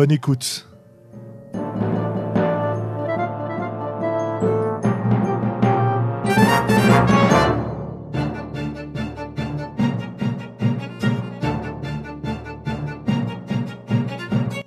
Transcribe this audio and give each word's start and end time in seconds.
Bonne 0.00 0.12
écoute. 0.12 0.66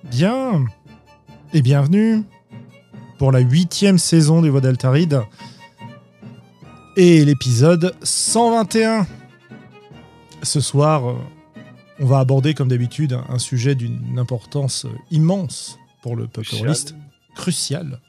Bien 0.03 0.65
et 1.51 1.63
bienvenue 1.63 2.21
pour 3.17 3.31
la 3.31 3.39
huitième 3.39 3.97
saison 3.97 4.43
des 4.43 4.51
Voix 4.51 4.61
d'Altaride 4.61 5.23
et 6.95 7.25
l'épisode 7.25 7.95
121. 8.03 9.07
Ce 10.43 10.59
soir, 10.59 11.09
euh, 11.09 11.15
on 12.03 12.05
va 12.05 12.19
aborder 12.19 12.53
comme 12.53 12.67
d'habitude 12.67 13.17
un 13.29 13.39
sujet 13.39 13.75
d'une 13.75 14.19
importance 14.19 14.85
immense 15.09 15.79
pour 16.01 16.17
le 16.17 16.27
peuple 16.27 16.53
rôliste, 16.55 16.95
crucial. 17.33 18.01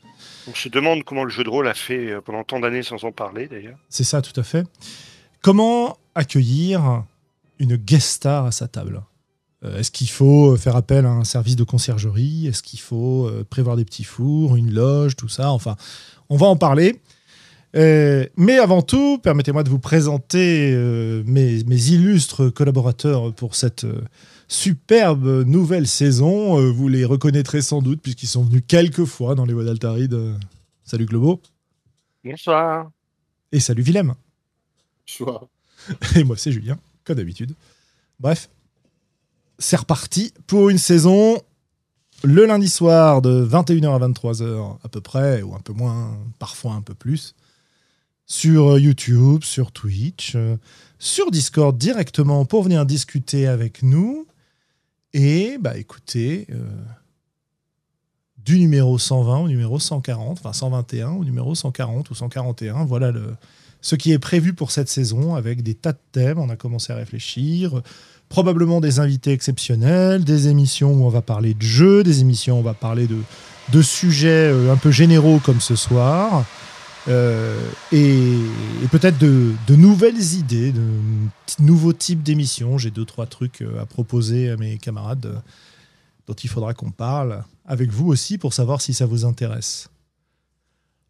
On 0.48 0.54
se 0.54 0.68
demande 0.68 1.04
comment 1.04 1.22
le 1.22 1.30
jeu 1.30 1.44
de 1.44 1.48
rôle 1.48 1.68
a 1.68 1.74
fait 1.74 2.10
euh, 2.10 2.20
pendant 2.20 2.42
tant 2.42 2.58
d'années 2.58 2.82
sans 2.82 3.04
en 3.04 3.12
parler 3.12 3.46
d'ailleurs. 3.46 3.78
C'est 3.88 4.02
ça, 4.04 4.20
tout 4.20 4.38
à 4.38 4.42
fait. 4.42 4.66
Comment 5.42 5.96
accueillir 6.16 7.04
une 7.60 7.76
guest 7.76 8.08
star 8.08 8.46
à 8.46 8.52
sa 8.52 8.66
table? 8.66 9.00
Euh, 9.64 9.78
Est-ce 9.78 9.92
qu'il 9.92 10.10
faut 10.10 10.56
faire 10.56 10.74
appel 10.74 11.06
à 11.06 11.10
un 11.10 11.24
service 11.24 11.54
de 11.54 11.64
conciergerie? 11.64 12.48
Est-ce 12.48 12.64
qu'il 12.64 12.80
faut 12.80 13.28
euh, 13.28 13.46
prévoir 13.48 13.76
des 13.76 13.84
petits 13.84 14.04
fours, 14.04 14.56
une 14.56 14.72
loge, 14.72 15.14
tout 15.14 15.28
ça? 15.28 15.52
Enfin, 15.52 15.76
on 16.28 16.36
va 16.36 16.46
en 16.46 16.56
parler. 16.56 17.00
Euh, 17.74 18.26
mais 18.36 18.58
avant 18.58 18.82
tout, 18.82 19.18
permettez-moi 19.18 19.64
de 19.64 19.68
vous 19.68 19.80
présenter 19.80 20.72
euh, 20.72 21.24
mes, 21.26 21.64
mes 21.64 21.88
illustres 21.88 22.52
collaborateurs 22.52 23.34
pour 23.34 23.56
cette 23.56 23.84
euh, 23.84 24.02
superbe 24.46 25.44
nouvelle 25.46 25.88
saison. 25.88 26.58
Euh, 26.60 26.70
vous 26.70 26.88
les 26.88 27.04
reconnaîtrez 27.04 27.62
sans 27.62 27.82
doute 27.82 28.00
puisqu'ils 28.00 28.28
sont 28.28 28.44
venus 28.44 28.62
quelques 28.66 29.04
fois 29.04 29.34
dans 29.34 29.44
les 29.44 29.54
voies 29.54 29.64
d'Altaride. 29.64 30.16
Salut 30.84 31.06
Globo. 31.06 31.40
Bonsoir. 32.24 32.90
Et 33.50 33.60
salut 33.60 33.82
Willem. 33.82 34.14
Choix. 35.04 35.48
Et 36.16 36.24
moi, 36.24 36.36
c'est 36.36 36.52
Julien, 36.52 36.78
comme 37.04 37.16
d'habitude. 37.16 37.54
Bref, 38.20 38.48
c'est 39.58 39.76
reparti 39.76 40.32
pour 40.46 40.70
une 40.70 40.78
saison 40.78 41.40
le 42.22 42.46
lundi 42.46 42.70
soir 42.70 43.20
de 43.20 43.46
21h 43.46 43.94
à 43.94 44.08
23h 44.08 44.78
à 44.82 44.88
peu 44.88 45.00
près, 45.00 45.42
ou 45.42 45.54
un 45.54 45.60
peu 45.60 45.72
moins, 45.72 46.16
parfois 46.38 46.72
un 46.72 46.80
peu 46.80 46.94
plus, 46.94 47.34
sur 48.26 48.72
euh, 48.72 48.80
YouTube, 48.80 49.44
sur 49.44 49.72
Twitch, 49.72 50.32
euh, 50.34 50.56
sur 50.98 51.30
Discord 51.30 51.76
directement 51.76 52.44
pour 52.44 52.62
venir 52.62 52.86
discuter 52.86 53.46
avec 53.46 53.82
nous. 53.82 54.26
Et 55.12 55.58
bah 55.60 55.76
écoutez, 55.76 56.46
euh, 56.50 56.58
du 58.38 58.58
numéro 58.58 58.98
120 58.98 59.40
au 59.40 59.48
numéro 59.48 59.78
140, 59.78 60.38
enfin 60.40 60.52
121 60.52 61.10
au 61.10 61.24
numéro 61.24 61.54
140 61.54 62.10
ou 62.10 62.14
141, 62.14 62.84
voilà 62.84 63.10
le, 63.10 63.34
ce 63.80 63.94
qui 63.94 64.12
est 64.12 64.18
prévu 64.18 64.54
pour 64.54 64.70
cette 64.70 64.88
saison 64.88 65.34
avec 65.34 65.62
des 65.62 65.74
tas 65.74 65.92
de 65.92 65.98
thèmes. 66.12 66.38
On 66.38 66.48
a 66.48 66.56
commencé 66.56 66.92
à 66.92 66.96
réfléchir. 66.96 67.80
Probablement 68.30 68.80
des 68.80 68.98
invités 68.98 69.32
exceptionnels, 69.32 70.24
des 70.24 70.48
émissions 70.48 70.92
où 70.92 71.04
on 71.04 71.10
va 71.10 71.22
parler 71.22 71.54
de 71.54 71.62
jeux, 71.62 72.02
des 72.02 72.22
émissions 72.22 72.56
où 72.56 72.60
on 72.60 72.62
va 72.62 72.74
parler 72.74 73.06
de, 73.06 73.18
de 73.70 73.82
sujets 73.82 74.50
un 74.70 74.76
peu 74.76 74.90
généraux 74.90 75.38
comme 75.44 75.60
ce 75.60 75.76
soir. 75.76 76.44
Euh, 77.08 77.58
et, 77.92 78.38
peut-être 78.90 79.18
de, 79.18 79.54
nouvelles 79.74 80.34
idées, 80.34 80.72
de 80.72 80.82
nouveaux 81.60 81.92
types 81.92 82.22
d'émissions. 82.22 82.78
J'ai 82.78 82.90
deux, 82.90 83.04
trois 83.04 83.26
trucs 83.26 83.62
euh, 83.62 83.80
à 83.80 83.86
proposer 83.86 84.50
à 84.50 84.56
mes 84.56 84.78
camarades 84.78 85.26
euh, 85.26 85.38
dont 86.26 86.34
il 86.34 86.48
faudra 86.48 86.72
qu'on 86.74 86.90
parle 86.90 87.44
avec 87.66 87.90
vous 87.90 88.08
aussi 88.08 88.38
pour 88.38 88.54
savoir 88.54 88.80
si 88.80 88.94
ça 88.94 89.06
vous 89.06 89.24
intéresse. 89.24 89.88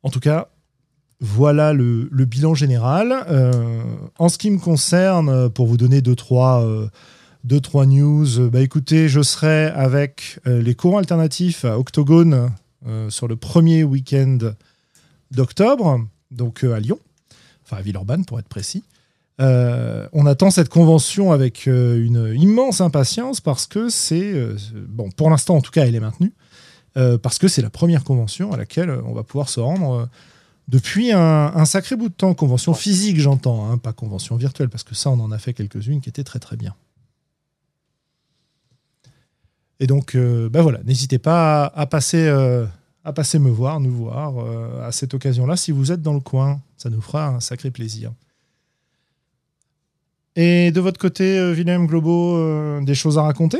En 0.02 0.10
tout 0.10 0.20
cas, 0.20 0.48
voilà 1.20 1.72
le, 1.72 2.08
bilan 2.10 2.54
général. 2.54 3.12
En 4.18 4.28
ce 4.28 4.36
qui 4.36 4.50
me 4.50 4.58
concerne, 4.58 5.48
pour 5.50 5.66
vous 5.66 5.76
donner 5.76 6.02
deux, 6.02 6.16
trois, 6.16 6.68
deux, 7.44 7.60
trois 7.60 7.86
news, 7.86 8.50
bah 8.50 8.60
écoutez, 8.60 9.08
je 9.08 9.22
serai 9.22 9.66
avec 9.66 10.40
les 10.44 10.74
courants 10.74 10.98
alternatifs 10.98 11.64
à 11.64 11.78
Octogone 11.78 12.50
sur 13.08 13.28
le 13.28 13.36
premier 13.36 13.84
week-end 13.84 14.52
d'octobre, 15.34 16.00
donc 16.30 16.64
euh, 16.64 16.74
à 16.74 16.80
Lyon, 16.80 16.98
enfin 17.64 17.78
à 17.78 17.82
Villeurbanne 17.82 18.24
pour 18.24 18.38
être 18.38 18.48
précis. 18.48 18.82
Euh, 19.40 20.06
on 20.12 20.26
attend 20.26 20.50
cette 20.50 20.68
convention 20.68 21.32
avec 21.32 21.66
euh, 21.66 22.04
une 22.04 22.34
immense 22.40 22.80
impatience 22.80 23.40
parce 23.40 23.66
que 23.66 23.88
c'est, 23.88 24.32
bon, 24.88 25.10
pour 25.10 25.28
l'instant 25.28 25.56
en 25.56 25.60
tout 25.60 25.72
cas, 25.72 25.86
elle 25.86 25.94
est 25.96 26.00
maintenue, 26.00 26.32
euh, 26.96 27.18
parce 27.18 27.38
que 27.38 27.48
c'est 27.48 27.62
la 27.62 27.70
première 27.70 28.04
convention 28.04 28.52
à 28.52 28.56
laquelle 28.56 28.90
on 28.90 29.12
va 29.12 29.24
pouvoir 29.24 29.48
se 29.48 29.58
rendre 29.58 30.08
depuis 30.68 31.10
un, 31.10 31.52
un 31.54 31.64
sacré 31.64 31.96
bout 31.96 32.08
de 32.08 32.14
temps. 32.14 32.32
Convention 32.34 32.74
physique, 32.74 33.18
j'entends, 33.18 33.68
hein, 33.68 33.76
pas 33.76 33.92
convention 33.92 34.36
virtuelle, 34.36 34.68
parce 34.68 34.84
que 34.84 34.94
ça, 34.94 35.10
on 35.10 35.18
en 35.18 35.32
a 35.32 35.38
fait 35.38 35.52
quelques-unes 35.52 36.00
qui 36.00 36.08
étaient 36.08 36.24
très 36.24 36.38
très 36.38 36.56
bien. 36.56 36.74
Et 39.80 39.88
donc, 39.88 40.14
euh, 40.14 40.48
bah 40.48 40.62
voilà, 40.62 40.78
n'hésitez 40.84 41.18
pas 41.18 41.64
à, 41.64 41.80
à 41.80 41.86
passer, 41.86 42.24
à 43.04 43.12
passer 43.12 43.38
me 43.38 43.50
voir, 43.50 43.80
nous 43.80 43.92
voir 43.92 44.38
euh, 44.38 44.86
à 44.86 44.90
cette 44.90 45.14
occasion-là. 45.14 45.56
Si 45.56 45.72
vous 45.72 45.92
êtes 45.92 46.02
dans 46.02 46.14
le 46.14 46.20
coin, 46.20 46.60
ça 46.76 46.88
nous 46.88 47.02
fera 47.02 47.28
un 47.28 47.40
sacré 47.40 47.70
plaisir. 47.70 48.12
Et 50.36 50.72
de 50.72 50.80
votre 50.80 50.98
côté, 50.98 51.38
euh, 51.38 51.52
Willem 51.52 51.86
Globo, 51.86 52.36
euh, 52.36 52.80
des 52.82 52.94
choses 52.94 53.18
à 53.18 53.22
raconter? 53.22 53.58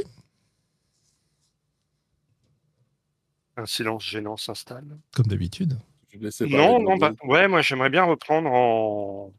Un 3.56 3.66
silence 3.66 4.04
gênant 4.04 4.36
s'installe. 4.36 4.98
Comme 5.14 5.26
d'habitude. 5.26 5.78
Non, 6.40 6.80
non, 6.80 6.96
bah, 6.96 7.12
ouais, 7.24 7.48
moi 7.48 7.60
j'aimerais 7.60 7.90
bien 7.90 8.04
reprendre 8.04 8.50
en, 8.50 9.32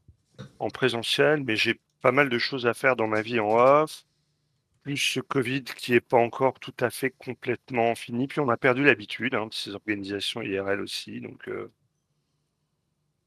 en 0.59 0.69
présentiel, 0.69 1.44
mais 1.45 1.55
j'ai 1.55 1.79
pas 2.01 2.11
mal 2.11 2.29
de 2.29 2.38
choses 2.38 2.65
à 2.65 2.73
faire 2.73 2.95
dans 2.95 3.07
ma 3.07 3.21
vie 3.21 3.39
en 3.39 3.49
off. 3.57 4.05
Plus 4.85 4.97
ce 4.97 5.19
Covid 5.19 5.63
qui 5.63 5.96
est 5.96 6.00
pas 6.00 6.19
encore 6.19 6.59
tout 6.59 6.75
à 6.79 6.91
fait 6.91 7.09
complètement 7.09 7.96
fini. 7.96 8.28
Puis 8.28 8.40
on 8.40 8.50
a 8.50 8.56
perdu 8.56 8.84
l'habitude 8.84 9.34
hein, 9.34 9.47
de 9.47 9.53
ces 9.53 9.73
organisations 9.73 10.44
IRL 10.44 10.79
aussi. 10.79 11.22
Donc 11.22 11.47
euh, 11.47 11.72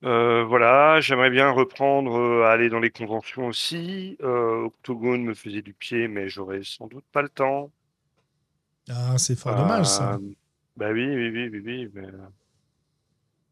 euh, 0.05 0.45
voilà, 0.45 1.01
j'aimerais 1.01 1.31
bien 1.31 1.51
reprendre 1.51 2.15
euh, 2.15 2.45
à 2.45 2.53
aller 2.53 2.69
dans 2.69 2.79
les 2.79 2.93
conventions 2.93 3.49
aussi. 3.49 4.17
Octogone 4.21 5.25
me 5.25 5.35
faisait 5.35 5.63
du 5.63 5.75
pied, 5.75 6.07
mais 6.07 6.29
j'aurais 6.29 6.63
sans 6.63 6.87
doute 6.87 7.05
pas 7.11 7.23
le 7.23 7.29
temps. 7.29 7.73
Ah, 8.89 9.19
c'est 9.19 9.37
fort 9.37 9.57
dommage, 9.57 9.87
ça. 9.87 10.17
Bah 10.77 10.93
oui, 10.93 11.09
oui, 11.09 11.29
oui, 11.29 11.49
oui, 11.49 11.61
oui, 11.65 11.91
mais, 11.93 12.07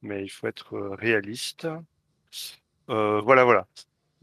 mais 0.03 0.23
il 0.23 0.29
faut 0.29 0.47
être 0.47 0.79
réaliste. 0.97 1.67
Voilà, 2.87 3.43
voilà. 3.43 3.67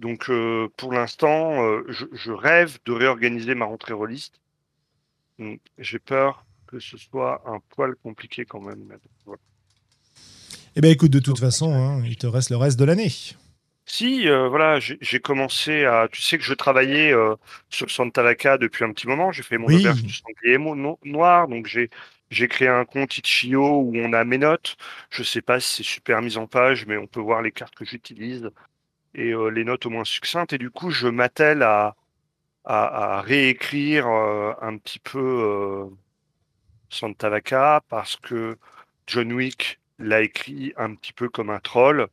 Donc 0.04 0.30
euh, 0.30 0.68
pour 0.76 0.92
l'instant, 0.92 1.64
euh, 1.64 1.86
je, 1.88 2.06
je 2.12 2.32
rêve 2.34 2.78
de 2.86 2.92
réorganiser 2.92 3.56
ma 3.56 3.64
rentrée 3.64 3.94
rôliste. 3.94 4.42
J'ai 5.78 6.00
peur 6.00 6.46
que 6.68 6.78
ce 6.80 6.98
soit 6.98 7.42
un 7.46 7.62
poil 7.70 7.96
compliqué 8.04 8.44
quand 8.44 8.60
même. 8.60 8.86
voilà. 9.26 9.40
Eh 10.76 10.82
bien, 10.82 10.92
écoute, 10.92 11.12
de 11.12 11.20
toute 11.20 11.40
façon, 11.40 11.74
hein, 11.74 12.04
il 12.06 12.18
te 12.18 12.28
reste 12.28 12.50
le 12.50 12.58
reste 12.58 12.78
de 12.78 12.84
l'année. 12.84 13.12
Si, 13.86 14.28
euh, 14.28 14.50
voilà, 14.50 14.80
j'ai 14.82 15.20
commencé 15.22 15.86
à. 15.86 16.10
Tu 16.12 16.22
sais 16.22 16.38
que 16.38 16.44
je 16.44 16.54
travaillais 16.54 17.14
sur 17.70 17.90
Santa 17.90 18.24
Vaca 18.24 18.58
depuis 18.58 18.84
un 18.84 18.92
petit 18.92 19.08
moment. 19.08 19.32
J'ai 19.32 19.44
fait 19.44 19.58
mon 19.58 19.68
Oui. 19.68 19.76
auberge 19.78 20.04
du 20.04 20.14
sanglier 20.14 20.58
no- 20.58 21.00
noir, 21.06 21.48
donc 21.48 21.68
j'ai 21.68 21.90
j'ai 22.30 22.48
créé 22.50 22.68
un 22.68 22.84
compte 22.84 23.18
Itch.io 23.18 23.82
où 23.82 23.94
on 23.96 24.12
a 24.12 24.26
mes 24.26 24.38
notes. 24.40 24.76
Je 25.12 25.24
sais 25.24 25.42
pas 25.42 25.60
si 25.62 25.78
c'est 25.78 25.84
super 25.84 26.22
mis 26.22 26.36
en 26.38 26.48
page, 26.48 26.86
mais 26.88 26.98
on 26.98 27.08
peut 27.08 27.20
voir 27.22 27.42
les 27.42 27.52
cartes 27.52 27.76
que 27.76 27.86
j'utilise 27.86 28.50
et 29.16 29.32
euh, 29.32 29.50
les 29.50 29.64
notes 29.64 29.86
au 29.86 29.90
moins 29.90 30.06
succinctes. 30.06 30.54
Et 30.54 30.58
du 30.58 30.70
coup, 30.72 30.90
je 30.90 31.08
m'attelle 31.08 31.64
à, 31.64 31.96
à, 32.66 33.22
réécrire 33.22 34.08
euh, 34.08 34.54
un 34.62 34.78
petit 34.78 35.00
peu 35.00 35.20
euh, 35.20 35.86
Santa 36.90 37.30
Vaca 37.30 37.82
parce 37.90 38.16
que 38.18 38.58
John 39.08 39.34
Wick 39.34 39.80
l'a 40.00 40.22
écrit 40.22 40.74
un 40.78 40.96
petit 40.96 41.14
peu 41.14 41.30
comme 41.30 41.50
un 41.50 41.60
troll. 41.60 42.08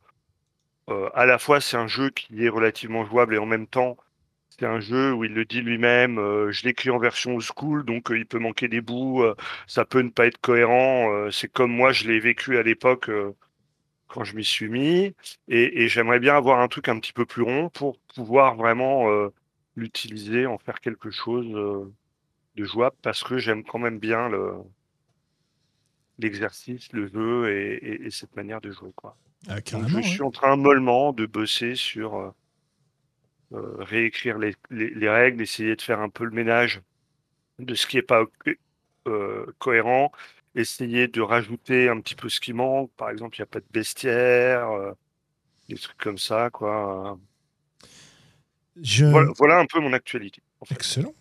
À 1.14 1.24
la 1.24 1.38
fois, 1.38 1.60
c'est 1.60 1.76
un 1.76 1.86
jeu 1.86 2.10
qui 2.10 2.44
est 2.44 2.48
relativement 2.48 3.04
jouable 3.04 3.36
et 3.36 3.38
en 3.38 3.46
même 3.46 3.68
temps, 3.68 3.96
c'est 4.48 4.66
un 4.66 4.80
jeu 4.80 5.12
où 5.12 5.22
il 5.22 5.32
le 5.34 5.44
dit 5.44 5.60
lui-même, 5.60 6.18
euh, 6.18 6.50
je 6.50 6.64
l'écris 6.64 6.90
en 6.90 6.98
version 6.98 7.36
old 7.36 7.44
school, 7.44 7.84
donc 7.84 8.08
il 8.10 8.26
peut 8.26 8.40
manquer 8.40 8.66
des 8.66 8.80
bouts, 8.80 9.24
ça 9.68 9.84
peut 9.84 10.00
ne 10.00 10.08
pas 10.10 10.26
être 10.26 10.40
cohérent. 10.40 11.30
c'est 11.30 11.46
comme 11.46 11.70
moi, 11.70 11.92
je 11.92 12.08
l'ai 12.08 12.18
vécu 12.18 12.58
à 12.58 12.64
l'époque 12.64 13.08
quand 14.10 14.24
je 14.24 14.36
m'y 14.36 14.44
suis 14.44 14.68
mis. 14.68 15.14
Et, 15.48 15.82
et 15.84 15.88
j'aimerais 15.88 16.20
bien 16.20 16.36
avoir 16.36 16.60
un 16.60 16.68
truc 16.68 16.88
un 16.88 16.98
petit 17.00 17.12
peu 17.12 17.26
plus 17.26 17.42
rond 17.42 17.70
pour 17.70 17.98
pouvoir 18.14 18.56
vraiment 18.56 19.10
euh, 19.10 19.28
l'utiliser, 19.76 20.46
en 20.46 20.58
faire 20.58 20.80
quelque 20.80 21.10
chose 21.10 21.46
euh, 21.54 21.84
de 22.56 22.64
jouable, 22.64 22.96
parce 23.02 23.22
que 23.24 23.38
j'aime 23.38 23.64
quand 23.64 23.78
même 23.78 23.98
bien 23.98 24.28
le 24.28 24.54
l'exercice, 26.18 26.92
le 26.92 27.08
jeu 27.08 27.50
et, 27.50 27.74
et- 27.76 28.06
et 28.06 28.10
cette 28.10 28.36
manière 28.36 28.60
de 28.60 28.70
jouer. 28.70 28.92
Quoi. 28.94 29.16
Ah, 29.48 29.60
Donc, 29.72 29.88
je 29.88 29.96
ouais. 29.96 30.02
suis 30.02 30.22
en 30.22 30.30
train 30.30 30.56
mollement 30.56 31.12
de 31.12 31.26
bosser 31.26 31.74
sur 31.74 32.16
euh, 32.16 32.30
euh, 33.52 33.76
réécrire 33.78 34.38
les, 34.38 34.54
les- 34.70 34.90
les 34.90 35.08
règles, 35.08 35.42
essayer 35.42 35.74
de 35.76 35.82
faire 35.82 36.00
un 36.00 36.08
peu 36.08 36.24
le 36.24 36.30
ménage 36.30 36.82
de 37.58 37.74
ce 37.74 37.86
qui 37.86 37.96
n'est 37.96 38.02
pas 38.02 38.24
euh, 39.08 39.46
cohérent, 39.58 40.12
essayer 40.54 41.08
de 41.08 41.20
rajouter 41.20 41.88
un 41.88 42.00
petit 42.00 42.14
peu 42.14 42.28
ce 42.28 42.40
qui 42.40 42.52
manque. 42.52 42.90
Par 42.96 43.10
exemple, 43.10 43.36
il 43.36 43.40
n'y 43.40 43.44
a 43.44 43.46
pas 43.46 43.60
de 43.60 43.66
bestiaire, 43.72 44.68
euh, 44.70 44.92
des 45.68 45.76
trucs 45.76 45.98
comme 45.98 46.18
ça. 46.18 46.50
Quoi. 46.50 47.18
Je... 48.82 49.06
Voilà, 49.06 49.30
voilà 49.38 49.58
un 49.58 49.66
peu 49.66 49.80
mon 49.80 49.92
actualité. 49.92 50.42
En 50.60 50.64
fait. 50.64 50.74
Excellent. 50.74 51.14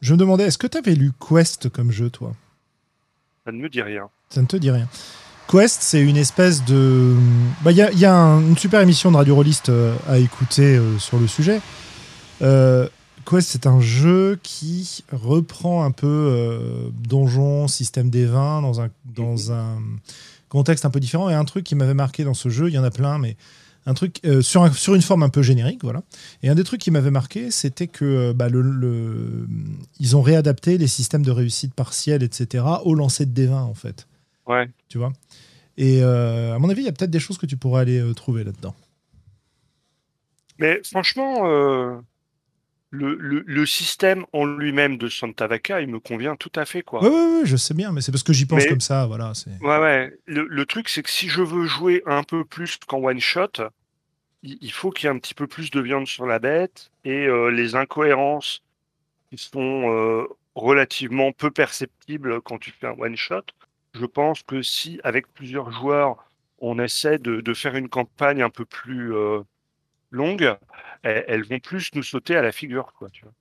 Je 0.00 0.12
me 0.12 0.18
demandais, 0.18 0.44
est-ce 0.44 0.58
que 0.58 0.66
tu 0.66 0.78
avais 0.78 0.94
lu 0.94 1.12
Quest 1.26 1.68
comme 1.70 1.90
jeu, 1.90 2.10
toi? 2.10 2.34
Ça 3.44 3.52
ne 3.52 3.58
me 3.58 3.68
dit 3.68 3.82
rien. 3.82 4.08
Ça 4.28 4.42
ne 4.42 4.46
te 4.46 4.56
dit 4.56 4.70
rien. 4.70 4.88
Quest, 5.48 5.80
c'est 5.82 6.00
une 6.02 6.16
espèce 6.16 6.64
de. 6.64 7.14
bah, 7.62 7.70
Il 7.70 7.76
y 7.76 7.82
a, 7.82 7.92
y 7.92 8.04
a 8.04 8.12
un- 8.14 8.40
une 8.40 8.58
super 8.58 8.80
émission 8.80 9.12
de 9.12 9.16
Radio 9.16 9.36
Rollist 9.36 9.68
euh, 9.68 9.94
à 10.08 10.18
écouter 10.18 10.76
euh, 10.76 10.98
sur 10.98 11.18
le 11.18 11.26
sujet. 11.28 11.60
Euh, 12.42 12.88
Quest, 13.28 13.48
c'est 13.48 13.66
un 13.66 13.80
jeu 13.80 14.38
qui 14.42 15.04
reprend 15.12 15.84
un 15.84 15.90
peu 15.90 16.06
euh, 16.06 16.88
donjon, 17.08 17.68
système 17.68 18.08
des 18.10 18.24
vins, 18.26 18.62
dans 18.62 18.80
un, 18.80 18.88
dans 19.04 19.52
un 19.52 19.78
contexte 20.48 20.84
un 20.84 20.90
peu 20.90 21.00
différent. 21.00 21.28
Et 21.28 21.34
un 21.34 21.44
truc 21.44 21.64
qui 21.64 21.74
m'avait 21.74 21.94
marqué 21.94 22.24
dans 22.24 22.34
ce 22.34 22.48
jeu, 22.48 22.68
il 22.68 22.74
y 22.74 22.78
en 22.78 22.84
a 22.84 22.90
plein, 22.90 23.18
mais 23.18 23.36
un 23.86 23.94
truc 23.94 24.20
euh, 24.24 24.42
sur, 24.42 24.62
un- 24.62 24.72
sur 24.72 24.94
une 24.94 25.02
forme 25.02 25.22
un 25.22 25.28
peu 25.28 25.42
générique, 25.42 25.82
voilà. 25.82 26.02
Et 26.42 26.48
un 26.48 26.54
des 26.54 26.64
trucs 26.64 26.80
qui 26.80 26.90
m'avait 26.90 27.10
marqué, 27.10 27.50
c'était 27.50 27.86
que 27.86 28.04
euh, 28.04 28.32
bah, 28.32 28.48
le, 28.48 28.60
le- 28.62 29.48
ils 30.00 30.16
ont 30.16 30.22
réadapté 30.22 30.78
les 30.78 30.86
systèmes 30.88 31.22
de 31.24 31.30
réussite 31.30 31.74
partielle, 31.74 32.22
etc., 32.22 32.64
au 32.84 32.94
lancer 32.94 33.26
de 33.26 33.32
des 33.32 33.46
vins, 33.46 33.62
en 33.62 33.74
fait 33.74 34.06
Ouais. 34.46 34.68
tu 34.88 34.98
vois? 34.98 35.12
Et 35.76 36.02
euh, 36.02 36.54
à 36.54 36.58
mon 36.58 36.68
avis, 36.68 36.82
il 36.82 36.84
y 36.86 36.88
a 36.88 36.92
peut-être 36.92 37.10
des 37.10 37.20
choses 37.20 37.38
que 37.38 37.46
tu 37.46 37.56
pourrais 37.56 37.82
aller 37.82 38.02
trouver 38.14 38.44
là-dedans. 38.44 38.74
Mais 40.58 40.80
franchement, 40.84 41.40
le, 42.96 43.14
le- 43.16 43.44
le 43.46 43.66
système 43.66 44.24
en 44.32 44.44
lui-même 44.44 44.96
de 44.98 45.08
Santa 45.08 45.46
Vaca, 45.46 45.80
il 45.80 45.88
me 45.88 46.00
convient 46.00 46.36
tout 46.36 46.52
à 46.56 46.64
fait. 46.64 46.82
Quoi. 46.82 47.02
Oui, 47.02 47.10
oui, 47.10 47.40
je 47.44 47.56
sais 47.56 47.74
bien, 47.74 47.92
mais 47.92 48.00
c'est 48.00 48.12
parce 48.12 48.22
que 48.22 48.32
j'y 48.32 48.46
pense 48.46 48.62
Mais- 48.62 48.68
comme 48.68 48.80
ça, 48.80 49.06
voilà. 49.06 49.34
c'est- 49.34 49.50
Ouais, 49.60 49.78
ouais. 49.78 50.12
Le, 50.26 50.46
le 50.48 50.66
truc, 50.66 50.88
c'est 50.88 51.02
que 51.02 51.10
si 51.10 51.28
je 51.28 51.42
veux 51.42 51.66
jouer 51.66 52.02
un 52.06 52.22
peu 52.22 52.44
plus 52.44 52.76
qu'en 52.86 52.98
one 53.02 53.20
shot, 53.20 53.52
il, 54.42 54.58
il 54.60 54.72
faut 54.72 54.90
qu'il 54.90 55.06
y 55.08 55.12
ait 55.12 55.14
un 55.14 55.18
petit 55.18 55.34
peu 55.34 55.46
plus 55.46 55.70
de 55.70 55.80
viande 55.80 56.06
sur 56.06 56.26
la 56.26 56.38
bête 56.38 56.90
et 57.04 57.26
euh, 57.26 57.50
les 57.50 57.74
incohérences 57.74 58.62
qui 59.30 59.38
sont 59.38 59.90
euh, 59.92 60.24
relativement 60.54 61.32
peu 61.32 61.50
perceptibles 61.50 62.40
quand 62.42 62.58
tu 62.58 62.70
fais 62.70 62.86
un 62.86 62.94
one 62.98 63.16
shot. 63.16 63.42
Je 63.94 64.06
pense 64.06 64.42
que 64.42 64.62
si, 64.62 65.00
avec 65.04 65.26
plusieurs 65.32 65.70
joueurs, 65.72 66.24
on 66.58 66.78
essaie 66.78 67.18
de, 67.18 67.40
de 67.40 67.54
faire 67.54 67.76
une 67.76 67.88
campagne 67.88 68.42
un 68.42 68.50
peu 68.50 68.64
plus 68.64 69.14
euh, 69.14 69.40
longue, 70.10 70.56
elles, 71.06 71.24
elles 71.28 71.44
vont 71.44 71.58
plus 71.60 71.90
nous 71.94 72.02
sauter 72.02 72.36
à 72.36 72.42
la 72.42 72.52
figure, 72.52 72.92
quoi, 72.94 73.08
tu 73.10 73.22
vois. 73.24 73.32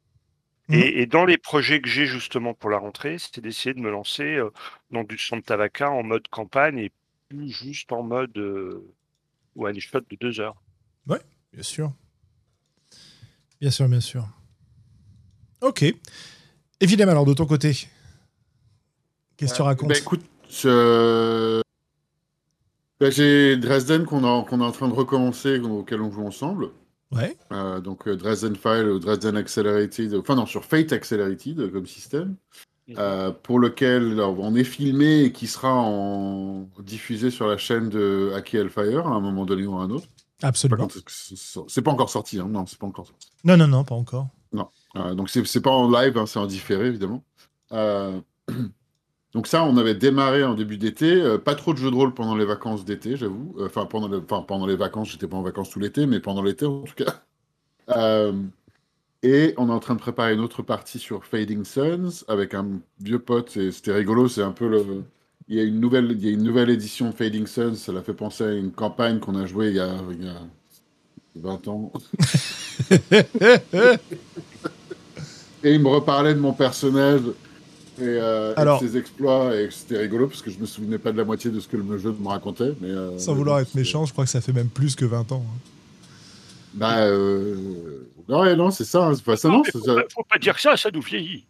Mhm. 0.69 0.75
Et, 0.81 1.01
et 1.01 1.05
dans 1.05 1.25
les 1.25 1.37
projets 1.37 1.79
que 1.81 1.87
j'ai 1.89 2.05
justement 2.05 2.53
pour 2.53 2.69
la 2.69 2.77
rentrée, 2.77 3.17
c'était 3.17 3.41
d'essayer 3.41 3.73
de 3.73 3.79
me 3.79 3.89
lancer 3.91 4.23
euh, 4.35 4.49
dans 4.91 5.03
du 5.03 5.17
Santa 5.17 5.57
Vaca 5.57 5.89
en 5.91 6.03
mode 6.03 6.27
campagne 6.27 6.77
et 6.79 6.91
plus 7.29 7.49
juste 7.49 7.91
en 7.91 8.03
mode 8.03 8.35
euh, 8.37 8.83
one 9.55 9.79
shot 9.79 10.01
de 10.09 10.15
deux 10.19 10.39
heures. 10.39 10.55
Bien 11.53 11.63
sûr. 11.63 11.93
Bien 13.61 13.71
sûr, 13.71 13.87
bien 13.87 14.01
sûr. 14.01 14.27
Ok. 15.61 15.85
Évidemment, 16.81 17.13
alors 17.13 17.25
de 17.25 17.33
ton 17.33 17.45
côté, 17.45 17.71
qu'est-ce 19.37 19.53
que 19.53 19.55
tu 19.55 19.61
racontes? 19.61 19.87
Bah, 19.87 19.97
écoute, 19.97 20.25
je- 20.49 21.61
bah, 22.99 23.09
j'ai 23.09 23.55
Dresden 23.55 24.03
qu'on 24.05 24.23
a- 24.25 24.43
qu'on 24.43 24.59
est 24.59 24.65
en 24.65 24.71
train 24.73 24.89
de 24.89 24.93
recommencer, 24.93 25.59
auquel 25.59 26.01
on 26.01 26.11
joue 26.11 26.25
ensemble. 26.27 26.71
Ouais. 27.15 27.37
Euh, 27.51 27.79
donc 27.79 28.07
euh, 28.07 28.15
Dresden 28.15 28.55
File 28.55 28.89
ou 28.89 28.99
Dresden 28.99 29.37
Accelerated, 29.37 30.13
enfin 30.15 30.35
non, 30.35 30.45
sur 30.45 30.65
Fate 30.65 30.91
Accelerated 30.91 31.59
euh, 31.59 31.69
comme 31.69 31.85
système, 31.85 32.35
euh, 32.97 33.31
pour 33.31 33.59
lequel 33.59 34.13
alors, 34.13 34.39
on 34.39 34.53
est 34.55 34.63
filmé 34.63 35.21
et 35.23 35.31
qui 35.31 35.47
sera 35.47 35.73
en... 35.73 36.67
diffusé 36.79 37.31
sur 37.31 37.47
la 37.47 37.57
chaîne 37.57 37.89
de 37.89 38.31
Aki 38.35 38.57
Hellfire 38.57 39.07
à 39.07 39.11
un 39.11 39.19
moment 39.21 39.45
donné 39.45 39.65
ou 39.65 39.75
à 39.77 39.81
un 39.83 39.89
autre. 39.89 40.07
Absolument. 40.43 40.87
c'est- 41.07 41.81
pas 41.81 41.91
encore 41.91 42.09
sorti, 42.09 42.39
hein. 42.39 42.47
non, 42.49 42.65
c'est 42.65 42.77
pas 42.77 42.87
encore 42.87 43.07
sorti. 43.07 43.29
Non, 43.43 43.55
non, 43.57 43.67
non, 43.67 43.83
pas 43.83 43.95
encore. 43.95 44.27
Euh, 44.95 45.13
donc 45.15 45.29
c'est 45.29 45.45
c'est 45.45 45.61
pas 45.61 45.71
en 45.71 45.89
live, 45.89 46.17
hein, 46.17 46.25
c'est 46.25 46.39
en 46.39 46.45
différé 46.45 46.87
évidemment. 46.87 47.23
Donc 49.35 49.47
ça, 49.47 49.65
on 49.65 49.77
avait 49.77 49.95
démarré 49.95 50.43
en 50.45 50.55
début 50.55 50.77
d'été. 50.77 51.13
euh, 51.13 51.37
pas 51.37 51.55
trop 51.55 51.73
de 51.73 51.79
jeux 51.79 51.91
de 51.91 51.95
rôle 51.95 52.15
pendant 52.15 52.35
les 52.37 52.45
vacances 52.45 52.85
d'été, 52.85 53.17
j'avoue. 53.17 53.55
Euh, 53.59 53.67
Enfin 53.67 53.85
pendant, 53.85 54.07
le- 54.07 54.19
enfin, 54.27 54.43
pendant 54.47 54.65
les 54.67 54.77
vacances, 54.77 55.11
j'étais 55.11 55.27
pas 55.27 55.37
en 55.37 55.43
vacances 55.43 55.69
tout 55.71 55.79
l'été, 55.79 56.07
mais 56.07 56.21
pendant 56.21 56.43
l'été 56.43 56.65
en 56.65 56.81
tout 56.83 56.95
cas. 56.95 57.23
Euh, 57.97 58.33
et 59.23 59.53
on 59.57 59.69
est 59.69 59.73
en 59.73 59.79
train 59.79 59.95
de 59.95 59.99
préparer 60.01 60.33
une 60.33 60.41
autre 60.41 60.63
partie 60.63 60.99
sur 60.99 61.25
Fading 61.25 61.65
Suns 61.65 62.23
avec 62.27 62.53
un 62.55 62.81
vieux 63.01 63.19
pote. 63.19 63.57
et 63.57 63.71
C'était 63.71 63.93
rigolo, 63.93 64.27
c'est 64.29 64.43
un 64.43 64.51
peu 64.53 64.67
le. 64.69 65.03
Il 65.49 65.55
y 65.57 65.61
a 65.61 65.63
une 65.63 65.79
nouvelle, 65.81 66.11
il 66.11 66.25
y 66.25 66.29
a 66.29 66.31
une 66.31 66.43
nouvelle 66.43 66.69
édition 66.71 67.09
de 67.11 67.15
Fading 67.15 67.47
Suns. 67.47 67.75
Ça 67.75 67.91
l'a 67.93 68.03
fait 68.03 68.13
penser 68.15 68.43
à 68.45 68.53
une 68.53 68.71
campagne 68.71 69.19
qu'on 69.19 69.35
a 69.35 69.45
jouée 69.47 69.69
il 69.69 69.75
y 69.77 69.81
a, 69.81 69.95
il 70.11 70.25
y 70.25 70.29
a 70.29 70.41
20 71.35 71.67
ans. 71.69 71.93
Et 75.63 75.73
il 75.73 75.81
me 75.81 75.89
reparlait 75.89 76.33
de 76.33 76.39
mon 76.39 76.53
personnage 76.53 77.21
et, 77.99 78.03
euh, 78.03 78.53
et 78.53 78.59
Alors- 78.59 78.79
ses 78.79 78.97
exploits, 78.97 79.55
et 79.55 79.69
c'était 79.71 79.97
rigolo 79.97 80.27
parce 80.27 80.41
que 80.41 80.51
je 80.51 80.57
me 80.59 80.65
souvenais 80.65 80.97
pas 80.97 81.11
de 81.11 81.17
la 81.17 81.23
moitié 81.25 81.51
de 81.51 81.59
ce 81.59 81.67
que 81.67 81.77
le 81.77 81.97
jeu 81.97 82.15
me 82.19 82.27
racontait. 82.27 82.73
Mais, 82.81 82.89
euh, 82.89 83.17
Sans 83.17 83.33
vouloir 83.35 83.59
être 83.59 83.73
méchant, 83.75 84.05
je 84.05 84.11
crois 84.13 84.25
que 84.25 84.29
ça 84.31 84.41
fait 84.41 84.53
même 84.53 84.69
plus 84.69 84.95
que 84.95 85.05
20 85.05 85.31
ans. 85.31 85.43
hein. 85.47 85.59
Bah, 86.73 86.97
euh... 87.05 87.55
non, 88.27 88.41
ouais, 88.41 88.55
non, 88.55 88.69
c'est 88.71 88.83
ça. 88.83 89.05
hein, 89.07 89.13
ça, 89.15 89.47
non, 89.49 89.63
ça, 89.63 89.71
faut, 89.71 89.79
pas, 89.95 90.01
faut 90.13 90.23
pas 90.29 90.37
dire 90.39 90.59
ça, 90.59 90.75
ça 90.75 90.89
nous 90.93 91.01
vieillit. 91.01 91.45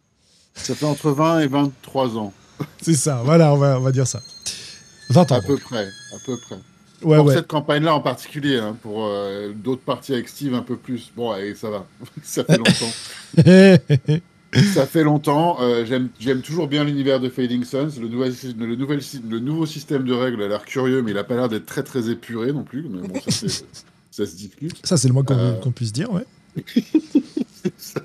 ça 0.54 0.76
fait 0.76 0.86
entre 0.86 1.10
20 1.12 1.40
et 1.42 1.48
23 1.48 2.16
ans, 2.18 2.32
C'est 2.82 2.94
ça, 2.94 3.22
voilà, 3.26 3.54
on 3.54 3.58
va, 3.58 3.78
on 3.80 3.82
va 3.82 3.92
dire 3.92 4.06
ça. 4.08 4.22
20 5.10 5.32
ans. 5.32 5.36
à 5.36 5.42
peu 5.42 5.58
près, 5.58 5.86
à 5.86 6.18
peu 6.26 6.38
près. 6.48 6.56
Ouais, 7.04 7.18
pour 7.18 7.26
ouais. 7.26 7.36
cette 7.36 7.48
campagne-là 7.48 7.94
en 7.94 8.00
particulier, 8.00 8.58
hein, 8.58 8.78
pour 8.82 9.06
euh, 9.06 9.52
d'autres 9.54 9.82
parties 9.82 10.14
avec 10.14 10.30
Steve 10.30 10.54
un 10.54 10.62
peu 10.62 10.78
plus. 10.78 11.12
Bon, 11.16 11.32
allez, 11.32 11.54
ça 11.56 11.70
va, 11.70 11.86
ça 12.24 12.44
fait 12.44 12.58
longtemps. 12.58 12.94
Ça 14.74 14.86
fait 14.86 15.04
longtemps. 15.04 15.58
euh, 15.62 15.86
J'aime 16.20 16.42
toujours 16.42 16.68
bien 16.68 16.84
l'univers 16.84 17.20
de 17.20 17.30
Fading 17.30 17.64
Suns. 17.64 18.00
Le, 18.00 18.08
nouvel, 18.08 18.34
le, 18.58 18.76
nouvel, 18.76 19.02
sy- 19.02 19.22
le 19.28 19.40
nouveau 19.40 19.66
système 19.66 20.04
de 20.04 20.14
règles 20.14 20.42
a 20.44 20.48
l'air 20.48 20.66
curieux, 20.66 21.02
mais 21.02 21.12
il 21.12 21.16
n'a 21.16 21.24
pas 21.24 21.36
l'air 21.36 21.50
d'être 21.50 21.66
très 21.66 21.84
très 21.84 22.10
épuré 22.10 22.52
non 22.54 22.64
plus. 22.64 22.86
Mais 22.90 23.08
bon, 23.08 23.20
ça, 23.28 23.48
ça 24.12 24.26
se 24.26 24.36
discute. 24.36 24.86
Ça, 24.86 24.98
c'est 24.98 25.08
le 25.08 25.14
moins 25.14 25.24
qu'on 25.24 25.34
Euh. 25.36 25.72
puisse 25.76 25.92
dire, 25.94 26.12
ouais. 26.12 26.26
Ça, 27.78 28.00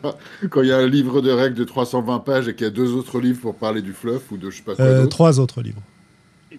Quand 0.50 0.62
il 0.62 0.68
y 0.68 0.72
a 0.72 0.78
un 0.78 0.86
livre 0.86 1.20
de 1.20 1.30
règles 1.30 1.54
de 1.54 1.64
320 1.64 2.20
pages 2.20 2.48
et 2.48 2.54
qu'il 2.54 2.64
y 2.64 2.66
a 2.66 2.70
deux 2.72 2.92
autres 2.94 3.20
livres 3.20 3.40
pour 3.40 3.54
parler 3.54 3.82
du 3.82 3.92
fluff 3.92 4.30
ou 4.32 4.36
de 4.38 4.48
je 4.50 4.56
sais 4.56 4.62
pas 4.62 4.74
quoi 4.74 4.84
Euh, 4.84 5.06
trois 5.06 5.38
autres 5.38 5.60
livres. 5.62 5.82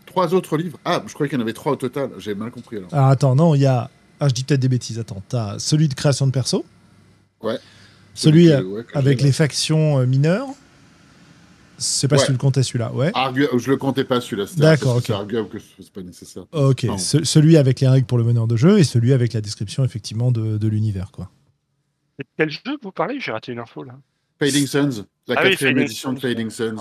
Trois 0.05 0.33
autres 0.35 0.55
livres? 0.55 0.77
Ah, 0.85 1.03
je 1.07 1.13
croyais 1.13 1.29
qu'il 1.29 1.37
y 1.37 1.41
en 1.41 1.43
avait 1.43 1.53
trois 1.53 1.71
au 1.73 1.75
total. 1.77 2.11
J'ai 2.19 2.35
mal 2.35 2.51
compris 2.51 2.77
alors. 2.77 2.93
Alors 2.93 3.07
attends, 3.07 3.35
non, 3.35 3.55
il 3.55 3.61
y 3.61 3.65
a. 3.65 3.89
Ah, 4.19 4.27
je 4.27 4.33
dis 4.33 4.43
peut-être 4.43 4.59
des 4.59 4.69
bêtises. 4.69 4.99
Attends, 4.99 5.21
t'as 5.27 5.57
celui 5.57 5.87
de 5.87 5.95
création 5.95 6.27
de 6.27 6.31
perso. 6.31 6.63
Ouais. 7.41 7.57
Celui 8.13 8.49
euh, 8.49 8.61
ouais, 8.63 8.85
avec 8.93 9.21
les 9.21 9.31
factions 9.31 9.99
euh, 9.99 10.05
mineures. 10.05 10.47
C'est 11.77 12.07
pas 12.07 12.17
si 12.17 12.21
Ouais. 12.23 12.25
tu 12.27 12.31
le 12.33 12.37
comptais 12.37 12.61
celui-là, 12.61 12.91
ouais. 12.93 13.11
Argu- 13.15 13.47
Je 13.57 13.69
le 13.71 13.75
comptais 13.77 14.03
pas 14.03 14.21
celui-là. 14.21 14.45
D'accord, 14.57 15.01
C'est 15.03 15.13
ok. 15.13 15.19
arguable 15.19 15.49
que 15.49 15.57
ce- 15.57 15.65
c'est 15.81 15.91
pas 15.91 16.01
nécessaire. 16.03 16.43
Ok, 16.51 16.85
ce- 16.99 17.23
celui 17.23 17.57
avec 17.57 17.79
les 17.79 17.87
règles 17.87 18.05
pour 18.05 18.19
le 18.19 18.23
meneur 18.23 18.45
de 18.45 18.55
jeu 18.55 18.77
et 18.77 18.83
celui 18.83 19.13
avec 19.13 19.33
la 19.33 19.41
description 19.41 19.83
effectivement 19.83 20.31
de, 20.31 20.57
de 20.59 20.67
l'univers, 20.67 21.09
quoi. 21.11 21.31
C'est 22.19 22.27
Quel 22.37 22.51
jeu 22.51 22.77
vous 22.83 22.91
parlez? 22.91 23.19
J'ai 23.19 23.31
raté 23.31 23.51
une 23.51 23.59
info 23.59 23.83
là. 23.83 23.93
Fading 24.37 24.67
Suns, 24.67 25.05
la 25.27 25.35
Ah 25.39 25.43
quatrième 25.49 25.79
édition 25.79 26.13
de. 26.13 26.19
Fading 26.19 26.51
Suns. 26.51 26.75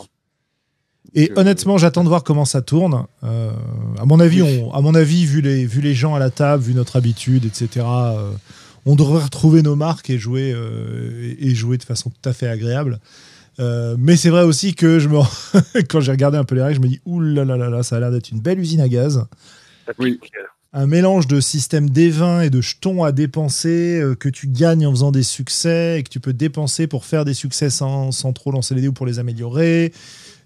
Et 1.14 1.28
Donc, 1.28 1.38
euh, 1.38 1.40
honnêtement, 1.40 1.78
j'attends 1.78 2.04
de 2.04 2.08
voir 2.10 2.22
comment 2.22 2.44
ça 2.44 2.60
tourne. 2.60 3.06
Euh, 3.24 3.52
à 3.98 4.04
mon 4.04 4.20
avis, 4.20 4.42
Oui. 4.42 4.60
on, 4.64 4.72
à 4.74 4.82
mon 4.82 4.94
avis, 4.94 5.24
vu 5.24 5.40
les, 5.40 5.64
vu 5.64 5.80
les 5.80 5.94
gens 5.94 6.14
à 6.14 6.18
la 6.18 6.28
table, 6.30 6.62
vu 6.62 6.74
notre 6.74 6.96
habitude, 6.96 7.46
etc. 7.46 7.86
euh, 7.86 8.32
on 8.86 8.94
devrait 8.94 9.24
retrouver 9.24 9.62
nos 9.62 9.76
marques 9.76 10.10
et 10.10 10.18
jouer 10.18 10.52
euh, 10.54 11.34
et 11.38 11.54
jouer 11.54 11.78
de 11.78 11.84
façon 11.84 12.10
tout 12.10 12.28
à 12.28 12.32
fait 12.32 12.48
agréable. 12.48 13.00
Euh, 13.58 13.96
mais 13.98 14.16
c'est 14.16 14.30
vrai 14.30 14.42
aussi 14.42 14.74
que 14.74 14.98
je 14.98 15.08
me, 15.08 15.18
quand 15.88 16.00
j'ai 16.00 16.12
regardé 16.12 16.38
un 16.38 16.44
peu 16.44 16.54
les 16.54 16.62
règles, 16.62 16.76
je 16.76 16.80
me 16.80 16.88
dis 16.88 17.00
ouh 17.04 17.20
là 17.20 17.44
là 17.44 17.56
là 17.56 17.68
là, 17.68 17.82
ça 17.82 17.96
a 17.96 18.00
l'air 18.00 18.10
d'être 18.10 18.30
une 18.30 18.40
belle 18.40 18.58
usine 18.58 18.80
à 18.80 18.88
gaz. 18.88 19.26
Oui. 19.98 20.20
un 20.72 20.86
mélange 20.86 21.26
de 21.26 21.40
système 21.40 21.90
D20 21.90 22.44
et 22.44 22.50
de 22.50 22.60
jetons 22.60 23.02
à 23.02 23.10
dépenser 23.10 24.00
euh, 24.00 24.14
que 24.14 24.28
tu 24.28 24.46
gagnes 24.46 24.86
en 24.86 24.92
faisant 24.92 25.10
des 25.10 25.24
succès 25.24 25.98
et 25.98 26.02
que 26.04 26.08
tu 26.08 26.20
peux 26.20 26.32
dépenser 26.32 26.86
pour 26.86 27.04
faire 27.04 27.24
des 27.24 27.34
succès 27.34 27.70
sans, 27.70 28.12
sans 28.12 28.32
trop 28.32 28.52
lancer 28.52 28.74
les 28.74 28.82
dés 28.82 28.88
ou 28.88 28.92
pour 28.92 29.06
les 29.06 29.18
améliorer. 29.18 29.92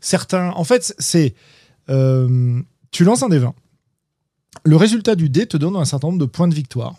Certains, 0.00 0.50
en 0.50 0.64
fait, 0.64 0.94
c'est 0.98 1.34
euh, 1.90 2.60
tu 2.90 3.04
lances 3.04 3.22
un 3.22 3.28
D20. 3.28 3.52
Le 4.64 4.76
résultat 4.76 5.14
du 5.14 5.28
dé 5.28 5.46
te 5.46 5.56
donne 5.56 5.76
un 5.76 5.84
certain 5.84 6.08
nombre 6.08 6.20
de 6.20 6.26
points 6.26 6.48
de 6.48 6.54
victoire. 6.54 6.96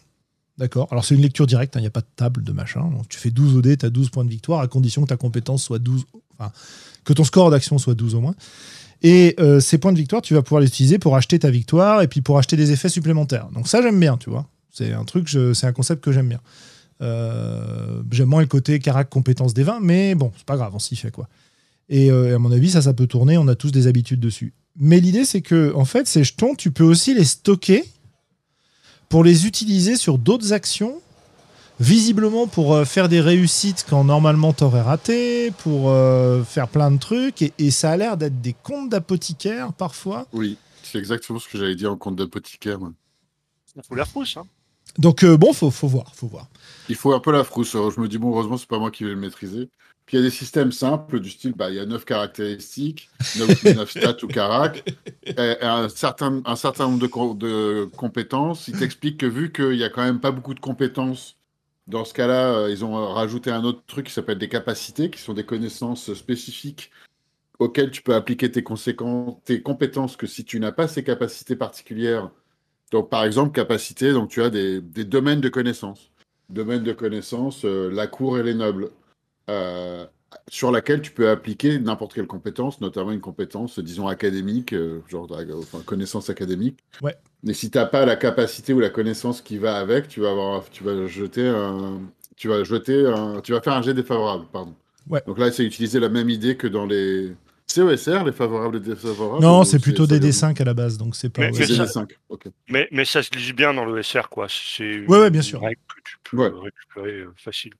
D'accord 0.58 0.88
Alors, 0.92 1.04
c'est 1.04 1.16
une 1.16 1.22
lecture 1.22 1.48
directe, 1.48 1.76
il 1.76 1.82
n'y 1.82 1.88
a 1.88 1.92
pas 1.92 2.02
de 2.02 2.08
table 2.16 2.44
de 2.44 2.52
machin. 2.54 2.82
Donc, 2.82 3.10
tu 3.10 3.18
fais 3.18 3.32
12 3.32 3.58
au 3.58 3.62
dé, 3.62 3.76
tu 3.76 3.86
as 3.86 3.90
12 3.90 4.10
points 4.10 4.24
de 4.24 4.30
victoire, 4.30 4.62
à 4.62 4.68
condition 4.68 5.02
que 5.02 5.08
ta 5.08 5.18
compétence 5.18 5.64
soit 5.64 5.80
12, 5.80 6.06
enfin, 6.38 6.52
que 7.04 7.14
ton 7.14 7.24
score 7.26 7.52
d'action 7.52 7.78
soit 7.78 7.96
12 7.96 8.16
au 8.16 8.22
moins. 8.22 8.36
Et 9.04 9.36
euh, 9.40 9.60
ces 9.60 9.78
points 9.78 9.92
de 9.92 9.98
victoire, 9.98 10.22
tu 10.22 10.34
vas 10.34 10.42
pouvoir 10.42 10.62
les 10.62 10.68
utiliser 10.68 10.98
pour 10.98 11.16
acheter 11.18 11.40
ta 11.40 11.50
victoire 11.50 12.02
et 12.02 12.08
puis 12.08 12.22
pour 12.22 12.38
acheter 12.38 12.56
des 12.56 12.72
effets 12.72 12.90
supplémentaires. 12.90 13.50
Donc, 13.54 13.68
ça, 13.68 13.82
j'aime 13.82 14.00
bien, 14.00 14.18
tu 14.18 14.30
vois. 14.30 14.48
C'est 14.72 14.94
un 14.94 15.04
truc, 15.04 15.30
c'est 15.30 15.68
un 15.68 15.74
concept 15.74 16.04
que 16.04 16.12
j'aime 16.12 16.30
bien. 16.30 16.42
Euh, 17.02 18.02
j'aime 18.12 18.30
moins 18.30 18.42
le 18.42 18.48
côté 18.48 18.80
carac 18.80 19.10
compétence 19.10 19.54
des 19.54 19.64
vins, 19.64 19.80
mais 19.82 20.16
bon, 20.16 20.32
c'est 20.38 20.46
pas 20.46 20.56
grave, 20.56 20.72
on 20.74 20.80
s'y 20.80 20.96
fait 20.96 21.12
quoi. 21.12 21.28
Et 21.90 22.10
euh, 22.10 22.36
à 22.36 22.40
mon 22.40 22.52
avis, 22.52 22.72
ça, 22.72 22.82
ça 22.82 22.94
peut 22.94 23.08
tourner, 23.08 23.38
on 23.38 23.48
a 23.48 23.56
tous 23.56 23.72
des 23.72 23.88
habitudes 23.88 24.20
dessus. 24.20 24.54
Mais 24.78 25.00
l'idée, 25.00 25.26
c'est 25.26 25.42
que, 25.42 25.74
en 25.76 25.86
fait, 25.86 26.08
ces 26.08 26.24
jetons, 26.24 26.56
tu 26.56 26.72
peux 26.72 26.84
aussi 26.84 27.14
les 27.14 27.24
stocker 27.24 27.84
pour 29.10 29.24
les 29.24 29.46
utiliser 29.48 29.96
sur 29.96 30.18
d'autres 30.18 30.54
actions, 30.54 31.02
visiblement 31.80 32.48
pour 32.48 32.74
euh, 32.74 32.86
faire 32.86 33.10
des 33.10 33.22
réussites 33.22 33.86
quand 33.90 34.04
normalement 34.04 34.54
t'aurais 34.54 34.82
raté, 34.82 35.52
pour 35.52 35.90
euh, 35.90 36.44
faire 36.44 36.68
plein 36.68 36.92
de 36.92 36.98
trucs, 36.98 37.42
et, 37.42 37.54
et 37.58 37.72
ça 37.72 37.92
a 37.92 37.98
l'air 37.98 38.18
d'être 38.18 38.42
des 38.42 38.54
comptes 38.54 38.90
d'apothicaire 38.90 39.74
parfois. 39.74 40.26
Oui, 40.34 40.58
c'est 40.84 41.00
exactement 41.00 41.40
ce 41.40 41.48
que 41.48 41.58
j'allais 41.58 41.76
dire 41.76 41.92
en 41.92 41.98
compte 41.98 42.16
d'apothicaire. 42.16 42.80
Il 43.76 43.84
faut 43.84 43.96
la 43.96 44.06
frousse. 44.06 44.38
Hein. 44.38 44.46
Donc 44.98 45.24
euh, 45.24 45.38
bon, 45.38 45.54
faut, 45.54 45.72
faut 45.72 45.88
voir, 45.88 46.14
faut 46.16 46.28
voir. 46.28 46.48
Il 46.88 46.96
faut 46.96 47.14
un 47.14 47.20
peu 47.20 47.32
la 47.32 47.44
frousse. 47.44 47.74
Alors, 47.76 47.92
je 47.92 48.00
me 48.00 48.08
dis, 48.08 48.18
bon, 48.18 48.32
heureusement, 48.32 48.58
c'est 48.58 48.68
pas 48.68 48.80
moi 48.80 48.92
qui 48.92 49.04
vais 49.04 49.12
le 49.12 49.16
maîtriser. 49.16 49.70
Puis 50.06 50.18
il 50.18 50.20
y 50.20 50.24
a 50.24 50.26
des 50.26 50.32
systèmes 50.36 50.72
simples 50.72 51.20
du 51.20 51.30
style, 51.32 51.54
bah, 51.54 51.70
il 51.70 51.76
y 51.76 51.80
a 51.80 51.86
9 51.86 52.06
caractéristiques, 52.06 53.12
9, 53.34 53.56
stats 53.90 54.18
ou 54.24 54.28
carac, 54.28 54.86
un 55.38 55.90
certain, 55.90 56.42
un 56.46 56.56
certain 56.56 56.86
nombre 56.88 57.00
de, 57.00 57.08
co- 57.08 57.34
de 57.34 57.90
compétences. 57.96 58.68
Ils 58.68 58.76
t'expliquent 58.76 59.20
que 59.20 59.26
vu 59.26 59.52
qu'il 59.52 59.74
y 59.76 59.84
a 59.84 59.90
quand 59.90 60.04
même 60.04 60.20
pas 60.22 60.32
beaucoup 60.32 60.54
de 60.54 60.60
compétences, 60.60 61.38
dans 61.88 62.06
ce 62.06 62.14
cas-là, 62.14 62.54
euh, 62.54 62.72
ils 62.72 62.86
ont 62.86 63.14
rajouté 63.14 63.52
un 63.52 63.64
autre 63.64 63.84
truc 63.88 64.08
qui 64.08 64.14
s'appelle 64.14 64.38
des 64.40 64.50
capacités, 64.50 65.10
qui 65.10 65.20
sont 65.20 65.34
des 65.34 65.46
connaissances 65.46 66.14
spécifiques 66.14 66.92
auxquelles 67.60 67.92
tu 67.92 68.02
peux 68.02 68.16
appliquer 68.16 68.52
tes, 68.52 68.64
conséquences, 68.64 69.36
tes 69.46 69.62
compétences 69.62 70.18
que 70.18 70.28
si 70.28 70.46
tu 70.46 70.60
n'as 70.60 70.72
pas 70.72 70.88
ces 70.88 71.04
capacités 71.04 71.56
particulières. 71.56 72.32
Donc, 72.92 73.10
par 73.10 73.24
exemple, 73.24 73.52
capacité, 73.52 74.14
donc 74.14 74.30
tu 74.30 74.42
as 74.42 74.50
des, 74.50 74.82
des 74.82 75.04
domaines 75.06 75.42
de 75.42 75.50
connaissances. 75.50 76.12
Domaine 76.50 76.84
de 76.84 76.94
connaissances, 76.94 77.66
euh, 77.66 77.90
la 77.92 78.08
cour 78.08 78.38
et 78.38 78.44
les 78.44 78.54
nobles, 78.54 78.92
euh, 79.50 80.06
sur 80.48 80.72
laquelle 80.72 81.02
tu 81.02 81.12
peux 81.12 81.30
appliquer 81.30 81.80
n'importe 81.80 82.14
quelle 82.14 82.28
compétence, 82.28 82.82
notamment 82.82 83.12
une 83.12 83.22
compétence, 83.22 83.80
disons, 83.80 84.08
académique, 84.08 84.74
euh, 84.74 85.02
genre 85.08 85.28
enfin, 85.32 85.80
connaissance 85.86 86.30
académique. 86.30 86.78
Ouais. 87.02 87.16
Mais 87.44 87.54
si 87.54 87.72
tu 87.72 87.78
n'as 87.78 87.86
pas 87.86 88.06
la 88.06 88.16
capacité 88.16 88.74
ou 88.74 88.80
la 88.80 88.90
connaissance 88.90 89.42
qui 89.42 89.58
va 89.58 89.78
avec, 89.78 90.08
tu 90.08 90.20
vas, 90.22 90.32
avoir, 90.32 90.70
tu 90.70 90.84
vas 90.84 91.08
jeter 91.08 91.48
un. 91.48 92.02
Tu 92.36 92.50
vas 92.50 92.64
jeter 92.66 93.06
un, 93.08 93.40
tu 93.40 93.54
vas 93.54 93.62
faire 93.62 93.74
un 93.74 93.82
jet 93.82 93.94
défavorable, 93.94 94.46
pardon. 94.52 94.74
Ouais. 95.10 95.22
Donc 95.26 95.40
là, 95.40 95.52
c'est 95.52 95.64
utiliser 95.64 96.02
la 96.02 96.10
même 96.10 96.30
idée 96.30 96.58
que 96.58 96.68
dans 96.68 96.86
les 96.86 97.32
CESR, 97.68 98.24
les 98.26 98.32
favorables 98.32 98.78
et 98.78 98.80
défavorables. 98.80 99.42
Non, 99.44 99.64
c'est 99.64 99.80
plutôt 99.80 100.06
des 100.08 100.32
ça- 100.32 100.50
D5 100.52 100.62
à 100.62 100.66
la 100.66 100.74
base, 100.74 100.98
donc 100.98 101.16
c'est 101.16 101.30
pas. 101.30 101.42
Mais- 101.42 101.48
ouais. 101.58 101.66
C'est 101.66 101.78
mais 101.80 101.88
ça- 101.88 102.02
D5. 102.02 102.08
Ok. 102.30 102.46
Mais, 102.70 102.88
mais 102.92 103.06
ça 103.06 103.24
se 103.24 103.32
lit 103.36 103.54
bien 103.54 103.74
dans 103.74 103.86
le 103.86 104.02
SR, 104.02 104.30
quoi. 104.30 104.48
C'est 104.50 105.06
Ouais, 105.08 105.20
ouais, 105.20 105.30
bien 105.30 105.42
sûr. 105.42 105.60
que 105.62 105.68
tu 106.04 106.18
peux 106.30 106.38
Ouais. 106.38 106.52
récupérer 106.64 107.22
euh, 107.22 107.34
facile. 107.38 107.74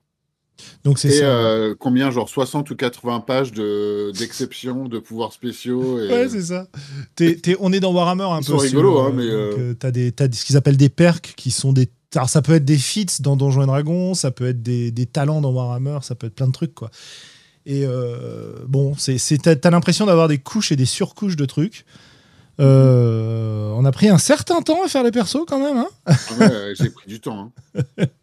Donc 0.84 0.98
c'est 0.98 1.22
euh, 1.22 1.74
combien, 1.78 2.10
genre 2.10 2.30
60 2.30 2.70
ou 2.70 2.76
80 2.76 3.20
pages 3.20 3.52
de- 3.52 4.10
d'exceptions, 4.18 4.88
de, 4.88 4.98
pouvoirs 4.98 5.34
spéciaux 5.34 6.00
et... 6.00 6.08
Ouais, 6.10 6.28
c'est 6.30 6.44
ça. 6.44 6.66
T'es- 7.14 7.36
t'es- 7.36 7.56
on 7.60 7.74
est 7.74 7.80
dans 7.80 7.92
Warhammer 7.92 8.22
un 8.24 8.40
Ils 8.40 8.46
peu. 8.46 8.52
sont 8.52 8.56
rigolos, 8.56 8.96
sur, 8.96 9.04
hein, 9.04 9.12
mais, 9.14 9.24
euh, 9.24 9.52
euh, 9.58 9.74
t'as 9.74 9.90
des, 9.90 10.12
t'as 10.12 10.28
des- 10.28 10.36
ce 10.36 10.46
qu'ils 10.46 10.56
appellent 10.56 10.78
des 10.78 10.88
perks 10.88 11.34
qui 11.36 11.50
sont 11.50 11.74
des. 11.74 11.90
Alors, 12.14 12.30
ça 12.30 12.40
peut 12.40 12.54
être 12.54 12.64
des 12.64 12.78
feats 12.78 13.20
dans 13.20 13.36
Donjons 13.36 13.64
et 13.64 13.66
Dragons, 13.66 14.14
ça 14.14 14.30
peut 14.30 14.46
être 14.48 14.62
des, 14.62 14.90
des 14.90 15.04
talents 15.04 15.42
dans 15.42 15.52
Warhammer, 15.52 15.98
ça 16.00 16.14
peut 16.14 16.28
être 16.28 16.34
plein 16.34 16.46
de 16.46 16.52
trucs, 16.52 16.74
quoi. 16.74 16.90
Et 17.66 17.84
euh, 17.84 18.54
bon, 18.68 18.94
c'est, 18.96 19.18
t'as, 19.38 19.70
l'impression 19.70 20.06
d'avoir 20.06 20.28
des 20.28 20.38
couches 20.38 20.70
et 20.72 20.76
des 20.76 20.84
surcouches 20.86 21.36
de 21.36 21.44
trucs. 21.44 21.84
Euh, 22.60 23.70
on 23.74 23.84
a 23.84 23.92
pris 23.92 24.08
un 24.08 24.18
certain 24.18 24.62
temps 24.62 24.82
à 24.84 24.88
faire 24.88 25.02
les 25.02 25.10
persos 25.10 25.44
quand 25.46 25.58
même. 25.58 25.76
Hein 25.76 25.88
Ah 26.06 26.14
ouais, 26.38 26.72
j'ai 26.74 26.90
pris 26.90 27.08
du 27.08 27.20
temps. 27.20 27.52
hein. 27.98 28.04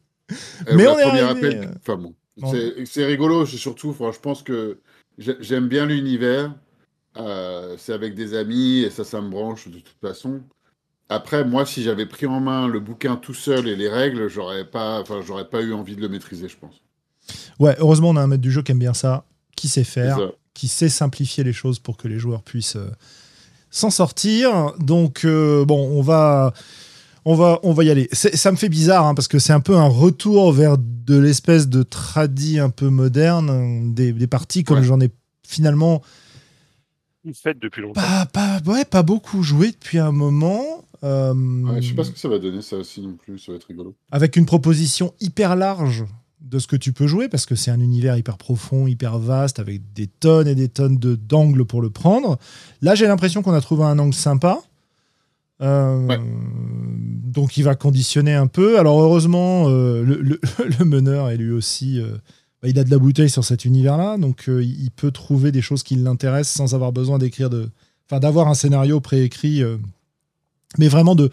Euh, 0.68 0.74
Mais 0.76 0.88
on 0.88 0.98
est 0.98 1.04
arrivé, 1.04 1.48
appel- 1.50 1.70
Enfin 1.82 1.98
bon, 1.98 2.14
bon. 2.38 2.54
c'est 2.86 3.06
rigolo. 3.06 3.46
Surtout, 3.46 3.94
je 4.00 4.20
pense 4.20 4.42
que 4.42 4.80
j'ai- 5.20 5.36
j'aime 5.42 5.68
bien 5.68 5.86
l'univers. 5.86 6.56
Euh, 7.18 7.76
c'est 7.78 7.94
avec 7.94 8.16
des 8.16 8.34
amis 8.34 8.80
et 8.80 8.90
ça, 8.90 9.04
ça 9.04 9.22
me 9.22 9.30
branche 9.30 9.68
de 9.68 9.78
toute 9.80 9.98
façon. 10.02 10.42
Après, 11.10 11.44
moi, 11.46 11.66
si 11.66 11.84
j'avais 11.84 12.08
pris 12.08 12.26
en 12.26 12.40
main 12.40 12.68
le 12.68 12.80
bouquin 12.80 13.18
tout 13.18 13.36
seul 13.36 13.68
et 13.68 13.76
les 13.76 13.90
règles, 13.90 14.28
j'aurais 14.30 14.66
pas, 14.66 15.02
enfin, 15.02 15.20
j'aurais 15.22 15.48
pas 15.50 15.62
eu 15.62 15.74
envie 15.74 15.96
de 15.96 16.02
le 16.02 16.10
maîtriser, 16.10 16.48
je 16.48 16.58
pense. 16.58 16.82
Ouais, 17.60 17.76
heureusement, 17.80 18.10
on 18.10 18.16
a 18.16 18.22
un 18.22 18.28
maître 18.28 18.42
du 18.42 18.52
jeu 18.52 18.64
qui 18.64 18.72
aime 18.72 18.80
bien 18.80 18.96
ça, 18.96 19.26
qui 19.56 19.70
sait 19.70 19.84
faire. 19.84 20.20
qui 20.54 20.68
sait 20.68 20.90
simplifier 20.90 21.44
les 21.44 21.54
choses 21.54 21.80
pour 21.80 21.98
que 21.98 22.08
les 22.08 22.20
joueurs 22.20 22.44
puissent 22.44 22.76
euh, 22.76 22.90
s'en 23.72 23.90
sortir. 23.90 24.74
Donc 24.80 25.26
euh, 25.26 25.66
bon, 25.66 25.90
on 25.98 26.02
va, 26.02 26.54
on 27.26 27.36
va, 27.36 27.60
on 27.64 27.74
va 27.74 27.84
y 27.84 27.90
aller. 27.90 28.08
Ça 28.12 28.52
me 28.52 28.58
fait 28.58 28.70
bizarre 28.70 29.06
hein, 29.08 29.16
parce 29.16 29.28
que 29.28 29.40
c'est 29.40 29.54
un 29.54 29.60
peu 29.62 29.76
un 29.76 29.88
retour 29.88 30.52
vers 30.54 30.78
de 30.78 31.18
l'espèce 31.18 31.68
de 31.70 31.84
tradit 31.84 32.60
un 32.60 32.70
peu 32.70 32.90
moderne 32.90 33.94
des, 33.94 34.12
des 34.14 34.28
parties 34.28 34.64
comme 34.64 34.78
Ouais. 34.80 34.84
j'en 34.84 35.00
ai 35.02 35.10
finalement 35.48 36.02
Une 37.26 37.34
fête 37.34 37.60
depuis 37.60 37.82
longtemps. 37.82 38.02
pas, 38.02 38.26
pas, 38.28 38.60
ouais, 38.72 38.86
pas 38.86 39.04
beaucoup 39.04 39.44
joué 39.44 39.72
depuis 39.72 39.98
un 40.00 40.12
moment. 40.12 40.64
Euh, 41.04 41.34
Ouais, 41.34 41.82
je 41.82 41.90
sais 41.90 41.96
pas 41.96 42.04
ce 42.06 42.12
que 42.12 42.20
ça 42.20 42.30
va 42.30 42.40
donner, 42.40 42.62
ça 42.62 42.78
aussi 42.78 43.02
non 43.02 43.14
plus. 43.16 43.38
Ça 43.40 43.52
va 43.52 43.58
être 43.58 43.66
rigolo. 43.68 43.96
avec 44.12 44.36
une 44.38 44.46
proposition 44.46 45.14
hyper 45.20 45.56
large 45.56 46.06
de 46.44 46.60
ce 46.60 46.68
que 46.68 46.76
tu 46.76 46.94
peux 46.94 47.08
jouer, 47.08 47.30
parce 47.30 47.46
que 47.46 47.56
c'est 47.56 47.72
un 47.72 47.80
univers 47.80 48.18
hyper 48.18 48.38
profond, 48.38 48.86
hyper 48.88 49.18
vaste, 49.18 49.60
avec 49.60 49.82
des 49.94 50.08
tonnes 50.08 50.48
et 50.48 50.56
des 50.56 50.68
tonnes 50.70 50.98
de- 50.98 51.16
d'angles 51.16 51.66
pour 51.66 51.82
le 51.82 51.90
prendre. 51.90 52.38
Là, 52.82 52.96
j'ai 52.96 53.08
l'impression 53.08 53.42
qu'on 53.42 53.54
a 53.54 53.62
trouvé 53.62 53.84
un 53.86 53.98
angle 53.98 54.14
sympa. 54.14 54.60
Euh, 55.62 56.06
Ouais. 56.08 56.20
Donc, 57.34 57.58
il 57.58 57.64
va 57.64 57.76
conditionner 57.76 58.34
un 58.34 58.48
peu. 58.48 58.78
Alors, 58.78 59.00
heureusement, 59.02 59.70
euh, 59.70 60.04
le, 60.04 60.22
le- 60.22 60.40
le 60.80 60.86
meneur 60.86 61.30
est 61.30 61.38
lui 61.38 61.52
aussi. 61.52 62.00
euh, 62.00 62.18
bah, 62.62 62.70
il 62.70 62.78
a 62.78 62.84
de 62.84 62.92
la 62.92 62.98
bouteille 63.00 63.30
sur 63.30 63.44
cet 63.44 63.66
univers-là, 63.66 64.18
donc 64.18 64.46
il 64.48 64.90
peut 64.96 65.12
trouver 65.12 65.52
des 65.52 65.62
choses 65.62 65.84
qui 65.84 65.96
l'intéressent 65.96 66.56
sans 66.56 66.76
avoir 66.76 66.92
besoin 66.92 67.18
d'écrire 67.18 67.50
de. 67.50 67.70
Enfin, 68.10 68.20
d'avoir 68.20 68.48
un 68.48 68.54
scénario 68.54 69.00
préécrit, 69.00 69.64
mais 70.78 70.88
vraiment 70.90 71.16
de, 71.16 71.30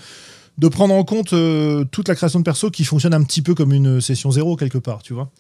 de 0.60 0.68
prendre 0.68 0.94
en 0.94 1.04
compte 1.04 1.32
euh, 1.32 1.84
toute 1.86 2.06
la 2.08 2.14
création 2.14 2.38
de 2.38 2.44
perso 2.44 2.70
qui 2.70 2.84
fonctionne 2.84 3.14
un 3.14 3.22
petit 3.24 3.40
peu 3.40 3.54
comme 3.54 3.72
une 3.72 4.02
session 4.02 4.30
zéro 4.30 4.56
quelque 4.56 4.76
part, 4.76 5.02
tu 5.02 5.14
vois, 5.14 5.32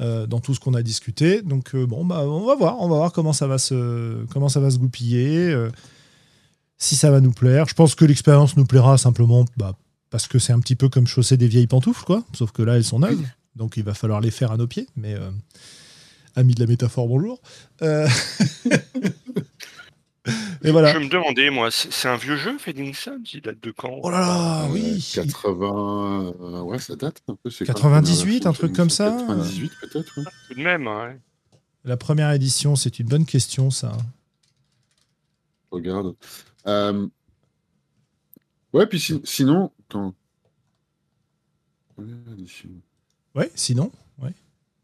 euh, 0.00 0.26
dans 0.26 0.40
tout 0.40 0.52
ce 0.52 0.58
qu'on 0.58 0.74
a 0.74 0.82
discuté. 0.82 1.42
Donc 1.42 1.76
euh, 1.76 1.86
bon, 1.86 2.04
bah 2.04 2.22
on 2.26 2.44
va 2.44 2.56
voir, 2.56 2.80
on 2.80 2.88
va 2.88 2.96
voir 2.96 3.12
comment 3.12 3.32
ça 3.32 3.46
va 3.46 3.58
se, 3.58 4.24
comment 4.32 4.48
goupiller, 4.48 5.56
si 6.76 6.96
ça 6.96 7.12
va 7.12 7.20
nous 7.20 7.30
plaire. 7.30 7.68
Je 7.68 7.74
pense 7.74 7.94
que 7.94 8.04
l'expérience 8.04 8.56
nous 8.56 8.64
plaira 8.64 8.98
simplement, 8.98 9.44
bah, 9.56 9.78
parce 10.10 10.26
que 10.26 10.40
c'est 10.40 10.52
un 10.52 10.58
petit 10.58 10.74
peu 10.74 10.88
comme 10.88 11.06
chausser 11.06 11.36
des 11.36 11.46
vieilles 11.46 11.68
pantoufles, 11.68 12.04
quoi. 12.04 12.24
Sauf 12.32 12.50
que 12.50 12.62
là, 12.62 12.74
elles 12.76 12.82
sont 12.84 12.98
neuves, 12.98 13.22
donc 13.54 13.76
il 13.76 13.84
va 13.84 13.94
falloir 13.94 14.20
les 14.20 14.32
faire 14.32 14.50
à 14.50 14.56
nos 14.56 14.66
pieds. 14.66 14.88
Mais 14.96 15.14
ami 16.34 16.54
de 16.54 16.60
la 16.60 16.66
métaphore, 16.66 17.06
bonjour. 17.06 17.40
Euh, 20.26 20.32
Et 20.62 20.70
voilà. 20.70 20.92
Je 20.92 20.98
me 20.98 21.08
demandais, 21.08 21.50
moi, 21.50 21.70
c'est 21.70 22.08
un 22.08 22.16
vieux 22.16 22.36
jeu, 22.36 22.56
Fading 22.58 22.94
Suns 22.94 23.22
Il 23.34 23.42
date 23.42 23.60
de 23.60 23.70
quand? 23.72 23.98
Oh 24.02 24.10
là 24.10 24.20
là, 24.20 24.64
Euh, 24.64 24.68
oui. 24.72 25.10
80. 25.14 26.32
euh, 26.40 26.60
ouais, 26.62 26.78
ça 26.78 26.96
date 26.96 27.20
un 27.28 27.34
peu. 27.36 27.50
c'est 27.50 27.66
quand 27.66 27.74
98, 27.74 28.44
la 28.44 28.50
un 28.50 28.52
truc 28.54 28.72
comme 28.72 28.88
ça 28.90 29.10
98 29.10 29.72
peut-être. 29.80 30.18
ouais. 30.18 30.24
Tout 30.48 30.54
de 30.54 30.62
même, 30.62 30.86
hein. 30.88 31.14
La 31.84 31.96
première 31.98 32.30
édition, 32.32 32.74
c'est 32.76 32.98
une 32.98 33.08
bonne 33.08 33.26
question, 33.26 33.70
ça. 33.70 33.92
Regarde. 35.70 36.14
Euh, 36.66 37.06
Ouais, 38.72 38.86
puis 38.86 38.98
si- 38.98 39.20
sinon. 39.24 39.70
Édition. 42.32 42.70
Ouais, 43.34 43.50
sinon, 43.54 43.84
ouais, 43.84 43.90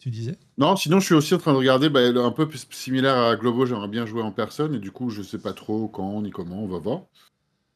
tu 0.01 0.11
disais? 0.11 0.37
Non, 0.59 0.75
sinon 0.77 0.99
je 1.01 1.05
suis 1.07 1.15
aussi 1.15 1.35
en 1.35 1.39
train 1.39 1.53
de 1.53 1.59
regarder 1.59 1.89
bah, 1.89 2.01
un 2.01 2.31
peu 2.33 2.49
plus 2.49 2.67
similaire 2.71 3.17
à 3.17 3.37
Globo, 3.37 3.67
j'aimerais 3.67 3.89
bien 3.89 4.07
jouer 4.07 4.23
en 4.23 4.33
personne 4.33 4.75
et 4.75 4.79
du 4.79 4.91
coup 4.91 5.11
je 5.11 5.23
sais 5.23 5.39
pas 5.39 5.53
trop 5.53 5.87
quand 5.89 6.23
ni 6.23 6.31
comment, 6.31 6.63
on 6.65 6.69
va 6.69 6.79
voir. 6.79 7.03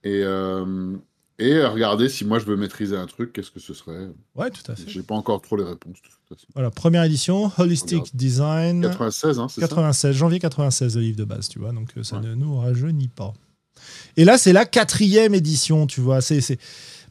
Et, 0.02 0.22
euh, 0.24 0.96
et 1.38 1.64
regarder 1.64 2.08
si 2.08 2.24
moi 2.24 2.38
je 2.38 2.44
veux 2.44 2.56
maîtriser 2.56 2.96
un 2.96 3.06
truc, 3.06 3.32
qu'est-ce 3.32 3.50
que 3.50 3.60
ce 3.60 3.74
serait? 3.74 4.08
Ouais, 4.34 4.50
tout 4.50 4.70
à 4.70 4.76
fait. 4.76 4.88
J'ai 4.88 5.02
pas 5.02 5.14
encore 5.14 5.40
trop 5.42 5.56
les 5.56 5.64
réponses 5.64 5.96
de 6.02 6.08
toute 6.08 6.38
façon. 6.38 6.46
Voilà, 6.54 6.70
première 6.70 7.02
édition, 7.04 7.50
Holistic 7.58 7.98
Regarde. 7.98 8.10
Design. 8.14 8.82
96, 8.82 9.38
hein, 9.38 9.48
c'est 9.48 9.60
ça? 9.60 9.68
96, 9.68 10.14
janvier 10.16 10.38
96, 10.40 10.96
le 10.96 11.02
livre 11.02 11.16
de 11.18 11.24
base, 11.24 11.48
tu 11.48 11.58
vois, 11.58 11.72
donc 11.72 11.90
euh, 11.96 12.02
ça 12.02 12.16
Ouais. 12.16 12.22
ne 12.28 12.34
nous 12.34 12.56
rajeunit 12.58 13.08
pas. 13.08 13.32
Et 14.16 14.24
là, 14.24 14.38
c'est 14.38 14.52
la 14.52 14.64
quatrième 14.66 15.34
édition, 15.34 15.86
tu 15.86 16.00
vois. 16.00 16.20
C'est, 16.20 16.40
c'est... 16.40 16.58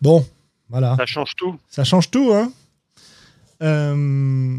Bon, 0.02 0.26
voilà. 0.70 0.96
Ça 0.98 1.06
change 1.06 1.36
tout. 1.36 1.56
Ça 1.70 1.84
change 1.84 2.10
tout, 2.10 2.32
hein. 2.34 2.52
Euh, 3.62 4.58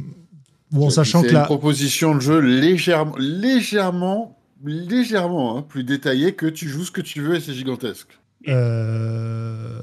bon, 0.75 0.91
sachant 0.91 1.21
C'est 1.21 1.27
que 1.29 1.33
une 1.33 1.39
là, 1.39 1.45
proposition 1.45 2.15
de 2.15 2.21
jeu 2.21 2.39
légèrement, 2.41 3.15
légèrement, 3.19 4.37
légèrement 4.65 5.57
hein, 5.59 5.63
plus 5.63 5.85
détaillée 5.85 6.35
que 6.35 6.47
tu 6.47 6.69
joues 6.69 6.85
ce 6.85 6.91
que 6.91 7.01
tu 7.01 7.21
veux 7.23 7.37
et 7.37 7.41
c'est 7.41 7.55
gigantesque. 7.55 8.09
euh, 8.49 9.79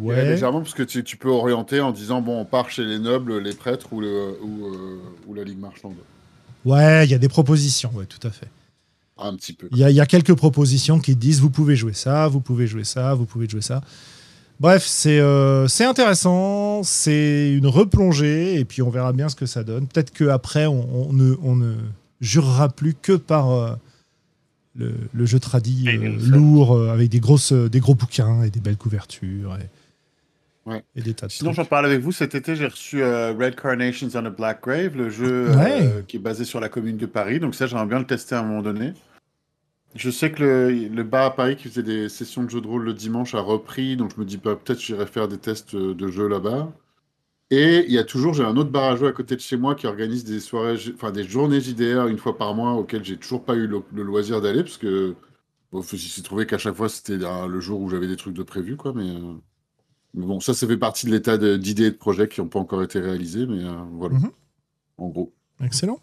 Ouais. 0.00 0.14
ouais, 0.14 0.30
légèrement 0.30 0.60
parce 0.60 0.74
que 0.74 0.82
tu, 0.84 1.02
tu 1.02 1.16
peux 1.16 1.28
orienter 1.28 1.80
en 1.80 1.90
disant 1.90 2.20
bon 2.20 2.40
on 2.40 2.44
part 2.44 2.70
chez 2.70 2.84
les 2.84 2.98
nobles, 3.00 3.38
les 3.38 3.52
prêtres 3.54 3.92
ou, 3.92 4.00
le, 4.00 4.36
ou, 4.42 4.66
euh, 4.66 4.98
ou 5.26 5.34
la 5.34 5.42
ligue 5.44 5.58
marchande. 5.58 5.94
ouais, 6.64 7.04
il 7.06 7.10
y 7.10 7.14
a 7.14 7.18
des 7.18 7.28
propositions, 7.28 7.90
ouais, 7.94 8.06
tout 8.06 8.24
à 8.26 8.30
fait. 8.30 8.48
Un 9.20 9.34
petit 9.34 9.52
peu. 9.52 9.68
Il 9.72 9.78
y, 9.78 9.82
a- 9.84 9.90
il 9.90 9.96
y 9.96 10.00
a 10.00 10.06
quelques 10.06 10.34
propositions 10.34 11.00
qui 11.00 11.16
disent 11.16 11.40
vous 11.40 11.50
pouvez 11.50 11.74
jouer 11.74 11.92
ça, 11.94 12.28
vous 12.28 12.40
pouvez 12.40 12.68
jouer 12.68 12.84
ça, 12.84 13.14
vous 13.14 13.26
pouvez 13.26 13.48
jouer 13.48 13.62
ça. 13.62 13.80
Bref, 14.60 14.84
c'est 14.84 15.20
euh, 15.20 15.68
c'est 15.68 15.84
intéressant, 15.84 16.82
c'est 16.82 17.52
une 17.52 17.66
replongée, 17.68 18.58
et 18.58 18.64
puis 18.64 18.82
on 18.82 18.90
verra 18.90 19.12
bien 19.12 19.28
ce 19.28 19.36
que 19.36 19.46
ça 19.46 19.62
donne. 19.62 19.86
Peut-être 19.86 20.12
qu'après, 20.12 20.66
on, 20.66 21.08
on 21.10 21.12
ne, 21.12 21.34
on 21.42 21.54
ne 21.54 21.74
jurera 22.20 22.68
plus 22.68 22.94
que 22.94 23.12
par 23.12 23.50
euh, 23.52 23.74
le, 24.74 24.94
le 25.12 25.26
jeu 25.26 25.38
tradit 25.38 25.84
euh, 25.88 26.16
lourd, 26.28 26.74
euh, 26.76 26.90
avec 26.90 27.08
des, 27.08 27.20
grosses, 27.20 27.52
des 27.52 27.78
gros 27.80 27.94
bouquins 27.94 28.42
et 28.42 28.50
des 28.50 28.60
belles 28.60 28.76
couvertures 28.76 29.56
et, 29.56 29.66
Ouais. 30.66 30.84
et 30.96 31.00
des 31.00 31.14
tas 31.14 31.28
de 31.28 31.32
Sinon, 31.32 31.54
j'en 31.54 31.64
parle 31.64 31.86
avec 31.86 32.00
vous. 32.02 32.12
Cet 32.12 32.34
été, 32.34 32.54
j'ai 32.54 32.66
reçu 32.66 33.02
euh, 33.02 33.32
Red 33.32 33.54
Carnations 33.56 34.08
on 34.14 34.24
a 34.26 34.28
Black 34.28 34.62
Grave, 34.62 34.96
le 34.98 35.08
jeu 35.08 35.48
Ouais. 35.56 35.78
euh, 35.82 36.02
qui 36.06 36.16
est 36.16 36.20
basé 36.20 36.44
sur 36.44 36.60
la 36.60 36.68
commune 36.68 36.98
de 36.98 37.06
Paris. 37.06 37.40
Donc 37.40 37.54
ça, 37.54 37.66
j'aimerais 37.66 37.86
bien 37.86 38.00
le 38.00 38.04
tester 38.04 38.34
à 38.34 38.40
un 38.40 38.42
moment 38.42 38.60
donné. 38.60 38.92
Je 39.98 40.10
sais 40.10 40.30
que 40.30 40.42
le, 40.42 40.70
le 40.88 41.02
bar 41.02 41.24
à 41.26 41.34
Paris 41.34 41.56
qui 41.56 41.68
faisait 41.68 41.82
des 41.82 42.08
sessions 42.08 42.44
de 42.44 42.48
jeux 42.50 42.60
de 42.60 42.66
rôle 42.68 42.84
le 42.84 42.94
dimanche 42.94 43.34
a 43.34 43.40
repris, 43.40 43.96
donc 43.96 44.12
je 44.14 44.20
me 44.20 44.24
dis 44.24 44.36
bah, 44.36 44.54
peut-être 44.56 44.80
j'irai 44.80 45.06
faire 45.06 45.26
des 45.28 45.38
tests 45.38 45.74
euh, 45.74 45.92
de 45.94 46.08
jeux 46.08 46.28
là-bas. 46.28 46.72
Et 47.50 47.84
il 47.86 47.92
y 47.92 47.98
a 47.98 48.04
toujours, 48.04 48.34
j'ai 48.34 48.44
un 48.44 48.56
autre 48.56 48.70
bar 48.70 48.92
à 48.92 48.96
jouer 48.96 49.08
à 49.08 49.12
côté 49.12 49.34
de 49.34 49.40
chez 49.40 49.56
moi 49.56 49.74
qui 49.74 49.86
organise 49.86 50.22
des 50.24 50.38
soirées, 50.38 50.76
enfin 50.94 51.10
des 51.10 51.24
journées 51.24 51.60
JDR 51.60 52.06
une 52.06 52.18
fois 52.18 52.36
par 52.38 52.54
mois 52.54 52.74
auxquelles 52.74 53.04
j'ai 53.04 53.16
toujours 53.16 53.42
pas 53.44 53.56
eu 53.56 53.66
le, 53.66 53.82
le 53.92 54.02
loisir 54.02 54.40
d'aller 54.40 54.62
parce 54.62 54.76
que 54.78 55.14
bon, 55.72 55.80
il 55.80 55.98
s'est 55.98 56.22
trouvé 56.22 56.46
qu'à 56.46 56.58
chaque 56.58 56.74
fois 56.76 56.88
c'était 56.90 57.16
le 57.18 57.60
jour 57.60 57.80
où 57.80 57.88
j'avais 57.88 58.06
des 58.06 58.16
trucs 58.16 58.34
de 58.34 58.42
prévu 58.42 58.76
quoi, 58.76 58.92
mais, 58.94 59.08
euh, 59.08 59.32
mais 60.14 60.26
bon 60.26 60.40
ça 60.40 60.52
ça 60.54 60.66
fait 60.66 60.76
partie 60.76 61.06
de 61.06 61.10
l'état 61.12 61.38
d'idées 61.38 61.86
et 61.86 61.90
de 61.90 61.96
projets 61.96 62.28
qui 62.28 62.40
n'ont 62.40 62.48
pas 62.48 62.58
encore 62.60 62.82
été 62.82 63.00
réalisés, 63.00 63.46
mais 63.46 63.64
euh, 63.64 63.72
voilà, 63.92 64.16
Mhm. 64.16 64.30
en 64.98 65.08
gros. 65.08 65.32
Excellent. 65.64 66.00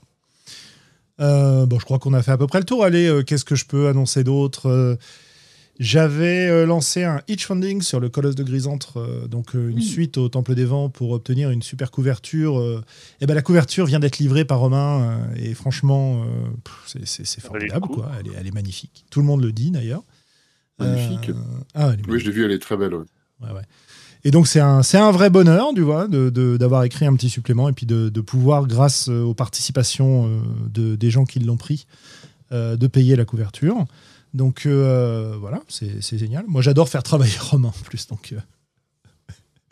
Euh, 1.20 1.66
bon, 1.66 1.80
je 1.80 1.86
crois 1.86 2.00
qu'on 2.00 2.14
a 2.14 2.22
fait 2.22 2.32
à 2.32 2.38
peu 2.38 2.48
près 2.48 2.60
le 2.60 2.66
tour. 2.66 2.84
Allez, 2.84 3.08
euh, 3.08 3.24
qu'est-ce 3.24 3.46
que 3.46 3.56
je 3.56 3.66
peux 3.66 3.88
annoncer 3.88 4.24
d'autre 4.24 4.68
Euh, 4.70 4.96
J'avais 5.80 6.48
euh, 6.48 6.66
lancé 6.66 7.04
un 7.04 7.22
itch 7.28 7.46
funding 7.46 7.82
sur 7.82 8.00
le 8.00 8.08
Colosse 8.10 8.36
de 8.36 8.44
Grisâtre, 8.44 8.98
euh, 8.98 9.28
donc 9.28 9.56
euh, 9.56 9.70
une 9.70 9.82
suite 9.82 10.18
au 10.18 10.30
Temple 10.30 10.56
des 10.56 10.64
Vents 10.64 10.90
pour 10.90 11.12
obtenir 11.12 11.52
une 11.52 11.62
super 11.62 11.92
couverture. 11.92 12.58
euh. 12.60 12.82
et 13.20 13.26
ben 13.26 13.34
la 13.34 13.42
couverture 13.42 13.86
vient 13.86 14.00
d'être 14.00 14.18
livrée 14.20 14.46
par 14.46 14.60
Romain 14.60 15.02
euh, 15.02 15.36
et 15.38 15.54
franchement, 15.54 16.24
euh, 16.24 16.28
c'est- 17.04 17.42
formidable, 17.42 17.88
quoi. 17.90 18.10
Elle 18.20 18.28
est, 18.28 18.36
elle 18.40 18.48
est 18.48 18.54
magnifique. 18.54 19.06
Tout 19.10 19.20
le 19.20 19.26
monde 19.26 19.42
le 19.44 19.52
dit 19.52 19.72
d'ailleurs. 19.72 20.04
Magnifique. 20.80 21.30
Euh, 21.30 21.34
ah, 21.74 21.92
Oui, 22.08 22.20
je 22.20 22.26
l'ai 22.26 22.32
vu, 22.32 22.46
elle 22.46 22.52
est 22.52 22.60
très 22.60 22.78
belle. 22.78 22.94
ouais. 22.94 23.04
Ouais, 23.42 23.52
ouais. 23.52 23.62
Et 24.26 24.32
donc 24.32 24.48
c'est 24.48 24.60
un, 24.60 24.82
un 24.82 25.12
vrai 25.12 25.30
bonheur, 25.30 25.72
de- 25.72 26.58
d'avoir 26.58 26.84
écrit 26.84 27.06
un 27.06 27.16
petit 27.16 27.30
supplément 27.30 27.70
et 27.70 27.74
puis 27.74 27.86
de, 27.86 28.10
de 28.10 28.22
pouvoir, 28.22 28.66
grâce 28.66 29.08
euh, 29.08 29.22
aux 29.22 29.36
participations 29.36 30.28
euh, 30.28 30.40
de, 30.74 30.96
des 30.96 31.12
gens 31.12 31.26
qui 31.26 31.40
l'ont 31.40 31.58
pris, 31.58 31.86
euh, 32.52 32.76
de 32.76 32.88
payer 32.88 33.16
la 33.16 33.24
couverture. 33.26 33.86
Donc 34.34 34.66
voilà, 34.66 35.62
c'est 35.70 36.18
génial. 36.18 36.44
Moi 36.48 36.62
j'adore 36.62 36.90
faire 36.90 37.04
travailler 37.04 37.38
Romain 37.40 37.70
en 37.70 37.84
plus, 37.84 38.08
donc 38.08 38.34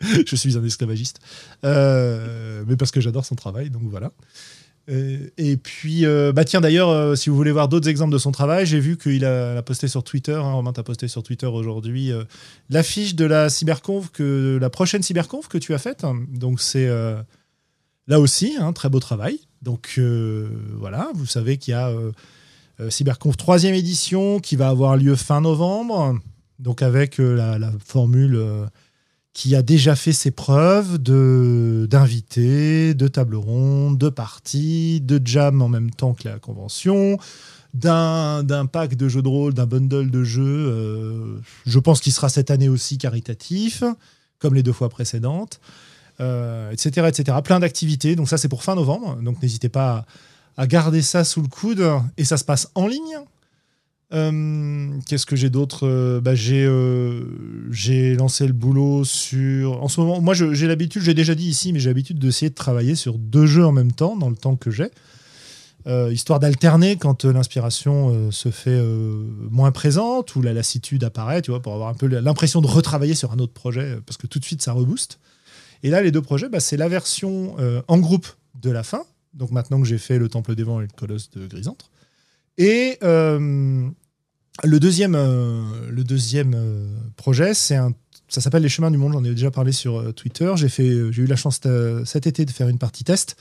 je 0.00 0.36
suis 0.36 0.56
un 0.56 0.64
esclavagiste. 0.64 1.18
Mais 1.64 2.76
parce 2.78 2.92
que 2.92 3.00
j'adore 3.00 3.26
son 3.26 3.34
travail, 3.34 3.68
donc 3.70 3.82
voilà. 3.84 4.12
Euh, 4.90 5.30
et 5.38 5.56
puis, 5.56 6.04
euh, 6.04 6.32
bah 6.32 6.44
tiens, 6.44 6.60
d'ailleurs, 6.60 6.90
euh, 6.90 7.14
si 7.14 7.30
vous 7.30 7.36
voulez 7.36 7.52
voir 7.52 7.68
d'autres 7.68 7.88
exemples 7.88 8.12
de 8.12 8.18
son 8.18 8.32
travail, 8.32 8.66
j'ai 8.66 8.80
vu 8.80 8.98
qu'il 8.98 9.24
a, 9.24 9.62
posté 9.62 9.88
sur 9.88 10.04
Twitter, 10.04 10.34
hein, 10.34 10.52
Romain 10.52 10.72
t'a 10.72 10.82
posté 10.82 11.08
sur 11.08 11.22
Twitter 11.22 11.46
aujourd'hui, 11.46 12.12
l'affiche 12.70 13.14
de 13.14 13.24
la 13.24 13.48
cyberconf, 13.48 14.10
que, 14.10 14.58
la 14.60 14.70
prochaine 14.70 15.02
cyberconf 15.02 15.48
que 15.48 15.58
tu 15.58 15.74
as 15.74 15.78
faite. 15.78 16.04
Donc 16.32 16.60
c'est 16.60 16.88
là 18.06 18.20
aussi 18.20 18.56
un 18.58 18.72
très 18.72 18.88
beau 18.88 19.00
travail. 19.00 19.40
Donc 19.62 19.98
voilà, 20.74 21.10
vous 21.14 21.26
savez 21.26 21.56
qu'il 21.56 21.72
y 21.72 21.74
a 21.74 21.92
cyberconf 22.90 23.36
troisième 23.36 23.74
édition 23.74 24.40
qui 24.40 24.56
va 24.56 24.68
avoir 24.68 24.96
lieu 24.96 25.16
fin 25.16 25.40
novembre. 25.40 26.18
Donc 26.58 26.82
avec 26.82 27.18
la, 27.18 27.72
formule 27.84 28.68
qui 29.34 29.56
a 29.56 29.62
déjà 29.62 29.96
fait 29.96 30.12
ses 30.12 30.30
preuves 30.30 30.96
de 30.98 31.86
d'invités, 31.90 32.94
de 32.94 33.08
table 33.08 33.34
ronde, 33.34 33.98
de 33.98 34.08
parties, 34.08 35.00
de 35.00 35.20
jam 35.22 35.60
en 35.60 35.68
même 35.68 35.90
temps 35.90 36.14
que 36.14 36.28
la 36.28 36.38
convention, 36.38 37.18
d'un 37.74 38.66
pack 38.72 38.94
de 38.94 39.08
jeux 39.08 39.22
de 39.22 39.28
rôle, 39.28 39.52
d'un 39.52 39.66
bundle 39.66 40.10
de 40.10 40.22
jeux. 40.22 40.44
euh, 40.44 41.40
je 41.66 41.78
pense 41.80 42.00
qu'il 42.00 42.12
sera 42.12 42.28
cette 42.28 42.52
année 42.52 42.68
aussi 42.68 42.96
caritatif, 42.96 43.82
comme 44.38 44.54
les 44.54 44.62
deux 44.62 44.72
fois 44.72 44.88
précédentes, 44.88 45.60
euh, 46.20 46.70
etc., 46.70 47.08
etc. 47.08 47.36
Plein 47.42 47.58
d'activités. 47.58 48.14
Donc 48.14 48.28
ça, 48.28 48.38
c'est 48.38 48.48
pour 48.48 48.62
fin 48.62 48.76
novembre. 48.76 49.16
Donc 49.20 49.42
n'hésitez 49.42 49.68
pas 49.68 50.06
à 50.56 50.68
garder 50.68 51.02
ça 51.02 51.24
sous 51.24 51.42
le 51.42 51.48
coude. 51.48 51.84
Et 52.16 52.24
ça 52.24 52.36
se 52.36 52.44
passe 52.44 52.70
en 52.76 52.86
ligne. 52.86 53.18
Euh, 54.14 54.90
Qu'est-ce 55.06 55.26
que 55.26 55.36
j'ai 55.36 55.50
d'autre 55.50 55.86
Euh, 55.86 56.20
bah, 56.20 56.34
J'ai 56.34 56.64
euh, 56.64 57.24
j'ai 57.70 58.14
lancé 58.14 58.46
le 58.46 58.52
boulot 58.52 59.04
sur. 59.04 59.82
En 59.82 59.88
ce 59.88 60.00
moment, 60.00 60.20
moi, 60.20 60.34
j'ai 60.34 60.66
l'habitude, 60.66 61.02
j'ai 61.02 61.14
déjà 61.14 61.34
dit 61.34 61.48
ici, 61.48 61.72
mais 61.72 61.80
j'ai 61.80 61.90
l'habitude 61.90 62.18
d'essayer 62.18 62.50
de 62.50 62.54
travailler 62.54 62.94
sur 62.94 63.18
deux 63.18 63.46
jeux 63.46 63.66
en 63.66 63.72
même 63.72 63.92
temps, 63.92 64.16
dans 64.16 64.30
le 64.30 64.36
temps 64.36 64.56
que 64.56 64.70
j'ai. 64.70 64.90
Histoire 66.10 66.40
d'alterner 66.40 66.96
quand 66.96 67.26
l'inspiration 67.26 68.30
se 68.30 68.50
fait 68.50 68.82
moins 69.50 69.70
présente 69.70 70.34
ou 70.34 70.40
la 70.40 70.54
lassitude 70.54 71.04
apparaît, 71.04 71.42
tu 71.42 71.50
vois, 71.50 71.60
pour 71.60 71.74
avoir 71.74 71.90
un 71.90 71.94
peu 71.94 72.06
l'impression 72.06 72.62
de 72.62 72.66
retravailler 72.66 73.14
sur 73.14 73.32
un 73.32 73.38
autre 73.38 73.52
projet, 73.52 73.98
parce 74.06 74.16
que 74.16 74.26
tout 74.26 74.38
de 74.38 74.44
suite 74.46 74.62
ça 74.62 74.72
rebooste. 74.72 75.18
Et 75.82 75.90
là, 75.90 76.00
les 76.00 76.10
deux 76.10 76.22
projets, 76.22 76.48
bah, 76.48 76.60
c'est 76.60 76.78
la 76.78 76.88
version 76.88 77.56
en 77.86 77.98
groupe 77.98 78.28
de 78.62 78.70
la 78.70 78.82
fin. 78.82 79.02
Donc 79.34 79.50
maintenant 79.50 79.78
que 79.78 79.86
j'ai 79.86 79.98
fait 79.98 80.18
le 80.18 80.30
Temple 80.30 80.54
des 80.54 80.62
Vents 80.62 80.80
et 80.80 80.84
le 80.84 80.96
Colosse 80.96 81.30
de 81.32 81.46
Grisâtre. 81.46 81.90
Et 82.56 82.98
le 84.62 84.78
deuxième, 84.78 85.14
euh, 85.16 85.90
euh, 86.54 86.86
projet, 87.16 87.54
ça 87.54 87.90
s'appelle 88.28 88.62
Les 88.62 88.68
Chemins 88.68 88.90
du 88.90 88.98
Monde. 88.98 89.12
J'en 89.14 89.24
ai 89.24 89.30
déjà 89.30 89.50
parlé 89.50 89.72
sur 89.72 89.98
euh, 89.98 90.12
Twitter. 90.12 90.52
J'ai 90.56 90.80
eu 90.80 91.26
la 91.26 91.36
chance 91.36 91.60
cet 92.04 92.26
été 92.26 92.44
de 92.44 92.50
faire 92.50 92.68
une 92.68 92.78
partie 92.78 93.04
test. 93.04 93.36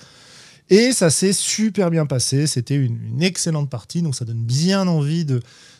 Et 0.70 0.92
ça 0.92 1.10
s'est 1.10 1.34
super 1.34 1.92
bien 1.92 2.06
passé. 2.06 2.48
C'était 2.48 2.76
une, 2.76 3.22
excellente 3.22 3.70
partie. 3.70 4.02
Donc 4.02 4.16
ça 4.16 4.26
donne 4.26 4.44
bien 4.44 4.88
envie 4.88 5.26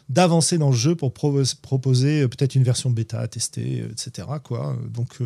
d'avancer 0.10 0.58
dans 0.58 0.70
le 0.70 0.76
jeu 0.76 0.96
pour 0.96 1.14
pro- 1.14 1.42
proposer 1.62 2.28
peut-être 2.28 2.56
une 2.56 2.64
version 2.64 2.92
bêta 2.92 3.20
à 3.20 3.28
tester, 3.28 3.86
etc. 3.92 4.28
Donc 4.90 5.20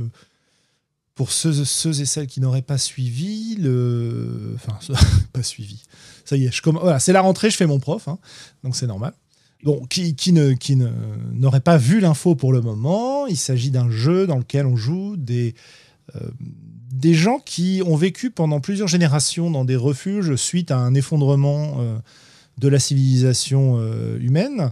pour 1.16 1.32
ceux, 1.32 1.60
et 2.00 2.06
celles 2.06 2.28
qui 2.28 2.40
n'auraient 2.40 2.62
pas 2.62 2.78
suivi, 2.78 3.58
pas 5.34 5.44
suivi. 5.44 5.84
Ça 6.24 6.38
y 6.38 6.46
est, 6.46 6.52
c'est 7.00 7.14
la 7.14 7.22
rentrée, 7.22 7.50
je 7.50 7.58
fais 7.58 7.66
mon 7.66 7.80
prof, 7.80 8.08
hein, 8.08 8.20
donc 8.64 8.76
c'est 8.76 8.88
normal. 8.88 9.14
Bon, 9.68 9.84
qui, 9.90 10.16
qui 10.16 10.32
n'aurait 10.32 11.60
pas 11.60 11.76
vu 11.76 12.00
l'info 12.00 12.36
pour 12.36 12.54
le 12.54 12.62
moment, 12.62 13.28
il 13.28 13.36
s'agit 13.36 13.70
d'un 13.70 13.90
jeu 13.92 14.26
dans 14.26 14.38
lequel 14.38 14.66
on 14.66 14.78
joue 14.78 15.18
des 15.18 15.56
euh, 16.16 17.14
gens 17.14 17.40
qui 17.40 17.82
ont 17.86 17.98
vécu 17.98 18.32
pendant 18.32 18.62
plusieurs 18.62 18.88
générations 18.88 19.52
dans 19.52 19.66
des 19.66 19.76
refuges 19.76 20.36
suite 20.36 20.72
à 20.72 20.78
un 20.78 20.94
effondrement 20.94 21.82
euh, 21.82 21.98
de 22.58 22.70
la 22.70 22.80
civilisation 22.80 23.76
euh, 23.78 24.18
humaine. 24.22 24.72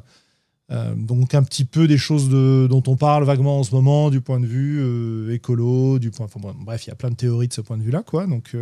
Donc 0.95 1.36
un 1.36 1.43
petit 1.43 1.65
peu 1.65 1.88
des 1.88 1.97
choses 1.97 2.29
dont 2.29 2.84
on 2.88 2.95
parle 2.95 3.25
vaguement 3.25 3.60
en 3.60 3.63
ce 3.63 3.75
moment 3.75 4.10
du 4.10 4.21
point 4.21 4.39
de 4.39 4.47
vue 4.47 5.31
écolo, 5.31 5.99
du 5.99 6.10
point, 6.10 6.27
bref, 6.58 6.88
il 6.88 6.89
y 6.89 6.91
a 6.91 6.95
plein 6.95 7.12
de 7.12 7.15
théories 7.15 7.49
de 7.49 7.53
ce 7.53 7.62
point 7.62 7.77
de 7.77 7.84
vue-là, 7.84 8.01
quoi. 8.01 8.25
Donc 8.25 8.55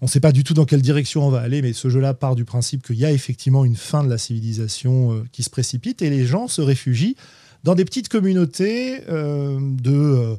on 0.00 0.06
ne 0.06 0.10
sait 0.10 0.20
pas 0.20 0.32
du 0.32 0.44
tout 0.44 0.54
dans 0.54 0.64
quelle 0.64 0.82
direction 0.82 1.26
on 1.26 1.30
va 1.30 1.40
aller, 1.40 1.60
mais 1.62 1.72
ce 1.72 1.88
jeu-là 1.88 2.14
part 2.14 2.34
du 2.34 2.44
principe 2.44 2.82
qu'il 2.86 2.96
y 2.96 3.04
a 3.04 3.12
effectivement 3.12 3.64
une 3.64 3.76
fin 3.76 4.02
de 4.02 4.08
la 4.08 4.18
civilisation 4.18 5.12
euh, 5.12 5.24
qui 5.32 5.42
se 5.42 5.50
précipite 5.50 6.02
et 6.02 6.10
les 6.10 6.24
gens 6.26 6.48
se 6.48 6.62
réfugient 6.62 7.16
dans 7.64 7.74
des 7.74 7.84
petites 7.84 8.08
communautés 8.08 9.02
euh, 9.10 9.58
de, 9.60 9.92
euh, 9.92 10.36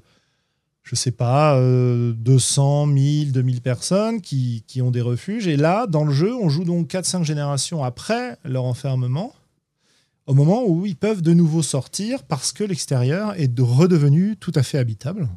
je 0.83 0.95
sais 0.95 1.11
pas, 1.11 1.57
euh, 1.57 2.13
200, 2.13 2.87
1000, 2.87 3.31
2000 3.31 3.61
personnes 3.61 4.21
qui, 4.21 4.63
qui 4.65 4.81
ont 4.81 4.89
des 4.89 5.01
refuges. 5.01 5.47
Et 5.47 5.57
là, 5.57 5.85
dans 5.85 6.03
le 6.03 6.13
jeu, 6.13 6.33
on 6.33 6.49
joue 6.49 6.63
donc 6.63 6.89
4-5 6.89 7.23
générations 7.23 7.83
après 7.83 8.37
leur 8.43 8.63
enfermement 8.65 9.33
au 10.27 10.33
moment 10.33 10.63
où 10.65 10.85
ils 10.85 10.95
peuvent 10.95 11.21
de 11.21 11.33
nouveau 11.33 11.61
sortir 11.61 12.23
parce 12.23 12.51
que 12.53 12.63
l'extérieur 12.63 13.39
est 13.39 13.47
de- 13.47 13.61
redevenu 13.61 14.37
tout 14.37 14.51
à 14.55 14.63
fait 14.63 14.77
habitable. 14.77 15.27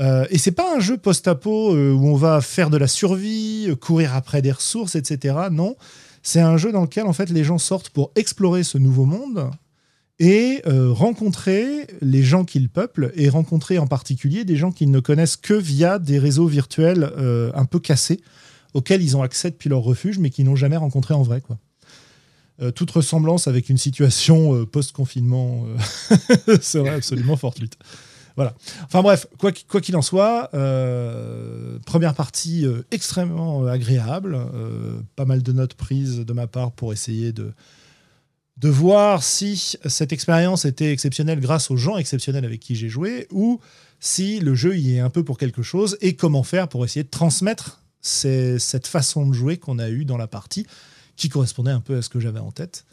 Euh, 0.00 0.26
et 0.30 0.38
c'est 0.38 0.52
pas 0.52 0.76
un 0.76 0.80
jeu 0.80 0.96
post-apo 0.96 1.74
euh, 1.74 1.92
où 1.92 2.06
on 2.06 2.14
va 2.14 2.40
faire 2.40 2.70
de 2.70 2.76
la 2.76 2.86
survie, 2.86 3.66
euh, 3.68 3.74
courir 3.74 4.14
après 4.14 4.42
des 4.42 4.52
ressources, 4.52 4.94
etc. 4.94 5.34
Non, 5.50 5.76
c'est 6.22 6.40
un 6.40 6.56
jeu 6.56 6.70
dans 6.70 6.82
lequel 6.82 7.06
en 7.06 7.12
fait 7.12 7.30
les 7.30 7.44
gens 7.44 7.58
sortent 7.58 7.90
pour 7.90 8.12
explorer 8.14 8.62
ce 8.62 8.78
nouveau 8.78 9.06
monde 9.06 9.50
et 10.20 10.62
euh, 10.66 10.92
rencontrer 10.92 11.86
les 12.00 12.22
gens 12.22 12.44
qu'ils 12.44 12.68
peuplent 12.68 13.12
et 13.14 13.28
rencontrer 13.28 13.78
en 13.78 13.86
particulier 13.86 14.44
des 14.44 14.56
gens 14.56 14.70
qu'ils 14.70 14.90
ne 14.90 15.00
connaissent 15.00 15.36
que 15.36 15.54
via 15.54 15.98
des 15.98 16.18
réseaux 16.18 16.46
virtuels 16.46 17.12
un 17.54 17.64
peu 17.66 17.78
cassés 17.78 18.20
auxquels 18.74 19.00
ils 19.00 19.16
ont 19.16 19.22
accès 19.22 19.50
depuis 19.50 19.68
leur 19.68 19.80
refuge 19.80 20.18
mais 20.18 20.30
qu'ils 20.30 20.44
n'ont 20.44 20.56
jamais 20.56 20.76
rencontré 20.76 21.14
en 21.14 21.22
vrai. 21.22 21.40
Quoi. 21.40 21.58
Toute 22.72 22.90
ressemblance 22.90 23.46
avec 23.46 23.68
une 23.68 23.76
situation 23.76 24.66
post-confinement 24.66 25.66
serait 26.60 26.90
absolument 26.90 27.36
fortuite. 27.36 27.78
Voilà. 28.38 28.54
Enfin 28.84 29.02
bref, 29.02 29.26
quoi 29.36 29.50
qu'il 29.80 29.96
en 29.96 30.02
soit, 30.02 30.48
première 31.86 32.14
partie 32.14 32.64
extrêmement 32.92 33.66
agréable, 33.66 34.38
pas 35.16 35.24
mal 35.24 35.42
de 35.42 35.50
notes 35.50 35.74
prises 35.74 36.20
de 36.20 36.32
ma 36.32 36.46
part 36.46 36.70
pour 36.70 36.92
essayer 36.92 37.32
de, 37.32 37.52
voir 38.62 39.24
si 39.24 39.76
cette 39.86 40.12
expérience 40.12 40.66
était 40.66 40.92
exceptionnelle 40.92 41.40
grâce 41.40 41.68
aux 41.72 41.76
gens 41.76 41.96
exceptionnels 41.96 42.44
avec 42.44 42.60
qui 42.60 42.76
j'ai 42.76 42.88
joué 42.88 43.26
ou 43.32 43.58
si 43.98 44.38
le 44.38 44.54
jeu 44.54 44.78
y 44.78 44.94
est 44.94 45.00
un 45.00 45.10
peu 45.10 45.24
pour 45.24 45.36
quelque 45.36 45.64
chose 45.64 45.98
et 46.00 46.14
comment 46.14 46.44
faire 46.44 46.68
pour 46.68 46.84
essayer 46.84 47.02
de 47.02 47.10
transmettre 47.10 47.82
cette 48.02 48.86
façon 48.86 49.26
de 49.26 49.32
jouer 49.32 49.56
qu'on 49.56 49.80
a 49.80 49.88
eue 49.88 50.04
dans 50.04 50.16
la 50.16 50.28
partie 50.28 50.64
qui 51.16 51.28
correspondait 51.28 51.72
un 51.72 51.80
peu 51.80 51.96
à 51.96 52.02
ce 52.02 52.08
que 52.08 52.20
j'avais 52.20 52.38
en 52.38 52.52
tête, 52.52 52.86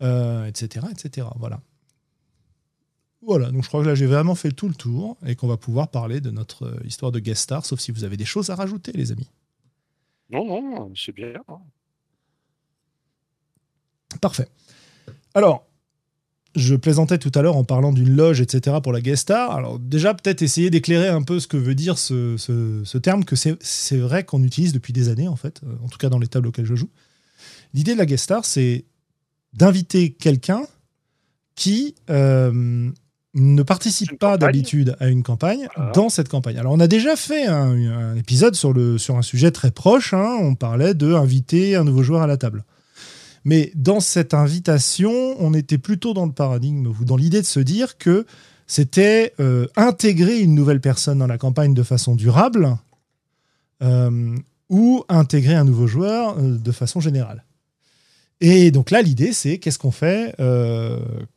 etc., 0.00 0.02
euh, 0.02 0.46
etc. 0.46 1.26
Voilà. 1.38 1.60
Voilà, 3.22 3.50
donc 3.50 3.64
je 3.64 3.68
crois 3.68 3.82
que 3.82 3.88
là 3.88 3.94
j'ai 3.94 4.06
vraiment 4.06 4.34
fait 4.34 4.52
tout 4.52 4.68
le 4.68 4.74
tour 4.74 5.16
et 5.26 5.34
qu'on 5.34 5.48
va 5.48 5.56
pouvoir 5.56 5.88
parler 5.88 6.20
de 6.20 6.30
notre 6.30 6.66
euh, 6.66 6.80
histoire 6.84 7.10
de 7.10 7.18
guest 7.18 7.42
star, 7.42 7.66
sauf 7.66 7.80
si 7.80 7.90
vous 7.90 8.04
avez 8.04 8.16
des 8.16 8.24
choses 8.24 8.50
à 8.50 8.54
rajouter, 8.54 8.92
les 8.92 9.10
amis. 9.10 9.28
Non, 10.30 10.44
non, 10.44 10.92
c'est 10.94 11.12
bien. 11.12 11.32
Parfait. 14.20 14.48
Alors, 15.34 15.66
je 16.54 16.74
plaisantais 16.74 17.18
tout 17.18 17.32
à 17.34 17.42
l'heure 17.42 17.56
en 17.56 17.64
parlant 17.64 17.92
d'une 17.92 18.14
loge, 18.14 18.40
etc. 18.40 18.76
pour 18.82 18.92
la 18.92 19.00
guest 19.00 19.22
star. 19.22 19.50
Alors 19.52 19.78
déjà, 19.78 20.14
peut-être 20.14 20.42
essayer 20.42 20.70
d'éclairer 20.70 21.08
un 21.08 21.22
peu 21.22 21.40
ce 21.40 21.46
que 21.46 21.56
veut 21.56 21.74
dire 21.74 21.98
ce, 21.98 22.98
terme, 22.98 23.24
que 23.24 23.36
c'est 23.36 23.96
vrai 23.96 24.24
qu'on 24.24 24.42
utilise 24.42 24.72
depuis 24.72 24.92
des 24.92 25.08
années, 25.08 25.28
en 25.28 25.36
fait, 25.36 25.60
euh, 25.64 25.74
en 25.82 25.88
tout 25.88 25.98
cas 25.98 26.08
dans 26.08 26.18
les 26.18 26.28
tables 26.28 26.48
auxquelles 26.48 26.66
je 26.66 26.74
joue. 26.74 26.90
L'idée 27.74 27.94
de 27.94 27.98
la 27.98 28.06
guest 28.06 28.24
star, 28.24 28.44
c'est 28.44 28.84
d'inviter 29.52 30.12
quelqu'un 30.12 30.62
qui 31.54 31.94
euh, 32.10 32.90
ne 33.34 33.62
participe 33.62 34.18
pas 34.18 34.36
d'habitude 34.36 34.96
à 35.00 35.08
une 35.08 35.22
campagne 35.22 35.68
dans 35.94 36.08
cette 36.08 36.28
campagne. 36.28 36.58
Alors 36.58 36.72
on 36.72 36.80
a 36.80 36.86
déjà 36.86 37.14
fait 37.16 37.46
un, 37.46 38.16
épisode 38.16 38.54
sur, 38.54 38.72
le, 38.72 38.98
sur 38.98 39.16
un 39.16 39.22
sujet 39.22 39.50
très 39.50 39.70
proche, 39.70 40.14
hein. 40.14 40.36
on 40.40 40.54
parlait 40.54 40.94
de 40.94 41.12
inviter 41.12 41.76
un 41.76 41.84
nouveau 41.84 42.02
joueur 42.02 42.22
à 42.22 42.26
la 42.26 42.36
table. 42.36 42.64
Mais 43.44 43.70
dans 43.74 44.00
cette 44.00 44.34
invitation, 44.34 45.12
on 45.38 45.54
était 45.54 45.78
plutôt 45.78 46.14
dans 46.14 46.26
le 46.26 46.32
paradigme 46.32 46.86
ou 46.86 47.04
dans 47.04 47.16
l'idée 47.16 47.40
de 47.40 47.46
se 47.46 47.60
dire 47.60 47.98
que 47.98 48.26
c'était 48.66 49.32
euh, 49.40 49.66
intégrer 49.76 50.40
une 50.40 50.54
nouvelle 50.54 50.80
personne 50.80 51.18
dans 51.18 51.26
la 51.26 51.38
campagne 51.38 51.74
de 51.74 51.82
façon 51.82 52.14
durable 52.14 52.76
euh, 53.82 54.36
ou 54.68 55.04
intégrer 55.08 55.54
un 55.54 55.64
nouveau 55.64 55.86
joueur 55.86 56.38
euh, 56.38 56.58
de 56.58 56.72
façon 56.72 57.00
générale. 57.00 57.44
Et 58.40 58.70
donc 58.70 58.90
là, 58.90 59.02
l'idée, 59.02 59.32
c'est 59.32 59.58
qu'est-ce 59.58 59.78
qu'on 59.78 59.90
fait 59.90 60.34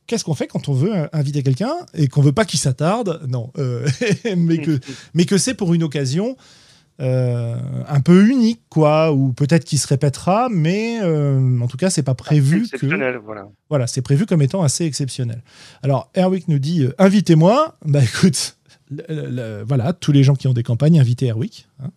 Qu'est-ce 0.08 0.24
qu'on 0.24 0.36
fait 0.36 0.48
quand 0.48 0.70
on 0.70 0.74
veut 0.74 0.94
inviter 1.14 1.42
quelqu'un 1.42 1.74
et 1.94 2.08
qu'on 2.08 2.22
veut 2.22 2.32
pas 2.32 2.46
qu'il 2.46 2.60
s'attarde? 2.60 3.22
Non, 3.28 3.52
mais 4.38 4.60
que, 4.60 4.80
mais 5.14 5.26
que 5.26 5.38
c'est 5.38 5.54
pour 5.56 5.74
une 5.74 5.84
occasion 5.84 6.38
euh, 7.02 7.56
un 7.88 8.00
peu 8.02 8.30
unique, 8.30 8.62
quoi, 8.70 9.12
ou 9.12 9.34
peut-être 9.34 9.66
qu'il 9.66 9.80
se 9.80 9.88
répétera, 9.88 10.50
mais 10.52 11.00
euh, 11.02 11.60
en 11.60 11.68
tout 11.68 11.78
cas, 11.78 11.90
c'est 11.90 12.04
pas 12.04 12.14
prévu 12.14 12.68
que. 12.70 12.86
Voilà, 13.26 13.50
voilà 13.70 13.88
c'est 13.88 14.04
prévu 14.04 14.28
comme 14.28 14.44
étant 14.44 14.62
assez 14.62 14.86
exceptionnel. 14.86 15.42
Alors, 15.82 16.12
Erwick 16.16 16.48
nous 16.48 16.60
dit 16.60 16.84
euh, 16.84 16.94
invitez-moi. 17.00 17.76
Bah 17.86 18.04
écoute, 18.04 18.58
voilà, 19.66 19.94
tous 19.94 20.12
les 20.12 20.24
gens 20.24 20.36
qui 20.36 20.48
ont 20.48 20.54
des 20.54 20.64
campagnes, 20.64 21.00
invitez 21.00 21.28
Erwick. 21.28 21.68
Hein. 21.80 21.90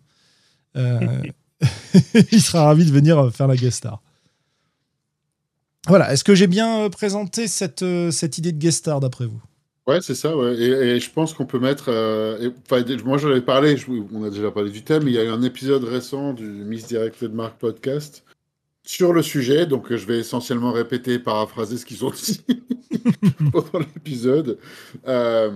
il 2.31 2.41
sera 2.41 2.65
ravi 2.65 2.85
de 2.85 2.91
venir 2.91 3.31
faire 3.31 3.47
la 3.47 3.55
guest 3.55 3.77
star. 3.77 4.01
Voilà, 5.87 6.11
est-ce 6.13 6.23
que 6.23 6.35
j'ai 6.35 6.47
bien 6.47 6.89
présenté 6.89 7.47
cette, 7.47 7.85
cette 8.11 8.37
idée 8.37 8.51
de 8.51 8.57
guest 8.57 8.79
star 8.79 8.99
d'après 8.99 9.25
vous? 9.25 9.41
Ouais, 9.87 10.01
c'est 10.01 10.15
ça, 10.15 10.35
ouais. 10.35 10.55
Et, 10.55 10.99
je 10.99 11.11
pense 11.11 11.33
qu'on 11.33 11.45
peut 11.45 11.59
mettre. 11.59 11.85
Euh, 11.89 12.49
moi, 13.03 13.17
j'en 13.19 13.29
avais 13.29 13.41
parlé, 13.41 13.75
on 14.11 14.23
a 14.23 14.31
déjà 14.31 14.49
parlé 14.49 14.71
du 14.71 14.83
thème, 14.83 15.07
il 15.07 15.13
y 15.13 15.19
a 15.19 15.23
eu 15.23 15.29
un 15.29 15.43
épisode 15.43 15.83
récent 15.83 16.33
du 16.33 16.45
Misdirected 16.45 17.31
Mark 17.33 17.59
podcast 17.59 18.23
sur 18.83 19.13
le 19.13 19.21
sujet, 19.21 19.67
donc 19.67 19.93
je 19.93 20.05
vais 20.05 20.19
essentiellement 20.19 20.71
répéter, 20.71 21.19
paraphraser 21.19 21.77
ce 21.77 21.85
qu'ils 21.85 22.03
ont 22.03 22.11
dit 22.11 22.41
pendant 23.51 23.79
l'épisode. 23.79 24.57
Euh, 25.07 25.51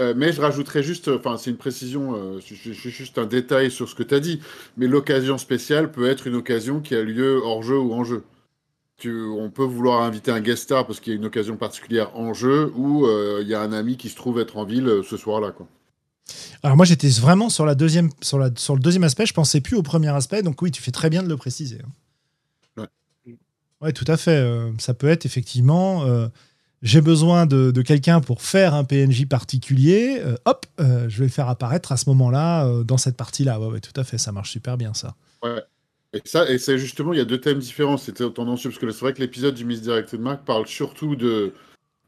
euh, 0.00 0.14
mais 0.16 0.32
je 0.32 0.40
rajouterai 0.40 0.82
juste, 0.82 1.08
enfin, 1.08 1.36
c'est 1.36 1.50
une 1.50 1.58
précision, 1.58 2.40
juste 2.40 3.18
un 3.18 3.26
détail 3.26 3.70
sur 3.70 3.86
ce 3.86 3.94
que 3.94 4.02
tu 4.02 4.14
as 4.14 4.20
dit, 4.20 4.40
mais 4.78 4.86
l'occasion 4.86 5.36
spéciale 5.36 5.92
peut 5.92 6.08
être 6.08 6.26
une 6.26 6.36
occasion 6.36 6.80
qui 6.80 6.94
a 6.94 7.02
lieu 7.02 7.40
hors 7.42 7.62
jeu 7.62 7.78
ou 7.78 7.92
en 7.92 8.02
jeu 8.02 8.22
on 9.04 9.50
peut 9.50 9.64
vouloir 9.64 10.02
inviter 10.02 10.30
un 10.30 10.40
guest 10.40 10.64
star 10.64 10.86
parce 10.86 11.00
qu'il 11.00 11.12
y 11.12 11.16
a 11.16 11.18
une 11.18 11.24
occasion 11.24 11.56
particulière 11.56 12.16
en 12.16 12.32
jeu 12.32 12.72
ou 12.76 13.06
euh, 13.06 13.40
il 13.42 13.48
y 13.48 13.54
a 13.54 13.60
un 13.60 13.72
ami 13.72 13.96
qui 13.96 14.08
se 14.08 14.16
trouve 14.16 14.38
être 14.40 14.56
en 14.56 14.64
ville 14.64 14.86
euh, 14.86 15.02
ce 15.02 15.16
soir-là. 15.16 15.52
Quoi. 15.52 15.66
Alors 16.62 16.76
moi 16.76 16.86
j'étais 16.86 17.08
vraiment 17.08 17.50
sur, 17.50 17.66
la 17.66 17.74
deuxième, 17.74 18.10
sur, 18.22 18.38
la, 18.38 18.50
sur 18.56 18.74
le 18.74 18.80
deuxième 18.80 19.04
aspect, 19.04 19.26
je 19.26 19.34
pensais 19.34 19.60
plus 19.60 19.76
au 19.76 19.82
premier 19.82 20.08
aspect, 20.08 20.42
donc 20.42 20.62
oui, 20.62 20.70
tu 20.70 20.80
fais 20.80 20.92
très 20.92 21.10
bien 21.10 21.22
de 21.22 21.28
le 21.28 21.36
préciser. 21.36 21.78
Hein. 22.76 22.86
Ouais. 23.80 23.92
tout 23.92 24.06
à 24.08 24.16
fait. 24.16 24.38
Euh, 24.38 24.70
ça 24.78 24.94
peut 24.94 25.08
être 25.08 25.26
effectivement, 25.26 26.06
j'ai 26.80 27.02
besoin 27.02 27.44
de, 27.44 27.82
quelqu'un 27.82 28.22
pour 28.22 28.40
faire 28.40 28.72
un 28.72 28.84
PNJ 28.84 29.26
particulier, 29.26 30.22
hop, 30.46 30.64
je 30.78 31.18
vais 31.18 31.26
le 31.26 31.30
faire 31.30 31.50
apparaître 31.50 31.92
à 31.92 31.98
ce 31.98 32.08
moment-là, 32.08 32.82
dans 32.84 32.96
cette 32.96 33.16
partie-là. 33.16 33.60
Ouais, 33.60 33.66
ouais, 33.66 33.80
tout 33.80 33.98
à 34.00 34.04
fait, 34.04 34.16
ça 34.16 34.32
marche 34.32 34.52
super 34.52 34.78
bien 34.78 34.94
ça. 34.94 35.16
Ouais. 35.42 35.62
Et 36.14 36.22
ça, 36.24 36.48
et 36.48 36.58
c'est 36.58 36.78
justement, 36.78 37.12
il 37.12 37.18
y 37.18 37.22
a 37.22 37.24
deux 37.24 37.40
thèmes 37.40 37.58
différents. 37.58 37.96
C'était 37.96 38.28
tendancieux 38.30 38.70
parce 38.70 38.80
que 38.80 38.90
c'est 38.90 39.00
vrai 39.00 39.12
que 39.12 39.20
l'épisode 39.20 39.54
du 39.54 39.64
Misdirected 39.64 40.20
Mark 40.20 40.44
parle 40.44 40.66
surtout 40.66 41.16
de 41.16 41.52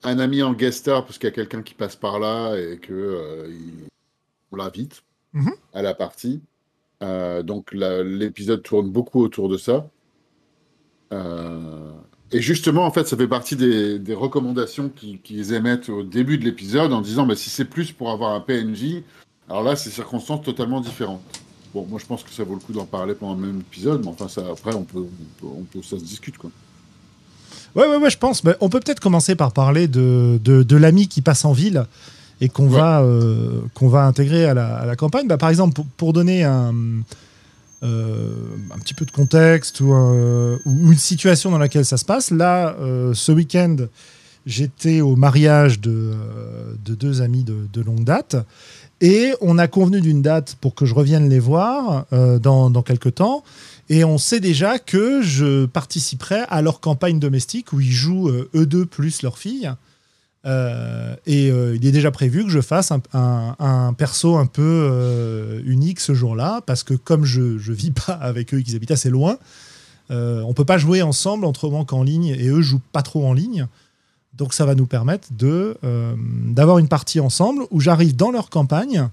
un 0.04 0.20
ami 0.20 0.42
en 0.42 0.52
guest 0.52 0.78
star 0.78 1.04
parce 1.04 1.18
qu'il 1.18 1.28
y 1.28 1.32
a 1.32 1.34
quelqu'un 1.34 1.62
qui 1.62 1.74
passe 1.74 1.96
par 1.96 2.20
là 2.20 2.54
et 2.54 2.78
que 2.78 2.92
euh, 2.92 3.50
on 4.52 4.56
l'invite 4.56 5.02
mhm. 5.32 5.52
à 5.74 5.82
la 5.82 5.92
partie. 5.92 6.40
Euh, 7.02 7.42
donc 7.42 7.72
l'épisode 7.72 8.62
tourne 8.62 8.90
beaucoup 8.90 9.20
autour 9.20 9.48
de 9.48 9.58
ça. 9.58 9.90
Euh, 11.12 11.90
et 12.30 12.40
justement, 12.40 12.84
en 12.84 12.92
fait, 12.92 13.08
ça 13.08 13.16
fait 13.16 13.28
partie 13.28 13.56
des, 13.56 14.14
recommandations 14.14 14.88
qu'ils 14.88 15.52
émettent 15.52 15.88
au 15.88 16.04
début 16.04 16.38
de 16.38 16.44
l'épisode 16.44 16.92
en 16.92 17.00
disant 17.00 17.26
bah, 17.26 17.34
si 17.34 17.50
c'est 17.50 17.64
plus 17.64 17.90
pour 17.90 18.10
avoir 18.10 18.34
un 18.34 18.40
PNJ, 18.40 19.02
alors 19.48 19.64
là, 19.64 19.74
c'est 19.74 19.90
circonstances 19.90 20.42
totalement 20.42 20.80
différentes. 20.80 21.22
Bon, 21.76 21.86
moi 21.90 22.00
je 22.00 22.06
pense 22.06 22.22
que 22.22 22.30
ça 22.30 22.42
vaut 22.42 22.54
le 22.54 22.60
coup 22.60 22.72
d'en 22.72 22.86
parler 22.86 23.14
pendant 23.14 23.34
le 23.34 23.46
même 23.48 23.60
épisode, 23.60 24.00
mais 24.02 24.08
enfin, 24.08 24.28
ça, 24.28 24.40
après, 24.50 24.74
on 24.74 24.84
peut, 24.84 25.04
on 25.44 25.62
peut, 25.64 25.82
ça 25.82 25.98
se 25.98 26.04
discute, 26.04 26.38
quoi. 26.38 26.50
Ouais, 27.74 27.86
ouais, 27.86 27.98
ouais, 27.98 28.08
je 28.08 28.16
pense. 28.16 28.44
Mais 28.44 28.56
on 28.62 28.70
peut 28.70 28.80
peut-être 28.80 29.00
commencer 29.00 29.34
par 29.34 29.52
parler 29.52 29.86
de, 29.86 30.40
de, 30.42 30.76
l'ami 30.76 31.06
qui 31.06 31.20
passe 31.20 31.44
en 31.44 31.52
ville 31.52 31.84
et 32.40 32.48
qu'on 32.48 32.66
va, 32.66 33.02
euh, 33.02 33.60
qu'on 33.74 33.88
va 33.88 34.06
intégrer 34.06 34.46
à 34.46 34.54
la, 34.54 34.74
à 34.76 34.86
la 34.86 34.96
campagne. 34.96 35.26
Bah, 35.26 35.36
par 35.36 35.50
exemple, 35.50 35.82
pour, 35.98 36.14
donner 36.14 36.44
un, 36.44 36.72
euh, 37.82 38.32
un 38.74 38.78
petit 38.78 38.94
peu 38.94 39.04
de 39.04 39.10
contexte 39.10 39.80
ou, 39.80 39.92
ou, 39.92 40.92
une 40.92 40.96
situation 40.96 41.50
dans 41.50 41.58
laquelle 41.58 41.84
ça 41.84 41.98
se 41.98 42.06
passe, 42.06 42.30
là, 42.30 42.74
euh, 42.80 43.12
ce 43.12 43.32
week-end, 43.32 43.76
j'étais 44.46 45.00
au 45.00 45.16
mariage 45.16 45.80
de, 45.80 46.14
de 46.84 46.94
deux 46.94 47.20
amis 47.20 47.44
de, 47.44 47.80
longue 47.82 48.04
date. 48.04 48.36
Et 49.00 49.34
on 49.42 49.58
a 49.58 49.66
convenu 49.66 50.00
d'une 50.00 50.22
date 50.22 50.56
pour 50.60 50.74
que 50.74 50.86
je 50.86 50.94
revienne 50.94 51.28
les 51.28 51.40
voir 51.40 52.06
euh, 52.12 52.38
dans, 52.38 52.82
quelques 52.82 53.16
temps. 53.16 53.44
Et 53.90 54.04
on 54.04 54.18
sait 54.18 54.40
déjà 54.40 54.78
que 54.78 55.20
je 55.20 55.66
participerai 55.66 56.40
à 56.48 56.62
leur 56.62 56.80
campagne 56.80 57.18
domestique 57.18 57.72
où 57.72 57.80
ils 57.80 57.92
jouent 57.92 58.28
euh, 58.28 58.48
eux 58.54 58.66
deux 58.66 58.86
plus 58.86 59.22
leur 59.22 59.36
fille. 59.36 59.70
Euh, 60.46 61.16
et 61.26 61.48
il 61.48 61.84
est 61.84 61.92
déjà 61.92 62.12
prévu 62.12 62.44
que 62.44 62.50
je 62.50 62.60
fasse 62.60 62.92
un, 63.12 63.94
perso 63.98 64.36
un 64.36 64.46
peu 64.46 65.60
unique 65.66 65.98
ce 65.98 66.14
jour-là, 66.14 66.60
parce 66.64 66.84
que 66.84 66.94
comme 66.94 67.24
je 67.24 67.40
ne 67.40 67.74
vis 67.74 67.90
pas 68.06 68.12
avec 68.12 68.54
eux 68.54 68.60
et 68.60 68.62
qu'ils 68.62 68.76
habitent 68.76 68.92
assez 68.92 69.10
loin, 69.10 69.38
on 70.08 70.54
peut 70.54 70.64
pas 70.64 70.78
jouer 70.78 71.02
ensemble 71.02 71.44
autrement 71.44 71.84
qu'en 71.84 72.04
ligne, 72.04 72.28
et 72.38 72.46
eux 72.46 72.62
jouent 72.62 72.80
pas 72.92 73.02
trop 73.02 73.26
en 73.26 73.32
ligne. 73.32 73.66
Donc 74.36 74.52
ça 74.52 74.66
va 74.66 74.74
nous 74.74 74.86
permettre 74.86 75.28
de 75.32 75.76
euh, 75.84 76.14
d'avoir 76.18 76.78
une 76.78 76.88
partie 76.88 77.20
ensemble 77.20 77.62
où 77.70 77.80
j'arrive 77.80 78.14
dans 78.14 78.30
leur 78.30 78.50
campagne 78.50 79.08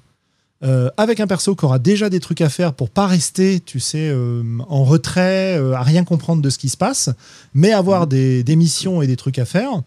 euh, 0.64 0.90
avec 0.98 1.20
un 1.20 1.28
perso 1.28 1.56
qui 1.56 1.66
aura 1.66 1.80
déjà 1.80 2.10
des 2.10 2.20
trucs 2.20 2.42
à 2.42 2.50
faire 2.50 2.74
pour 2.74 2.90
pas 2.90 3.08
rester, 3.08 3.60
tu 3.60 3.80
sais, 3.80 4.10
euh, 4.10 4.44
en 4.68 4.84
retrait, 4.84 5.56
à 5.74 5.82
rien 5.82 6.04
comprendre 6.04 6.42
de 6.42 6.50
ce 6.50 6.58
qui 6.58 6.70
se 6.70 6.78
passe, 6.78 7.10
mais 7.54 7.72
avoir 7.72 8.04
mhm. 8.04 8.10
des, 8.10 8.44
des 8.44 8.56
missions 8.56 9.02
et 9.02 9.08
des 9.08 9.18
trucs 9.18 9.40
à 9.40 9.46
faire 9.46 9.82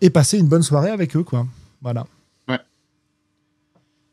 et 0.00 0.08
passer 0.08 0.38
une 0.38 0.48
bonne 0.48 0.62
soirée 0.62 0.88
avec 0.88 1.14
eux, 1.14 1.22
quoi. 1.22 1.46
Voilà. 1.82 2.06
Ouais. 2.48 2.58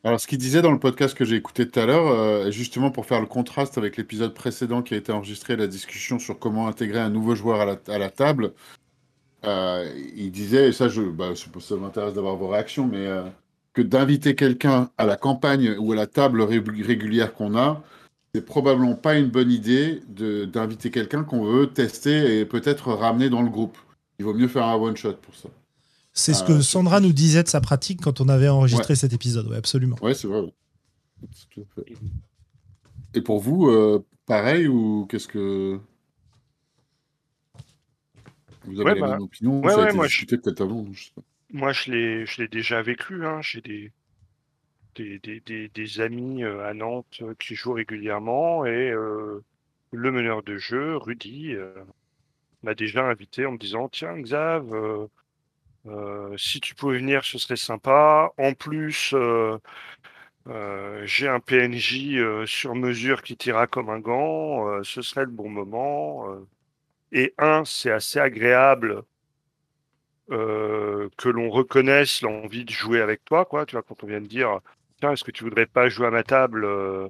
Alors, 0.04 0.20
ce 0.20 0.26
qu'il 0.26 0.36
disait 0.36 0.60
dans 0.60 0.70
le 0.70 0.78
podcast 0.78 1.16
que 1.16 1.24
j'ai 1.24 1.36
écouté 1.36 1.66
tout 1.66 1.80
à 1.80 1.86
l'heure, 1.86 2.52
justement 2.52 2.90
pour 2.90 3.06
faire 3.06 3.20
le 3.20 3.26
contraste 3.26 3.78
avec 3.78 3.96
l'épisode 3.96 4.34
précédent 4.34 4.82
qui 4.82 4.92
a 4.92 4.98
été 4.98 5.12
enregistré, 5.12 5.56
la 5.56 5.66
discussion 5.66 6.18
sur 6.18 6.38
comment 6.38 6.68
intégrer 6.68 7.00
un 7.00 7.08
nouveau 7.08 7.34
joueur 7.34 7.62
à 7.62 7.64
la, 7.64 7.76
à 7.88 7.96
la 7.96 8.10
table, 8.10 8.52
euh, 9.44 9.88
il 10.16 10.30
disait, 10.32 10.68
et 10.68 10.72
ça, 10.72 10.88
je, 10.88 11.02
bah, 11.02 11.34
je- 11.34 11.60
ça 11.60 11.76
m'intéresse 11.76 12.14
d'avoir 12.14 12.36
vos 12.36 12.48
réactions, 12.48 12.86
mais 12.86 13.06
euh, 13.06 13.24
que 13.72 13.82
d'inviter 13.82 14.34
quelqu'un 14.34 14.90
à 14.98 15.04
la 15.04 15.16
campagne 15.16 15.76
ou 15.78 15.92
à 15.92 15.96
la 15.96 16.06
table 16.06 16.40
ré- 16.42 16.62
régulière 16.82 17.34
qu'on 17.34 17.56
a, 17.56 17.82
c'est 18.34 18.44
probablement 18.44 18.94
pas 18.94 19.16
une 19.18 19.28
bonne 19.28 19.50
idée 19.50 20.02
d'inviter 20.08 20.90
quelqu'un 20.90 21.24
qu'on 21.24 21.44
veut 21.44 21.66
tester 21.68 22.38
et 22.40 22.44
peut-être 22.44 22.92
ramener 22.92 23.30
dans 23.30 23.42
le 23.42 23.48
groupe. 23.50 23.76
Il 24.18 24.24
vaut 24.24 24.34
mieux 24.34 24.48
faire 24.48 24.64
un 24.66 24.74
one 24.76 24.96
shot 24.96 25.14
pour 25.14 25.34
ça. 25.34 25.48
C'est 26.12 26.32
ce 26.34 26.42
Ah, 26.44 26.46
que 26.46 26.60
Sandra 26.62 27.00
nous 27.00 27.12
disait 27.12 27.42
de 27.42 27.48
sa 27.48 27.60
pratique 27.60 28.00
quand 28.02 28.20
on 28.22 28.28
avait 28.30 28.48
enregistré 28.48 28.94
cet 28.96 29.12
épisode. 29.12 29.48
Ouais, 29.48 29.56
absolument. 29.56 29.96
Ouais, 30.00 30.14
c'est 30.14 30.26
vrai. 30.26 30.42
Et 33.14 33.20
pour 33.20 33.40
vous, 33.40 33.68
euh, 33.68 34.04
pareil 34.26 34.68
ou 34.68 35.06
qu'est-ce 35.08 35.28
que 35.28 35.78
vous 38.66 38.80
avez 38.80 38.90
Ouais, 38.90 38.94
la 38.94 39.00
bah, 39.00 39.18
même 39.18 39.20
opinion 39.22 39.66
ouais, 39.66 39.70
Ça 39.70 39.80
a 39.80 39.84
ouais, 39.84 39.92
été 39.92 39.98
moi, 39.98 40.06
je- 40.08 40.24
discuté 40.24 40.38
peut-être 40.38 40.60
avant. 40.62 40.86
je 40.92 41.04
sais 41.06 41.10
pas. 41.14 41.22
Moi, 41.50 41.72
je 41.72 41.90
l'ai, 41.90 42.24
je 42.24 42.40
l'ai 42.40 42.46
déjà 42.46 42.82
vécu. 42.82 43.26
Hein. 43.26 43.42
J'ai 43.42 43.60
des, 43.60 43.92
des, 44.94 45.18
des, 45.20 45.40
des, 45.40 45.68
des 45.68 46.00
amis 46.00 46.42
euh, 46.44 46.64
à 46.68 46.74
Nantes 46.74 47.18
euh, 47.22 47.34
qui 47.38 47.54
jouent 47.54 47.74
régulièrement 47.74 48.64
et 48.66 48.90
euh, 48.90 49.44
le 49.92 50.10
meneur 50.12 50.42
de 50.42 50.56
jeu, 50.56 50.96
Rudy, 50.96 51.54
euh, 51.54 51.72
m'a 52.64 52.74
déjà 52.76 53.04
invité 53.06 53.46
en 53.46 53.52
me 53.52 53.58
disant 53.58 53.88
Tiens, 53.90 54.18
Xav, 54.20 54.74
euh, 55.86 56.36
si 56.36 56.60
tu 56.60 56.74
pouvais 56.74 56.98
venir, 56.98 57.24
ce 57.24 57.38
serait 57.38 57.56
sympa. 57.56 58.30
En 58.38 58.54
plus, 58.54 59.14
j'ai 61.04 61.28
un 61.28 61.40
PNJ 61.40 62.46
sur 62.46 62.74
mesure 62.74 63.22
qui 63.22 63.36
t'ira 63.36 63.66
comme 63.66 63.90
un 63.90 64.00
gant. 64.00 64.82
ce 64.84 65.02
serait 65.02 65.24
le 65.24 65.30
bon 65.30 65.48
moment. 65.48 66.26
Et 67.12 67.34
un, 67.38 67.64
c'est 67.64 67.90
assez 67.90 68.18
agréable 68.18 69.04
euh, 70.32 71.08
que 71.16 71.28
l'on 71.28 71.50
reconnaisse 71.50 72.20
l'envie 72.22 72.64
de 72.64 72.70
jouer 72.70 73.00
avec 73.00 73.24
toi, 73.24 73.44
quoi. 73.44 73.64
Tu 73.64 73.76
vois, 73.76 73.82
quand 73.82 74.02
on 74.02 74.06
vient 74.08 74.20
de 74.20 74.26
dire, 74.26 74.60
tiens, 75.00 75.12
est-ce 75.12 75.22
que 75.22 75.30
tu 75.30 75.44
voudrais 75.44 75.66
pas 75.66 75.88
jouer 75.88 76.08
à 76.08 76.10
ma 76.10 76.24
table 76.24 76.64
euh, 76.64 77.08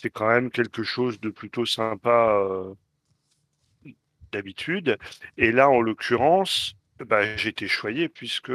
C'est 0.00 0.10
quand 0.10 0.28
même 0.28 0.50
quelque 0.50 0.84
chose 0.84 1.20
de 1.20 1.30
plutôt 1.30 1.66
sympa 1.66 2.36
euh, 2.38 2.74
d'habitude. 4.30 4.98
Et 5.36 5.50
là, 5.50 5.68
en 5.68 5.80
l'occurrence, 5.80 6.76
bah, 7.00 7.24
été 7.24 7.66
choyé 7.66 8.08
puisque 8.08 8.52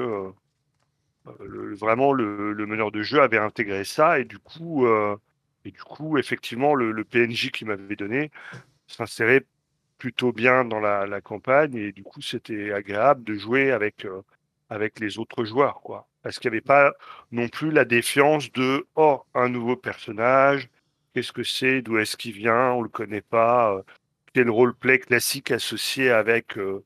vraiment 1.26 2.14
le, 2.14 2.54
meneur 2.66 2.92
de 2.92 3.04
jeu 3.04 3.22
avait 3.22 3.38
intégré 3.38 3.84
ça 3.84 4.20
et 4.20 4.26
du 4.26 4.40
coup, 4.40 4.88
et 5.66 5.72
du 5.72 5.82
coup, 5.84 6.18
effectivement, 6.18 6.74
le, 6.74 6.92
le 6.92 7.04
PNJ 7.04 7.52
qu'il 7.52 7.68
m'avait 7.68 7.96
donné 7.96 8.32
s'insérait 8.88 9.46
plutôt 10.00 10.32
bien 10.32 10.66
dans 10.66 10.80
la, 10.80 11.22
campagne 11.22 11.76
et 11.76 11.92
du 11.92 12.04
coup 12.04 12.22
c'était 12.22 12.72
agréable 12.74 13.24
de 13.24 13.36
jouer 13.36 13.72
avec 13.72 14.06
euh, 14.06 14.22
avec 14.70 15.00
les 15.00 15.20
autres 15.20 15.46
joueurs 15.46 15.82
quoi. 15.82 16.08
Parce 16.24 16.40
qu'il 16.40 16.50
n'y 16.52 16.58
avait 16.58 16.62
pas 16.62 16.94
non 17.32 17.48
plus 17.50 17.72
la 17.72 17.86
défiance 17.86 18.52
de 18.54 18.88
oh 18.96 19.22
un 19.36 19.50
nouveau 19.50 19.76
personnage 19.76 20.70
qu'est-ce 21.14 21.34
que 21.34 21.44
c'est 21.44 21.82
d'où 21.82 21.98
est-ce 21.98 22.18
qu'il 22.18 22.34
vient 22.34 22.72
on 22.72 22.82
le 22.82 22.90
connaît 22.90 23.22
pas 23.22 23.76
euh, 23.76 23.84
quel 24.34 24.50
roleplay 24.50 25.00
classique 25.00 25.52
associé 25.52 26.12
avec 26.12 26.58
euh, 26.58 26.84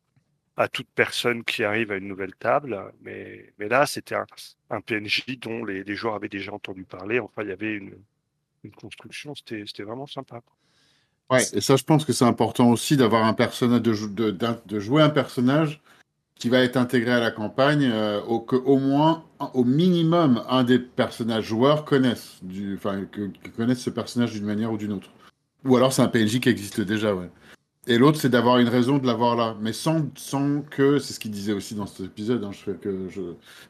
à 0.57 0.67
toute 0.67 0.87
personne 0.95 1.43
qui 1.43 1.63
arrive 1.63 1.91
à 1.91 1.97
une 1.97 2.07
nouvelle 2.07 2.35
table. 2.35 2.93
Mais 3.01 3.53
mais 3.59 3.67
là 3.69 3.85
c'était 3.85 4.15
un, 4.15 4.81
PNJ 4.81 5.37
dont 5.39 5.65
les, 5.65 5.95
joueurs 5.95 6.15
avaient 6.15 6.29
déjà 6.29 6.53
entendu 6.53 6.83
parler. 6.85 7.19
Enfin 7.19 7.43
il 7.43 7.49
y 7.49 7.51
avait 7.51 7.75
une 7.75 8.71
construction 8.77 9.35
c'était 9.35 9.63
c'était 9.67 9.83
vraiment 9.83 10.07
sympa. 10.07 10.41
Ouais, 11.33 11.45
et 11.53 11.61
ça, 11.61 11.75
je 11.75 11.83
pense 11.83 12.05
que 12.05 12.13
c'est 12.13 12.25
important 12.25 12.69
aussi 12.69 12.97
d'avoir 12.97 13.25
un 13.25 13.33
personnage, 13.33 13.81
de, 13.81 14.79
jouer 14.79 15.01
un 15.01 15.09
personnage 15.09 15.81
qui 16.35 16.49
va 16.49 16.59
être 16.59 16.77
intégré 16.77 17.11
à 17.11 17.19
la 17.19 17.31
campagne, 17.31 17.89
euh, 17.91 18.21
au, 18.23 18.39
que 18.39 18.55
au 18.55 18.77
moins, 18.77 19.23
au 19.53 19.63
minimum, 19.63 20.43
un 20.49 20.63
des 20.63 20.79
personnages 20.79 21.45
joueurs 21.45 21.85
connaissent, 21.85 22.37
du, 22.41 22.75
enfin, 22.75 23.05
que, 23.11 23.29
que 23.41 23.49
connaissent 23.55 23.81
ce 23.81 23.89
personnage 23.89 24.33
d'une 24.33 24.45
manière 24.45 24.71
ou 24.71 24.77
d'une 24.77 24.91
autre. 24.91 25.09
Ou 25.65 25.77
alors 25.77 25.93
c'est 25.93 26.01
un 26.01 26.07
PNJ 26.07 26.39
qui 26.39 26.49
existe 26.49 26.81
déjà, 26.81 27.15
ouais. 27.15 27.29
Et 27.85 27.97
l'autre, 27.97 28.17
c'est 28.19 28.29
d'avoir 28.29 28.59
une 28.59 28.69
raison 28.69 28.97
de 28.97 29.05
l'avoir 29.05 29.35
là, 29.35 29.57
mais 29.59 29.73
sans, 29.73 30.05
sans 30.15 30.61
que, 30.61 30.99
c'est 30.99 31.13
ce 31.13 31.19
qu'il 31.19 31.31
disait 31.31 31.51
aussi 31.51 31.75
dans 31.75 31.85
cet 31.85 32.05
épisode, 32.05 32.41
hein, 32.43 32.51
je 32.53 32.59
fais 32.59 32.73
que 32.73 33.09
je, 33.09 33.21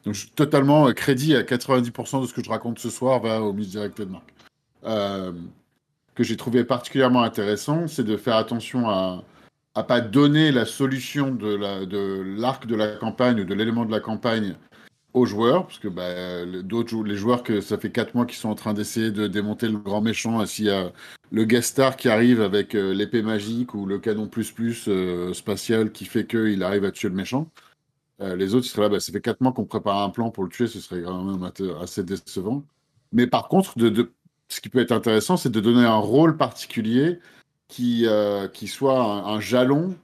donc 0.04 0.14
je, 0.14 0.28
totalement 0.28 0.86
euh, 0.86 0.92
crédit 0.92 1.34
à 1.34 1.42
90% 1.42 2.22
de 2.22 2.26
ce 2.26 2.32
que 2.32 2.42
je 2.42 2.48
raconte 2.48 2.78
ce 2.78 2.90
soir 2.90 3.20
va 3.20 3.42
au 3.42 3.52
misdirected 3.52 4.08
Mark. 4.08 4.32
Euh, 4.84 5.32
que 6.14 6.22
j'ai 6.24 6.36
trouvé 6.36 6.64
particulièrement 6.64 7.22
intéressant, 7.22 7.86
c'est 7.88 8.04
de 8.04 8.16
faire 8.16 8.36
attention 8.36 8.88
à 8.88 9.24
à 9.76 9.82
pas 9.82 10.00
donner 10.00 10.52
la 10.52 10.66
solution 10.66 11.34
de 11.34 11.54
la 11.56 11.84
de 11.84 12.22
l'arc 12.38 12.66
de 12.66 12.76
la 12.76 12.96
campagne 12.96 13.40
ou 13.40 13.44
de 13.44 13.54
l'élément 13.54 13.84
de 13.84 13.90
la 13.90 13.98
campagne 14.00 14.54
aux 15.14 15.26
joueurs, 15.26 15.66
parce 15.66 15.78
que 15.80 15.88
bah, 15.88 16.44
d'autres 16.62 17.02
les 17.02 17.16
joueurs 17.16 17.42
que 17.42 17.60
ça 17.60 17.78
fait 17.78 17.90
quatre 17.90 18.14
mois 18.14 18.24
qu'ils 18.26 18.38
sont 18.38 18.48
en 18.50 18.54
train 18.54 18.74
d'essayer 18.74 19.10
de 19.10 19.26
démonter 19.26 19.68
le 19.68 19.78
grand 19.78 20.00
méchant, 20.00 20.42
et 20.42 20.46
s'il 20.46 20.66
y 20.66 20.70
a 20.70 20.92
le 21.32 21.44
guest 21.44 21.70
star 21.70 21.96
qui 21.96 22.08
arrive 22.08 22.40
avec 22.40 22.74
euh, 22.76 22.94
l'épée 22.94 23.22
magique 23.22 23.74
ou 23.74 23.86
le 23.86 23.98
canon 23.98 24.28
plus 24.28 24.52
plus 24.52 24.84
euh, 24.88 25.32
spatial 25.34 25.90
qui 25.90 26.04
fait 26.04 26.26
qu'il 26.26 26.62
arrive 26.62 26.84
à 26.84 26.92
tuer 26.92 27.08
le 27.08 27.14
méchant, 27.16 27.48
euh, 28.20 28.36
les 28.36 28.54
autres 28.54 28.66
ils 28.66 28.70
seraient 28.70 28.82
là, 28.82 28.88
bah, 28.90 29.00
ça 29.00 29.12
fait 29.12 29.20
quatre 29.20 29.40
mois 29.40 29.52
qu'on 29.52 29.64
prépare 29.64 30.02
un 30.02 30.10
plan 30.10 30.30
pour 30.30 30.44
le 30.44 30.50
tuer, 30.50 30.68
ce 30.68 30.78
serait 30.78 31.02
quand 31.02 31.24
même 31.24 31.50
assez 31.82 32.04
décevant. 32.04 32.62
Mais 33.12 33.26
par 33.26 33.48
contre, 33.48 33.76
de- 33.78 34.12
ce 34.48 34.60
qui 34.60 34.68
peut 34.68 34.80
être 34.80 34.92
intéressant, 34.92 35.36
c'est 35.36 35.50
de 35.50 35.60
donner 35.60 35.84
un 35.84 35.96
rôle 35.96 36.36
particulier 36.36 37.18
qui, 37.68 38.06
euh, 38.06 38.48
qui 38.48 38.68
soit 38.68 39.02
un, 39.02 39.40
jalon 39.40 39.96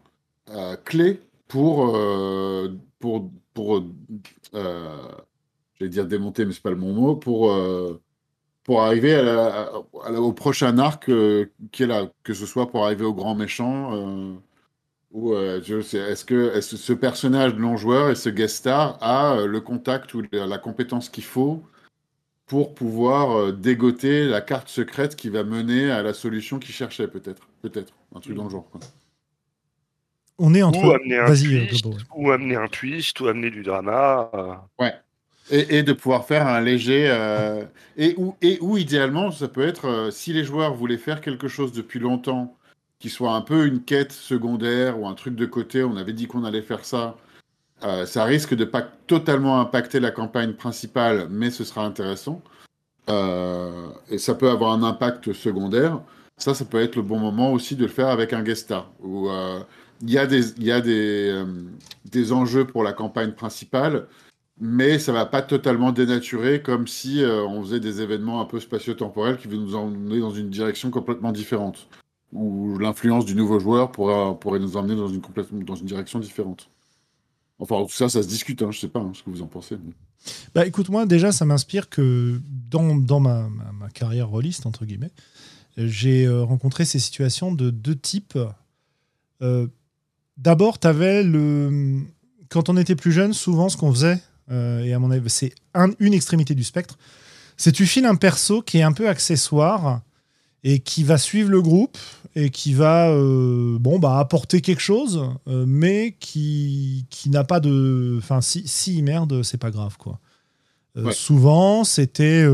euh, 0.50 0.76
clé 0.84 1.20
pour, 1.48 1.96
euh, 1.96 2.76
pour, 2.98 3.30
pour 3.54 3.84
j'allais 4.52 5.90
dire 5.90 6.06
démonter, 6.06 6.44
mais 6.44 6.52
c'est 6.52 6.62
pas 6.62 6.70
le 6.70 6.76
bon 6.76 6.92
mot, 6.92 7.16
pour, 7.16 7.56
pour 8.64 8.82
arriver 8.82 9.16
au 10.16 10.32
prochain 10.32 10.78
arc 10.78 11.10
qui 11.72 11.82
est 11.82 11.86
là, 11.86 12.10
que 12.22 12.34
ce 12.34 12.46
soit 12.46 12.70
pour 12.70 12.84
arriver 12.84 13.04
au 13.04 13.14
grand 13.14 13.34
méchant. 13.34 13.92
ou 15.12 15.34
est-ce 15.34 16.24
que 16.24 16.54
que 16.54 16.60
ce 16.60 16.92
personnage 16.92 17.54
non 17.54 17.76
joueur 17.76 18.10
et 18.10 18.14
ce 18.14 18.30
guest 18.30 18.56
star 18.56 18.98
a 19.02 19.46
le 19.46 19.60
contact 19.60 20.14
ou 20.14 20.22
la 20.32 20.58
compétence 20.58 21.08
qu'il 21.08 21.24
faut 21.24 21.62
pour 22.50 22.74
pouvoir 22.74 23.30
euh, 23.30 23.52
dégoter 23.52 24.24
la 24.26 24.40
carte 24.40 24.68
secrète 24.68 25.14
qui 25.14 25.28
va 25.28 25.44
mener 25.44 25.88
à 25.88 26.02
la 26.02 26.12
solution 26.12 26.58
qu'il 26.58 26.74
cherchait 26.74 27.06
peut-être, 27.06 27.46
peut-être, 27.62 27.92
un 28.12 28.18
truc 28.18 28.34
dans 28.34 28.42
le 28.42 28.50
genre. 28.50 28.68
quoi. 28.72 28.80
On 30.36 30.52
est 30.52 30.62
entre. 30.64 30.84
ou 30.84 30.90
amener 30.90 31.16
un 31.18 31.26
Vas-y, 31.26 31.54
euh, 31.56 31.66
twist, 31.68 31.86
ouais. 31.86 31.94
ou 32.16 32.32
amener 32.32 32.56
un 32.56 32.66
twist, 32.66 33.20
ou 33.20 33.28
amener 33.28 33.52
du 33.52 33.62
drama. 33.62 34.30
euh. 34.34 34.54
Ouais. 34.80 34.94
Et, 35.52 35.78
et 35.78 35.82
de 35.84 35.92
pouvoir 35.92 36.26
faire 36.26 36.48
un 36.48 36.60
léger. 36.60 37.06
euh, 37.08 37.64
et, 37.96 38.14
où, 38.16 38.34
et 38.42 38.58
où, 38.60 38.76
idéalement, 38.76 39.30
ça 39.30 39.46
peut 39.46 39.64
être, 39.64 39.84
euh, 39.86 40.10
si 40.10 40.32
les 40.32 40.42
joueurs 40.42 40.74
voulaient 40.74 40.98
faire 40.98 41.20
quelque 41.20 41.46
chose 41.46 41.70
depuis 41.70 42.00
longtemps, 42.00 42.56
qui 42.98 43.10
soit 43.10 43.32
un 43.32 43.42
peu 43.42 43.64
une 43.68 43.84
quête 43.84 44.10
secondaire 44.10 44.98
ou 44.98 45.06
un 45.06 45.14
truc 45.14 45.36
de 45.36 45.46
côté, 45.46 45.84
on 45.84 45.96
avait 45.96 46.12
dit 46.14 46.26
qu'on 46.26 46.42
allait 46.42 46.62
faire 46.62 46.84
ça, 46.84 47.16
euh, 47.82 48.04
ça 48.04 48.24
risque 48.24 48.54
de 48.54 48.64
pas 48.64 48.82
totalement 48.82 49.60
impacter 49.60 50.00
la 50.00 50.10
campagne 50.10 50.52
principale, 50.52 51.28
mais 51.30 51.50
ce 51.50 51.64
sera 51.64 51.84
intéressant. 51.84 52.42
Euh, 53.08 53.88
et 54.10 54.18
ça 54.18 54.34
peut 54.34 54.50
avoir 54.50 54.72
un 54.72 54.82
impact 54.82 55.32
secondaire. 55.32 56.00
Ça, 56.36 56.54
ça 56.54 56.64
peut 56.64 56.80
être 56.80 56.96
le 56.96 57.02
bon 57.02 57.18
moment 57.18 57.52
aussi 57.52 57.76
de 57.76 57.82
le 57.82 57.88
faire 57.88 58.08
avec 58.08 58.32
un 58.32 58.42
guest 58.42 58.64
star. 58.64 58.90
Euh, 59.04 59.60
il 60.02 60.10
y 60.10 60.18
a, 60.18 60.26
des, 60.26 60.60
y 60.62 60.72
a 60.72 60.80
des, 60.80 61.44
des 62.06 62.32
enjeux 62.32 62.66
pour 62.66 62.82
la 62.82 62.92
campagne 62.92 63.32
principale, 63.32 64.06
mais 64.58 64.98
ça 64.98 65.12
va 65.12 65.26
pas 65.26 65.42
totalement 65.42 65.92
dénaturer 65.92 66.62
comme 66.62 66.86
si 66.86 67.22
on 67.26 67.62
faisait 67.62 67.80
des 67.80 68.00
événements 68.00 68.40
un 68.40 68.46
peu 68.46 68.60
spatio-temporels 68.60 69.36
qui 69.36 69.48
vont 69.48 69.58
nous 69.58 69.74
emmener 69.74 70.20
dans 70.20 70.30
une 70.30 70.48
direction 70.48 70.90
complètement 70.90 71.32
différente. 71.32 71.88
Où 72.32 72.78
l'influence 72.78 73.26
du 73.26 73.34
nouveau 73.34 73.58
joueur 73.58 73.92
pourra, 73.92 74.38
pourrait 74.38 74.60
nous 74.60 74.76
emmener 74.76 74.96
dans 74.96 75.08
une, 75.08 75.20
dans 75.64 75.74
une 75.74 75.86
direction 75.86 76.18
différente. 76.18 76.70
Enfin, 77.60 77.84
tout 77.84 77.92
ça, 77.94 78.08
ça 78.08 78.22
se 78.22 78.28
discute, 78.28 78.62
hein, 78.62 78.70
je 78.72 78.80
sais 78.80 78.88
pas 78.88 79.00
hein, 79.00 79.12
ce 79.14 79.22
que 79.22 79.30
vous 79.30 79.42
en 79.42 79.46
pensez. 79.46 79.76
Bah 80.54 80.66
écoute, 80.66 80.88
moi 80.88 81.06
déjà, 81.06 81.30
ça 81.32 81.44
m'inspire 81.44 81.88
que 81.88 82.40
dans, 82.70 82.96
dans 82.96 83.20
ma, 83.20 83.48
ma- 83.78 83.88
carrière 83.90 84.28
rôliste, 84.28 84.66
entre 84.66 84.84
guillemets, 84.86 85.10
j'ai 85.76 86.26
euh, 86.26 86.42
rencontré 86.42 86.84
ces 86.84 86.98
situations 86.98 87.52
de 87.54 87.70
deux 87.70 87.96
types. 87.96 88.38
Euh, 89.42 89.66
D'abord, 90.36 90.78
tu 90.78 90.86
avais 90.86 91.22
le. 91.22 92.00
Quand 92.48 92.70
on 92.70 92.76
était 92.78 92.96
plus 92.96 93.12
jeune, 93.12 93.34
souvent 93.34 93.68
ce 93.68 93.76
qu'on 93.76 93.92
faisait, 93.92 94.18
euh, 94.50 94.82
et 94.82 94.92
à 94.94 94.98
mon 94.98 95.10
avis, 95.10 95.28
c'est 95.28 95.54
un- 95.74 95.90
une 95.98 96.14
extrémité 96.14 96.54
du 96.54 96.64
spectre, 96.64 96.98
c'est 97.58 97.72
tu 97.72 97.84
files 97.86 98.06
un 98.06 98.14
perso 98.14 98.62
qui 98.62 98.78
est 98.78 98.82
un 98.82 98.92
peu 98.92 99.06
accessoire 99.08 100.00
et 100.64 100.80
qui 100.80 101.04
va 101.04 101.18
suivre 101.18 101.50
le 101.50 101.62
groupe 101.62 101.96
et 102.36 102.50
qui 102.50 102.74
va 102.74 103.10
euh, 103.10 103.78
bon 103.80 103.98
bah 103.98 104.18
apporter 104.18 104.60
quelque 104.60 104.80
chose 104.80 105.24
euh, 105.48 105.64
mais 105.66 106.14
qui 106.20 107.06
qui 107.10 107.30
n'a 107.30 107.44
pas 107.44 107.60
de 107.60 108.16
enfin 108.18 108.40
si 108.40 108.66
si 108.66 109.02
merde 109.02 109.42
c'est 109.42 109.58
pas 109.58 109.70
grave 109.70 109.96
quoi. 109.98 110.18
Euh, 110.96 111.04
Ouais. 111.04 111.12
souvent 111.12 111.84
c'était 111.84 112.44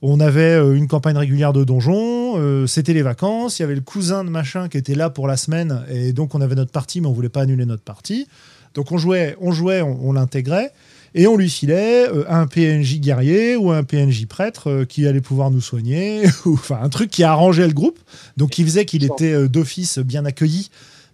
on 0.00 0.20
avait 0.20 0.56
une 0.76 0.86
campagne 0.86 1.16
régulière 1.16 1.52
de 1.52 1.64
donjon 1.64 2.66
c'était 2.68 2.92
les 2.92 3.02
vacances 3.02 3.58
il 3.58 3.62
y 3.62 3.64
avait 3.64 3.74
le 3.74 3.80
cousin 3.80 4.22
de 4.22 4.30
machin 4.30 4.68
qui 4.68 4.78
était 4.78 4.94
là 4.94 5.10
pour 5.10 5.26
la 5.26 5.36
semaine 5.36 5.84
et 5.90 6.12
donc 6.12 6.36
on 6.36 6.40
avait 6.40 6.54
notre 6.54 6.70
partie 6.70 7.00
mais 7.00 7.08
on 7.08 7.12
voulait 7.12 7.28
pas 7.28 7.42
annuler 7.42 7.66
notre 7.66 7.82
partie. 7.82 8.28
Donc 8.74 8.90
on 8.90 8.98
jouait, 8.98 9.36
on 9.40 9.52
jouait, 9.52 9.82
on, 9.82 10.12
l'intégrait 10.12 10.72
et 11.14 11.28
on 11.28 11.36
lui 11.36 11.48
filait 11.48 12.08
euh, 12.08 12.24
un 12.28 12.46
PNJ 12.46 12.98
guerrier 12.98 13.56
ou 13.56 13.70
un 13.70 13.84
PNJ 13.84 14.26
prêtre 14.26 14.68
euh, 14.68 14.84
qui 14.84 15.06
allait 15.06 15.20
pouvoir 15.20 15.50
nous 15.50 15.60
soigner, 15.60 16.24
ou 16.44 16.54
enfin 16.54 16.78
un 16.82 16.88
truc 16.88 17.10
qui 17.10 17.22
arrangeait 17.22 17.66
le 17.66 17.72
groupe, 17.72 17.98
donc 18.36 18.50
qui 18.50 18.64
faisait 18.64 18.84
qu'il 18.84 19.04
était 19.04 19.32
euh, 19.32 19.48
d'office 19.48 19.98
bien 19.98 20.24
accueilli. 20.24 20.70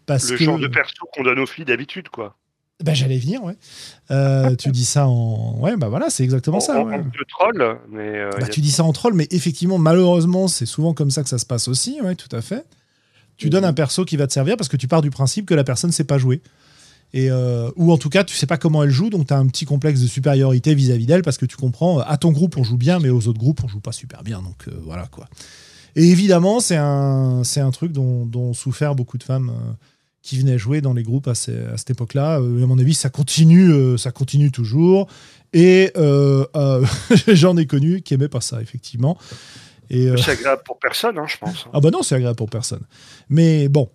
Parce 0.07 0.31
le 0.31 0.39
que... 0.39 0.45
genre 0.45 0.59
de 0.59 0.69
perso 0.69 1.07
qu'on 1.13 1.23
donne 1.23 1.39
aux 1.39 1.47
filles 1.47 1.67
d'habitude, 1.67 2.09
quoi. 2.09 2.37
Ben, 2.83 2.95
j'allais 2.95 3.19
venir, 3.19 3.43
ouais. 3.45 4.57
tu 4.57 4.71
dis 4.71 4.87
ça 4.87 5.07
en. 5.07 5.59
Ouais, 5.59 5.77
bah 5.77 5.89
voilà, 5.89 6.09
c'est 6.09 6.25
exactement 6.25 6.61
ça. 6.61 6.81
En, 6.81 6.89
ouais. 6.89 7.03
troll, 7.29 7.79
mais. 7.91 8.25
bah, 8.41 8.49
Tu 8.49 8.63
dis 8.63 8.71
ça 8.71 8.85
en 8.85 8.93
troll, 8.95 9.13
mais 9.13 9.29
effectivement, 9.31 9.77
malheureusement, 9.77 10.49
c'est 10.49 10.65
souvent 10.65 10.95
comme 10.95 11.11
ça 11.11 11.23
que 11.23 11.29
ça 11.29 11.37
se 11.37 11.45
passe 11.45 11.69
aussi, 11.69 12.01
ouais, 12.01 12.15
tout 12.15 12.35
à 12.35 12.41
fait. 12.41 12.65
Tu 13.37 13.51
donnes 13.51 13.67
un 13.67 13.75
perso 13.75 14.07
qui 14.07 14.17
va 14.17 14.27
te 14.27 14.33
servir 14.33 14.57
parce 14.57 14.69
que 14.71 14.79
tu 14.79 14.89
pars 14.89 15.03
du 15.03 15.11
principe 15.11 15.45
que 15.45 15.53
la 15.55 15.63
personne 15.63 15.91
ne 15.91 15.95
sait 15.95 16.05
pas 16.05 16.17
jouer. 16.17 16.41
Et, 17.13 17.31
euh, 17.31 17.71
ou 17.77 17.93
en 17.93 17.99
tout 17.99 18.09
cas, 18.09 18.25
tu 18.25 18.37
sais 18.37 18.47
pas 18.47 18.57
comment 18.57 18.85
elle 18.85 18.91
joue, 18.91 19.11
donc 19.11 19.27
tu 19.27 19.35
as 19.35 19.39
un 19.39 19.47
petit 19.47 19.65
complexe 19.65 20.01
de 20.01 20.07
supériorité 20.07 20.75
vis-à-vis 20.75 21.07
d'elle 21.07 21.23
parce 21.23 21.39
que 21.39 21.47
tu 21.47 21.57
comprends, 21.57 21.99
à 21.99 22.17
ton 22.17 22.31
groupe 22.31 22.57
on 22.57 22.63
joue 22.63 22.77
bien, 22.77 23.01
mais 23.01 23.09
aux 23.09 23.27
autres 23.27 23.39
groupes 23.39 23.63
on 23.65 23.69
joue 23.69 23.81
pas 23.81 23.93
super 23.93 24.23
bien. 24.23 24.43
Donc 24.43 24.69
euh, 24.69 24.73
voilà 24.85 25.07
quoi. 25.07 25.29
Et 25.97 26.05
évidemment, 26.09 26.61
c'est 26.61 26.77
un, 26.77 27.43
c'est 27.43 27.61
un 27.61 27.73
truc 27.73 27.91
dont, 27.91 28.25
dont 28.25 28.53
souffert 28.53 28.95
beaucoup 28.95 29.19
de 29.19 29.25
femmes 29.25 29.51
euh, 29.51 29.73
qui 30.23 30.39
venaient 30.39 30.59
jouer 30.59 30.81
dans 30.81 30.93
les 30.93 31.03
groupes 31.03 31.27
à, 31.27 31.33
à 31.33 31.35
cette 31.35 31.91
époque-là. 31.91 32.37
à 32.37 32.41
mon 32.41 32.79
avis, 32.79 32.95
ça 32.95 33.11
continue, 33.11 33.99
ça 33.99 34.13
continue 34.13 34.53
toujours. 34.53 35.09
Et 35.53 35.93
j'en 37.27 37.57
ai 37.57 37.67
connu 37.67 38.03
qui 38.03 38.15
aimaient 38.15 38.29
pas 38.29 38.41
ça, 38.41 38.63
effectivement. 38.63 39.19
Et 39.89 40.09
C'est 40.19 40.33
agréable 40.33 40.63
pour 40.65 40.79
personne, 40.79 41.19
hein, 41.19 41.25
je 41.27 41.39
pense. 41.39 41.67
Ah 41.73 41.81
bah 41.81 41.91
non, 41.91 42.03
c'est 42.03 42.15
agréable 42.15 42.37
pour 42.37 42.51
personne. 42.51 42.83
Mais 43.29 43.69
bon, 43.69 43.91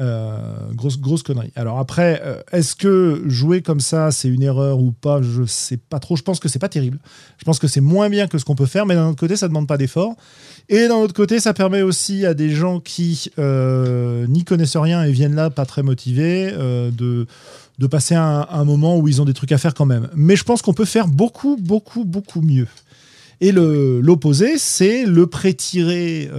euh, 0.00 0.72
grosse, 0.74 0.98
grosse 0.98 1.22
connerie. 1.22 1.52
Alors 1.56 1.78
après, 1.78 2.22
euh, 2.24 2.40
est-ce 2.52 2.74
que 2.74 3.22
jouer 3.26 3.60
comme 3.60 3.80
ça, 3.80 4.10
c'est 4.10 4.28
une 4.28 4.42
erreur 4.42 4.78
ou 4.78 4.92
pas? 4.92 5.20
Je 5.20 5.44
sais 5.44 5.76
pas 5.76 5.98
trop. 5.98 6.16
Je 6.16 6.22
pense 6.22 6.40
que 6.40 6.48
c'est 6.48 6.58
pas 6.58 6.70
terrible. 6.70 6.98
Je 7.36 7.44
pense 7.44 7.58
que 7.58 7.66
c'est 7.66 7.82
moins 7.82 8.08
bien 8.08 8.26
que 8.26 8.38
ce 8.38 8.46
qu'on 8.46 8.54
peut 8.54 8.64
faire, 8.64 8.86
mais 8.86 8.94
d'un 8.94 9.08
autre 9.08 9.20
côté, 9.20 9.36
ça 9.36 9.46
demande 9.46 9.66
pas 9.66 9.76
d'effort. 9.76 10.14
Et 10.70 10.88
d'un 10.88 10.94
autre 10.94 11.12
côté, 11.12 11.38
ça 11.38 11.52
permet 11.52 11.82
aussi 11.82 12.24
à 12.24 12.32
des 12.32 12.48
gens 12.48 12.80
qui 12.80 13.30
euh, 13.38 14.26
n'y 14.26 14.44
connaissent 14.44 14.76
rien 14.76 15.04
et 15.04 15.12
viennent 15.12 15.34
là 15.34 15.50
pas 15.50 15.66
très 15.66 15.82
motivés 15.82 16.50
de, 16.50 17.26
de 17.78 17.86
passer 17.86 18.14
un, 18.14 18.64
moment 18.64 18.96
où 18.96 19.06
ils 19.06 19.20
ont 19.20 19.26
des 19.26 19.34
trucs 19.34 19.52
à 19.52 19.58
faire 19.58 19.74
quand 19.74 19.86
même. 19.86 20.08
Mais 20.14 20.36
je 20.36 20.44
pense 20.44 20.62
qu'on 20.62 20.72
peut 20.72 20.86
faire 20.86 21.08
beaucoup, 21.08 21.58
beaucoup, 21.60 22.06
beaucoup 22.06 22.40
mieux. 22.40 22.68
Et 23.42 23.52
l'opposé, 23.52 24.56
c'est 24.56 25.04
le 25.04 25.26
pré-tiré 25.26 26.30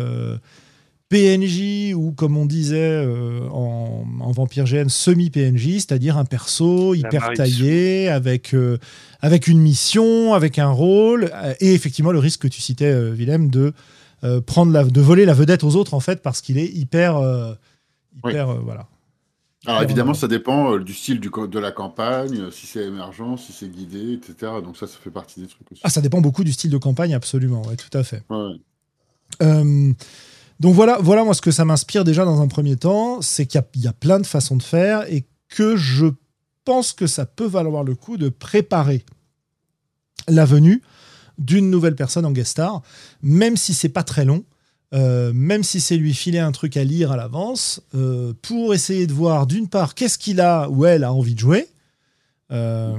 PNJ 1.12 1.94
ou 1.94 2.14
comme 2.14 2.38
on 2.38 2.46
disait 2.46 3.04
euh, 3.06 3.46
en, 3.50 4.32
Vampire 4.32 4.64
GN, 4.64 4.88
semi-PNJ, 4.88 5.74
c'est-à-dire 5.74 6.18
un 6.18 6.24
perso 6.24 6.96
hyper 6.96 7.34
taillé 7.34 8.08
avec, 8.08 8.54
euh, 8.54 8.78
avec 9.20 9.50
une 9.50 9.60
mission, 9.60 10.34
avec 10.34 10.58
un 10.58 10.70
rôle, 10.70 11.30
euh, 11.34 11.54
et 11.60 11.74
effectivement 11.74 12.14
le 12.14 12.20
risque 12.20 12.44
que 12.44 12.48
tu 12.48 12.62
citais, 12.62 13.12
Willem, 13.12 13.50
de, 13.50 13.74
prendre 14.46 14.72
la, 14.72 14.86
de 14.86 15.02
voler 15.02 15.26
la 15.26 15.34
vedette 15.34 15.66
aux 15.66 15.76
autres 15.76 15.96
en 15.96 16.00
fait 16.00 16.22
parce 16.22 16.40
qu'il 16.40 16.58
est 16.58 16.68
hyper. 16.68 17.20
hyper 18.24 18.62
voilà. 18.62 18.88
Alors 19.68 19.84
évidemment, 19.84 20.14
ça 20.14 20.30
dépend 20.30 20.78
du 20.78 20.94
style 20.94 21.20
du, 21.20 21.30
de 21.30 21.60
la 21.60 21.72
campagne, 21.72 22.50
si 22.52 22.68
c'est 22.68 22.86
émergent, 22.86 23.38
si 23.38 23.52
c'est 23.52 23.68
guidé, 23.68 24.14
etc. 24.14 24.54
Donc 24.64 24.78
ça, 24.78 24.88
ça 24.88 24.98
fait 25.04 25.12
partie 25.12 25.42
des 25.42 25.48
trucs 25.48 25.70
aussi. 25.72 25.82
Ah, 25.84 25.90
ça 25.90 26.00
dépend 26.00 26.22
beaucoup 26.22 26.46
du 26.46 26.54
style 26.54 26.72
de 26.72 26.78
campagne, 26.78 27.14
absolument, 27.14 27.64
ouais, 27.68 27.76
tout 27.76 27.96
à 27.96 28.04
fait. 28.04 28.24
Ouais. 28.30 29.94
Donc 30.62 30.76
voilà, 30.76 31.00
moi 31.02 31.34
ce 31.34 31.42
que 31.42 31.50
ça 31.50 31.66
m'inspire 31.66 32.04
déjà 32.04 32.24
dans 32.24 32.40
un 32.40 32.48
premier 32.48 32.76
temps, 32.76 33.20
c'est 33.24 33.48
qu'il 33.48 33.64
y, 33.78 33.88
a 33.88 33.94
plein 33.94 34.20
de 34.20 34.28
façons 34.28 34.56
de 34.56 34.62
faire 34.62 35.12
et 35.12 35.26
que 35.50 35.76
je 35.76 36.06
pense 36.66 36.94
que 36.94 37.08
ça 37.08 37.26
peut 37.26 37.48
valoir 37.48 37.84
le 37.84 37.96
coup 37.96 38.16
de 38.16 38.30
préparer 38.30 39.04
la 40.28 40.46
venue 40.46 40.84
d'une 41.40 41.72
nouvelle 41.72 41.96
personne 41.96 42.28
en 42.28 42.32
guest 42.32 42.52
star, 42.52 42.84
même 43.24 43.58
si 43.58 43.74
c'est 43.74 43.90
pas 43.90 44.04
très 44.04 44.24
long, 44.24 44.44
euh, 44.94 45.32
même 45.34 45.64
si 45.64 45.82
c'est 45.82 45.98
lui 45.98 46.14
filer 46.14 46.38
un 46.38 46.52
truc 46.52 46.78
à 46.78 46.84
lire 46.84 47.12
à 47.12 47.18
l'avance, 47.18 47.82
euh, 47.96 48.34
pour 48.44 48.76
essayer 48.76 49.08
de 49.08 49.14
voir 49.14 49.48
d'une 49.48 49.68
part 49.68 49.96
qu'est-ce 49.96 50.20
qu'il 50.20 50.40
a 50.40 50.70
ou 50.70 50.86
elle 50.86 51.04
a 51.04 51.12
envie 51.12 51.34
de 51.34 51.40
jouer, 51.40 51.70
euh, 52.52 52.96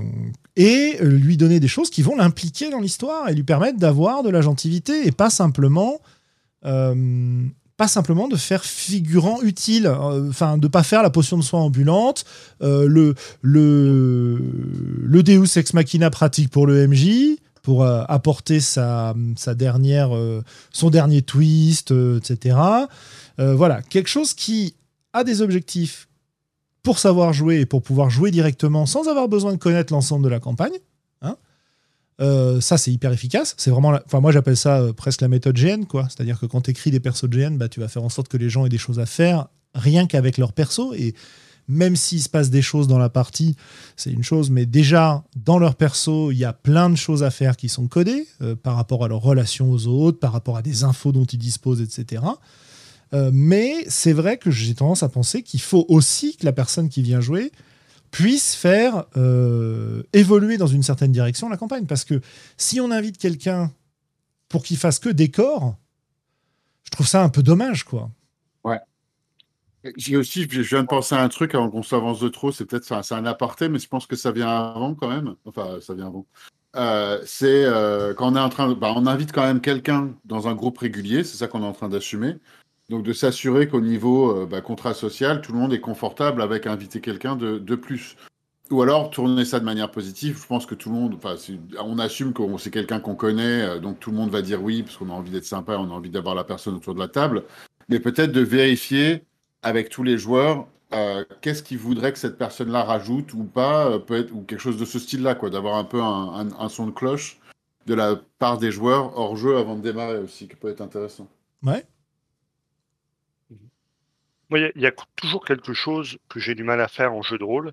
et 0.56 0.98
lui 1.00 1.36
donner 1.36 1.60
des 1.60 1.68
choses 1.68 1.90
qui 1.90 2.02
vont 2.02 2.16
l'impliquer 2.16 2.70
dans 2.70 2.80
l'histoire 2.80 3.28
et 3.28 3.34
lui 3.36 3.44
permettre 3.44 3.78
d'avoir 3.78 4.24
de 4.24 4.30
la 4.30 4.40
gentilité 4.40 5.06
et 5.06 5.12
pas 5.12 5.30
simplement 5.30 6.00
euh, 6.64 7.44
pas 7.76 7.88
simplement 7.88 8.28
de 8.28 8.36
faire 8.36 8.64
figurant 8.64 9.40
utile, 9.42 9.86
euh, 9.86 10.28
enfin 10.28 10.58
de 10.58 10.68
pas 10.68 10.82
faire 10.82 11.02
la 11.02 11.10
potion 11.10 11.36
de 11.36 11.42
soin 11.42 11.60
ambulante, 11.60 12.24
euh, 12.62 12.86
le, 12.86 13.14
le, 13.40 14.40
le 15.02 15.22
Deus 15.22 15.56
ex 15.58 15.74
machina 15.74 16.10
pratique 16.10 16.50
pour 16.50 16.66
le 16.66 16.86
MJ, 16.86 17.38
pour 17.62 17.84
apporter 17.86 18.58
sa, 18.58 19.14
sa 19.36 19.54
dernière, 19.54 20.10
son 20.72 20.90
dernier 20.90 21.22
twist, 21.22 21.94
etc. 22.16 22.56
voilà, 23.38 23.82
quelque 23.82 24.08
chose 24.08 24.34
qui 24.34 24.74
a 25.12 25.22
des 25.22 25.42
objectifs 25.42 26.08
pour 26.82 26.98
savoir 26.98 27.32
jouer 27.32 27.60
et 27.60 27.66
pour 27.66 27.80
pouvoir 27.80 28.10
jouer 28.10 28.32
directement 28.32 28.84
sans 28.84 29.06
avoir 29.06 29.28
besoin 29.28 29.52
de 29.52 29.58
connaître 29.58 29.92
l'ensemble 29.92 30.24
de 30.24 30.28
la 30.28 30.40
campagne. 30.40 30.72
Euh, 32.22 32.60
ça, 32.60 32.78
c'est 32.78 32.92
hyper 32.92 33.12
efficace. 33.12 33.54
C'est 33.58 33.70
vraiment, 33.70 33.98
moi, 34.12 34.32
j'appelle 34.32 34.56
ça 34.56 34.78
euh, 34.78 34.92
presque 34.92 35.20
la 35.20 35.28
méthode 35.28 35.56
GN, 35.56 35.84
quoi. 35.84 36.06
C'est-à-dire 36.08 36.38
que 36.38 36.46
quand 36.46 36.62
tu 36.62 36.70
écris 36.70 36.90
des 36.90 37.00
persos 37.00 37.24
de 37.28 37.36
GN, 37.36 37.56
bah, 37.56 37.68
tu 37.68 37.80
vas 37.80 37.88
faire 37.88 38.04
en 38.04 38.08
sorte 38.08 38.28
que 38.28 38.36
les 38.36 38.48
gens 38.48 38.64
aient 38.64 38.70
des 38.70 38.78
choses 38.78 39.00
à 39.00 39.06
faire 39.06 39.48
rien 39.74 40.06
qu'avec 40.06 40.38
leur 40.38 40.52
perso. 40.52 40.94
Et 40.94 41.14
même 41.66 41.96
s'il 41.96 42.22
se 42.22 42.28
passe 42.28 42.50
des 42.50 42.62
choses 42.62 42.86
dans 42.86 42.98
la 42.98 43.08
partie, 43.08 43.56
c'est 43.96 44.12
une 44.12 44.22
chose, 44.22 44.50
mais 44.50 44.66
déjà, 44.66 45.24
dans 45.34 45.58
leur 45.58 45.74
perso, 45.74 46.30
il 46.30 46.38
y 46.38 46.44
a 46.44 46.52
plein 46.52 46.90
de 46.90 46.96
choses 46.96 47.24
à 47.24 47.30
faire 47.30 47.56
qui 47.56 47.68
sont 47.68 47.88
codées 47.88 48.26
euh, 48.40 48.54
par 48.54 48.76
rapport 48.76 49.04
à 49.04 49.08
leurs 49.08 49.22
relations 49.22 49.70
aux 49.70 49.86
autres, 49.88 50.20
par 50.20 50.32
rapport 50.32 50.56
à 50.56 50.62
des 50.62 50.84
infos 50.84 51.10
dont 51.10 51.24
ils 51.24 51.38
disposent, 51.38 51.80
etc. 51.80 52.22
mais 53.30 53.84
c'est 53.88 54.14
vrai 54.14 54.38
que 54.38 54.50
j'ai 54.50 54.74
tendance 54.74 55.02
à 55.02 55.08
penser 55.10 55.42
qu'il 55.42 55.60
faut 55.60 55.84
aussi 55.88 56.34
que 56.34 56.46
la 56.46 56.52
personne 56.52 56.88
qui 56.88 57.02
vient 57.02 57.20
jouer 57.20 57.52
puisse 58.12 58.54
faire 58.54 59.06
euh, 59.16 60.04
évoluer 60.12 60.58
dans 60.58 60.68
une 60.68 60.84
certaine 60.84 61.10
direction 61.10 61.48
la 61.48 61.56
campagne. 61.56 61.86
Parce 61.86 62.04
que 62.04 62.20
si 62.56 62.80
on 62.80 62.92
invite 62.92 63.18
quelqu'un 63.18 63.72
pour 64.48 64.62
qu'il 64.62 64.76
fasse 64.76 65.00
que 65.00 65.08
décor, 65.08 65.76
je 66.84 66.90
trouve 66.90 67.08
ça 67.08 67.24
un 67.24 67.30
peu 67.30 67.42
dommage, 67.42 67.84
quoi. 67.84 68.10
Ouais. 68.62 68.78
J'ai 69.96 70.16
aussi, 70.16 70.46
je 70.48 70.60
viens 70.60 70.82
de 70.82 70.88
penser 70.88 71.14
à 71.14 71.22
un 71.22 71.28
truc 71.28 71.54
avant 71.54 71.70
qu'on 71.70 71.82
s'avance 71.82 72.20
de 72.20 72.28
trop, 72.28 72.52
c'est 72.52 72.66
peut-être 72.66 73.02
c'est 73.02 73.14
un 73.14 73.26
aparté, 73.26 73.68
mais 73.68 73.80
je 73.80 73.88
pense 73.88 74.06
que 74.06 74.14
ça 74.14 74.30
vient 74.30 74.48
avant 74.48 74.94
quand 74.94 75.08
même. 75.08 75.34
Enfin, 75.46 75.78
ça 75.80 75.94
vient 75.94 76.06
avant. 76.06 76.26
Euh, 76.76 77.20
c'est 77.26 77.64
euh, 77.64 78.14
quand 78.14 78.32
bah, 78.32 78.92
on 78.94 79.06
invite 79.06 79.32
quand 79.32 79.42
même 79.42 79.60
quelqu'un 79.60 80.14
dans 80.24 80.48
un 80.48 80.54
groupe 80.54 80.78
régulier, 80.78 81.24
c'est 81.24 81.38
ça 81.38 81.48
qu'on 81.48 81.62
est 81.62 81.66
en 81.66 81.72
train 81.72 81.88
d'assumer. 81.88 82.36
Donc 82.88 83.02
de 83.02 83.12
s'assurer 83.12 83.68
qu'au 83.68 83.80
niveau 83.80 84.42
euh, 84.42 84.46
bah, 84.46 84.60
contrat 84.60 84.94
social, 84.94 85.40
tout 85.40 85.52
le 85.52 85.58
monde 85.58 85.72
est 85.72 85.80
confortable 85.80 86.42
avec 86.42 86.66
inviter 86.66 87.00
quelqu'un 87.00 87.36
de, 87.36 87.58
de, 87.58 87.74
plus. 87.74 88.16
Ou 88.70 88.82
alors 88.82 89.10
tourner 89.10 89.44
ça 89.44 89.60
de 89.60 89.64
manière 89.64 89.90
positive. 89.90 90.38
Je 90.40 90.46
pense 90.46 90.66
que 90.66 90.74
tout 90.74 90.90
le 90.90 90.96
monde, 90.96 91.18
on 91.80 91.98
assume 91.98 92.32
que 92.32 92.42
c'est 92.58 92.70
quelqu'un 92.70 93.00
qu'on 93.00 93.14
connaît, 93.14 93.62
euh, 93.62 93.78
donc 93.78 94.00
tout 94.00 94.10
le 94.10 94.16
monde 94.16 94.30
va 94.30 94.42
dire 94.42 94.62
oui 94.62 94.82
parce 94.82 94.96
qu'on 94.96 95.10
a 95.10 95.14
envie 95.14 95.30
d'être 95.30 95.44
sympa, 95.44 95.76
on 95.78 95.90
a 95.90 95.94
envie 95.94 96.10
d'avoir 96.10 96.34
la 96.34 96.44
personne 96.44 96.74
autour 96.74 96.94
de 96.94 97.00
la 97.00 97.08
table. 97.08 97.44
Mais 97.88 98.00
peut-être 98.00 98.32
de 98.32 98.40
vérifier 98.40 99.24
avec 99.62 99.88
tous 99.88 100.02
les 100.02 100.18
joueurs 100.18 100.66
euh, 100.94 101.24
qu'est-ce 101.40 101.62
qu'ils 101.62 101.78
voudraient 101.78 102.12
que 102.12 102.18
cette 102.18 102.36
personne-là 102.36 102.82
rajoute 102.84 103.32
ou 103.32 103.44
pas, 103.44 103.98
peut 103.98 104.28
ou 104.32 104.42
quelque 104.42 104.60
chose 104.60 104.76
de 104.76 104.84
ce 104.84 104.98
style-là, 104.98 105.34
quoi, 105.34 105.48
d'avoir 105.48 105.76
un 105.76 105.84
peu 105.84 106.02
un, 106.02 106.48
un, 106.58 106.68
son 106.68 106.86
de 106.86 106.90
cloche 106.90 107.38
de 107.86 107.94
la 107.94 108.16
part 108.38 108.58
des 108.58 108.70
joueurs 108.70 109.18
hors 109.18 109.36
jeu 109.36 109.56
avant 109.56 109.76
de 109.76 109.80
démarrer 109.80 110.18
aussi, 110.18 110.48
qui 110.48 110.56
peut 110.56 110.68
être 110.68 110.82
intéressant. 110.82 111.28
Ouais, 111.62 111.84
il 114.56 114.72
y, 114.76 114.86
a 114.86 114.92
toujours 115.16 115.44
quelque 115.44 115.72
chose 115.72 116.18
que 116.28 116.40
j'ai 116.40 116.54
du 116.54 116.64
mal 116.64 116.80
à 116.80 116.88
faire 116.88 117.12
en 117.14 117.22
jeu 117.22 117.38
de 117.38 117.44
rôle, 117.44 117.72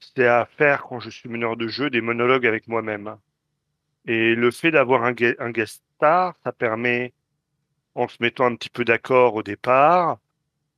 c'est 0.00 0.26
à 0.26 0.46
faire 0.46 0.82
quand 0.82 1.00
je 1.00 1.10
suis 1.10 1.28
meneur 1.28 1.56
de 1.56 1.68
jeu 1.68 1.90
des 1.90 2.00
monologues 2.00 2.46
avec 2.46 2.68
moi-même. 2.68 3.16
Et 4.06 4.34
le 4.34 4.50
fait 4.50 4.70
d'avoir 4.70 5.04
un, 5.04 5.12
guest 5.12 5.82
star, 5.96 6.34
ça 6.44 6.52
permet, 6.52 7.12
en 7.94 8.08
se 8.08 8.16
mettant 8.20 8.46
un 8.46 8.56
petit 8.56 8.70
peu 8.70 8.84
d'accord 8.84 9.34
au 9.34 9.42
départ, 9.42 10.18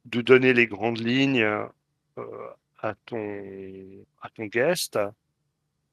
de 0.07 0.21
donner 0.23 0.53
les 0.55 0.67
grandes 0.67 0.99
lignes 0.99 1.43
euh, 1.43 2.27
à, 2.83 2.95
ton, 3.07 3.43
à 4.23 4.31
ton 4.31 4.47
guest, 4.47 4.99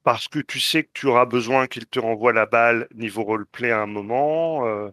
parce 0.04 0.28
que 0.28 0.40
tu 0.40 0.60
sais 0.60 0.84
que 0.84 0.90
tu 0.94 1.06
auras 1.06 1.26
besoin 1.26 1.66
qu'il 1.66 1.86
te 1.86 1.98
renvoie 2.00 2.32
la 2.32 2.46
balle 2.46 2.88
niveau 2.94 3.24
roleplay 3.24 3.70
à 3.70 3.82
un 3.82 3.86
moment, 3.86 4.66
euh, 4.66 4.90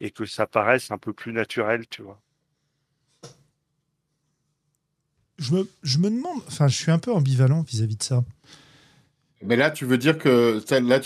et 0.00 0.10
que 0.10 0.24
ça 0.26 0.46
paraisse 0.46 0.90
un 0.90 0.98
peu 0.98 1.12
plus 1.12 1.32
naturel, 1.32 1.86
tu 1.88 2.02
vois 2.02 2.20
je 5.42 5.54
me, 5.54 5.68
je 5.82 5.98
me 5.98 6.08
demande, 6.10 6.40
enfin, 6.46 6.68
je 6.68 6.76
suis 6.76 6.90
un 6.90 6.98
peu 6.98 7.12
ambivalent 7.12 7.62
vis-à-vis 7.62 7.96
de 7.96 8.02
ça. 8.02 8.24
Mais 9.42 9.56
là, 9.56 9.70
tu 9.70 9.84
veux 9.84 9.98
dire 9.98 10.18
que 10.18 10.62
là, 10.80 11.00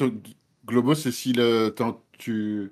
Globo, 0.66 0.94
c'est 0.94 1.12
si 1.12 1.32
le, 1.32 1.74
tu, 2.18 2.70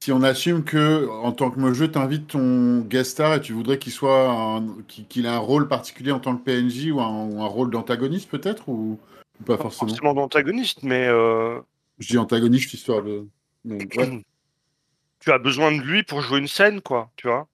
si 0.00 0.12
on 0.12 0.22
assume 0.22 0.62
que 0.62 1.08
en 1.08 1.32
tant 1.32 1.50
que 1.50 1.72
jeu, 1.72 1.90
tu 1.90 1.98
invites 1.98 2.28
ton 2.28 2.80
guest 2.80 3.12
star 3.12 3.34
et 3.34 3.40
tu 3.40 3.52
voudrais 3.54 3.78
qu'il 3.78 3.92
soit 3.92 4.30
un- 4.30 4.82
qu'il 4.88 5.06
qu'il 5.06 5.24
ait 5.24 5.28
un 5.28 5.38
rôle 5.38 5.68
particulier 5.68 6.12
en 6.12 6.20
tant 6.20 6.36
que 6.36 6.44
PNJ 6.44 6.90
ou 6.92 7.00
un, 7.00 7.24
ou 7.26 7.42
un 7.42 7.46
rôle 7.46 7.70
d'antagoniste 7.70 8.28
peut-être 8.28 8.68
ou, 8.68 8.98
ou 9.40 9.44
pas 9.44 9.56
Pas 9.56 9.62
forcément? 9.64 9.88
forcément 9.88 10.14
d'antagoniste, 10.14 10.82
mais 10.82 11.06
euh, 11.06 11.60
Je 11.98 12.08
dis 12.08 12.18
antagoniste 12.18 12.74
histoire 12.74 13.02
de. 13.02 13.26
mais 13.64 13.86
ouais. 13.96 14.22
tu 15.20 15.32
as 15.32 15.38
besoin 15.38 15.72
de 15.72 15.80
lui 15.80 16.02
pour 16.02 16.20
jouer 16.20 16.40
une 16.40 16.48
scène, 16.48 16.80
quoi, 16.82 17.10
tu 17.16 17.26
vois? 17.26 17.48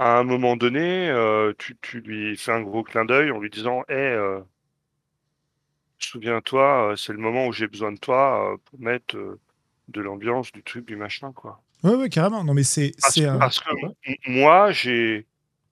À 0.00 0.18
un 0.18 0.24
moment 0.24 0.56
donné, 0.56 1.08
euh, 1.10 1.52
tu, 1.56 1.76
tu 1.80 2.00
lui 2.00 2.36
fais 2.36 2.50
un 2.50 2.62
gros 2.62 2.82
clin 2.82 3.04
d'œil 3.04 3.30
en 3.30 3.38
lui 3.38 3.50
disant 3.50 3.82
Hé, 3.88 3.92
euh, 3.94 4.40
souviens-toi, 5.98 6.92
euh, 6.92 6.96
c'est 6.96 7.12
le 7.12 7.18
moment 7.18 7.46
où 7.46 7.52
j'ai 7.52 7.66
besoin 7.68 7.92
de 7.92 7.98
toi 7.98 8.52
euh, 8.52 8.56
pour 8.64 8.80
mettre 8.80 9.16
de 9.88 10.00
l'ambiance, 10.00 10.52
du 10.52 10.62
truc, 10.62 10.86
du 10.86 10.96
machin, 10.96 11.32
quoi. 11.32 11.60
Ouais, 11.84 12.08
carrément. 12.08 12.44
Non, 12.44 12.54
mais 12.54 12.62
c'est. 12.62 12.92
Parce, 13.00 13.14
c'est 13.14 13.26
un- 13.26 13.38
parce 13.38 13.60
que 13.60 13.70
moi, 14.26 14.70
j'ai, 14.72 15.26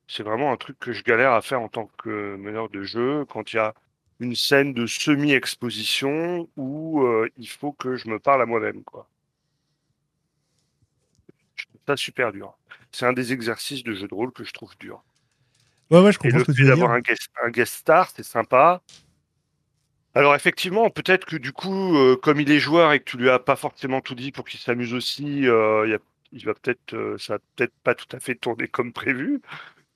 c'est 0.09 0.23
vraiment 0.23 0.53
un 0.53 0.57
truc 0.57 0.79
que 0.79 0.93
je 0.93 1.03
galère 1.05 1.33
à 1.33 1.43
faire 1.43 1.61
en 1.63 1.69
tant 1.69 1.87
que 1.99 2.37
meneur 2.37 2.69
de 2.71 2.83
jeu 2.83 3.25
quand 3.27 3.53
il 3.53 3.57
y 3.57 3.61
a 3.61 3.75
une 4.21 4.35
scène 4.35 4.75
de 4.75 4.87
semi-exposition 4.87 6.49
où 6.57 7.03
euh, 7.03 7.29
il 7.37 7.49
faut 7.49 7.73
que 7.73 7.97
je 7.97 8.09
me 8.09 8.19
parle 8.19 8.43
à 8.43 8.47
moi-même, 8.47 8.83
quoi. 8.85 9.09
Ça 11.89 11.97
super 11.97 12.31
dur. 12.33 12.57
C'est 12.93 13.07
un 13.07 13.13
des 13.15 13.33
exercices 13.33 13.83
de 13.83 13.93
jeu 13.95 14.07
de 14.07 14.15
rôle 14.15 14.31
que 14.31 14.45
je 14.45 14.53
trouve 14.53 14.77
dur. 14.79 15.03
Ouais, 15.91 16.01
ouais, 16.03 16.13
je 16.13 16.19
Et 16.23 16.31
comprends 16.31 16.39
le 16.39 16.45
ce 16.45 16.45
que 16.45 16.53
fait 16.53 16.65
d'avoir 16.67 16.91
un 16.93 17.01
guest, 17.01 17.29
un 17.43 17.51
guest 17.51 17.75
star, 17.75 18.11
c'est 18.15 18.23
sympa. 18.23 18.83
Alors 20.15 20.35
effectivement, 20.35 20.91
peut-être 20.91 21.25
que 21.27 21.37
du 21.37 21.53
coup, 21.53 21.97
euh, 21.97 22.17
comme 22.17 22.41
il 22.41 22.51
est 22.51 22.59
joueur 22.59 22.93
et 22.93 22.99
que 23.01 23.05
tu 23.05 23.17
lui 23.19 23.31
as 23.31 23.39
pas 23.39 23.57
forcément 23.57 24.01
tout 24.01 24.15
dit 24.15 24.33
pour 24.33 24.45
qu'il 24.47 24.59
s'amuse 24.59 24.93
aussi, 24.95 25.47
euh, 25.47 25.87
il 25.87 25.91
y 25.93 25.95
a- 25.95 25.99
il 26.33 26.45
va 26.45 26.55
peut-être, 26.55 26.95
euh, 26.95 27.17
ça 27.19 27.35
va 27.35 27.39
peut-être 27.57 27.75
pas 27.85 27.95
tout 27.95 28.15
à 28.17 28.21
fait 28.21 28.35
tourner 28.35 28.69
comme 28.69 28.93
prévu. 28.93 29.41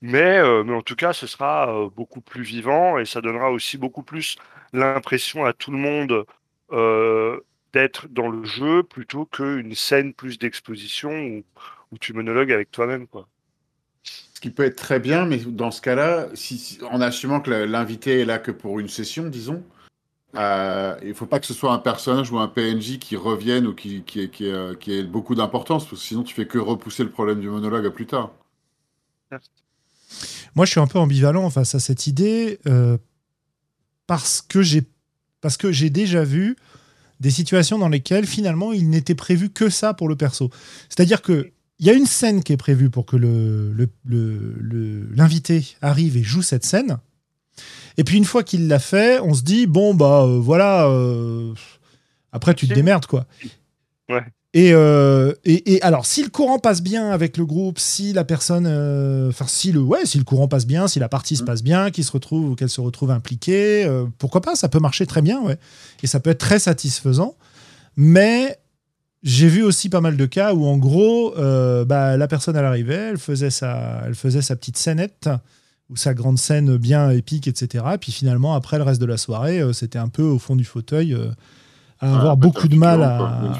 Mais, 0.01 0.41
mais 0.63 0.73
en 0.75 0.83
tout 0.83 0.95
cas, 0.95 1.13
ce 1.13 1.27
sera 1.27 1.89
beaucoup 1.95 2.21
plus 2.21 2.43
vivant 2.43 2.99
et 2.99 3.05
ça 3.05 3.21
donnera 3.21 3.51
aussi 3.51 3.77
beaucoup 3.77 4.03
plus 4.03 4.37
l'impression 4.73 5.45
à 5.45 5.53
tout 5.53 5.71
le 5.71 5.77
monde 5.79 6.25
d'être 7.73 8.07
dans 8.07 8.29
le 8.29 8.43
jeu 8.45 8.83
plutôt 8.83 9.25
qu'une 9.25 9.75
scène 9.75 10.13
plus 10.13 10.37
d'exposition 10.37 11.11
où, 11.11 11.43
où 11.93 11.97
tu 11.99 12.13
monologues 12.13 12.51
avec 12.51 12.71
toi-même, 12.71 13.07
quoi. 13.07 13.27
Ce 14.03 14.41
qui 14.41 14.49
peut 14.49 14.63
être 14.63 14.75
très 14.75 14.99
bien, 14.99 15.25
mais 15.25 15.37
dans 15.37 15.71
ce 15.71 15.79
cas-là, 15.79 16.27
si, 16.33 16.57
si- 16.57 16.79
en 16.91 16.99
assumant 16.99 17.39
que 17.39 17.51
l'invité 17.51 18.19
est 18.21 18.25
là 18.25 18.39
que 18.39 18.51
pour 18.51 18.79
une 18.79 18.89
session, 18.89 19.27
disons, 19.27 19.63
euh, 20.35 20.97
il 21.05 21.13
faut 21.13 21.27
pas 21.27 21.39
que 21.39 21.45
ce 21.45 21.53
soit 21.53 21.71
un 21.71 21.77
personnage 21.77 22.31
ou 22.31 22.39
un 22.39 22.47
PNJ 22.47 22.97
qui 22.99 23.15
revienne 23.15 23.67
ou 23.67 23.73
qui, 23.75 24.01
qui, 24.01 24.21
ait- 24.21 24.29
qui, 24.29 24.47
euh, 24.49 24.73
qui 24.75 24.93
ait 24.93 25.03
beaucoup 25.03 25.35
d'importance, 25.35 25.85
parce 25.85 26.01
que 26.01 26.07
sinon 26.07 26.23
tu 26.23 26.33
fais 26.33 26.47
que 26.47 26.57
repousser 26.57 27.03
le 27.03 27.11
problème 27.11 27.39
du 27.39 27.47
monologue 27.49 27.85
à 27.85 27.91
plus 27.91 28.07
tard. 28.07 28.31
Moi, 30.55 30.65
je 30.65 30.71
suis 30.71 30.79
un 30.79 30.87
peu 30.87 30.99
ambivalent 30.99 31.49
face 31.49 31.75
à 31.75 31.79
cette 31.79 32.07
idée 32.07 32.59
euh, 32.67 32.97
parce 34.07 34.41
que 34.41 34.61
j'ai 34.61 34.83
parce 35.41 35.57
que 35.57 35.71
j'ai 35.71 35.89
déjà 35.89 36.23
vu 36.23 36.55
des 37.19 37.31
situations 37.31 37.77
dans 37.77 37.89
lesquelles 37.89 38.25
finalement 38.27 38.73
il 38.73 38.89
n'était 38.89 39.15
prévu 39.15 39.49
que 39.49 39.69
ça 39.69 39.93
pour 39.93 40.07
le 40.09 40.15
perso. 40.15 40.49
C'est-à-dire 40.89 41.21
que 41.21 41.51
il 41.79 41.85
y 41.87 41.89
a 41.89 41.93
une 41.93 42.05
scène 42.05 42.43
qui 42.43 42.53
est 42.53 42.57
prévue 42.57 42.89
pour 42.89 43.05
que 43.05 43.15
le 43.17 43.71
le- 43.73 43.89
le- 44.05 44.55
le- 44.59 45.09
l'invité 45.15 45.65
arrive 45.81 46.17
et 46.17 46.23
joue 46.23 46.41
cette 46.41 46.65
scène. 46.65 46.97
Et 47.97 48.03
puis 48.03 48.17
une 48.17 48.25
fois 48.25 48.43
qu'il 48.43 48.67
l'a 48.67 48.79
fait, 48.79 49.19
on 49.19 49.33
se 49.33 49.43
dit 49.43 49.67
bon 49.67 49.93
bah 49.93 50.23
euh, 50.23 50.39
voilà. 50.39 50.87
euh, 50.87 51.53
après 52.31 52.53
tu 52.55 52.67
te 52.67 52.73
démerdes 52.73 53.05
quoi. 53.05 53.25
Ouais. 54.09 54.23
Et, 54.55 54.71
euh, 54.73 55.33
et, 55.45 55.73
et 55.73 55.81
alors, 55.81 56.05
si 56.05 56.21
le 56.21 56.29
courant 56.29 56.59
passe 56.59 56.83
bien 56.83 57.09
avec 57.09 57.37
le 57.37 57.45
groupe, 57.45 57.79
si 57.79 58.13
la 58.13 58.23
personne, 58.23 58.67
enfin 59.27 59.47
si 59.47 59.71
le, 59.71 59.79
ouais, 59.81 60.05
si 60.05 60.19
le 60.19 60.23
courant 60.23 60.47
passe 60.47 60.67
bien, 60.67 60.87
si 60.87 60.99
la 60.99 61.09
partie 61.09 61.35
se 61.35 61.41
Mm. 61.41 61.45
passe 61.47 61.63
bien, 61.63 61.89
qu'il 61.89 62.03
se 62.05 62.11
retrouve 62.11 62.51
ou 62.51 62.55
qu'elle 62.55 62.69
se 62.69 62.79
retrouve 62.79 63.09
impliquée, 63.09 63.87
pourquoi 64.19 64.41
pas 64.41 64.55
Ça 64.55 64.69
peut 64.69 64.77
marcher 64.79 65.07
très 65.07 65.23
bien, 65.23 65.41
ouais. 65.41 65.57
Et 66.03 66.07
ça 66.07 66.19
peut 66.19 66.29
être 66.29 66.37
très 66.39 66.59
satisfaisant. 66.59 67.35
Mais 67.97 68.59
j'ai 69.23 69.47
vu 69.47 69.63
aussi 69.63 69.89
pas 69.89 70.01
mal 70.01 70.17
de 70.17 70.25
cas 70.25 70.53
où, 70.53 70.65
en 70.65 70.77
gros, 70.77 71.33
euh, 71.37 71.85
bah, 71.85 72.17
la 72.17 72.27
personne 72.27 72.55
elle 72.55 72.65
arrivait, 72.65 73.09
elle 73.11 73.17
faisait 73.17 73.49
sa, 73.49 74.01
elle 74.05 74.15
faisait 74.15 74.41
sa 74.41 74.55
petite 74.55 74.77
scénette 74.77 75.29
ou 75.89 75.95
sa 75.95 76.13
grande 76.13 76.37
scène 76.37 76.77
bien 76.77 77.09
épique, 77.11 77.47
etc. 77.47 77.85
Et 77.93 77.97
puis 77.97 78.11
finalement, 78.11 78.53
après 78.55 78.77
le 78.77 78.83
reste 78.83 79.01
de 79.01 79.05
la 79.05 79.17
soirée, 79.17 79.59
euh, 79.61 79.73
c'était 79.73 79.99
un 79.99 80.07
peu 80.09 80.23
au 80.23 80.39
fond 80.39 80.55
du 80.55 80.65
fauteuil. 80.65 81.13
euh, 81.13 81.29
à 81.99 82.15
avoir 82.15 82.31
Ah, 82.33 82.35
beaucoup 82.35 82.67
de 82.67 82.75
mal 82.75 83.01
à. 83.01 83.53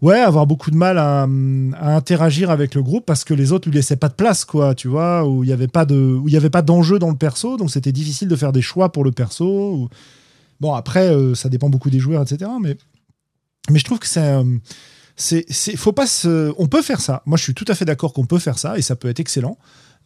Ouais, 0.00 0.18
avoir 0.20 0.46
beaucoup 0.46 0.70
de 0.70 0.76
mal 0.76 0.98
à, 0.98 1.22
à 1.22 1.94
interagir 1.96 2.50
avec 2.50 2.74
le 2.74 2.82
groupe 2.82 3.06
parce 3.06 3.24
que 3.24 3.34
les 3.34 3.52
autres 3.52 3.68
lui 3.68 3.74
laissaient 3.74 3.96
pas 3.96 4.08
de 4.08 4.14
place, 4.14 4.44
quoi, 4.44 4.74
tu 4.74 4.86
vois, 4.88 5.26
où 5.26 5.42
il 5.44 5.50
y 5.50 5.52
avait 5.52 5.68
pas 5.68 5.84
de, 5.84 5.96
où 5.96 6.28
il 6.28 6.34
y 6.34 6.36
avait 6.36 6.50
pas 6.50 6.62
d'enjeu 6.62 6.98
dans 6.98 7.08
le 7.10 7.16
perso, 7.16 7.56
donc 7.56 7.70
c'était 7.70 7.90
difficile 7.92 8.28
de 8.28 8.36
faire 8.36 8.52
des 8.52 8.62
choix 8.62 8.92
pour 8.92 9.02
le 9.02 9.12
perso. 9.12 9.74
ou- 9.74 9.88
Bon, 10.60 10.74
après, 10.74 11.08
euh, 11.08 11.34
ça 11.34 11.48
dépend 11.48 11.68
beaucoup 11.70 11.90
des 11.90 11.98
joueurs, 11.98 12.22
etc. 12.22 12.48
Mais, 12.62 12.76
mais 13.70 13.78
je 13.78 13.84
trouve 13.84 13.98
que 13.98 14.06
c'est, 14.06 14.20
euh, 14.20 14.44
c'est, 15.16 15.44
c'est, 15.48 15.76
faut 15.76 15.92
pas 15.92 16.06
se, 16.06 16.52
on 16.58 16.66
peut 16.68 16.82
faire 16.82 17.00
ça. 17.00 17.22
Moi, 17.26 17.36
je 17.38 17.42
suis 17.44 17.54
tout 17.54 17.64
à 17.68 17.74
fait 17.74 17.84
d'accord 17.84 18.12
qu'on 18.12 18.26
peut 18.26 18.38
faire 18.38 18.58
ça 18.58 18.78
et 18.78 18.82
ça 18.82 18.96
peut 18.96 19.08
être 19.08 19.20
excellent. 19.20 19.58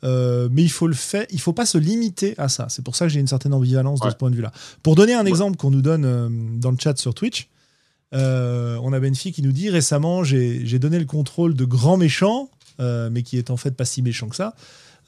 Euh, 0.04 0.48
mais 0.52 0.62
il 0.62 0.70
faut 0.70 0.86
le 0.88 0.94
faire, 0.94 1.24
il 1.30 1.40
faut 1.40 1.54
pas 1.54 1.64
se 1.64 1.78
limiter 1.78 2.34
à 2.36 2.48
ça. 2.50 2.66
C'est 2.68 2.82
pour 2.84 2.96
ça 2.96 3.07
que 3.07 3.12
j'ai 3.12 3.20
une 3.20 3.26
certaine 3.28 3.54
ambivalence 3.54 4.00
de 4.00 4.11
ce 4.11 4.14
point 4.14 4.30
de 4.30 4.36
vue-là. 4.36 4.52
Pour 4.82 4.94
donner 4.94 5.14
un 5.14 5.22
Ouais. 5.24 5.30
exemple 5.30 5.57
qu'on 5.57 5.70
nous 5.70 5.80
donne 5.80 6.04
euh, 6.04 6.28
dans 6.59 6.70
le 6.70 6.76
chat 6.78 6.98
sur 6.98 7.14
Twitch, 7.14 7.48
euh, 8.14 8.78
on 8.82 8.92
avait 8.92 9.09
une 9.09 9.14
fille 9.14 9.32
qui 9.32 9.42
nous 9.42 9.52
dit 9.52 9.70
récemment 9.70 10.22
j'ai 10.22 10.78
donné 10.78 10.98
le 10.98 11.07
contrôle 11.07 11.54
de 11.54 11.64
grand 11.64 11.96
méchant, 11.96 12.50
mais 12.78 13.22
qui 13.22 13.38
est 13.38 13.50
en 13.50 13.57
fait 13.57 13.70
pas 13.70 13.86
si 13.86 14.02
méchant 14.02 14.28
que 14.28 14.36
ça, 14.36 14.54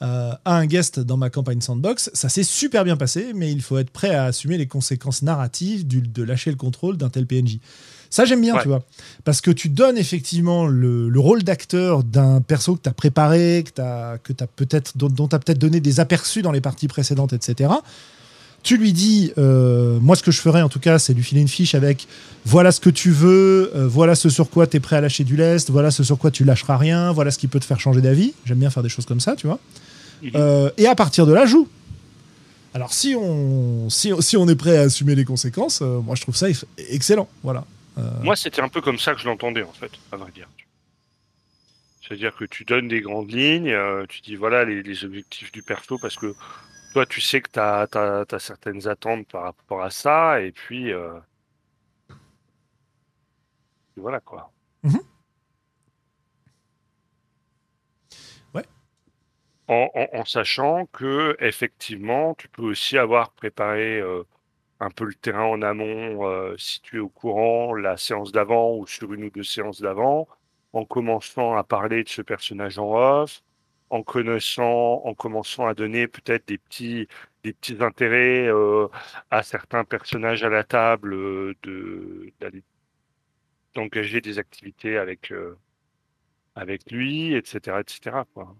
à 0.01 0.39
un 0.45 0.65
guest 0.65 0.99
dans 0.99 1.17
ma 1.17 1.29
campagne 1.29 1.61
sandbox. 1.61 2.09
Ça 2.13 2.27
s'est 2.27 2.43
super 2.43 2.83
bien 2.83 2.97
passé, 2.97 3.31
mais 3.35 3.51
il 3.51 3.61
faut 3.61 3.77
être 3.77 3.91
prêt 3.91 4.15
à 4.15 4.25
assumer 4.25 4.57
les 4.57 4.65
conséquences 4.67 5.21
narratives 5.21 5.85
du- 5.85 6.01
de 6.01 6.23
lâcher 6.23 6.49
le 6.49 6.57
contrôle 6.57 6.97
d'un 6.97 7.09
tel 7.09 7.27
PNJ. 7.27 7.59
Ça, 8.09 8.25
j'aime 8.25 8.41
bien, 8.41 8.55
Ouais. 8.55 8.61
tu 8.63 8.67
vois. 8.67 8.81
Parce 9.23 9.39
que 9.41 9.51
tu 9.51 9.69
donnes 9.69 9.97
effectivement 9.97 10.65
le, 10.65 11.09
le 11.09 11.19
rôle 11.19 11.43
d'acteur 11.43 12.03
d'un 12.03 12.41
perso 12.41 12.75
que 12.75 12.81
tu 12.81 12.89
as 12.89 12.93
préparé, 12.93 13.63
que 13.63 13.81
as, 13.81 14.17
que 14.23 14.33
as 14.41 14.47
peut-être, 14.47 14.97
dont, 14.97 15.09
dont 15.09 15.27
tu 15.27 15.35
as 15.35 15.39
peut-être 15.39 15.59
donné 15.59 15.79
des 15.79 15.99
aperçus 15.99 16.41
dans 16.41 16.51
les 16.51 16.61
parties 16.61 16.87
précédentes, 16.87 17.33
etc. 17.33 17.69
Tu 18.63 18.77
lui 18.77 18.91
dis, 18.93 19.31
euh, 19.37 19.99
moi, 20.01 20.15
ce 20.17 20.23
que 20.23 20.31
je 20.31 20.41
ferais 20.41 20.61
en 20.61 20.69
tout 20.69 20.79
cas, 20.79 20.99
c'est 20.99 21.13
lui 21.13 21.23
filer 21.23 21.39
une 21.39 21.47
fiche 21.47 21.75
avec 21.75 22.07
voilà 22.45 22.71
ce 22.73 22.79
que 22.81 22.89
tu 22.89 23.11
veux, 23.11 23.71
euh, 23.75 23.87
voilà 23.87 24.15
ce 24.15 24.29
sur 24.29 24.49
quoi 24.49 24.67
tu 24.67 24.77
es 24.77 24.79
prêt 24.81 24.95
à 24.97 25.01
lâcher 25.01 25.23
du 25.23 25.37
lest, 25.37 25.69
voilà 25.69 25.91
ce 25.91 26.03
sur 26.03 26.17
quoi 26.17 26.29
tu 26.31 26.43
lâcheras 26.43 26.75
rien, 26.77 27.13
voilà 27.13 27.31
ce 27.31 27.37
qui 27.37 27.47
peut 27.47 27.59
te 27.59 27.65
faire 27.65 27.79
changer 27.79 28.01
d'avis. 28.01 28.33
J'aime 28.45 28.57
bien 28.57 28.69
faire 28.69 28.83
des 28.83 28.89
choses 28.89 29.05
comme 29.05 29.21
ça, 29.21 29.35
tu 29.37 29.47
vois. 29.47 29.59
Mhm. 30.23 30.31
Euh, 30.35 30.69
et 30.77 30.87
à 30.87 30.95
partir 30.95 31.25
de 31.25 31.31
là, 31.31 31.45
joue. 31.45 31.67
Alors, 32.73 32.91
si 32.93 33.15
on, 33.15 33.89
si, 33.89 34.11
si 34.19 34.35
on 34.35 34.47
est 34.49 34.55
prêt 34.55 34.77
à 34.77 34.81
assumer 34.81 35.15
les 35.15 35.25
conséquences, 35.25 35.79
euh, 35.81 36.01
moi, 36.01 36.15
je 36.15 36.21
trouve 36.23 36.35
ça 36.35 36.47
excellent. 36.89 37.27
Voilà. 37.43 37.63
Euh, 37.97 38.01
Moi, 38.23 38.35
c'était 38.35 38.61
un 38.61 38.69
peu 38.69 38.81
comme 38.81 38.99
ça 38.99 39.13
que 39.13 39.19
je 39.21 39.25
l'entendais, 39.27 39.63
en 39.63 39.73
fait, 39.73 39.91
à 40.11 40.17
vrai 40.17 40.31
dire. 40.31 40.47
C'est-à-dire 42.01 42.35
que 42.35 42.45
tu 42.45 42.65
donnes 42.65 42.87
des 42.87 43.01
grandes 43.01 43.31
lignes, 43.31 43.69
euh, 43.69 44.05
tu 44.07 44.21
dis 44.21 44.35
voilà 44.35 44.65
les, 44.65 44.81
les 44.81 45.05
objectifs 45.05 45.51
du 45.51 45.61
perso, 45.61 45.97
parce 45.99 46.15
que 46.15 46.33
toi, 46.93 47.05
tu 47.05 47.21
sais 47.21 47.41
que 47.41 47.51
tu 47.51 47.59
as, 47.59 48.39
certaines 48.39 48.87
attentes 48.87 49.27
par 49.27 49.43
rapport 49.43 49.83
à 49.83 49.89
ça, 49.91 50.41
et 50.41 50.51
puis. 50.51 50.91
euh, 50.91 51.19
et 53.97 54.01
voilà 54.01 54.19
quoi. 54.19 54.51
Mhm. 54.83 54.99
Ouais. 58.53 58.63
En, 59.67 59.89
en- 59.93 60.19
en 60.19 60.25
sachant 60.25 60.87
que, 60.87 61.35
effectivement, 61.39 62.33
tu 62.35 62.47
peux 62.49 62.63
aussi 62.63 62.97
avoir 62.97 63.31
préparé. 63.31 63.99
euh, 63.99 64.23
un 64.79 64.89
peu 64.89 65.05
le 65.05 65.13
terrain 65.13 65.45
en 65.45 65.61
amont, 65.61 66.27
euh, 66.27 66.55
si 66.57 66.81
tu 66.81 66.97
es 66.97 66.99
au 66.99 67.09
courant, 67.09 67.73
la 67.75 67.97
séance 67.97 68.31
d'avant 68.31 68.75
ou 68.75 68.87
sur 68.87 69.13
une 69.13 69.25
ou 69.25 69.29
deux 69.29 69.43
séances 69.43 69.81
d'avant, 69.81 70.27
en 70.73 70.85
commençant 70.85 71.55
à 71.55 71.63
parler 71.63 72.03
de 72.03 72.09
ce 72.09 72.21
personnage 72.21 72.79
en 72.79 72.93
off, 72.93 73.41
en 73.89 74.03
connaissant, 74.03 75.01
en 75.05 75.13
commençant 75.15 75.67
à 75.67 75.73
donner 75.73 76.07
peut-être 76.07 76.47
des 76.47 76.57
petits, 76.57 77.07
des 77.43 77.53
petits 77.53 77.77
intérêts 77.81 78.47
euh, 78.47 78.87
à 79.31 79.43
certains 79.43 79.83
personnages 79.83 80.43
à 80.43 80.49
la 80.49 80.63
table, 80.63 81.13
euh, 81.13 81.55
de 81.63 82.31
d'engager 83.75 84.21
des 84.21 84.39
activités 84.39 84.97
avec 84.97 85.31
euh, 85.31 85.55
avec 86.55 86.91
lui, 86.91 87.33
etc., 87.35 87.77
etc. 87.79 88.23
Quoi. 88.33 88.55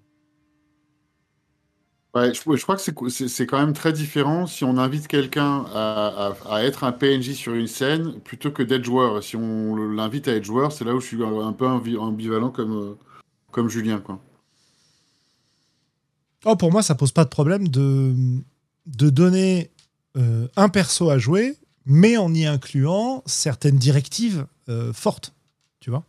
Ouais, 2.16 2.34
je, 2.34 2.42
je 2.56 2.64
crois 2.64 2.76
que 2.76 2.82
c'est 2.82 2.96
c'est 3.10 3.28
c'est 3.28 3.46
quand 3.46 3.60
même 3.60 3.74
très 3.74 3.94
différent 3.94 4.48
si 4.48 4.64
on 4.64 4.78
invite 4.78 5.08
quelqu'un 5.08 5.64
à, 5.74 6.34
à- 6.50 6.56
à 6.56 6.64
être 6.64 6.84
un 6.84 6.92
PNJ 6.92 7.34
sur 7.34 7.54
une 7.54 7.68
scène 7.68 8.20
plutôt 8.22 8.52
que 8.52 8.64
d'être 8.64 8.84
joueur. 8.84 9.24
Si 9.24 9.36
on 9.36 9.76
l'invite 9.76 10.28
à 10.28 10.34
être 10.36 10.44
joueur, 10.44 10.72
c'est 10.72 10.86
là 10.86 10.96
où 10.96 11.00
je 11.00 11.06
suis 11.06 11.24
un 11.24 11.54
peu 11.54 11.68
ambi- 11.68 11.98
ambivalent 11.98 12.50
comme, 12.50 12.74
euh, 12.76 12.98
comme 13.52 13.70
Julien. 13.70 14.00
Quoi. 14.00 14.20
Oh, 16.46 16.56
pour 16.56 16.72
moi, 16.72 16.82
ça 16.82 16.96
pose 16.96 17.12
pas 17.12 17.26
de 17.26 17.30
problème 17.30 17.68
de, 17.68 18.16
de 18.88 19.10
donner 19.10 19.72
euh, 20.18 20.48
un 20.56 20.70
perso 20.70 21.10
à 21.10 21.18
jouer, 21.20 21.58
mais 21.86 22.18
en 22.18 22.34
y 22.34 22.46
incluant 22.46 23.22
certaines 23.28 23.78
directives 23.78 24.48
euh, 24.70 24.94
fortes. 24.94 25.34
Tu 25.80 25.90
vois 25.90 26.04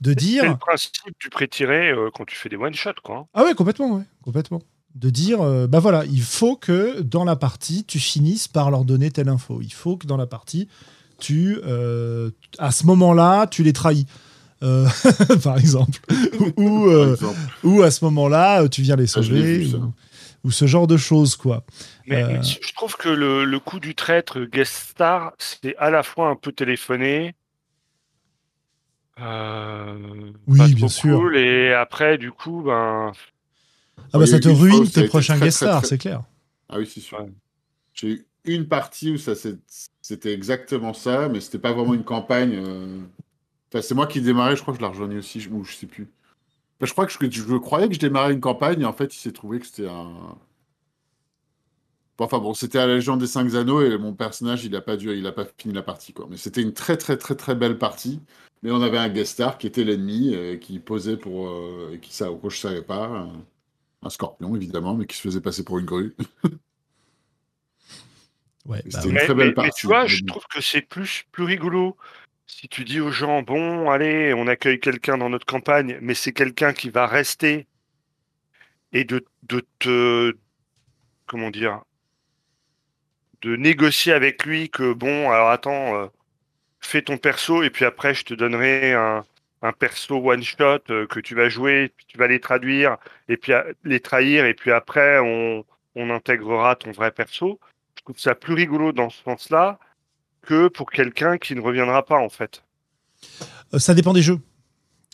de 0.00 0.10
C'est 0.10 0.16
dire 0.16 0.44
le 0.50 0.56
principe 0.56 1.14
du 1.20 1.30
pré-tiré 1.30 1.90
euh, 1.90 2.10
quand 2.12 2.24
tu 2.26 2.36
fais 2.36 2.48
des 2.48 2.56
one-shots, 2.56 3.00
quoi. 3.02 3.26
ah 3.32 3.44
ouais 3.44 3.54
complètement 3.54 3.96
ouais, 3.96 4.02
complètement 4.22 4.60
de 4.94 5.10
dire 5.10 5.40
euh, 5.42 5.66
bah 5.66 5.80
voilà 5.80 6.04
il 6.06 6.22
faut 6.22 6.56
que 6.56 7.00
dans 7.00 7.24
la 7.24 7.36
partie 7.36 7.84
tu 7.84 7.98
finisses 7.98 8.46
par 8.48 8.70
leur 8.70 8.84
donner 8.84 9.10
telle 9.10 9.28
info 9.28 9.60
il 9.62 9.72
faut 9.72 9.96
que 9.96 10.06
dans 10.06 10.16
la 10.16 10.26
partie 10.26 10.68
tu 11.18 11.58
euh, 11.66 12.30
à 12.58 12.70
ce 12.70 12.86
moment-là 12.86 13.46
tu 13.46 13.62
les 13.62 13.72
trahis 13.72 14.06
Euh, 14.62 14.86
par 15.42 15.58
exemple 15.58 15.98
ou 16.56 16.86
euh, 16.88 17.14
exemple. 17.14 17.38
ou 17.64 17.82
à 17.82 17.90
ce 17.90 18.04
moment-là 18.06 18.66
tu 18.68 18.82
viens 18.82 18.96
les 18.96 19.02
l'ai 19.02 19.06
sauver 19.08 19.66
ou, 19.74 19.92
ou 20.44 20.50
ce 20.52 20.66
genre 20.66 20.86
de 20.86 20.96
choses 20.96 21.34
quoi 21.36 21.64
Mais 22.06 22.22
Euh. 22.22 22.40
je 22.42 22.72
trouve 22.74 22.96
que 22.96 23.08
le, 23.08 23.44
le 23.44 23.58
coup 23.58 23.80
du 23.80 23.94
traître 23.94 24.40
guest 24.44 24.72
star, 24.90 25.32
c'est 25.38 25.74
à 25.76 25.90
la 25.90 26.02
fois 26.02 26.28
un 26.28 26.36
peu 26.36 26.52
téléphoné. 26.52 27.34
Euh, 29.20 30.32
Oui, 30.46 30.58
pas 30.58 30.68
bien 30.68 30.88
sûr. 30.88 31.34
et 31.34 31.72
après, 31.72 32.18
du 32.18 32.32
coup, 32.32 32.62
ben, 32.62 33.12
ah 34.14 34.18
bah 34.18 34.26
ça 34.26 34.40
te 34.40 34.48
ruine 34.48 34.84
a 34.84 34.90
tes 34.90 35.06
prochains 35.08 35.38
guest 35.38 35.58
stars 35.58 35.84
c'est 35.84 35.98
clair 35.98 36.22
Ah 36.68 36.78
oui, 36.78 36.86
c'est 36.86 37.00
sûr. 37.00 37.20
Ouais. 37.20 37.32
J'ai 37.92 38.08
eu 38.08 38.24
une 38.46 38.66
partie 38.68 39.10
où 39.12 39.18
ça 39.18 39.32
c'était 40.02 40.32
exactement 40.32 40.94
ça, 40.94 41.28
mais 41.28 41.40
c'était 41.40 41.58
pas 41.58 41.72
vraiment 41.72 41.94
une 41.94 42.04
campagne. 42.04 42.54
euh. 42.54 43.00
Enfin, 43.72 43.82
c'est 43.82 43.94
moi 43.94 44.06
qui 44.06 44.20
démarrais, 44.20 44.56
je 44.56 44.62
crois 44.62 44.72
que 44.72 44.78
je 44.78 44.82
la 44.84 44.90
rejoignais 44.90 45.16
aussi, 45.18 45.40
je- 45.40 45.50
ou 45.50 45.64
je 45.64 45.74
sais 45.74 45.86
plus. 45.86 46.08
Enfin, 46.78 46.86
je 46.86 46.92
crois 46.92 47.06
que 47.06 47.12
je, 47.12 47.30
je 47.30 47.56
croyais 47.56 47.88
que 47.88 47.94
je 47.94 48.00
démarrais 48.00 48.32
une 48.32 48.40
campagne, 48.40 48.80
et 48.82 48.84
en 48.84 48.92
fait, 48.92 49.14
il 49.14 49.18
s'est 49.18 49.32
trouvé 49.32 49.60
que 49.60 49.66
c'était 49.66 49.88
un. 49.88 50.36
Bon, 52.16 52.24
Enfin 52.26 52.38
bon, 52.38 52.54
c'était 52.54 52.78
à 52.78 52.86
la 52.86 52.94
Légion 52.94 53.16
des 53.16 53.26
Cinq 53.26 53.54
Anneaux 53.54 53.82
et 53.82 53.98
mon 53.98 54.12
personnage, 54.14 54.64
il 54.64 54.74
a 54.76 54.80
pas 54.80 54.96
dû, 54.96 55.12
il 55.16 55.26
a 55.26 55.32
pas 55.32 55.46
fini 55.58 55.74
la 55.74 55.82
partie 55.82 56.12
quoi. 56.12 56.26
Mais 56.30 56.36
c'était 56.36 56.62
une 56.62 56.72
très 56.72 56.96
très 56.96 57.16
très 57.16 57.34
très 57.34 57.54
belle 57.56 57.76
partie. 57.78 58.20
Mais 58.62 58.70
on 58.70 58.80
avait 58.82 58.98
un 58.98 59.08
guest 59.08 59.32
star 59.32 59.58
qui 59.58 59.66
était 59.66 59.82
l'ennemi, 59.84 60.32
euh, 60.34 60.56
qui 60.56 60.78
posait 60.78 61.16
pour, 61.16 61.48
euh, 61.48 61.90
et 61.92 61.98
qui 61.98 62.14
ça, 62.14 62.28
que 62.40 62.48
je 62.48 62.56
savais 62.58 62.82
pas, 62.82 63.28
un, 64.04 64.10
scorpion 64.10 64.54
évidemment, 64.56 64.94
mais 64.94 65.06
qui 65.06 65.16
se 65.16 65.22
faisait 65.22 65.40
passer 65.40 65.64
pour 65.64 65.78
une 65.78 65.86
grue. 65.86 66.14
ouais 68.66 68.82
bah 68.84 68.90
c'était 68.90 69.08
une 69.08 69.14
mais, 69.14 69.24
très 69.24 69.34
belle 69.34 69.36
mais- 69.36 69.44
mais 69.46 69.54
partie, 69.54 69.80
tu 69.80 69.86
vois, 69.86 70.06
je 70.06 70.24
trouve 70.24 70.44
que 70.52 70.60
c'est 70.60 70.82
plus, 70.82 71.24
plus 71.32 71.44
rigolo. 71.44 71.96
Si 72.46 72.68
tu 72.68 72.84
dis 72.84 73.00
aux 73.00 73.10
gens, 73.10 73.42
bon, 73.42 73.90
allez, 73.90 74.34
on 74.34 74.46
accueille 74.46 74.78
quelqu'un 74.78 75.16
dans 75.16 75.30
notre 75.30 75.46
campagne, 75.46 75.98
mais 76.02 76.14
c'est 76.14 76.32
quelqu'un 76.32 76.74
qui 76.74 76.90
va 76.90 77.06
rester 77.06 77.66
et 78.92 79.04
de, 79.04 79.24
de 79.44 79.66
te, 79.78 80.36
comment 81.26 81.50
dire, 81.50 81.82
de 83.42 83.56
négocier 83.56 84.12
avec 84.12 84.44
lui 84.44 84.70
que, 84.70 84.92
bon, 84.92 85.30
alors 85.30 85.50
attends, 85.50 85.96
euh, 85.96 86.06
fais 86.80 87.02
ton 87.02 87.18
perso 87.18 87.62
et 87.62 87.70
puis 87.70 87.84
après, 87.84 88.14
je 88.14 88.24
te 88.24 88.34
donnerai 88.34 88.92
un, 88.92 89.24
un 89.64 89.72
perso 89.72 90.16
one-shot 90.16 90.80
euh, 90.90 91.06
que 91.06 91.18
tu 91.20 91.34
vas 91.34 91.48
jouer, 91.48 91.90
puis 91.96 92.04
tu 92.06 92.18
vas 92.18 92.26
les 92.28 92.38
traduire 92.38 92.98
et 93.28 93.36
puis 93.38 93.52
les 93.84 93.98
trahir 93.98 94.44
et 94.44 94.52
puis 94.54 94.70
après, 94.70 95.18
on, 95.20 95.64
on 95.96 96.10
intégrera 96.10 96.76
ton 96.76 96.92
vrai 96.92 97.10
perso. 97.10 97.58
Je 97.98 98.02
trouve 98.04 98.18
ça 98.18 98.34
plus 98.34 98.52
rigolo 98.54 98.92
dans 98.92 99.08
ce 99.08 99.22
sens-là 99.24 99.78
que 100.46 100.68
pour 100.68 100.90
quelqu'un 100.90 101.38
qui 101.38 101.54
ne 101.54 101.62
reviendra 101.62 102.04
pas, 102.04 102.18
en 102.18 102.28
fait. 102.28 102.62
Euh, 103.72 103.78
ça 103.78 103.94
dépend 103.94 104.12
des 104.12 104.20
jeux 104.20 104.38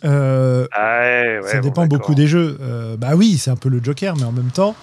Euh, 0.04 0.66
Ah 0.72 1.00
ouais, 1.02 1.40
ouais, 1.42 1.48
ça 1.48 1.60
dépend 1.60 1.86
beaucoup 1.86 2.14
des 2.16 2.26
jeux. 2.26 2.58
Euh, 2.60 2.96
bah 2.96 3.14
oui, 3.14 3.38
c'est 3.38 3.50
un 3.52 3.56
peu 3.56 3.68
le 3.68 3.80
Joker, 3.82 4.16
mais 4.16 4.24
en 4.24 4.32
même 4.32 4.50
temps, 4.50 4.74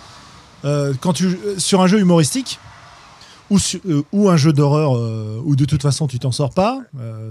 euh, 0.63 0.93
quand 1.01 1.11
tu 1.11 1.37
sur 1.57 1.81
un 1.81 1.87
jeu 1.87 1.99
humoristique 1.99 2.59
ou, 3.49 3.59
su- 3.59 3.81
ou 4.13 4.29
un 4.29 4.37
jeu 4.37 4.53
d'horreur 4.53 4.91
où 5.45 5.55
de 5.57 5.65
toute 5.65 5.81
façon 5.81 6.07
tu 6.07 6.19
t'en 6.19 6.31
sors 6.31 6.53
pas, 6.53 6.79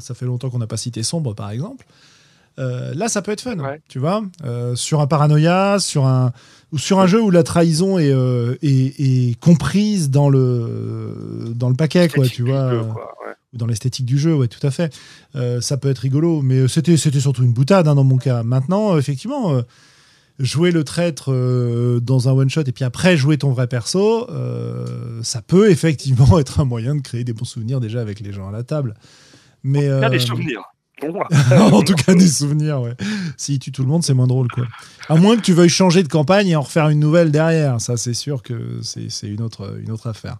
ça 0.00 0.14
fait 0.14 0.26
longtemps 0.26 0.50
qu'on 0.50 0.58
n'a 0.58 0.66
pas 0.66 0.76
cité 0.76 1.02
Sombre 1.02 1.34
par 1.34 1.50
exemple. 1.50 1.86
Euh, 2.58 2.94
là, 2.94 3.08
ça 3.08 3.20
peut 3.22 3.32
être 3.32 3.40
fun, 3.42 3.58
Ouais. 3.58 3.80
tu 3.88 3.98
vois. 3.98 4.22
Euh, 4.44 4.74
sur 4.76 5.00
un 5.00 5.06
paranoïa, 5.06 5.76
sur 5.78 6.06
un 6.06 6.32
ou 6.72 6.78
sur 6.78 6.98
un 7.00 7.06
jeu 7.06 7.20
où 7.22 7.30
la 7.30 7.42
trahison 7.42 7.98
est, 7.98 8.10
euh, 8.12 8.56
est, 8.62 8.98
est 8.98 9.38
comprise 9.40 10.10
dans 10.10 10.28
le 10.28 11.52
dans 11.54 11.68
le 11.68 11.74
paquet, 11.76 12.08
quoi, 12.08 12.26
tu 12.26 12.42
vois. 12.42 12.70
jeu, 12.70 12.80
quoi, 12.92 13.14
ouais. 13.26 13.34
ou 13.52 13.58
dans 13.58 13.66
l'esthétique 13.66 14.06
du 14.06 14.18
jeu, 14.18 14.34
ouais, 14.34 14.48
tout 14.48 14.64
à 14.66 14.70
fait. 14.70 14.92
Ça 15.60 15.76
peut 15.76 15.90
être 15.90 15.98
rigolo, 15.98 16.40
mais 16.42 16.66
c'était 16.66 16.96
c'était 16.96 17.20
surtout 17.20 17.42
une 17.44 17.52
boutade 17.52 17.86
hein, 17.88 17.94
dans 17.94 18.04
mon 18.04 18.16
cas. 18.16 18.42
Maintenant, 18.42 18.96
effectivement, 18.98 19.60
jouer 20.38 20.70
le 20.70 20.82
traître 20.82 21.30
dans 22.00 22.28
un 22.28 22.32
one 22.32 22.48
shot 22.50 22.62
et 22.66 22.72
puis 22.72 22.84
après 22.84 23.16
jouer 23.18 23.36
ton 23.38 23.50
vrai 23.52 23.66
perso, 23.66 24.26
ça 25.22 25.42
peut 25.42 25.70
effectivement 25.70 26.38
être 26.40 26.60
un 26.60 26.64
moyen 26.64 26.94
de 26.96 27.02
créer 27.02 27.22
des 27.24 27.32
bons 27.34 27.44
souvenirs 27.44 27.80
déjà 27.80 28.00
avec 28.00 28.20
les 28.20 28.32
gens 28.32 28.48
à 28.48 28.52
la 28.52 28.62
table. 28.64 28.94
Mais 29.62 29.88
souvenirs. 30.18 30.62
En 31.72 31.82
tout 31.82 31.94
cas, 31.94 32.14
des 32.14 32.26
souvenirs, 32.26 32.80
ouais. 32.80 32.94
S'il 33.36 33.58
tue 33.58 33.70
tout 33.72 33.82
le 33.82 33.88
monde, 33.88 34.02
c'est 34.02 34.14
moins 34.14 34.26
drôle, 34.26 34.48
quoi. 34.48 34.66
À 35.08 35.16
moins 35.16 35.36
que 35.36 35.42
tu 35.42 35.52
veuilles 35.52 35.68
changer 35.68 36.02
de 36.02 36.08
campagne 36.08 36.48
et 36.48 36.56
en 36.56 36.62
refaire 36.62 36.88
une 36.88 37.00
nouvelle 37.00 37.30
derrière. 37.30 37.80
Ça, 37.80 37.96
c'est 37.96 38.14
sûr 38.14 38.42
que 38.42 38.80
c'est 38.82 39.10
c'est 39.10 39.28
une 39.28 39.42
autre, 39.42 39.78
une 39.80 39.90
autre 39.90 40.06
affaire. 40.08 40.38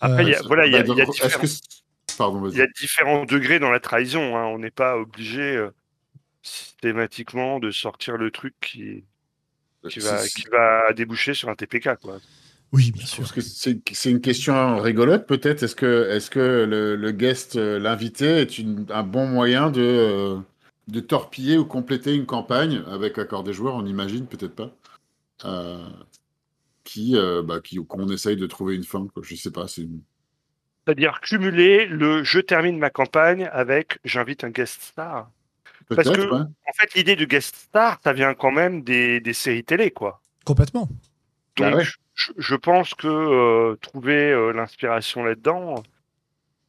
Après, 0.00 0.22
Euh, 0.22 0.28
il 0.28 0.30
y 0.30 0.34
a- 0.34 0.42
voilà, 0.46 0.66
il 0.66 0.72
y 0.72 0.76
a, 0.76 0.82
Bah, 0.82 0.84
y 0.84 0.90
différents- 0.90 1.42
y 2.56 2.60
a 2.60 2.66
degrés 3.26 3.58
dans 3.58 3.70
la 3.70 3.80
trahison. 3.80 4.36
hein. 4.36 4.44
On 4.46 4.58
n'est 4.58 4.70
pas 4.70 4.96
obligé 4.96 5.42
euh, 5.56 5.70
systématiquement 6.42 7.58
de 7.58 7.70
sortir 7.70 8.16
le 8.16 8.30
truc 8.30 8.54
qui, 8.60 9.04
qui, 9.88 10.00
va, 10.00 10.26
qui 10.26 10.44
va 10.50 10.92
déboucher 10.94 11.34
sur 11.34 11.48
un 11.48 11.54
TPK. 11.54 11.96
Quoi. 12.02 12.18
Oui, 12.72 12.92
bien 12.92 13.04
sûr. 13.06 13.32
que 13.32 13.40
c'est 13.40 14.10
une 14.10 14.20
question 14.20 14.78
rigolote, 14.78 15.26
peut-être. 15.26 15.62
Est-ce 15.62 15.74
que, 15.76 16.08
est 16.10 16.28
que 16.30 16.66
le, 16.68 16.96
le 16.96 17.10
guest, 17.12 17.56
euh, 17.56 17.78
l'invité, 17.78 18.26
est 18.40 18.58
une- 18.58 18.86
un 18.90 19.02
bon 19.02 19.26
moyen 19.26 19.70
de, 19.70 19.80
euh, 19.80 20.38
de 20.88 21.00
torpiller 21.00 21.58
ou 21.58 21.64
compléter 21.64 22.14
une 22.14 22.26
campagne 22.26 22.82
avec 22.86 23.16
l'accord 23.16 23.42
des 23.44 23.52
joueurs? 23.52 23.74
On 23.74 23.86
imagine, 23.86 24.26
peut-être 24.26 24.54
pas. 24.54 24.70
Euh, 25.44 25.84
qui, 26.84 27.16
euh, 27.16 27.42
bah, 27.42 27.60
qui, 27.62 27.76
qu'on 27.86 28.08
essaye 28.08 28.36
de 28.36 28.46
trouver 28.46 28.74
une 28.76 28.84
fin. 28.84 29.06
Quoi. 29.12 29.22
Je 29.24 29.34
sais 29.34 29.50
pas. 29.50 29.66
C'est 29.68 29.82
une- 29.82 30.00
C'est-à-dire 30.86 31.20
cumuler 31.20 31.86
le 31.86 32.24
je 32.24 32.40
termine 32.40 32.78
ma 32.78 32.90
campagne 32.90 33.48
avec 33.52 33.98
j'invite 34.04 34.44
un 34.44 34.50
guest 34.50 34.80
star. 34.82 35.30
Parce 35.88 36.08
que- 36.10 36.20
ouais. 36.20 36.40
En 36.40 36.72
fait, 36.74 36.94
l'idée 36.94 37.16
du 37.16 37.26
guest 37.26 37.54
star, 37.54 38.00
ça 38.02 38.12
vient 38.12 38.34
quand 38.34 38.50
même 38.52 38.82
des, 38.82 39.20
des 39.20 39.32
séries 39.32 39.64
télé. 39.64 39.90
quoi. 39.90 40.20
Complètement. 40.44 40.88
Bah 41.58 41.70
Donc, 41.70 41.80
ouais. 41.80 41.84
Je, 42.20 42.32
je 42.38 42.54
pense 42.56 42.94
que 42.94 43.06
euh, 43.08 43.76
trouver 43.80 44.30
euh, 44.32 44.52
l'inspiration 44.52 45.24
là-dedans, 45.24 45.82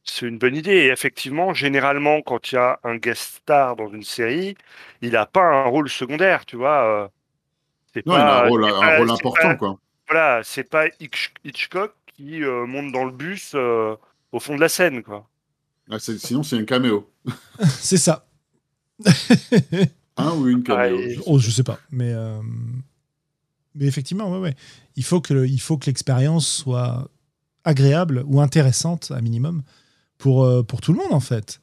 c'est 0.04 0.26
une 0.26 0.38
bonne 0.38 0.56
idée. 0.56 0.70
Et 0.72 0.88
effectivement, 0.88 1.52
généralement, 1.54 2.22
quand 2.22 2.52
il 2.52 2.56
y 2.56 2.58
a 2.58 2.78
un 2.84 2.96
guest 2.96 3.36
star 3.42 3.76
dans 3.76 3.88
une 3.88 4.02
série, 4.02 4.56
il 5.00 5.10
n'a 5.12 5.26
pas 5.26 5.42
un 5.42 5.64
rôle 5.64 5.88
secondaire, 5.88 6.44
tu 6.46 6.56
vois. 6.56 6.84
euh, 7.04 7.08
c'est 7.92 8.06
Non, 8.06 8.14
il 8.14 8.20
a 8.20 8.44
un 8.44 8.48
rôle, 8.48 8.64
c'est 8.64 8.70
un 8.76 8.80
pas- 8.80 8.96
rôle 8.98 9.08
c'est 9.08 9.12
important, 9.14 9.48
pas- 9.48 9.54
quoi. 9.56 9.78
Voilà, 10.08 10.40
c'est 10.44 10.68
pas 10.68 10.86
Hitch- 11.00 11.32
Hitchcock 11.44 11.94
qui 12.14 12.42
euh, 12.42 12.66
monte 12.66 12.92
dans 12.92 13.04
le 13.04 13.12
bus 13.12 13.52
euh, 13.54 13.94
au 14.32 14.40
fond 14.40 14.54
de 14.56 14.60
la 14.60 14.68
scène, 14.68 15.02
quoi. 15.02 15.26
Ah, 15.90 15.98
c'est- 15.98 16.18
sinon, 16.18 16.42
c'est 16.42 16.56
un 16.58 16.64
caméo. 16.64 17.10
C'est 17.80 17.98
ça. 17.98 18.26
Un 20.16 20.32
ou 20.36 20.48
une 20.48 20.62
caméo. 20.62 20.98
Je 21.00 21.14
sais 21.16 21.22
Oh, 21.26 21.38
je 21.38 21.50
sais 21.50 21.62
pas, 21.62 21.78
mais 21.90 22.12
euh, 22.12 22.38
mais 23.74 23.86
effectivement, 23.86 24.30
ouais, 24.32 24.38
ouais. 24.38 24.54
Il 24.96 25.04
faut 25.04 25.20
que 25.20 25.46
il 25.46 25.60
faut 25.60 25.78
que 25.78 25.86
l'expérience 25.86 26.46
soit 26.48 27.08
agréable 27.64 28.22
ou 28.26 28.40
intéressante 28.40 29.10
à 29.14 29.20
minimum 29.20 29.62
pour 30.18 30.44
euh, 30.44 30.62
pour 30.62 30.80
tout 30.80 30.92
le 30.92 30.98
monde 30.98 31.12
en 31.12 31.20
fait. 31.20 31.60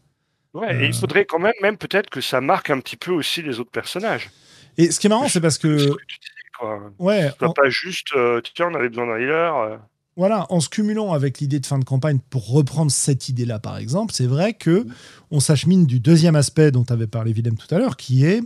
Ouais, 0.53 0.73
Euh. 0.73 0.81
et 0.81 0.87
il 0.87 0.93
faudrait 0.93 1.25
quand 1.25 1.39
même, 1.39 1.53
même 1.61 1.77
peut-être 1.77 2.09
que 2.09 2.21
ça 2.21 2.41
marque 2.41 2.69
un 2.71 2.79
petit 2.79 2.97
peu 2.97 3.11
aussi 3.11 3.41
les 3.41 3.59
autres 3.59 3.71
personnages. 3.71 4.31
Et 4.77 4.91
ce 4.91 4.99
qui 4.99 5.07
est 5.07 5.09
marrant, 5.09 5.27
c'est 5.27 5.41
parce 5.41 5.55
Ce 5.55 5.59
que 5.59 5.67
que 5.67 5.83
tu 6.07 6.17
disais, 6.19 6.49
quoi. 6.57 6.91
ouais, 6.99 7.29
en- 7.41 7.53
pas 7.53 7.69
juste, 7.69 8.07
euh, 8.15 8.41
tiens, 8.55 8.69
on 8.71 8.75
avait 8.75 8.89
besoin 8.89 9.05
d'un 9.07 9.17
healer. 9.17 9.53
euh, 9.55 9.77
voilà, 10.17 10.47
en 10.49 10.59
se 10.59 10.67
cumulant 10.69 11.13
avec 11.13 11.39
l'idée 11.39 11.59
de 11.59 11.65
fin 11.65 11.79
de 11.79 11.85
campagne 11.85 12.19
pour 12.29 12.49
reprendre 12.49 12.91
cette 12.91 13.29
idée-là, 13.29 13.59
par 13.59 13.77
exemple, 13.77 14.11
c'est 14.13 14.25
vrai 14.25 14.53
que 14.53 14.85
on 15.31 15.39
s'achemine 15.39 15.85
du 15.85 15.99
deuxième 16.01 16.35
aspect 16.35 16.71
dont 16.71 16.83
avait 16.89 17.07
parlé 17.07 17.31
Willem 17.31 17.55
tout 17.57 17.73
à 17.73 17.77
l'heure, 17.77 17.95
qui 17.95 18.25
est 18.25 18.41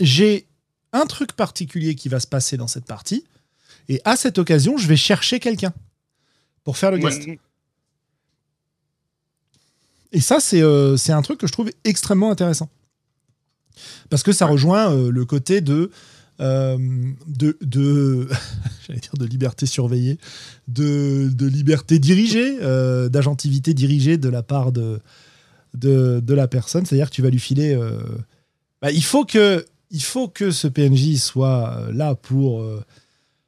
j'ai 0.00 0.47
un 0.92 1.06
truc 1.06 1.32
particulier 1.32 1.94
qui 1.94 2.08
va 2.08 2.20
se 2.20 2.26
passer 2.26 2.56
dans 2.56 2.66
cette 2.68 2.84
partie, 2.84 3.24
et 3.88 4.00
à 4.04 4.16
cette 4.16 4.38
occasion, 4.38 4.76
je 4.76 4.86
vais 4.86 4.96
chercher 4.96 5.40
quelqu'un 5.40 5.72
pour 6.64 6.76
faire 6.76 6.90
le 6.90 6.98
guest. 6.98 7.22
Et 10.12 10.20
ça, 10.20 10.40
c'est 10.40 10.62
euh, 10.62 10.96
c'est 10.96 11.12
un 11.12 11.22
truc 11.22 11.38
que 11.38 11.46
je 11.46 11.52
trouve 11.52 11.70
extrêmement 11.84 12.30
intéressant. 12.30 12.68
Parce 14.10 14.22
que 14.22 14.32
ça 14.32 14.46
rejoint 14.46 14.92
euh, 14.92 15.10
le 15.10 15.24
côté 15.24 15.60
de, 15.60 15.90
euh, 16.40 16.78
de, 17.26 17.56
de 17.60 18.28
j'allais 18.86 19.00
dire 19.00 19.14
de 19.18 19.26
liberté 19.26 19.66
surveillée, 19.66 20.18
de, 20.66 21.30
de 21.32 21.46
liberté 21.46 21.98
dirigée, 21.98 22.58
d'agentivité 23.08 23.74
dirigée 23.74 24.16
de 24.16 24.28
la 24.28 24.42
part 24.42 24.72
de, 24.72 25.00
de, 25.74 26.20
de 26.20 26.34
la 26.34 26.48
personne. 26.48 26.86
C'est-à-dire 26.86 27.10
que 27.10 27.14
tu 27.14 27.22
vas 27.22 27.30
lui 27.30 27.40
filer. 27.40 27.78
bah, 28.82 28.90
il, 28.90 29.04
faut 29.04 29.24
que, 29.24 29.64
il 29.90 30.02
faut 30.02 30.28
que 30.28 30.50
ce 30.50 30.68
PNJ 30.68 31.16
soit 31.16 31.72
euh, 31.76 31.92
là 31.92 32.14
pour, 32.14 32.60
euh, 32.60 32.84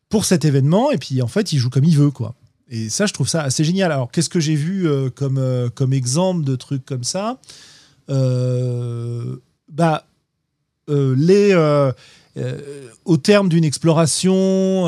pour 0.09 0.25
cet 0.25 0.45
événement, 0.45 0.91
et 0.91 0.99
puis 0.99 1.23
en 1.23 1.29
fait, 1.29 1.53
il 1.53 1.59
joue 1.59 1.71
comme 1.71 1.85
il 1.85 1.97
veut, 1.97 2.11
quoi. 2.11 2.35
Et 2.69 2.89
ça, 2.89 3.07
je 3.07 3.13
trouve 3.13 3.29
ça 3.29 3.43
assez 3.43 3.65
génial. 3.65 3.91
Alors, 3.91 4.13
qu'est-ce 4.13 4.29
que 4.29 4.39
j'ai 4.39 4.55
vu 4.55 4.89
euh, 4.89 5.11
comme, 5.11 5.71
comme 5.75 5.93
exemple 5.93 6.45
de 6.45 6.55
trucs 6.57 6.85
comme 6.85 7.05
ça? 7.05 7.39
Bah, 8.09 10.05
les, 10.89 11.55
au 13.05 13.17
terme 13.17 13.49
d'une 13.49 13.65
exploration 13.65 14.85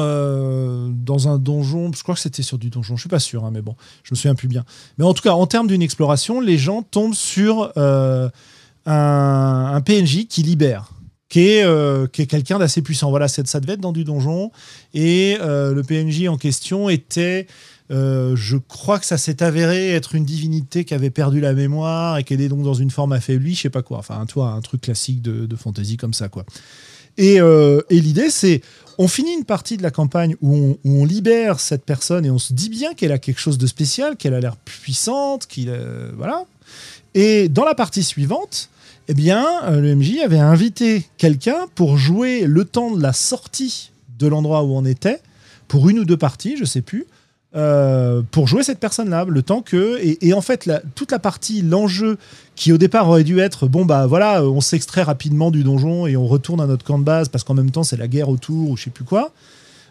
dans 0.91 1.29
un 1.29 1.39
donjon, 1.39 1.93
je 1.93 2.03
crois 2.03 2.15
que 2.17 2.21
c'était 2.21 2.43
sur 2.43 2.59
du 2.59 2.71
donjon, 2.71 2.97
je 2.97 3.03
suis 3.03 3.09
pas 3.09 3.21
sûr, 3.21 3.45
hein, 3.45 3.51
mais 3.53 3.63
bon, 3.63 3.77
je 4.03 4.13
me 4.13 4.17
souviens 4.17 4.35
plus 4.35 4.49
bien. 4.49 4.65
Mais 4.99 5.05
en 5.05 5.15
tout 5.15 5.23
cas, 5.23 5.33
en 5.33 5.47
termes 5.47 5.69
d'une 5.69 5.83
exploration, 5.83 6.41
les 6.41 6.59
gens 6.59 6.83
tombent 6.83 7.15
sur 7.15 7.73
un, 7.77 8.31
un 8.87 9.81
PNJ 9.83 10.27
qui 10.27 10.43
libère. 10.43 10.89
Qui 11.33 11.49
est, 11.49 11.65
euh, 11.65 12.07
qui 12.07 12.21
est 12.21 12.27
quelqu'un 12.27 12.59
d'assez 12.59 12.83
puissant. 12.83 13.09
Voilà, 13.09 13.27
ça 13.27 13.43
devait 13.43 13.73
être 13.73 13.81
dans 13.81 13.93
du 13.93 14.05
donjon. 14.05 14.53
Et 14.93 15.39
euh, 15.41 15.73
le 15.73 15.83
PNJ 15.83 16.29
en 16.29 16.37
question 16.37 16.91
était 16.91 17.47
euh, 17.91 18.37
je 18.37 18.59
crois 18.59 18.99
que 18.99 19.07
ça 19.07 19.17
s'est 19.17 19.43
avéré 19.43 19.93
être 19.93 20.15
une 20.15 20.27
divinité 20.27 20.85
qui 20.85 20.93
avait 20.93 21.09
perdu 21.09 21.41
la 21.41 21.55
mémoire 21.55 22.19
et 22.19 22.25
qui 22.25 22.35
est 22.35 22.49
donc 22.49 22.63
dans 22.63 22.75
une 22.75 22.91
forme 22.91 23.15
affaiblie, 23.15 23.55
je 23.55 23.63
sais 23.63 23.71
pas 23.71 23.81
quoi. 23.81 23.97
Enfin, 23.97 24.27
toi, 24.27 24.49
un 24.49 24.61
truc 24.61 24.83
classique 24.83 25.23
de, 25.23 25.57
fantasy 25.57 25.97
comme 25.97 26.13
ça, 26.13 26.29
quoi. 26.29 26.45
Et, 27.17 27.41
l'idée, 27.89 28.29
c'est 28.29 28.61
on 28.99 29.09
finit 29.09 29.33
une 29.33 29.45
partie 29.47 29.79
de 29.79 29.83
la 29.83 29.91
campagne 29.91 30.37
où 30.43 30.55
on, 30.55 30.79
où 30.85 31.01
on 31.01 31.07
libère 31.07 31.61
cette 31.61 31.87
personne 31.87 32.27
et 32.27 32.31
on 32.31 32.39
se 32.39 32.53
dit 32.53 32.69
bien 32.69 32.93
qu'elle 32.93 33.13
a 33.13 33.19
quelque 33.19 33.41
chose 33.41 33.57
de 33.57 33.67
spécial, 33.67 34.19
qu'elle 34.19 34.35
a 34.35 34.41
l'air 34.41 34.57
puissante, 34.57 35.47
qu'il 35.47 35.73
voilà. 36.15 36.45
Et 37.15 37.49
dans 37.49 37.65
la 37.65 37.75
partie 37.75 38.03
suivante, 38.03 38.69
eh 39.09 39.15
bien, 39.15 39.45
euh, 39.65 39.81
le 39.81 39.95
MJ 39.95 40.19
avait 40.25 40.39
invité 40.39 41.05
quelqu'un 41.17 41.67
pour 41.75 41.97
jouer 41.97 42.45
le 42.47 42.65
temps 42.65 42.95
de 42.95 43.03
la 43.03 43.13
sortie 43.13 43.91
de 44.19 44.27
l'endroit 44.27 44.63
où 44.63 44.75
on 44.77 44.85
était 44.85 45.21
pour 45.69 45.89
une 45.89 45.99
ou 45.99 46.05
deux 46.05 46.17
parties, 46.17 46.57
je 46.57 46.65
sais 46.65 46.83
plus, 46.83 47.07
euh, 47.55 48.23
pour 48.31 48.47
jouer 48.47 48.63
cette 48.63 48.79
personne-là, 48.79 49.25
le 49.29 49.43
temps 49.43 49.61
que 49.61 49.99
et, 50.01 50.33
en 50.33 50.41
fait 50.41 50.71
toute 50.95 51.11
la 51.13 51.19
partie, 51.19 51.63
l'enjeu 51.63 52.17
qui 52.55 52.73
au 52.73 52.79
départ 52.79 53.09
aurait 53.09 53.25
dû 53.25 53.41
être 53.41 53.67
bon 53.69 53.85
bah 53.85 54.07
voilà, 54.07 54.43
on 54.45 54.61
s'extrait 54.61 55.03
rapidement 55.03 55.51
du 55.51 55.63
donjon 55.65 56.07
et 56.07 56.17
on 56.17 56.27
retourne 56.27 56.61
à 56.61 56.67
notre 56.67 56.85
camp 56.85 56.99
de 56.99 57.05
base 57.05 57.29
parce 57.29 57.45
qu'en 57.45 57.55
même 57.55 57.71
temps 57.71 57.83
c'est 57.83 57.99
la 57.99 58.09
guerre 58.09 58.29
autour 58.29 58.71
ou 58.71 58.77
je 58.77 58.85
sais 58.85 58.91
plus 58.91 59.05
quoi. 59.05 59.33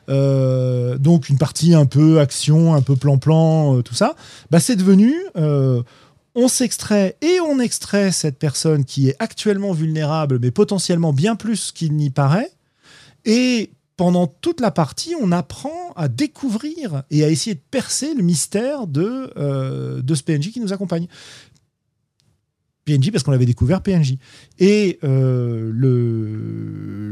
Euh, 0.09 0.97
donc 0.97 1.29
une 1.29 1.37
partie 1.37 1.75
un 1.75 1.85
peu 1.85 2.19
action, 2.19 2.73
un 2.73 2.81
peu 2.81 2.95
plan-plan, 2.95 3.81
tout 3.83 3.93
ça. 3.93 4.15
Bah 4.49 4.59
c'est 4.59 4.75
devenu 4.75 5.13
on 6.35 6.47
s'extrait 6.47 7.17
et 7.21 7.39
on 7.41 7.59
extrait 7.59 8.11
cette 8.11 8.39
personne 8.39 8.85
qui 8.85 9.09
est 9.09 9.15
actuellement 9.19 9.73
vulnérable, 9.73 10.39
mais 10.41 10.51
potentiellement 10.51 11.13
bien 11.13 11.35
plus 11.35 11.71
qu'il 11.71 11.93
n'y 11.93 12.09
paraît. 12.09 12.51
Et 13.25 13.71
pendant 13.97 14.27
toute 14.27 14.61
la 14.61 14.71
partie, 14.71 15.13
on 15.21 15.31
apprend 15.31 15.93
à 15.95 16.07
découvrir 16.07 17.03
et 17.11 17.23
à 17.23 17.29
essayer 17.29 17.55
de 17.55 17.61
percer 17.69 18.13
le 18.15 18.23
mystère 18.23 18.87
de, 18.87 19.31
euh, 19.37 20.01
de 20.01 20.15
ce 20.15 20.23
PNJ 20.23 20.51
qui 20.51 20.59
nous 20.59 20.73
accompagne. 20.73 21.07
PNJ 22.85 23.11
parce 23.11 23.23
qu'on 23.23 23.31
l'avait 23.31 23.45
découvert 23.45 23.81
PNJ. 23.81 24.15
Et 24.57 24.99
euh, 25.03 25.71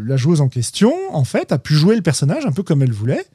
la 0.07 0.17
joueuse 0.17 0.41
en 0.41 0.49
question, 0.49 0.91
en 1.11 1.23
fait, 1.23 1.51
a 1.51 1.59
pu 1.59 1.75
jouer 1.75 1.95
le 1.95 2.01
personnage 2.01 2.45
un 2.45 2.51
peu 2.51 2.63
comme 2.63 2.81
elle 2.81 2.91
voulait. 2.91 3.25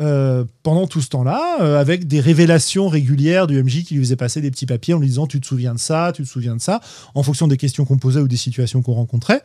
Euh, 0.00 0.44
pendant 0.64 0.88
tout 0.88 1.00
ce 1.00 1.08
temps-là, 1.10 1.58
euh, 1.60 1.80
avec 1.80 2.08
des 2.08 2.18
révélations 2.18 2.88
régulières 2.88 3.46
du 3.46 3.62
MJ 3.62 3.84
qui 3.84 3.94
lui 3.94 4.02
faisait 4.02 4.16
passer 4.16 4.40
des 4.40 4.50
petits 4.50 4.66
papiers 4.66 4.92
en 4.92 4.98
lui 4.98 5.06
disant 5.06 5.28
tu 5.28 5.40
te 5.40 5.46
souviens 5.46 5.72
de 5.72 5.78
ça, 5.78 6.10
tu 6.12 6.24
te 6.24 6.28
souviens 6.28 6.56
de 6.56 6.60
ça, 6.60 6.80
en 7.14 7.22
fonction 7.22 7.46
des 7.46 7.56
questions 7.56 7.84
qu'on 7.84 7.98
posait 7.98 8.18
ou 8.18 8.26
des 8.26 8.36
situations 8.36 8.82
qu'on 8.82 8.94
rencontrait. 8.94 9.42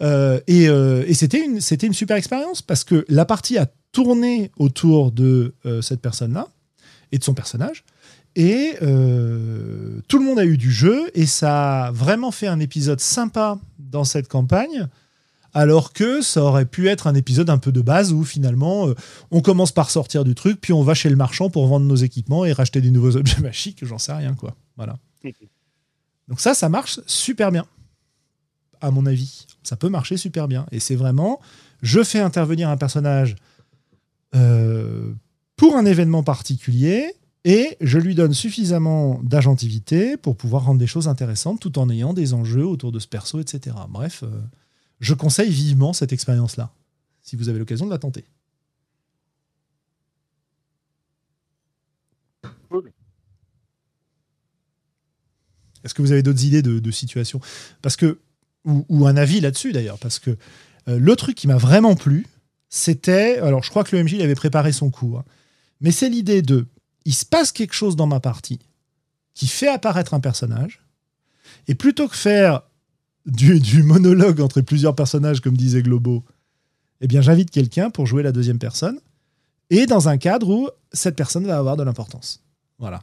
Euh, 0.00 0.38
et 0.46 1.14
c'était 1.14 1.44
une, 1.44 1.58
une 1.82 1.92
super 1.92 2.16
expérience 2.16 2.62
parce 2.62 2.84
que 2.84 3.04
la 3.08 3.24
partie 3.24 3.58
a 3.58 3.66
tourné 3.90 4.52
autour 4.58 5.10
de 5.10 5.54
cette 5.82 6.00
personne-là 6.00 6.46
et 7.10 7.18
de 7.18 7.24
son 7.24 7.34
personnage. 7.34 7.82
Et 8.36 8.76
tout 8.78 10.18
le 10.18 10.24
monde 10.24 10.38
a 10.38 10.44
eu 10.44 10.56
du 10.56 10.70
jeu 10.70 11.10
et 11.14 11.26
ça 11.26 11.86
a 11.86 11.90
vraiment 11.90 12.30
fait 12.30 12.46
un 12.46 12.60
épisode 12.60 13.00
sympa 13.00 13.58
dans 13.80 14.04
cette 14.04 14.28
campagne. 14.28 14.86
Alors 15.52 15.92
que 15.92 16.22
ça 16.22 16.42
aurait 16.42 16.66
pu 16.66 16.88
être 16.88 17.06
un 17.06 17.14
épisode 17.14 17.50
un 17.50 17.58
peu 17.58 17.72
de 17.72 17.80
base 17.80 18.12
où 18.12 18.24
finalement 18.24 18.88
euh, 18.88 18.94
on 19.30 19.40
commence 19.40 19.72
par 19.72 19.90
sortir 19.90 20.24
du 20.24 20.34
truc, 20.34 20.60
puis 20.60 20.72
on 20.72 20.82
va 20.82 20.94
chez 20.94 21.10
le 21.10 21.16
marchand 21.16 21.50
pour 21.50 21.66
vendre 21.66 21.86
nos 21.86 21.96
équipements 21.96 22.44
et 22.44 22.52
racheter 22.52 22.80
des 22.80 22.90
nouveaux 22.90 23.16
objets 23.16 23.40
magiques, 23.40 23.84
j'en 23.84 23.98
sais 23.98 24.12
rien 24.12 24.34
quoi. 24.34 24.54
Voilà. 24.76 24.96
Donc 26.28 26.40
ça, 26.40 26.54
ça 26.54 26.68
marche 26.68 27.00
super 27.06 27.50
bien. 27.50 27.66
À 28.80 28.90
mon 28.90 29.04
avis, 29.04 29.46
ça 29.62 29.76
peut 29.76 29.88
marcher 29.88 30.16
super 30.16 30.48
bien. 30.48 30.66
Et 30.70 30.80
c'est 30.80 30.96
vraiment, 30.96 31.40
je 31.82 32.02
fais 32.02 32.20
intervenir 32.20 32.70
un 32.70 32.76
personnage 32.76 33.36
euh, 34.34 35.12
pour 35.56 35.76
un 35.76 35.84
événement 35.84 36.22
particulier 36.22 37.12
et 37.44 37.76
je 37.80 37.98
lui 37.98 38.14
donne 38.14 38.32
suffisamment 38.32 39.20
d'agentivité 39.22 40.16
pour 40.16 40.36
pouvoir 40.36 40.64
rendre 40.64 40.78
des 40.78 40.86
choses 40.86 41.08
intéressantes 41.08 41.60
tout 41.60 41.78
en 41.78 41.90
ayant 41.90 42.12
des 42.12 42.32
enjeux 42.32 42.66
autour 42.66 42.92
de 42.92 42.98
ce 42.98 43.08
perso, 43.08 43.40
etc. 43.40 43.76
Bref, 43.88 44.22
euh, 44.22 44.28
je 45.00 45.14
conseille 45.14 45.50
vivement 45.50 45.92
cette 45.92 46.12
expérience-là, 46.12 46.72
si 47.22 47.36
vous 47.36 47.48
avez 47.48 47.58
l'occasion 47.58 47.86
de 47.86 47.90
la 47.90 47.98
tenter. 47.98 48.24
Est-ce 55.82 55.94
que 55.94 56.02
vous 56.02 56.12
avez 56.12 56.22
d'autres 56.22 56.44
idées 56.44 56.60
de, 56.60 56.78
de 56.78 56.90
situations 56.90 57.40
Parce 57.80 57.96
que 57.96 58.20
ou, 58.64 59.06
un 59.06 59.16
avis 59.16 59.40
là-dessus 59.40 59.72
d'ailleurs, 59.72 59.98
parce 59.98 60.18
que 60.18 60.36
euh, 60.88 60.98
le 60.98 61.16
truc 61.16 61.34
qui 61.34 61.46
m'a 61.46 61.56
vraiment 61.56 61.96
plu, 61.96 62.26
c'était, 62.68 63.38
alors 63.38 63.62
je 63.62 63.70
crois 63.70 63.84
que 63.84 63.96
le 63.96 64.04
MJ 64.04 64.20
avait 64.20 64.34
préparé 64.34 64.72
son 64.72 64.90
coup, 64.90 65.16
hein, 65.16 65.24
mais 65.80 65.90
c'est 65.90 66.10
l'idée 66.10 66.42
de, 66.42 66.66
il 67.06 67.14
se 67.14 67.24
passe 67.24 67.52
quelque 67.52 67.72
chose 67.72 67.96
dans 67.96 68.06
ma 68.06 68.20
partie 68.20 68.58
qui 69.32 69.46
fait 69.46 69.68
apparaître 69.68 70.12
un 70.12 70.20
personnage, 70.20 70.82
et 71.68 71.74
plutôt 71.74 72.08
que 72.08 72.16
faire 72.16 72.62
du, 73.26 73.60
du 73.60 73.82
monologue 73.82 74.40
entre 74.40 74.60
plusieurs 74.60 74.94
personnages 74.94 75.40
comme 75.40 75.56
disait 75.56 75.82
Globo, 75.82 76.24
eh 77.00 77.06
bien 77.06 77.20
j'invite 77.20 77.50
quelqu'un 77.50 77.90
pour 77.90 78.06
jouer 78.06 78.22
la 78.22 78.32
deuxième 78.32 78.58
personne, 78.58 79.00
et 79.70 79.86
dans 79.86 80.08
un 80.08 80.18
cadre 80.18 80.48
où 80.48 80.68
cette 80.92 81.16
personne 81.16 81.46
va 81.46 81.58
avoir 81.58 81.76
de 81.76 81.82
l'importance. 81.82 82.42
Voilà. 82.78 83.02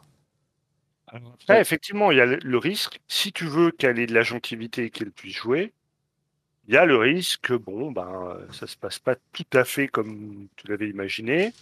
Après, 1.07 1.61
effectivement, 1.61 2.11
il 2.11 2.17
y 2.17 2.21
a 2.21 2.25
le- 2.25 2.57
risque, 2.57 2.99
si 3.07 3.31
tu 3.31 3.45
veux 3.45 3.71
qu'elle 3.71 3.97
ait 3.99 4.07
de 4.07 4.13
la 4.13 4.23
gentilité 4.23 4.85
et 4.85 4.89
qu'elle 4.89 5.11
puisse 5.11 5.37
jouer, 5.37 5.71
il 6.67 6.73
y 6.73 6.77
a 6.77 6.85
le 6.85 6.97
risque 6.97 7.41
que 7.41 7.53
bon, 7.53 7.91
ben, 7.91 8.37
ça 8.51 8.67
se 8.67 8.75
passe 8.75 8.99
pas 8.99 9.15
tout 9.31 9.45
à 9.53 9.63
fait 9.63 9.87
comme 9.87 10.47
tu 10.57 10.67
l'avais 10.67 10.89
imaginé. 10.89 11.53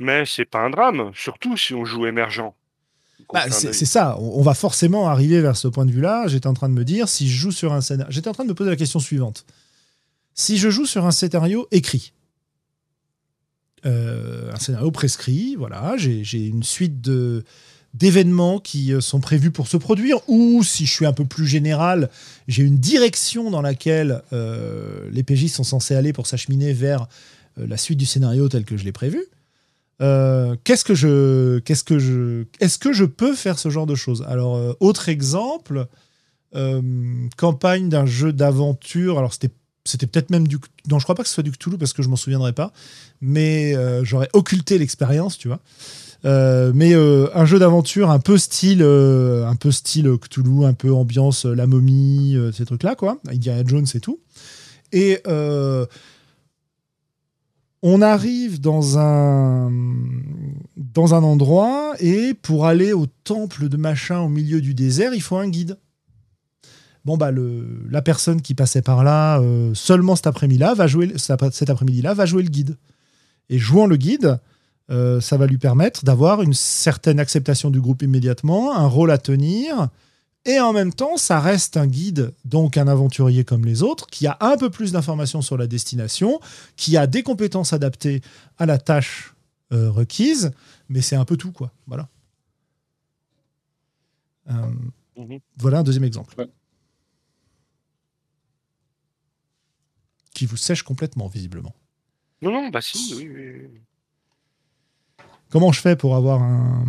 Mais 0.00 0.26
c'est 0.26 0.44
pas 0.44 0.60
un 0.60 0.70
drame, 0.70 1.12
surtout 1.14 1.56
si 1.56 1.74
on 1.74 1.84
joue 1.84 2.06
émergent. 2.06 2.54
Bah, 3.32 3.50
c'est 3.50 3.72
ça, 3.72 4.16
on, 4.20 4.40
on 4.40 4.42
va 4.42 4.54
forcément 4.54 5.08
arriver 5.08 5.40
vers 5.40 5.56
ce 5.56 5.68
point 5.68 5.84
de 5.84 5.90
vue-là. 5.90 6.28
J'étais 6.28 6.46
en 6.46 6.54
train 6.54 6.68
de 6.68 6.74
me 6.74 6.84
dire, 6.84 7.08
si 7.08 7.28
je 7.28 7.36
joue 7.36 7.52
sur 7.52 7.72
un 7.72 7.80
scénario. 7.80 8.10
J'étais 8.10 8.28
en 8.28 8.32
train 8.32 8.44
de 8.44 8.48
me 8.48 8.54
poser 8.54 8.70
la 8.70 8.76
question 8.76 9.00
suivante. 9.00 9.44
Si 10.34 10.56
je 10.56 10.70
joue 10.70 10.86
sur 10.86 11.04
un 11.04 11.10
scénario 11.10 11.68
écrit, 11.70 12.12
euh, 13.86 14.52
un 14.52 14.58
scénario 14.58 14.90
prescrit, 14.90 15.56
voilà, 15.56 15.96
j'ai 15.96 16.46
une 16.46 16.62
suite 16.62 17.00
de 17.00 17.44
d'événements 17.94 18.58
qui 18.58 18.92
euh, 18.92 19.00
sont 19.00 19.20
prévus 19.20 19.50
pour 19.50 19.66
se 19.66 19.76
produire, 19.76 20.18
ou 20.28 20.62
si 20.62 20.86
je 20.86 20.92
suis 20.92 21.06
un 21.06 21.12
peu 21.12 21.24
plus 21.24 21.46
général, 21.46 22.10
j'ai 22.46 22.62
une 22.62 22.78
direction 22.78 23.50
dans 23.50 23.62
laquelle 23.62 24.22
euh, 24.32 25.08
les 25.10 25.22
PJ 25.22 25.46
sont 25.46 25.64
censés 25.64 25.94
aller 25.94 26.12
pour 26.12 26.26
s'acheminer 26.26 26.72
vers 26.72 27.08
euh, 27.58 27.66
la 27.66 27.76
suite 27.76 27.98
du 27.98 28.06
scénario 28.06 28.48
tel 28.48 28.64
que 28.64 28.76
je 28.76 28.84
l'ai 28.84 28.92
prévu. 28.92 29.24
Euh, 30.00 30.54
qu'est-ce 30.64 30.84
que 30.84 30.94
je, 30.94 31.58
qu'est-ce 31.60 31.84
que 31.84 31.98
je, 31.98 32.44
est-ce 32.60 32.78
que 32.78 32.92
je 32.92 33.04
peux 33.04 33.34
faire 33.34 33.58
ce 33.58 33.68
genre 33.68 33.86
de 33.86 33.94
choses? 33.94 34.24
Alors, 34.28 34.56
euh, 34.56 34.72
autre 34.80 35.08
exemple, 35.08 35.86
euh, 36.54 36.80
campagne 37.36 37.88
d'un 37.88 38.06
jeu 38.06 38.32
d'aventure. 38.32 39.18
Alors, 39.18 39.32
c'était, 39.32 39.52
c'était 39.84 40.06
peut-être 40.06 40.30
même 40.30 40.46
du, 40.46 40.58
non, 40.88 40.98
je 40.98 41.04
crois 41.04 41.14
pas 41.14 41.22
que 41.22 41.28
ce 41.28 41.34
soit 41.34 41.42
du 41.42 41.50
Cthulhu 41.50 41.78
parce 41.78 41.92
que 41.92 42.02
je 42.02 42.08
m'en 42.08 42.16
souviendrai 42.16 42.52
pas, 42.52 42.72
mais 43.20 43.74
j'aurais 44.04 44.28
occulté 44.34 44.78
l'expérience, 44.78 45.38
tu 45.38 45.48
vois. 45.48 45.60
Mais 46.24 46.94
un 46.94 47.44
jeu 47.46 47.58
d'aventure 47.58 48.10
un 48.10 48.20
peu 48.20 48.36
style, 48.36 48.82
un 48.82 49.56
peu 49.56 49.70
style 49.70 50.10
Cthulhu, 50.20 50.66
un 50.66 50.74
peu 50.74 50.92
ambiance 50.92 51.46
la 51.46 51.66
momie, 51.66 52.36
ces 52.52 52.66
trucs-là, 52.66 52.96
quoi. 52.96 53.18
Indiana 53.28 53.62
Jones 53.66 53.86
et 53.94 54.00
tout. 54.00 54.20
Et 54.92 55.22
on 57.82 58.02
arrive 58.02 58.60
dans 58.60 58.98
un, 58.98 59.70
dans 60.76 61.14
un 61.14 61.22
endroit 61.22 61.94
et 62.00 62.34
pour 62.34 62.66
aller 62.66 62.92
au 62.92 63.06
temple 63.06 63.68
de 63.68 63.76
machin 63.76 64.20
au 64.20 64.28
milieu 64.28 64.60
du 64.60 64.74
désert, 64.74 65.14
il 65.14 65.22
faut 65.22 65.36
un 65.36 65.48
guide. 65.48 65.78
Bon, 67.04 67.16
bah, 67.16 67.30
le, 67.30 67.86
la 67.88 68.02
personne 68.02 68.42
qui 68.42 68.54
passait 68.54 68.82
par 68.82 69.04
là 69.04 69.40
euh, 69.40 69.72
seulement 69.74 70.16
cet 70.16 70.26
après-midi-là 70.26 70.74
va 70.74 70.86
jouer, 70.86 71.12
après-midi-là 71.70 72.14
va 72.14 72.26
jouer 72.26 72.42
le 72.42 72.50
guide. 72.50 72.76
Et 73.48 73.58
jouant 73.58 73.86
le 73.86 73.96
guide, 73.96 74.38
euh, 74.90 75.20
ça 75.20 75.36
va 75.36 75.46
lui 75.46 75.58
permettre 75.58 76.04
d'avoir 76.04 76.42
une 76.42 76.52
certaine 76.52 77.20
acceptation 77.20 77.70
du 77.70 77.80
groupe 77.80 78.02
immédiatement, 78.02 78.76
un 78.76 78.86
rôle 78.86 79.10
à 79.10 79.18
tenir, 79.18 79.88
et 80.48 80.58
en 80.60 80.72
même 80.72 80.92
temps, 80.92 81.16
ça 81.16 81.38
reste 81.40 81.76
un 81.76 81.86
guide, 81.86 82.32
donc 82.44 82.76
un 82.76 82.88
aventurier 82.88 83.44
comme 83.44 83.64
les 83.66 83.82
autres, 83.82 84.06
qui 84.06 84.26
a 84.26 84.36
un 84.40 84.56
peu 84.56 84.70
plus 84.70 84.92
d'informations 84.92 85.42
sur 85.42 85.56
la 85.58 85.66
destination, 85.66 86.40
qui 86.76 86.96
a 86.96 87.06
des 87.06 87.22
compétences 87.22 87.72
adaptées 87.72 88.22
à 88.56 88.64
la 88.66 88.78
tâche 88.78 89.34
euh, 89.72 89.90
requise, 89.90 90.50
mais 90.88 91.02
c'est 91.02 91.16
un 91.16 91.24
peu 91.26 91.36
tout, 91.36 91.52
quoi. 91.52 91.70
Voilà. 91.86 92.08
Euh, 94.50 94.72
Mhm. 95.16 95.40
voilà 95.58 95.78
un 95.80 95.82
deuxième 95.82 96.04
exemple. 96.04 96.34
qui 100.32 100.46
vous 100.46 100.56
sèche 100.56 100.84
complètement, 100.84 101.26
visiblement. 101.26 101.74
Non, 102.42 102.52
non, 102.52 102.68
bah 102.68 102.80
si, 102.80 103.12
oui, 103.16 103.28
oui. 103.28 103.80
Comment 105.50 105.72
je 105.72 105.80
fais 105.80 105.96
pour 105.96 106.14
avoir 106.14 106.40
un, 106.42 106.84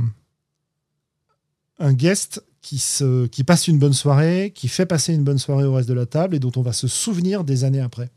un 1.80 1.94
guest 1.94 2.44
qui, 2.62 2.78
se, 2.78 3.28
qui 3.28 3.44
passe 3.44 3.68
une 3.68 3.80
bonne 3.80 3.94
soirée, 3.94 4.52
qui 4.54 4.68
fait 4.68 4.86
passer 4.86 5.14
une 5.14 5.24
bonne 5.24 5.38
soirée 5.38 5.66
au 5.66 5.74
reste 5.74 5.90
de 5.90 5.94
la 5.94 6.06
table 6.06 6.36
et 6.36 6.40
dont 6.40 6.52
on 6.56 6.62
va 6.62 6.74
se 6.74 6.88
souvenir 6.88 7.44
des 7.44 7.64
années 7.64 7.82
après 7.82 8.10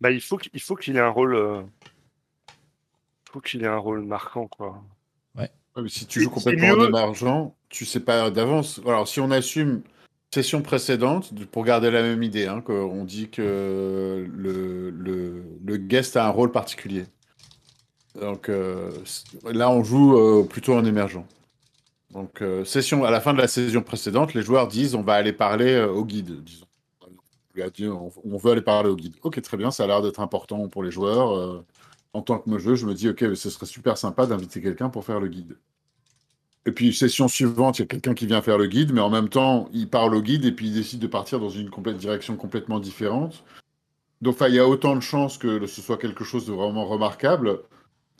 bah, 0.00 0.10
il 0.10 0.20
faut 0.20 0.36
qu'il 0.36 0.60
faut 0.60 0.76
qu'il 0.76 0.96
ait 0.96 1.00
un 1.00 1.08
rôle. 1.08 1.34
euh, 1.34 1.62
faut 3.30 3.40
qu'il 3.40 3.62
ait 3.62 3.66
un 3.66 3.78
rôle 3.78 4.02
marquant, 4.04 4.46
quoi. 4.46 4.82
Ouais, 5.34 5.50
mais 5.76 5.88
si 5.88 6.06
tu 6.06 6.22
joues 6.22 6.30
complètement 6.30 6.68
en 6.68 6.86
émergent, 6.86 7.54
tu 7.68 7.84
sais 7.84 8.00
pas 8.00 8.30
d'avance. 8.30 8.80
Alors, 8.86 9.08
si 9.08 9.20
on 9.20 9.30
assume 9.30 9.82
session 10.32 10.60
précédente, 10.62 11.32
pour 11.50 11.64
garder 11.64 11.90
la 11.90 12.02
même 12.02 12.22
idée, 12.22 12.46
hein, 12.46 12.60
qu'on 12.60 13.04
dit 13.04 13.30
que 13.30 14.26
le, 14.30 14.90
le, 14.90 15.44
le 15.64 15.76
guest 15.76 16.16
a 16.16 16.26
un 16.26 16.30
rôle 16.30 16.52
particulier. 16.52 17.04
Donc 18.20 18.48
euh, 18.48 18.90
là, 19.44 19.70
on 19.70 19.84
joue 19.84 20.16
euh, 20.16 20.44
plutôt 20.44 20.74
en 20.74 20.84
émergent. 20.84 21.26
Donc, 22.16 22.40
euh, 22.40 22.64
session, 22.64 23.04
à 23.04 23.10
la 23.10 23.20
fin 23.20 23.34
de 23.34 23.38
la 23.38 23.46
saison 23.46 23.82
précédente, 23.82 24.32
les 24.32 24.40
joueurs 24.40 24.68
disent 24.68 24.94
on 24.94 25.02
va 25.02 25.12
aller 25.12 25.34
parler 25.34 25.74
euh, 25.74 25.88
au 25.88 26.02
guide. 26.02 26.42
Disons. 26.42 26.64
On 28.24 28.38
veut 28.38 28.52
aller 28.52 28.62
parler 28.62 28.88
au 28.88 28.96
guide. 28.96 29.16
Ok, 29.22 29.40
très 29.42 29.58
bien, 29.58 29.70
ça 29.70 29.84
a 29.84 29.86
l'air 29.86 30.00
d'être 30.00 30.20
important 30.20 30.66
pour 30.68 30.82
les 30.82 30.90
joueurs. 30.90 31.36
euh, 31.36 31.62
en 32.14 32.22
tant 32.22 32.38
que 32.38 32.58
jeu, 32.58 32.74
je 32.74 32.86
me 32.86 32.94
dis, 32.94 33.10
ok, 33.10 33.36
ce 33.36 33.50
serait 33.50 33.66
super 33.66 33.98
sympa 33.98 34.24
d'inviter 34.24 34.62
quelqu'un 34.62 34.88
pour 34.88 35.04
faire 35.04 35.20
le 35.20 35.28
guide. 35.28 35.58
Et 36.64 36.72
puis, 36.72 36.94
session 36.94 37.28
suivante, 37.28 37.78
il 37.78 37.82
y 37.82 37.84
a 37.84 37.86
quelqu'un 37.86 38.14
qui 38.14 38.26
vient 38.26 38.40
faire 38.40 38.56
le 38.56 38.66
guide, 38.66 38.94
mais 38.94 39.02
en 39.02 39.10
même 39.10 39.28
temps, 39.28 39.68
il 39.74 39.90
parle 39.90 40.14
au 40.14 40.22
guide 40.22 40.46
et 40.46 40.52
puis 40.52 40.68
il 40.68 40.72
décide 40.74 41.00
de 41.00 41.06
partir 41.06 41.38
dans 41.38 41.50
une 41.50 41.68
direction 41.98 42.36
complètement 42.36 42.80
différente. 42.80 43.44
Donc, 44.22 44.38
il 44.40 44.54
y 44.54 44.58
a 44.58 44.66
autant 44.66 44.96
de 44.96 45.00
chances 45.00 45.36
que 45.36 45.66
ce 45.66 45.82
soit 45.82 45.98
quelque 45.98 46.24
chose 46.24 46.46
de 46.46 46.54
vraiment 46.54 46.86
remarquable. 46.86 47.60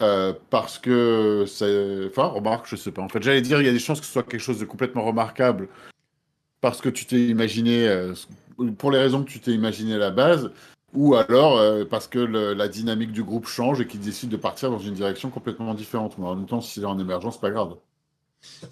Euh, 0.03 0.32
parce 0.51 0.78
que 0.78 1.44
c'est. 1.47 2.07
Enfin, 2.07 2.26
remarque, 2.26 2.66
je 2.68 2.76
sais 2.76 2.92
pas. 2.92 3.03
En 3.03 3.09
fait, 3.09 3.22
j'allais 3.22 3.40
dire, 3.42 3.61
il 3.61 3.66
y 3.66 3.68
a 3.68 3.72
des 3.72 3.78
chances 3.78 4.01
que 4.01 4.07
ce 4.07 4.12
soit 4.12 4.22
quelque 4.22 4.40
chose 4.40 4.59
de 4.61 4.64
complètement 4.64 5.05
remarquable 5.05 5.68
parce 6.61 6.80
que 6.80 6.88
tu 6.88 7.07
t'es 7.07 7.26
imaginé, 7.26 7.86
euh, 7.88 8.14
pour 8.78 8.90
les 8.90 8.99
raisons 8.99 9.22
que 9.24 9.30
tu 9.30 9.40
t'es 9.40 9.53
imaginé 9.53 9.94
à 9.94 9.99
la 9.99 10.11
base, 10.11 10.51
ou 10.94 11.14
alors 11.14 11.59
euh, 11.59 11.84
parce 11.84 12.09
que 12.09 12.18
le- 12.18 12.55
la 12.55 12.68
dynamique 12.68 13.12
du 13.12 13.22
groupe 13.22 13.47
change 13.47 13.80
et 13.80 13.86
qu'il 13.86 14.01
décide 14.01 14.30
de 14.30 14.36
partir 14.36 14.70
dans 14.70 14.78
une 14.78 14.94
direction 14.94 15.30
complètement 15.30 15.74
différente. 15.74 16.16
Mais 16.18 16.26
en 16.26 16.34
même 16.34 16.47
temps, 16.47 16.61
s'il 16.61 16.82
est 16.82 16.86
en 16.86 16.99
émergence, 16.99 17.34
c'est 17.34 17.40
pas 17.40 17.51
grave. 17.51 17.76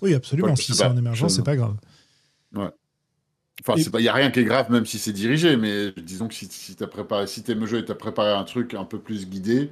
Oui, 0.02 0.14
absolument. 0.14 0.48
Ouais, 0.48 0.56
si 0.56 0.74
c'est 0.74 0.84
en 0.84 0.96
émergence, 0.96 1.36
c'est 1.36 1.44
pas 1.44 1.56
grave. 1.56 1.76
Enfin, 3.62 3.76
Et- 3.76 3.82
c'est 3.84 3.90
pas, 3.90 4.00
il 4.00 4.04
y 4.04 4.08
a 4.08 4.12
rien 4.12 4.30
qui 4.30 4.40
est 4.40 4.44
grave, 4.44 4.70
même 4.70 4.84
si 4.84 4.98
c'est 4.98 5.12
dirigé. 5.12 5.56
Mais 5.56 5.92
disons 5.92 6.28
que 6.28 6.34
si, 6.34 6.46
si 6.46 6.74
t'as 6.74 6.86
préparé, 6.86 7.26
si 7.26 7.42
t'es 7.42 7.54
jeu 7.66 7.78
et 7.78 7.84
t'as 7.84 7.94
préparé 7.94 8.30
un 8.32 8.44
truc 8.44 8.74
un 8.74 8.84
peu 8.84 8.98
plus 8.98 9.28
guidé, 9.28 9.70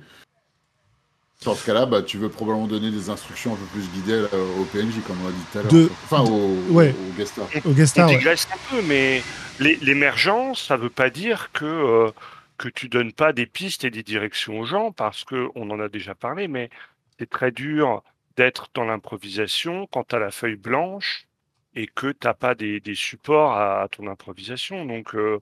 dans 1.45 1.55
ce 1.55 1.65
cas-là, 1.67 1.87
bah, 1.87 2.03
tu 2.03 2.19
veux 2.19 2.29
probablement 2.29 2.67
donner 2.67 2.91
des 2.91 3.11
instructions 3.11 3.53
un 3.55 3.57
peu 3.57 3.65
plus 3.73 3.89
guidées 3.91 4.25
euh, 4.33 4.61
au 4.61 4.65
PNJ, 4.65 5.01
comme 5.07 5.17
on 5.25 5.29
a 5.29 5.33
dit 5.33 5.43
tout 5.53 5.59
à 5.59 5.63
l'heure. 5.63 5.73
De- 5.73 5.91
Enfin, 6.05 6.23
au, 6.23 6.57
Ouais. 6.73 6.95
au 7.09 7.13
guest 7.17 7.33
star. 7.33 7.47
Au 7.65 7.71
guest 7.73 7.81
On 7.81 7.87
star, 8.03 8.09
ouais. 8.09 8.17
digresse 8.17 8.49
un 8.53 8.75
peu, 8.77 8.83
mais 8.83 9.23
l'é- 9.59 9.79
l'émergence, 9.83 10.63
ça 10.67 10.77
veut 10.77 10.91
pas 10.91 11.11
dire 11.11 11.51
que, 11.53 11.65
euh, 11.65 12.11
que 12.59 12.69
tu 12.69 12.89
donnes 12.89 13.13
pas 13.13 13.33
des 13.33 13.47
pistes 13.47 13.85
et 13.85 13.91
des 13.91 14.03
directions 14.03 14.61
aux 14.61 14.65
gens, 14.67 14.93
parce 14.93 15.25
que 15.25 15.49
on 15.55 15.71
en 15.71 15.81
a 15.81 15.89
déjà 15.89 16.15
parlé, 16.15 16.49
mais 16.49 16.71
c'est 17.19 17.29
très 17.29 17.51
dur 17.51 18.03
d'être 18.37 18.69
dans 18.75 18.85
l'improvisation 18.85 19.87
quand 19.93 20.05
tu 20.09 20.17
as 20.17 20.19
la 20.19 20.31
feuille 20.31 20.57
blanche 20.57 21.27
et 21.75 21.87
que 21.87 22.09
tu 22.13 22.27
n'as 22.27 22.35
pas 22.35 22.55
des, 22.55 22.81
des 22.81 22.95
supports 22.95 23.53
à, 23.53 23.83
à 23.83 23.89
ton 23.89 24.07
improvisation. 24.07 24.85
Donc, 24.85 25.15
euh, 25.15 25.39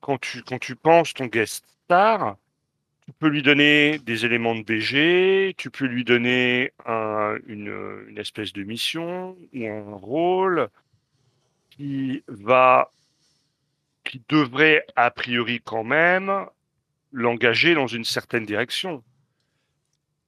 quand, 0.00 0.18
tu, 0.20 0.42
quand 0.42 0.58
tu 0.58 0.74
penses 0.76 1.14
ton 1.14 1.26
guest 1.26 1.64
star, 1.84 2.36
tu 3.06 3.12
peux 3.18 3.28
lui 3.28 3.42
donner 3.42 3.98
des 4.00 4.24
éléments 4.24 4.54
de 4.54 4.62
BG, 4.62 5.54
tu 5.58 5.70
peux 5.70 5.86
lui 5.86 6.04
donner 6.04 6.72
un- 6.86 7.36
une, 7.46 8.06
une 8.08 8.18
espèce 8.18 8.52
de 8.52 8.62
mission 8.64 9.36
ou 9.54 9.66
un 9.66 9.94
rôle 9.96 10.68
qui 11.70 12.22
va, 12.28 12.90
qui 14.02 14.22
devrait 14.30 14.86
a 14.96 15.10
priori 15.10 15.60
quand 15.62 15.84
même 15.84 16.46
l'engager 17.12 17.74
dans 17.74 17.86
une 17.88 18.04
certaine 18.04 18.46
direction. 18.46 19.04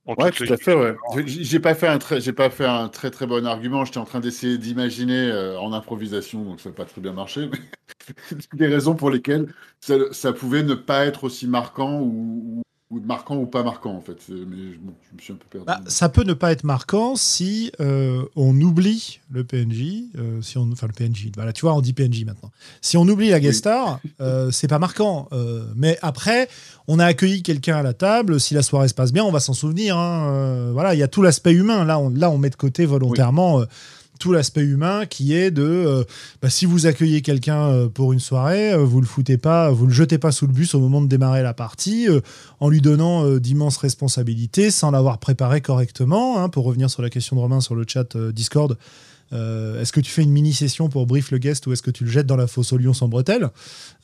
En 0.06 0.14
Ouais, 0.18 0.30
tout 0.30 0.44
à 0.50 0.56
fait, 0.56 0.74
ouais. 0.74 0.94
J'ai 1.26 1.44
j'ai 1.44 1.60
pas 1.60 1.74
fait 1.74 1.88
un 1.88 1.98
très, 1.98 2.20
j'ai 2.20 2.32
pas 2.32 2.48
fait 2.48 2.64
un 2.64 2.88
très 2.88 3.10
très 3.10 3.26
bon 3.26 3.44
argument. 3.44 3.84
J'étais 3.84 3.98
en 3.98 4.04
train 4.04 4.20
d'essayer 4.20 4.56
d'imaginer 4.56 5.30
euh, 5.30 5.58
en 5.58 5.72
improvisation, 5.72 6.44
donc 6.44 6.60
ça 6.60 6.70
n'a 6.70 6.74
pas 6.76 6.84
très 6.86 7.00
bien 7.00 7.12
marché. 7.12 7.50
Mais 7.52 7.58
des 8.54 8.66
raisons 8.68 8.94
pour 8.96 9.10
lesquelles 9.10 9.52
ça, 9.80 9.94
ça 10.12 10.32
pouvait 10.32 10.62
ne 10.62 10.74
pas 10.74 11.06
être 11.06 11.24
aussi 11.24 11.48
marquant 11.48 12.00
ou, 12.02 12.62
ou 12.88 13.00
marquant 13.00 13.36
ou 13.36 13.46
pas 13.46 13.64
marquant 13.64 13.94
en 13.96 14.00
fait. 14.00 14.16
Mais 14.28 14.76
bon, 14.80 14.92
je 15.10 15.16
me 15.16 15.20
suis 15.20 15.32
un 15.32 15.36
peu 15.36 15.46
perdu. 15.50 15.66
Bah, 15.66 15.80
ça 15.88 16.08
peut 16.08 16.22
ne 16.22 16.34
pas 16.34 16.52
être 16.52 16.62
marquant 16.62 17.16
si 17.16 17.72
euh, 17.80 18.22
on 18.36 18.58
oublie 18.60 19.18
le 19.30 19.42
PNJ, 19.42 20.04
euh, 20.16 20.40
si 20.40 20.56
on, 20.56 20.70
enfin 20.70 20.86
le 20.86 20.92
PNJ. 20.92 21.30
Voilà, 21.34 21.52
tu 21.52 21.62
vois, 21.62 21.74
on 21.74 21.80
dit 21.80 21.92
PNJ 21.92 22.24
maintenant. 22.24 22.52
Si 22.80 22.96
on 22.96 23.02
oublie 23.08 23.30
la 23.30 23.40
guest 23.40 23.58
star, 23.58 23.98
euh, 24.20 24.52
c'est 24.52 24.68
pas 24.68 24.78
marquant. 24.78 25.28
Euh, 25.32 25.64
mais 25.74 25.98
après, 26.00 26.48
on 26.86 27.00
a 27.00 27.06
accueilli 27.06 27.42
quelqu'un 27.42 27.76
à 27.78 27.82
la 27.82 27.92
table. 27.92 28.38
Si 28.38 28.54
la 28.54 28.62
soirée 28.62 28.86
se 28.86 28.94
passe 28.94 29.12
bien, 29.12 29.24
on 29.24 29.32
va 29.32 29.40
s'en 29.40 29.52
souvenir. 29.54 29.98
hein. 29.98 30.70
Voilà, 30.72 30.94
il 30.94 30.98
y 30.98 31.02
a 31.02 31.08
tout 31.08 31.22
l'aspect 31.22 31.52
humain. 31.52 31.84
Là, 31.84 31.98
on, 31.98 32.10
là, 32.10 32.30
on 32.30 32.38
met 32.38 32.50
de 32.50 32.56
côté 32.56 32.86
volontairement. 32.86 33.62
Tout 34.18 34.32
l'aspect 34.32 34.64
humain 34.64 35.06
qui 35.06 35.34
est 35.34 35.50
de 35.50 35.62
euh, 35.62 36.04
bah, 36.42 36.50
si 36.50 36.66
vous 36.66 36.86
accueillez 36.86 37.22
quelqu'un 37.22 37.68
euh, 37.68 37.88
pour 37.88 38.12
une 38.12 38.20
soirée, 38.20 38.72
euh, 38.72 38.78
vous 38.78 39.00
le 39.00 39.06
foutez 39.06 39.38
pas, 39.38 39.70
vous 39.70 39.86
le 39.86 39.92
jetez 39.92 40.18
pas 40.18 40.32
sous 40.32 40.46
le 40.46 40.52
bus 40.52 40.74
au 40.74 40.80
moment 40.80 41.00
de 41.00 41.06
démarrer 41.06 41.42
la 41.42 41.54
partie, 41.54 42.08
euh, 42.08 42.20
en 42.60 42.68
lui 42.68 42.80
donnant 42.80 43.36
d'immenses 43.38 43.76
responsabilités 43.76 44.70
sans 44.70 44.90
l'avoir 44.90 45.18
préparé 45.18 45.60
correctement. 45.60 46.38
hein, 46.38 46.48
pour 46.48 46.64
revenir 46.64 46.90
sur 46.90 47.02
la 47.02 47.10
question 47.10 47.36
de 47.36 47.40
Romain 47.40 47.60
sur 47.60 47.74
le 47.74 47.84
chat 47.86 48.16
Discord, 48.16 48.76
est-ce 49.32 49.92
que 49.92 50.00
tu 50.00 50.10
fais 50.10 50.22
une 50.22 50.30
mini-session 50.30 50.88
pour 50.88 51.06
brief 51.06 51.30
le 51.30 51.38
guest 51.38 51.66
ou 51.66 51.72
est-ce 51.72 51.82
que 51.82 51.90
tu 51.90 52.04
le 52.04 52.10
jettes 52.10 52.26
dans 52.26 52.36
la 52.36 52.46
fosse 52.46 52.72
au 52.72 52.78
lion 52.78 52.92
sans 52.92 53.08
bretelles? 53.08 53.50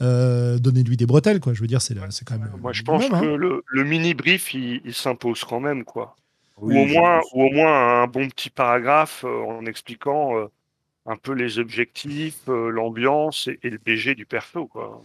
Donnez-lui 0.00 0.96
des 0.96 1.06
bretelles, 1.06 1.40
quoi. 1.40 1.54
Je 1.54 1.60
veux 1.60 1.66
dire, 1.68 1.80
c'est 1.80 1.94
quand 2.24 2.38
même. 2.38 2.50
Moi, 2.60 2.72
je 2.72 2.82
pense 2.82 3.02
minimum, 3.02 3.20
que 3.20 3.26
hein. 3.26 3.36
le, 3.36 3.62
le 3.66 3.84
mini 3.84 4.14
brief, 4.14 4.52
il, 4.54 4.80
il 4.84 4.94
s'impose 4.94 5.44
quand 5.44 5.60
même, 5.60 5.84
quoi. 5.84 6.16
Oui, 6.60 6.74
ou 6.74 6.78
au 6.80 6.84
moins, 6.86 7.20
ou 7.34 7.42
au 7.44 7.50
moins 7.50 8.02
un 8.02 8.06
bon 8.06 8.28
petit 8.28 8.50
paragraphe 8.50 9.24
euh, 9.24 9.42
en 9.44 9.66
expliquant 9.66 10.36
euh, 10.36 10.46
un 11.06 11.16
peu 11.16 11.32
les 11.32 11.58
objectifs, 11.58 12.38
euh, 12.48 12.70
l'ambiance 12.70 13.48
et, 13.48 13.58
et 13.62 13.70
le 13.70 13.78
BG 13.84 14.14
du 14.14 14.26
perso, 14.26 14.66
quoi. 14.66 15.02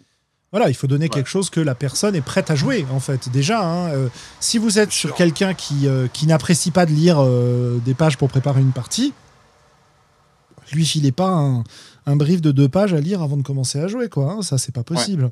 Voilà, 0.51 0.69
il 0.69 0.75
faut 0.75 0.87
donner 0.87 1.05
Ouais. 1.05 1.09
quelque 1.09 1.29
chose 1.29 1.49
que 1.49 1.59
la 1.59 1.75
personne 1.75 2.15
est 2.15 2.21
prête 2.21 2.49
à 2.51 2.55
jouer, 2.55 2.85
en 2.91 2.99
fait. 3.01 3.27
Déjà, 3.29 3.61
hein, 3.61 3.89
euh, 3.91 4.07
si 4.39 4.57
vous 4.57 4.79
êtes 4.79 4.91
sur 4.91 5.13
quelqu'un 5.13 5.53
qui, 5.53 5.87
euh, 5.87 6.07
qui 6.07 6.25
n'apprécie 6.25 6.71
pas 6.71 6.85
de 6.85 6.91
lire 6.91 7.17
euh, 7.19 7.79
des 7.79 7.93
pages 7.93 8.17
pour 8.17 8.29
préparer 8.29 8.61
une 8.61 8.71
partie, 8.71 9.13
lui 10.71 10.85
filez 10.85 11.11
pas 11.11 11.29
un, 11.29 11.63
un 12.05 12.15
brief 12.15 12.41
de 12.41 12.51
deux 12.51 12.69
pages 12.69 12.93
à 12.93 12.99
lire 13.01 13.21
avant 13.21 13.37
de 13.37 13.41
commencer 13.43 13.79
à 13.79 13.87
jouer, 13.87 14.09
quoi. 14.09 14.31
hein. 14.33 14.41
Ça, 14.41 14.57
c'est 14.57 14.73
pas 14.73 14.83
possible. 14.83 15.31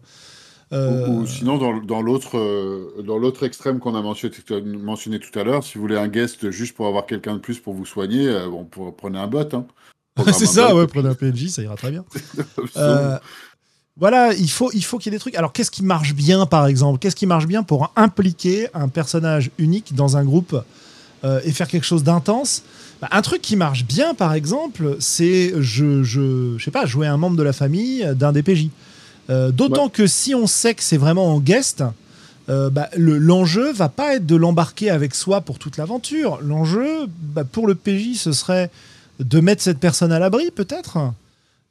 Euh, 0.74 1.08
Ou, 1.08 1.22
ou 1.22 1.28
sinon, 1.28 1.58
dans, 1.58 1.78
dans 1.78 2.02
l'autre 2.02 2.38
euh, 2.38 3.04
dans 3.06 3.20
l'autre 3.20 3.46
extrême 3.46 3.80
qu'on 3.80 3.94
a 3.94 4.02
mentionné, 4.02 4.34
mentionné 4.64 5.20
tout 5.20 5.38
à 5.38 5.44
l'heure, 5.44 5.64
si 5.64 5.76
vous 5.76 5.82
voulez 5.82 5.98
un 5.98 6.08
guest 6.08 6.50
juste 6.50 6.76
pour 6.76 6.88
avoir 6.88 7.06
quelqu'un 7.06 7.34
de 7.36 7.40
plus 7.40 7.60
pour 7.60 7.74
vous 7.76 7.86
soigner, 7.86 8.28
euh, 8.28 8.50
bon, 8.50 8.66
pour, 8.66 8.96
prenez 8.96 9.20
un 9.20 9.28
bot. 9.28 9.44
Hein. 9.54 9.66
C'est 10.34 10.48
ça, 10.48 10.70
bot, 10.70 10.80
ouais, 10.80 10.88
prenez 10.88 11.10
un 11.10 11.14
PNJ, 11.14 11.50
ça 11.50 11.62
ira 11.62 11.76
très 11.76 11.92
bien. 11.92 12.04
Euh, 12.78 13.18
voilà, 13.98 14.34
il 14.34 14.50
faut, 14.50 14.72
il 14.74 14.84
faut 14.84 14.98
qu'il 14.98 15.14
y 15.14 15.16
ait 15.16 15.18
des 15.18 15.22
trucs. 15.22 15.36
Alors, 15.36 15.54
qu'est-ce 15.54 15.72
qui 15.72 15.84
marche 15.84 16.14
bien, 16.14 16.46
par 16.46 16.68
exemple? 16.68 17.00
Qu'est-ce 17.00 17.16
qui 17.16 17.28
marche 17.28 17.46
bien 17.48 17.64
pour 17.64 17.94
impliquer 17.96 18.68
un 18.74 18.90
personnage 18.90 19.52
unique 19.58 19.96
dans 19.96 20.18
un 20.18 20.26
groupe 20.26 20.62
euh, 21.24 21.40
et 21.46 21.52
faire 21.52 21.70
quelque 21.70 21.86
chose 21.86 22.04
d'intense? 22.04 22.64
Bah, 23.02 23.08
Un 23.12 23.22
truc 23.22 23.42
qui 23.42 23.56
marche 23.56 23.86
bien, 23.86 24.14
par 24.14 24.34
exemple, 24.34 24.98
c'est, 25.00 25.54
je, 25.62 26.04
je, 26.04 26.58
je 26.58 26.64
sais 26.64 26.72
pas, 26.72 26.86
jouer 26.86 27.08
un 27.08 27.16
membre 27.16 27.38
de 27.38 27.44
la 27.44 27.54
famille 27.54 28.06
d'un 28.16 28.34
DPJ. 28.34 28.68
Euh, 29.30 29.52
D'autant 29.52 29.90
que 29.90 30.08
si 30.08 30.36
on 30.36 30.48
sait 30.48 30.74
que 30.76 30.84
c'est 30.84 30.98
vraiment 30.98 31.34
en 31.34 31.40
guest, 31.40 31.84
euh, 32.50 32.70
bah, 32.70 32.90
le- 32.96 33.18
l'enjeu 33.18 33.72
va 33.74 33.90
pas 33.90 34.16
être 34.16 34.26
de 34.26 34.36
l'embarquer 34.36 34.90
avec 34.92 35.16
soi 35.16 35.42
pour 35.42 35.58
toute 35.60 35.78
l'aventure. 35.78 36.40
L'enjeu, 36.44 37.08
bah, 37.08 37.44
pour 37.44 37.66
le 37.68 37.74
PJ, 37.76 38.16
ce 38.18 38.32
serait 38.34 38.70
de 39.20 39.40
mettre 39.40 39.64
cette 39.64 39.80
personne 39.80 40.12
à 40.12 40.20
l'abri, 40.20 40.52
peut-être. 40.52 40.98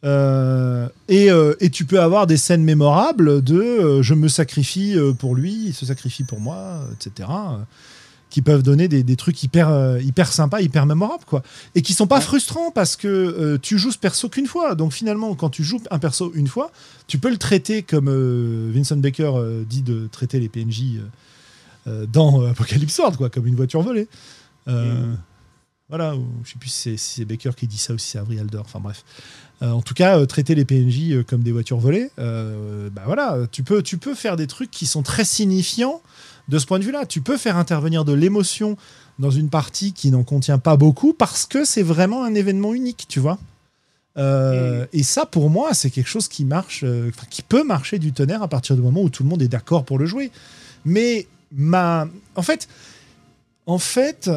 Euh, 0.05 0.89
et, 1.09 1.29
et 1.61 1.71
tu 1.71 1.85
peux 1.87 2.01
avoir 2.01 2.27
des 2.27 2.37
scènes 2.37 2.65
mémorables 2.65 3.43
de 3.43 4.03
je 4.03 4.15
me 4.15 4.29
sacrifie 4.29 4.97
pour 5.19 5.35
lui, 5.35 5.67
il 5.69 5.75
se 5.75 5.87
sacrifie 5.87 6.25
pour 6.25 6.41
moi, 6.41 6.81
etc. 6.93 7.29
qui 8.35 8.43
peuvent 8.43 8.64
donner 8.64 8.89
des, 8.89 9.05
des 9.05 9.14
trucs 9.14 9.41
hyper, 9.45 9.68
euh, 9.68 10.01
hyper 10.01 10.32
sympas, 10.32 10.61
hyper 10.61 10.87
mémorables, 10.87 11.22
quoi. 11.24 11.45
Et 11.76 11.82
qui 11.82 11.93
sont 11.93 12.09
pas 12.09 12.20
frustrants 12.20 12.72
parce 12.72 12.97
que 12.97 13.07
euh, 13.07 13.59
tu 13.62 13.78
joues 13.78 13.93
ce 13.93 13.99
perso 13.99 14.28
qu'une 14.28 14.49
fois. 14.49 14.74
Donc 14.74 14.93
finalement, 14.93 15.37
quand 15.37 15.51
tu 15.51 15.62
joues 15.62 15.80
un 15.93 16.01
perso 16.01 16.32
une 16.35 16.49
fois, 16.49 16.72
tu 17.07 17.20
peux 17.20 17.30
le 17.30 17.37
traiter 17.37 17.85
comme 17.85 18.09
euh, 18.09 18.72
Vincent 18.74 18.97
Baker 18.97 19.35
euh, 19.37 19.62
dit 19.62 19.82
de 19.82 20.09
traiter 20.11 20.41
les 20.41 20.49
PNJ 20.49 20.99
dans 22.12 22.45
Apocalypse 22.45 22.99
World, 22.99 23.16
quoi, 23.18 23.30
comme 23.30 23.47
une 23.47 23.55
voiture 23.55 23.82
volée. 23.82 24.09
Euh, 24.66 25.14
Voilà, 25.89 26.16
ou, 26.16 26.26
je 26.43 26.51
sais 26.51 26.59
plus 26.59 26.70
si 26.70 26.99
c'est 26.99 27.24
Baker 27.24 27.51
qui 27.57 27.68
dit 27.68 27.78
ça 27.78 27.95
aussi, 27.95 28.09
c'est 28.09 28.18
Avril 28.18 28.41
Alder, 28.41 28.59
enfin 28.59 28.80
bref. 28.80 29.05
Euh, 29.62 29.70
en 29.70 29.82
tout 29.82 29.95
cas, 29.95 30.18
euh, 30.18 30.26
traiter 30.26 30.55
les 30.55 30.64
PNJ 30.64 31.12
euh, 31.12 31.22
comme 31.22 31.43
des 31.43 31.53
voitures 31.53 31.78
volées, 31.78 32.11
bah 32.16 33.03
voilà, 33.07 33.39
tu 33.53 33.62
peux, 33.62 33.82
tu 33.82 33.99
peux 33.99 34.14
faire 34.14 34.37
des 34.37 34.47
trucs 34.47 34.70
qui 34.70 34.87
sont 34.87 35.03
très 35.03 35.24
signifiants 35.24 36.03
de 36.49 36.59
ce 36.59 36.66
point 36.66 36.78
de 36.78 36.84
vue-là. 36.84 37.07
Tu 37.07 37.20
peux 37.20 37.36
faire 37.36 37.57
intervenir 37.57 38.05
de 38.05 38.12
l'émotion 38.12 38.76
dans 39.18 39.30
une 39.30 39.49
partie 39.49 39.92
qui 39.92 40.11
n'en 40.11 40.24
contient 40.24 40.59
pas 40.59 40.76
beaucoup 40.76 41.12
parce 41.12 41.47
que 41.47 41.64
c'est 41.64 41.82
vraiment 41.82 42.24
un 42.24 42.34
événement 42.34 42.74
unique, 42.74 43.07
tu 43.09 43.20
vois. 43.20 43.38
Et 44.16 45.03
ça, 45.03 45.26
pour 45.26 45.51
moi, 45.51 45.74
c'est 45.74 45.90
quelque 45.90 46.09
chose 46.09 46.28
qui 46.28 46.45
marche, 46.45 46.84
qui 47.30 47.42
peut 47.42 47.64
marcher 47.64 47.99
du 47.99 48.12
tonnerre 48.12 48.42
à 48.42 48.49
partir 48.49 48.76
du 48.76 48.82
moment 48.82 49.03
où 49.03 49.11
tout 49.11 49.22
le 49.22 49.28
monde 49.28 49.42
est 49.42 49.49
d'accord 49.49 49.84
pour 49.84 49.99
le 49.99 50.07
jouer. 50.07 50.30
Mais 50.84 51.26
ma, 51.53 52.07
en 52.36 52.42
fait, 52.42 52.68
en 53.66 53.78
fait, 53.78 54.30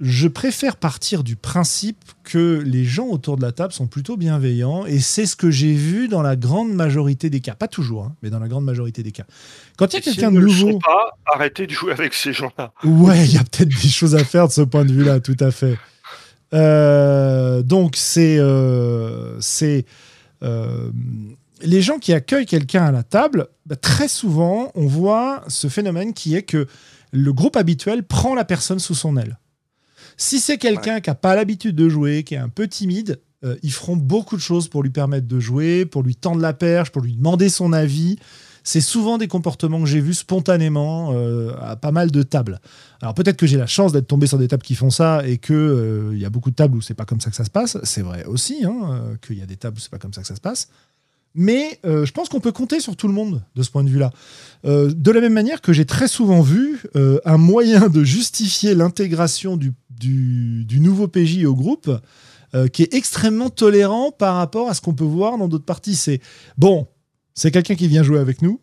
je 0.00 0.28
préfère 0.28 0.76
partir 0.76 1.24
du 1.24 1.34
principe 1.34 2.04
que 2.22 2.62
les 2.64 2.84
gens 2.84 3.06
autour 3.06 3.36
de 3.36 3.42
la 3.42 3.50
table 3.50 3.72
sont 3.72 3.88
plutôt 3.88 4.16
bienveillants 4.16 4.86
et 4.86 5.00
c'est 5.00 5.26
ce 5.26 5.34
que 5.34 5.50
j'ai 5.50 5.74
vu 5.74 6.06
dans 6.06 6.22
la 6.22 6.36
grande 6.36 6.72
majorité 6.72 7.30
des 7.30 7.40
cas. 7.40 7.54
Pas 7.54 7.66
toujours, 7.66 8.04
hein, 8.04 8.14
mais 8.22 8.30
dans 8.30 8.38
la 8.38 8.46
grande 8.46 8.64
majorité 8.64 9.02
des 9.02 9.10
cas. 9.10 9.24
Quand 9.76 9.92
il 9.92 9.96
y 9.96 9.98
a 9.98 10.00
quelqu'un 10.02 10.30
de 10.30 10.38
nouveau. 10.38 10.74
Ne 10.74 10.78
pas, 10.78 11.16
arrêter 11.26 11.66
de 11.66 11.72
jouer 11.72 11.92
avec 11.92 12.14
ces 12.14 12.32
gens-là. 12.32 12.72
Ouais, 12.84 13.24
il 13.24 13.34
y 13.34 13.38
a 13.38 13.42
peut-être 13.42 13.68
des 13.68 13.88
choses 13.88 14.14
à 14.14 14.22
faire 14.24 14.46
de 14.46 14.52
ce 14.52 14.62
point 14.62 14.84
de 14.84 14.92
vue-là, 14.92 15.18
tout 15.18 15.36
à 15.40 15.50
fait. 15.50 15.76
Euh, 16.54 17.62
donc, 17.62 17.96
c'est. 17.96 18.38
Euh, 18.38 19.40
c'est 19.40 19.84
euh, 20.44 20.90
les 21.62 21.82
gens 21.82 21.98
qui 21.98 22.12
accueillent 22.12 22.46
quelqu'un 22.46 22.84
à 22.84 22.92
la 22.92 23.02
table, 23.02 23.48
bah, 23.66 23.74
très 23.74 24.06
souvent, 24.06 24.70
on 24.76 24.86
voit 24.86 25.42
ce 25.48 25.66
phénomène 25.66 26.14
qui 26.14 26.36
est 26.36 26.44
que 26.44 26.68
le 27.10 27.32
groupe 27.32 27.56
habituel 27.56 28.04
prend 28.04 28.36
la 28.36 28.44
personne 28.44 28.78
sous 28.78 28.94
son 28.94 29.16
aile. 29.16 29.38
Si 30.20 30.40
c'est 30.40 30.58
quelqu'un 30.58 31.00
qui 31.00 31.08
n'a 31.08 31.14
pas 31.14 31.36
l'habitude 31.36 31.76
de 31.76 31.88
jouer, 31.88 32.24
qui 32.24 32.34
est 32.34 32.38
un 32.38 32.48
peu 32.48 32.66
timide, 32.66 33.20
euh, 33.44 33.56
ils 33.62 33.72
feront 33.72 33.96
beaucoup 33.96 34.34
de 34.34 34.40
choses 34.40 34.68
pour 34.68 34.82
lui 34.82 34.90
permettre 34.90 35.28
de 35.28 35.38
jouer, 35.38 35.86
pour 35.86 36.02
lui 36.02 36.16
tendre 36.16 36.40
la 36.40 36.52
perche, 36.52 36.90
pour 36.90 37.02
lui 37.02 37.14
demander 37.14 37.48
son 37.48 37.72
avis. 37.72 38.18
C'est 38.64 38.80
souvent 38.80 39.16
des 39.16 39.28
comportements 39.28 39.78
que 39.78 39.86
j'ai 39.86 40.00
vus 40.00 40.14
spontanément 40.14 41.12
euh, 41.12 41.54
à 41.60 41.76
pas 41.76 41.92
mal 41.92 42.10
de 42.10 42.24
tables. 42.24 42.60
Alors 43.00 43.14
peut-être 43.14 43.36
que 43.36 43.46
j'ai 43.46 43.56
la 43.56 43.68
chance 43.68 43.92
d'être 43.92 44.08
tombé 44.08 44.26
sur 44.26 44.38
des 44.38 44.48
tables 44.48 44.64
qui 44.64 44.74
font 44.74 44.90
ça 44.90 45.22
et 45.24 45.38
qu'il 45.38 45.54
euh, 45.54 46.10
il 46.12 46.18
y 46.18 46.24
a 46.24 46.30
beaucoup 46.30 46.50
de 46.50 46.56
tables 46.56 46.76
où 46.76 46.80
c'est 46.80 46.94
pas 46.94 47.04
comme 47.04 47.20
ça 47.20 47.30
que 47.30 47.36
ça 47.36 47.44
se 47.44 47.50
passe. 47.50 47.78
C'est 47.84 48.02
vrai 48.02 48.24
aussi 48.24 48.64
hein, 48.64 49.16
qu'il 49.24 49.38
y 49.38 49.42
a 49.42 49.46
des 49.46 49.56
tables 49.56 49.76
où 49.76 49.80
c'est 49.80 49.90
pas 49.90 49.98
comme 49.98 50.12
ça 50.12 50.22
que 50.22 50.26
ça 50.26 50.34
se 50.34 50.40
passe. 50.40 50.68
Mais 51.34 51.78
euh, 51.84 52.04
je 52.04 52.12
pense 52.12 52.28
qu'on 52.28 52.40
peut 52.40 52.52
compter 52.52 52.80
sur 52.80 52.96
tout 52.96 53.06
le 53.06 53.14
monde 53.14 53.42
de 53.54 53.62
ce 53.62 53.70
point 53.70 53.84
de 53.84 53.88
vue-là. 53.88 54.10
Euh, 54.64 54.92
de 54.94 55.10
la 55.10 55.20
même 55.20 55.34
manière 55.34 55.60
que 55.60 55.72
j'ai 55.72 55.84
très 55.84 56.08
souvent 56.08 56.40
vu 56.40 56.82
euh, 56.96 57.20
un 57.24 57.36
moyen 57.36 57.88
de 57.88 58.02
justifier 58.02 58.74
l'intégration 58.74 59.56
du, 59.56 59.72
nouveau 60.80 61.06
PJ 61.08 61.44
au 61.44 61.54
groupe 61.54 61.90
qui 62.72 62.82
est 62.82 62.94
extrêmement 62.94 63.50
tolérant 63.50 64.10
par 64.10 64.36
rapport 64.36 64.70
à 64.70 64.74
ce 64.74 64.80
qu'on 64.80 64.94
peut 64.94 65.04
voir 65.04 65.36
dans 65.36 65.48
d'autres 65.48 65.66
parties. 65.66 65.96
C'est 65.96 66.22
bon, 66.56 66.88
c'est 67.34 67.50
quelqu'un 67.50 67.74
qui 67.74 67.88
vient 67.88 68.02
jouer 68.02 68.18
avec 68.18 68.40
nous. 68.40 68.58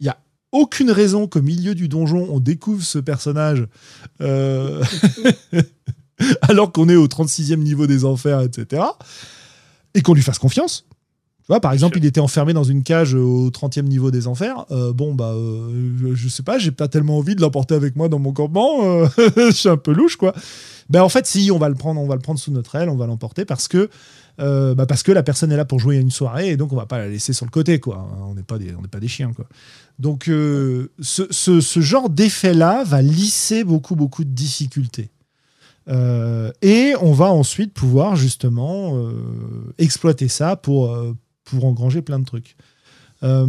Il 0.00 0.04
n'y 0.04 0.08
a 0.08 0.18
aucune 0.50 0.90
raison 0.90 1.28
qu'au 1.28 1.40
milieu 1.40 1.76
du 1.76 1.86
donjon, 1.86 2.26
on 2.32 2.40
découvre 2.40 2.82
ce 2.82 2.98
personnage 2.98 3.64
alors 6.42 6.72
qu'on 6.72 6.88
est 6.88 6.96
au 6.96 7.06
36e 7.06 7.58
niveau 7.58 7.86
des 7.86 8.04
enfers, 8.04 8.40
etc. 8.40 8.82
Et 9.94 10.02
qu'on 10.02 10.14
lui 10.14 10.22
fasse 10.22 10.40
confiance 10.40 10.87
par 11.60 11.72
exemple, 11.72 11.96
il 11.96 12.04
était 12.04 12.20
enfermé 12.20 12.52
dans 12.52 12.62
une 12.62 12.82
cage 12.82 13.14
au 13.14 13.48
30e 13.50 13.84
niveau 13.84 14.10
des 14.10 14.26
enfers. 14.26 14.66
Euh, 14.70 14.92
bon, 14.92 15.14
bah, 15.14 15.32
euh, 15.32 16.12
je, 16.14 16.28
sais 16.28 16.42
pas, 16.42 16.58
j'ai 16.58 16.72
pas 16.72 16.88
tellement 16.88 17.16
envie 17.16 17.34
de 17.34 17.40
l'emporter 17.40 17.74
avec 17.74 17.96
moi 17.96 18.10
dans 18.10 18.18
mon 18.18 18.32
campement. 18.32 18.84
Euh, 18.84 19.08
je 19.36 19.50
suis 19.52 19.68
un 19.70 19.78
peu 19.78 19.92
louche, 19.92 20.16
quoi. 20.16 20.34
Ben, 20.90 21.02
en 21.02 21.08
fait, 21.08 21.26
si, 21.26 21.50
on 21.50 21.58
va 21.58 21.70
le 21.70 21.74
prendre, 21.74 22.00
on 22.02 22.06
va 22.06 22.16
le 22.16 22.20
prendre 22.20 22.38
sous 22.38 22.50
notre 22.52 22.74
aile, 22.74 22.90
on 22.90 22.96
va 22.96 23.06
l'emporter 23.06 23.46
parce 23.46 23.66
que, 23.66 23.88
bah, 24.38 24.84
parce 24.86 25.02
que 25.02 25.10
la 25.10 25.22
personne 25.22 25.50
est 25.50 25.56
là 25.56 25.64
pour 25.64 25.80
jouer 25.80 25.96
à 25.96 26.00
une 26.00 26.10
soirée 26.10 26.50
et 26.50 26.56
donc 26.58 26.72
on 26.72 26.76
va 26.76 26.86
pas 26.86 26.98
la 26.98 27.08
laisser 27.08 27.32
sur 27.32 27.46
le 27.46 27.50
côté, 27.50 27.80
quoi. 27.80 28.06
On 28.28 28.34
n'est 28.34 28.42
pas 28.42 28.58
des, 28.58 28.74
on 28.74 28.82
n'est 28.82 28.88
pas 28.88 29.00
des 29.00 29.08
chiens, 29.08 29.32
quoi. 29.32 29.46
Donc, 29.98 30.24
ce, 30.26 30.88
ce, 31.00 31.60
ce, 31.60 31.80
genre 31.80 32.10
d'effet-là 32.10 32.84
va 32.84 33.00
lisser 33.00 33.64
beaucoup, 33.64 33.96
beaucoup 33.96 34.24
de 34.24 34.30
difficultés. 34.30 35.10
et 35.88 36.94
on 37.00 37.12
va 37.12 37.32
ensuite 37.32 37.72
pouvoir 37.72 38.16
justement 38.16 39.10
exploiter 39.78 40.28
ça 40.28 40.56
pour, 40.56 40.94
pour 41.48 41.64
engranger 41.64 42.02
plein 42.02 42.18
de 42.18 42.24
trucs. 42.24 42.56
Euh, 43.22 43.46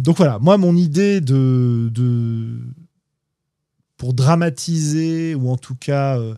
donc 0.00 0.16
voilà, 0.16 0.38
moi, 0.38 0.56
mon 0.56 0.76
idée 0.76 1.20
de, 1.20 1.90
de 1.92 2.58
pour 3.96 4.14
dramatiser 4.14 5.34
ou 5.34 5.50
en 5.50 5.56
tout 5.56 5.74
cas 5.74 6.18
euh, 6.18 6.34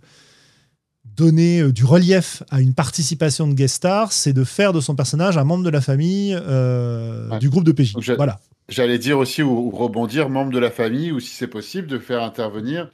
donner 1.05 1.61
euh, 1.61 1.73
du 1.73 1.85
relief 1.85 2.43
à 2.51 2.61
une 2.61 2.75
participation 2.75 3.47
de 3.47 3.55
guest 3.55 3.77
star, 3.77 4.13
c'est 4.13 4.33
de 4.33 4.45
faire 4.45 4.73
de 4.73 4.81
son 4.81 4.97
personnage 4.97 5.39
un 5.39 5.45
membre 5.45 5.65
de 5.65 5.71
la 5.71 5.81
famille 5.81 6.37
du 7.41 7.51
groupe 7.51 7.65
de 7.65 7.73
PJ. 7.73 7.95
Voilà. 8.17 8.41
J'allais 8.69 8.99
dire 8.99 9.19
aussi 9.19 9.43
ou, 9.43 9.71
rebondir 9.71 10.29
membre 10.29 10.51
de 10.51 10.59
la 10.59 10.71
famille 10.71 11.13
ou 11.13 11.21
si 11.21 11.35
c'est 11.35 11.47
possible 11.47 11.87
de 11.87 11.99
faire 11.99 12.23
intervenir 12.23 12.91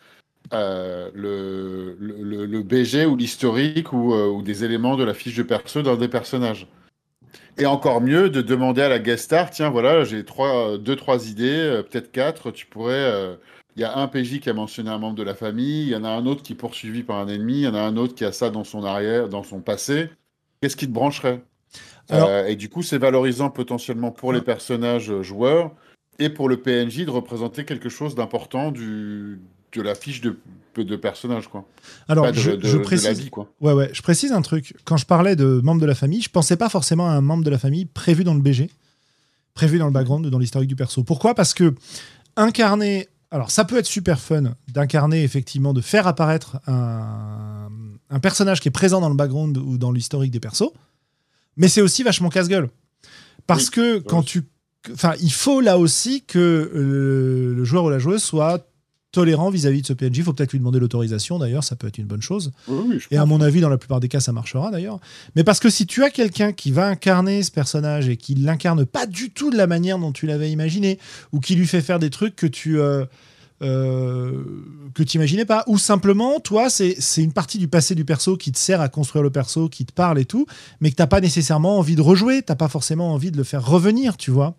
le, 0.50 1.94
le, 1.98 2.46
le, 2.46 2.62
BG 2.62 3.04
ou 3.04 3.16
l'historique 3.16 3.92
ou, 3.92 4.14
ou, 4.14 4.42
des 4.42 4.64
éléments 4.64 4.96
de 4.96 5.04
la 5.04 5.14
fiche 5.14 5.36
de 5.36 5.42
perso 5.42 5.82
dans 5.82 5.96
des 5.96 6.08
personnages. 6.08 6.66
Et 7.60 7.66
encore 7.66 8.00
mieux 8.00 8.30
de 8.30 8.40
demander 8.40 8.82
à 8.82 8.88
la 8.88 9.00
guest 9.00 9.24
star, 9.24 9.50
tiens, 9.50 9.68
voilà, 9.68 10.04
j'ai 10.04 10.24
trois, 10.24 10.78
deux, 10.78 10.94
trois 10.94 11.28
idées, 11.28 11.58
euh, 11.58 11.82
peut-être 11.82 12.12
quatre. 12.12 12.52
Tu 12.52 12.66
pourrais. 12.66 12.94
Euh, 12.94 13.34
il 13.74 13.82
y 13.82 13.84
a 13.84 13.96
un 13.96 14.08
PJ 14.08 14.40
qui 14.40 14.50
a 14.50 14.52
mentionné 14.54 14.90
un 14.90 14.98
membre 14.98 15.16
de 15.16 15.22
la 15.22 15.34
famille, 15.34 15.82
il 15.82 15.88
y 15.90 15.96
en 15.96 16.02
a 16.02 16.08
un 16.08 16.26
autre 16.26 16.42
qui 16.42 16.52
est 16.52 16.56
poursuivi 16.56 17.04
par 17.04 17.16
un 17.16 17.28
ennemi, 17.28 17.58
il 17.58 17.62
y 17.62 17.68
en 17.68 17.74
a 17.74 17.80
un 17.80 17.96
autre 17.96 18.14
qui 18.14 18.24
a 18.24 18.32
ça 18.32 18.50
dans 18.50 18.64
son 18.64 18.84
arrière, 18.84 19.28
dans 19.28 19.44
son 19.44 19.60
passé. 19.60 20.10
Qu'est-ce 20.60 20.76
qui 20.76 20.88
te 20.88 20.92
brancherait? 20.92 21.42
Euh, 22.10 22.46
Et 22.46 22.56
du 22.56 22.68
coup, 22.68 22.82
c'est 22.82 22.98
valorisant 22.98 23.50
potentiellement 23.50 24.10
pour 24.10 24.32
les 24.32 24.40
personnages 24.40 25.22
joueurs 25.22 25.70
et 26.18 26.28
pour 26.28 26.48
le 26.48 26.56
PNJ 26.56 27.04
de 27.04 27.10
représenter 27.10 27.64
quelque 27.64 27.88
chose 27.88 28.16
d'important 28.16 28.72
du, 28.72 29.40
de 29.72 29.82
la 29.82 29.94
fiche 29.94 30.20
de, 30.22 30.38
de 30.76 30.96
personnage, 30.96 31.48
quoi. 31.48 31.66
Alors, 32.08 32.32
je, 32.32 32.76
précise, 32.78 33.30
quoi. 33.30 33.52
Ouais, 33.60 33.72
ouais, 33.72 33.90
je 33.92 34.02
précise 34.02 34.32
un 34.32 34.42
truc. 34.42 34.74
Quand 34.84 34.96
je 34.96 35.06
parlais 35.06 35.36
de 35.36 35.60
membres 35.62 35.80
de 35.80 35.86
la 35.86 35.94
famille, 35.94 36.22
je 36.22 36.30
pensais 36.30 36.56
pas 36.56 36.68
forcément 36.68 37.08
à 37.08 37.12
un 37.12 37.20
membre 37.20 37.44
de 37.44 37.50
la 37.50 37.58
famille 37.58 37.86
prévu 37.86 38.24
dans 38.24 38.34
le 38.34 38.40
BG, 38.40 38.70
prévu 39.54 39.78
dans 39.78 39.86
le 39.86 39.92
background, 39.92 40.26
dans 40.26 40.38
l'historique 40.38 40.68
du 40.68 40.76
perso. 40.76 41.02
Pourquoi? 41.04 41.34
Parce 41.34 41.54
que 41.54 41.74
incarner. 42.36 43.08
Alors, 43.30 43.50
ça 43.50 43.64
peut 43.64 43.76
être 43.76 43.86
super 43.86 44.20
fun 44.20 44.54
d'incarner, 44.68 45.22
effectivement, 45.22 45.74
de 45.74 45.82
faire 45.82 46.06
apparaître 46.06 46.60
un, 46.66 47.68
un 48.10 48.20
personnage 48.20 48.60
qui 48.60 48.68
est 48.68 48.72
présent 48.72 49.00
dans 49.00 49.10
le 49.10 49.16
background 49.16 49.58
ou 49.58 49.76
dans 49.76 49.92
l'historique 49.92 50.30
des 50.30 50.40
persos, 50.40 50.70
mais 51.56 51.68
c'est 51.68 51.82
aussi 51.82 52.02
vachement 52.02 52.30
casse-gueule. 52.30 52.70
Parce 53.46 53.70
que 53.70 53.98
quand 53.98 54.22
tu 54.22 54.44
enfin, 54.92 55.14
il 55.20 55.32
faut 55.32 55.60
là 55.60 55.78
aussi 55.78 56.22
que 56.22 56.70
le 56.74 57.64
joueur 57.64 57.84
ou 57.84 57.90
la 57.90 57.98
joueuse 57.98 58.22
soit 58.22 58.67
tolérant 59.12 59.50
vis-à-vis 59.50 59.82
de 59.82 59.86
ce 59.86 59.92
PNJ. 59.92 60.18
Il 60.18 60.22
faut 60.24 60.32
peut-être 60.32 60.52
lui 60.52 60.58
demander 60.58 60.78
l'autorisation, 60.78 61.38
d'ailleurs, 61.38 61.64
ça 61.64 61.76
peut 61.76 61.86
être 61.86 61.98
une 61.98 62.06
bonne 62.06 62.22
chose. 62.22 62.52
et 63.10 63.16
à 63.16 63.24
mon 63.26 63.40
avis, 63.40 63.60
dans 63.60 63.68
la 63.68 63.78
plupart 63.78 64.00
des 64.00 64.08
cas, 64.08 64.20
ça 64.20 64.32
marchera, 64.32 64.70
d'ailleurs. 64.70 65.00
Mais 65.34 65.44
parce 65.44 65.60
que 65.60 65.70
si 65.70 65.86
tu 65.86 66.04
as 66.04 66.10
quelqu'un 66.10 66.52
qui 66.52 66.70
va 66.70 66.86
incarner 66.86 67.42
ce 67.42 67.50
personnage 67.50 68.08
et 68.08 68.16
qui 68.16 68.34
l'incarne 68.34 68.84
pas 68.84 69.06
du 69.06 69.30
tout 69.30 69.50
de 69.50 69.56
la 69.56 69.66
manière 69.66 69.98
dont 69.98 70.12
tu 70.12 70.26
l'avais 70.26 70.50
imaginé, 70.50 70.98
ou 71.32 71.40
qui 71.40 71.54
lui 71.54 71.66
fait 71.66 71.80
faire 71.80 71.98
des 71.98 72.10
trucs 72.10 72.36
que 72.36 72.46
tu... 72.46 72.78
Euh, 72.80 73.04
euh, 73.60 74.44
que 74.94 75.02
tu 75.02 75.16
imaginais 75.16 75.44
pas, 75.44 75.64
ou 75.66 75.78
simplement, 75.78 76.38
toi, 76.38 76.70
c'est 76.70 76.94
une 77.16 77.32
partie 77.32 77.58
du 77.58 77.66
passé 77.66 77.96
du 77.96 78.04
perso 78.04 78.36
qui 78.36 78.52
te 78.52 78.58
sert 78.58 78.80
à 78.80 78.88
construire 78.88 79.24
le 79.24 79.30
perso, 79.30 79.68
qui 79.68 79.84
te 79.84 79.92
parle 79.92 80.20
et 80.20 80.24
tout, 80.24 80.46
mais 80.80 80.90
que 80.90 80.96
t'as 80.96 81.08
pas 81.08 81.20
nécessairement 81.20 81.78
envie 81.78 81.96
de 81.96 82.00
rejouer, 82.00 82.42
t'as 82.42 82.54
pas 82.54 82.68
forcément 82.68 83.12
envie 83.12 83.32
de 83.32 83.36
le 83.36 83.42
faire 83.42 83.66
revenir, 83.66 84.16
tu 84.16 84.30
vois. 84.30 84.56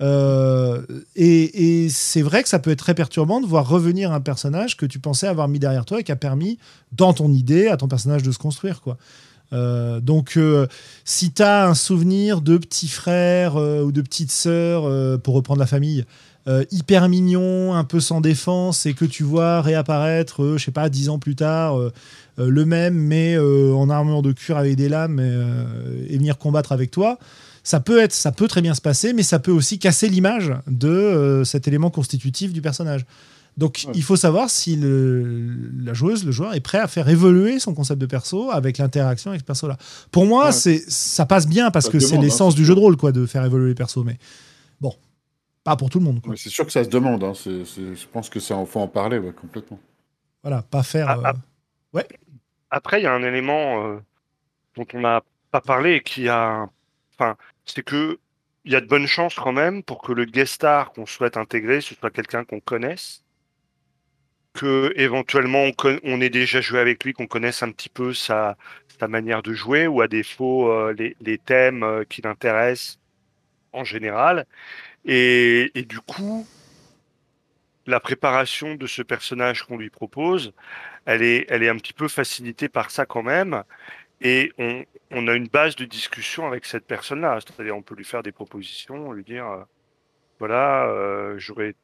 Euh, 0.00 0.82
et, 1.16 1.88
c'est 1.90 2.22
vrai 2.22 2.42
que 2.42 2.48
ça 2.48 2.58
peut 2.58 2.70
être 2.70 2.78
très 2.78 2.94
perturbant 2.94 3.40
de 3.40 3.46
voir 3.46 3.68
revenir 3.68 4.12
un 4.12 4.20
personnage 4.20 4.76
que 4.76 4.86
tu 4.86 4.98
pensais 4.98 5.26
avoir 5.26 5.48
mis 5.48 5.58
derrière 5.58 5.84
toi 5.84 6.00
et 6.00 6.04
qui 6.04 6.12
a 6.12 6.16
permis, 6.16 6.58
dans 6.92 7.12
ton 7.12 7.32
idée, 7.32 7.68
à 7.68 7.76
ton 7.76 7.88
personnage 7.88 8.22
de 8.22 8.30
se 8.30 8.38
construire. 8.38 8.80
Quoi. 8.80 8.96
Euh, 9.52 10.00
donc, 10.00 10.36
euh, 10.36 10.66
si 11.04 11.32
tu 11.32 11.42
as 11.42 11.68
un 11.68 11.74
souvenir 11.74 12.40
de 12.40 12.58
petits 12.58 12.88
frères 12.88 13.56
ou 13.56 13.90
de 13.92 14.02
petites 14.02 14.32
sœurs, 14.32 15.20
pour 15.20 15.34
reprendre 15.34 15.60
la 15.60 15.66
famille, 15.66 16.04
hyper 16.70 17.10
mignon, 17.10 17.74
un 17.74 17.84
peu 17.84 18.00
sans 18.00 18.22
défense, 18.22 18.86
et 18.86 18.94
que 18.94 19.04
tu 19.04 19.22
vois 19.22 19.60
réapparaître, 19.60 20.56
je 20.56 20.64
sais 20.64 20.70
pas, 20.70 20.88
dix 20.88 21.10
ans 21.10 21.18
plus 21.18 21.34
tard, 21.34 21.78
le 22.38 22.64
même, 22.64 22.94
mais 22.94 23.36
en 23.38 23.90
armure 23.90 24.22
de 24.22 24.32
cuir 24.32 24.56
avec 24.56 24.76
des 24.76 24.88
lames 24.88 25.20
et 25.20 26.16
venir 26.16 26.38
combattre 26.38 26.72
avec 26.72 26.90
toi, 26.90 27.18
ça 27.68 27.80
peut 27.80 28.00
être, 28.00 28.14
ça 28.14 28.32
peut 28.32 28.48
très 28.48 28.62
bien 28.62 28.72
se 28.72 28.80
passer, 28.80 29.12
mais 29.12 29.22
ça 29.22 29.38
peut 29.38 29.50
aussi 29.50 29.78
casser 29.78 30.08
l'image 30.08 30.54
de 30.68 30.88
euh, 30.88 31.44
cet 31.44 31.68
élément 31.68 31.90
constitutif 31.90 32.50
du 32.50 32.62
personnage. 32.62 33.04
Donc 33.58 33.86
il 33.92 34.02
faut 34.02 34.16
savoir 34.16 34.48
si 34.48 34.74
la 34.80 35.92
joueuse, 35.92 36.24
le 36.24 36.32
joueur 36.32 36.54
est 36.54 36.60
prêt 36.60 36.78
à 36.78 36.86
faire 36.86 37.10
évoluer 37.10 37.58
son 37.58 37.74
concept 37.74 38.00
de 38.00 38.06
perso 38.06 38.50
avec 38.50 38.78
l'interaction 38.78 39.32
avec 39.32 39.42
ce 39.42 39.44
perso-là. 39.44 39.76
Pour 40.12 40.24
moi, 40.24 40.50
c'est 40.50 40.78
ça 40.88 41.26
passe 41.26 41.46
bien 41.46 41.70
parce 41.70 41.90
que 41.90 41.98
c'est 41.98 42.16
hein, 42.16 42.22
l'essence 42.22 42.54
du 42.54 42.64
jeu 42.64 42.74
de 42.74 42.80
rôle, 42.80 42.96
quoi, 42.96 43.12
de 43.12 43.26
faire 43.26 43.44
évoluer 43.44 43.68
les 43.68 43.74
persos. 43.74 44.02
Mais 44.02 44.16
bon, 44.80 44.94
pas 45.62 45.76
pour 45.76 45.90
tout 45.90 45.98
le 45.98 46.06
monde. 46.06 46.22
C'est 46.36 46.48
sûr 46.48 46.64
que 46.64 46.72
ça 46.72 46.84
se 46.84 46.88
demande. 46.88 47.22
Hein. 47.22 47.34
je 47.34 48.06
pense 48.10 48.30
que 48.30 48.40
ça, 48.40 48.56
faut 48.64 48.80
en 48.80 48.88
parler 48.88 49.20
complètement. 49.38 49.78
Voilà, 50.42 50.62
pas 50.62 50.82
faire. 50.82 51.20
Ah, 51.22 51.30
euh, 51.30 51.32
Ouais. 51.92 52.08
Après, 52.70 53.00
il 53.00 53.04
y 53.04 53.06
a 53.06 53.12
un 53.12 53.22
élément 53.22 53.84
euh, 53.84 53.98
dont 54.74 54.86
on 54.94 55.00
n'a 55.00 55.22
pas 55.50 55.60
parlé 55.60 55.96
et 55.96 56.02
qui 56.02 56.30
a. 56.30 56.66
Enfin, 57.18 57.36
c'est 57.68 57.82
que 57.82 58.18
il 58.64 58.72
y 58.72 58.76
a 58.76 58.80
de 58.80 58.86
bonnes 58.86 59.06
chances 59.06 59.34
quand 59.34 59.52
même 59.52 59.82
pour 59.82 60.02
que 60.02 60.12
le 60.12 60.24
guest 60.24 60.54
star 60.54 60.92
qu'on 60.92 61.06
souhaite 61.06 61.36
intégrer, 61.36 61.80
ce 61.80 61.94
soit 61.94 62.10
quelqu'un 62.10 62.44
qu'on 62.44 62.60
connaisse, 62.60 63.24
que 64.52 64.92
éventuellement 64.96 65.64
on, 66.04 66.20
ait 66.20 66.30
déjà 66.30 66.60
joué 66.60 66.80
avec 66.80 67.04
lui, 67.04 67.12
qu'on 67.12 67.26
connaisse 67.26 67.62
un 67.62 67.70
petit 67.70 67.88
peu 67.88 68.12
sa, 68.12 68.56
manière 69.08 69.42
de 69.42 69.54
jouer, 69.54 69.86
ou 69.86 70.02
à 70.02 70.08
défaut 70.08 70.70
euh, 70.70 70.94
les, 71.20 71.38
thèmes 71.38 71.82
euh, 71.84 72.04
qui 72.04 72.20
l'intéressent 72.20 72.98
en 73.72 73.84
général. 73.84 74.44
Et, 75.04 75.70
du 75.88 76.00
coup, 76.00 76.46
la 77.86 78.00
préparation 78.00 78.74
de 78.74 78.86
ce 78.86 79.00
personnage 79.02 79.62
qu'on 79.62 79.78
lui 79.78 79.90
propose, 79.90 80.52
elle 81.06 81.22
est 81.22 81.68
un 81.68 81.76
petit 81.76 81.94
peu 81.94 82.08
facilitée 82.08 82.68
par 82.68 82.90
ça 82.90 83.06
quand 83.06 83.22
même. 83.22 83.62
Et 84.20 84.52
on, 84.58 84.84
on 85.12 85.28
a 85.28 85.34
une 85.34 85.48
base 85.48 85.76
de 85.76 85.84
discussion 85.84 86.46
avec 86.46 86.64
cette 86.66 86.86
personne-là. 86.86 87.38
C'est-à-dire, 87.40 87.76
on 87.76 87.82
peut 87.82 87.94
lui 87.94 88.04
faire 88.04 88.22
des 88.22 88.32
propositions, 88.32 89.12
lui 89.12 89.24
dire, 89.24 89.46
euh, 89.46 89.62
voilà, 90.38 90.86
euh, 90.88 91.38
j'aurais 91.38 91.74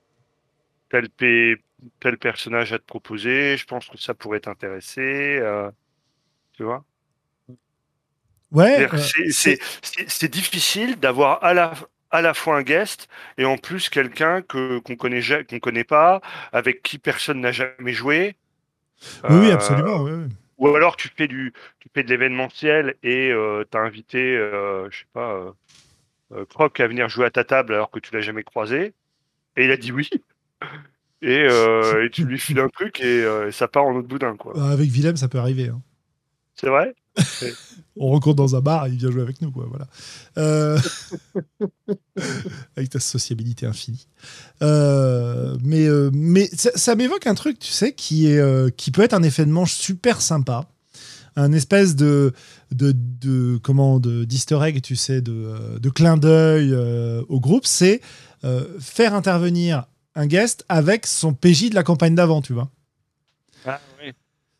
tel, 0.88 1.08
P- 1.10 1.56
tel 2.00 2.18
personnage 2.18 2.72
à 2.72 2.78
te 2.78 2.84
proposer, 2.84 3.56
je 3.56 3.64
pense 3.66 3.88
que 3.88 3.98
ça 3.98 4.14
pourrait 4.14 4.40
t'intéresser. 4.40 5.38
euh, 5.40 5.70
tu 6.54 6.64
vois? 6.64 6.84
Ouais. 8.52 8.88
C'est- 9.30 10.28
difficile 10.28 10.96
d'avoir 10.98 11.42
à 11.44 11.54
la, 11.54 11.74
à 12.10 12.22
la 12.22 12.34
fois 12.34 12.56
un 12.56 12.62
guest 12.62 13.08
et 13.38 13.44
en 13.44 13.56
plus 13.58 13.88
quelqu'un 13.88 14.42
que 14.42 14.78
qu'on 14.78 14.96
connaît, 14.96 15.20
qu'on 15.48 15.58
connaît 15.58 15.84
pas, 15.84 16.20
avec 16.52 16.82
qui 16.82 16.98
personne 16.98 17.40
n'a 17.40 17.52
jamais 17.52 17.92
joué. 17.92 18.36
Oui, 19.28 19.36
oui, 19.40 19.50
absolument. 19.50 20.02
ouais. 20.02 20.28
Ou 20.58 20.68
alors 20.74 20.96
tu 20.96 21.08
fais 21.16 21.26
du, 21.28 21.52
tu 21.80 21.88
fais 21.92 22.02
de 22.02 22.08
l'événementiel 22.10 22.94
et 23.02 23.30
euh, 23.32 23.64
t'as 23.70 23.80
invité, 23.80 24.36
euh, 24.36 24.88
je 24.90 24.98
sais 24.98 25.04
pas, 25.12 25.32
euh, 25.34 25.50
euh, 26.32 26.44
Croc 26.46 26.78
à 26.80 26.86
venir 26.86 27.08
jouer 27.08 27.26
à 27.26 27.30
ta 27.30 27.44
table 27.44 27.74
alors 27.74 27.90
que 27.90 27.98
tu 27.98 28.14
l'as 28.14 28.20
jamais 28.20 28.44
croisé. 28.44 28.92
Et 29.56 29.64
il 29.64 29.70
a 29.70 29.76
dit 29.76 29.92
oui. 29.92 30.08
Et, 31.22 31.46
euh, 31.48 32.04
et 32.04 32.10
tu 32.10 32.24
lui 32.24 32.38
files 32.38 32.60
un 32.60 32.68
truc 32.68 33.00
et 33.00 33.24
ça 33.50 33.66
part 33.68 33.84
en 33.84 33.94
autre 33.96 34.08
boudin, 34.08 34.36
quoi. 34.36 34.52
Bah, 34.54 34.68
Avec 34.70 34.90
Willem, 34.90 35.16
ça 35.16 35.28
peut 35.28 35.38
arriver. 35.38 35.68
hein. 35.68 35.80
C'est 36.54 36.68
vrai? 36.68 36.94
On 37.96 38.08
rencontre 38.08 38.36
dans 38.36 38.56
un 38.56 38.60
bar, 38.60 38.88
il 38.88 38.96
vient 38.96 39.10
jouer 39.10 39.22
avec 39.22 39.40
nous, 39.40 39.52
quoi. 39.52 39.68
Voilà. 39.68 39.86
Euh, 40.38 40.78
avec 42.76 42.90
ta 42.90 42.98
sociabilité 42.98 43.66
infinie. 43.66 44.08
Euh, 44.62 45.56
mais 45.62 45.86
euh, 45.86 46.10
mais 46.12 46.48
ça, 46.52 46.96
m'évoque 46.96 47.26
un 47.26 47.34
truc, 47.34 47.58
tu 47.58 47.70
sais, 47.70 47.92
qui 47.92 48.26
est 48.26 48.76
qui 48.76 48.90
peut 48.90 49.02
être 49.02 49.14
un 49.14 49.22
effet 49.22 49.46
de 49.46 49.50
manche 49.50 49.74
super 49.74 50.20
sympa, 50.20 50.68
un 51.36 51.52
espèce 51.52 51.94
de 51.94 52.32
de, 52.72 52.92
de 52.96 53.58
comment 53.62 54.00
de 54.00 54.24
d'Easter 54.24 54.58
egg, 54.62 54.82
tu 54.82 54.96
sais, 54.96 55.20
de, 55.20 55.78
de 55.78 55.90
clin 55.90 56.16
d'œil 56.16 56.74
au 57.28 57.38
groupe, 57.38 57.66
c'est 57.66 58.00
faire 58.80 59.14
intervenir 59.14 59.86
un 60.16 60.26
guest 60.26 60.64
avec 60.68 61.06
son 61.06 61.32
PJ 61.32 61.70
de 61.70 61.74
la 61.74 61.82
campagne 61.84 62.14
d'avant, 62.14 62.42
tu 62.42 62.52
vois. 62.52 62.70
Ah, 63.66 63.80
oui. 64.00 64.12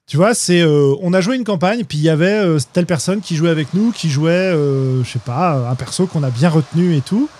Tu 0.07 0.19
vois, 0.19 0.35
c'est 0.35 0.61
euh, 0.61 0.95
on 1.01 1.15
a 1.15 1.21
joué 1.23 1.37
une 1.37 1.45
campagne, 1.45 1.85
puis 1.85 1.97
il 1.97 2.05
y 2.05 2.11
avait 2.11 2.39
euh, 2.45 2.59
telle 2.75 2.85
personne 2.85 3.23
qui 3.23 3.37
jouait 3.37 3.49
avec 3.49 3.73
nous, 3.73 3.91
qui 3.91 4.11
jouait, 4.11 4.31
euh, 4.33 5.03
je 5.03 5.09
sais 5.11 5.19
pas, 5.19 5.69
un 5.71 5.75
perso 5.77 6.07
qu'on 6.07 6.23
a 6.23 6.31
bien 6.31 6.51
retenu 6.51 6.95
et 6.95 7.01
tout, 7.01 7.31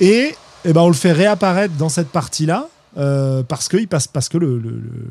et, 0.00 0.34
eh 0.66 0.72
ben 0.74 0.82
on 0.82 0.88
le 0.88 0.94
fait 0.94 1.12
réapparaître 1.12 1.74
dans 1.76 1.88
cette 1.88 2.10
partie-là 2.10 2.68
euh, 2.98 3.42
parce 3.42 3.68
que 3.68 3.78
il 3.78 3.88
passe, 3.88 4.06
parce 4.06 4.28
que 4.28 4.36
le, 4.36 4.58
le- 4.58 4.68
le- 4.70 5.08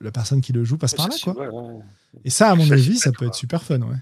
la 0.00 0.12
personne 0.12 0.40
qui 0.40 0.52
le 0.52 0.62
joue 0.62 0.76
passe 0.76 0.94
par 0.94 1.08
là, 1.08 1.14
quoi. 1.24 1.32
ouais, 1.36 1.48
ouais. 1.48 1.80
Et 2.24 2.30
ça, 2.30 2.50
à 2.50 2.54
mon 2.54 2.64
Ça, 2.66 2.74
avis, 2.74 2.98
ça 2.98 3.10
peut 3.10 3.26
être 3.26 3.34
super 3.34 3.62
fun, 3.64 3.80
ouais. 3.80 3.96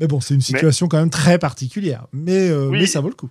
Mais 0.00 0.08
bon, 0.08 0.20
c'est 0.20 0.34
une 0.34 0.40
situation 0.40 0.88
quand 0.88 0.98
même 0.98 1.10
très 1.10 1.38
particulière, 1.38 2.06
mais 2.12 2.52
Oui. 2.52 2.78
mais 2.80 2.86
ça 2.86 3.00
vaut 3.00 3.10
le 3.10 3.14
coup. 3.14 3.30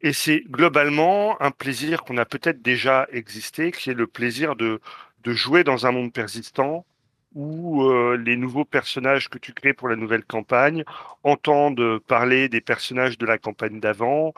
Et 0.00 0.12
c'est 0.12 0.42
globalement 0.50 1.40
un 1.40 1.50
plaisir 1.52 2.02
qu'on 2.02 2.18
a 2.18 2.24
peut-être 2.24 2.60
déjà 2.62 3.06
existé, 3.12 3.70
qui 3.70 3.90
est 3.90 3.94
le 3.94 4.06
plaisir 4.08 4.56
de, 4.56 4.80
de 5.24 5.32
jouer 5.32 5.64
dans 5.64 5.86
un 5.86 5.92
monde 5.92 6.12
persistant 6.12 6.84
où 7.34 7.82
euh, 7.82 8.16
les 8.16 8.36
nouveaux 8.36 8.64
personnages 8.64 9.28
que 9.28 9.38
tu 9.38 9.52
crées 9.52 9.74
pour 9.74 9.88
la 9.88 9.96
nouvelle 9.96 10.24
campagne 10.24 10.84
entendent 11.24 11.98
parler 12.06 12.48
des 12.48 12.60
personnages 12.60 13.18
de 13.18 13.26
la 13.26 13.38
campagne 13.38 13.80
d'avant 13.80 14.32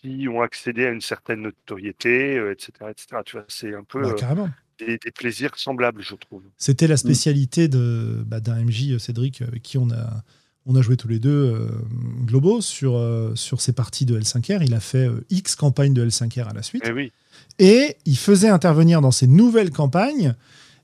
qui 0.00 0.28
ont 0.28 0.40
accédé 0.40 0.86
à 0.86 0.90
une 0.90 1.00
certaine 1.00 1.42
notoriété, 1.42 2.38
euh, 2.38 2.52
etc., 2.52 2.72
etc. 2.90 3.06
Tu 3.24 3.36
vois, 3.36 3.44
c'est 3.48 3.74
un 3.74 3.84
peu 3.84 4.00
Bah, 4.00 4.14
euh, 4.22 4.46
des, 4.78 4.96
des 4.96 5.10
plaisirs 5.10 5.58
semblables, 5.58 6.02
je 6.02 6.14
trouve. 6.14 6.42
C'était 6.56 6.86
la 6.86 6.96
spécialité 6.96 7.68
de 7.68 8.22
bah, 8.24 8.40
d'un 8.40 8.64
MJ 8.64 8.96
Cédric 8.98 9.42
avec 9.42 9.62
qui 9.62 9.76
on 9.76 9.90
a 9.90 10.22
on 10.68 10.76
a 10.76 10.82
joué 10.82 10.96
tous 10.96 11.08
les 11.08 11.18
deux 11.18 11.30
euh, 11.30 11.68
globaux 12.26 12.60
sur 12.60 12.96
euh, 12.96 13.34
sur 13.34 13.60
ces 13.60 13.72
parties 13.72 14.04
de 14.04 14.20
L5R. 14.20 14.62
Il 14.62 14.74
a 14.74 14.80
fait 14.80 15.08
euh, 15.08 15.24
X 15.30 15.56
campagnes 15.56 15.94
de 15.94 16.06
L5R 16.06 16.48
à 16.48 16.52
la 16.52 16.62
suite 16.62 16.82
Eh 16.86 16.92
oui, 16.92 17.10
et 17.58 17.96
il 18.06 18.16
faisait 18.16 18.48
intervenir 18.48 19.00
dans 19.00 19.10
ces 19.10 19.26
nouvelles 19.26 19.70
campagnes 19.70 20.34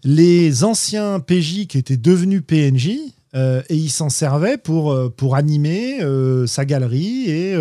les 0.05 0.65
anciens 0.65 1.21
PJ 1.21 1.67
qui 1.67 1.79
étaient 1.79 1.97
devenus 1.97 2.43
PNJ 2.47 2.99
euh, 3.35 3.63
et 3.69 3.75
il 3.75 3.91
s'en 3.91 4.11
servait 4.11 4.59
pour 4.59 4.93
euh, 4.93 5.09
pour 5.09 5.35
animer 5.35 6.03
euh, 6.03 6.47
sa 6.47 6.65
galerie 6.65 7.29
et 7.29 7.55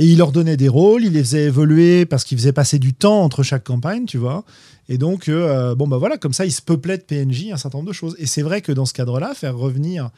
et 0.00 0.04
il 0.04 0.18
leur 0.18 0.30
donnait 0.30 0.56
des 0.56 0.68
rôles, 0.68 1.04
il 1.04 1.14
les 1.14 1.24
faisait 1.24 1.46
évoluer 1.46 2.06
parce 2.06 2.22
qu'il 2.22 2.38
faisait 2.38 2.52
passer 2.52 2.78
du 2.78 2.94
temps 2.94 3.20
entre 3.22 3.42
chaque 3.42 3.64
campagne, 3.64 4.04
tu 4.04 4.16
vois. 4.16 4.44
Et 4.88 4.96
donc, 4.96 5.28
bon, 5.28 5.88
bah 5.88 5.96
voilà, 5.96 6.18
comme 6.18 6.32
ça, 6.32 6.46
il 6.46 6.52
se 6.52 6.62
peuplait 6.62 6.98
de 6.98 7.02
PNJ 7.02 7.50
un 7.52 7.56
certain 7.56 7.78
nombre 7.78 7.88
de 7.88 7.94
choses. 7.94 8.14
Et 8.20 8.26
c'est 8.26 8.42
vrai 8.42 8.60
que 8.60 8.70
dans 8.70 8.86
ce 8.86 8.92
cadre-là, 8.92 9.34
faire 9.34 9.56
revenir 9.56 10.10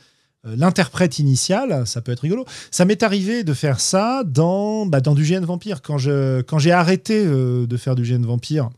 l'interprète 0.45 1.18
initial, 1.18 1.86
ça 1.86 2.01
peut 2.01 2.12
être 2.12 2.20
rigolo. 2.20 2.45
Ça 2.70 2.84
m'est 2.84 3.03
arrivé 3.03 3.45
de 3.45 3.53
faire 3.55 3.78
ça 3.80 4.22
dans, 4.24 4.86
bah, 4.86 5.01
dans 5.01 5.14
du 5.14 5.22
GN 5.24 5.45
Vampire. 5.45 5.82
Quand, 5.82 5.99
je, 5.99 6.41
quand 6.43 6.59
j'ai 6.59 6.72
arrêté 6.72 7.22
euh, 7.26 7.66
de 7.66 7.76
faire 7.76 7.95
du 7.95 8.03
GN 8.03 8.24
Vampire 8.24 8.70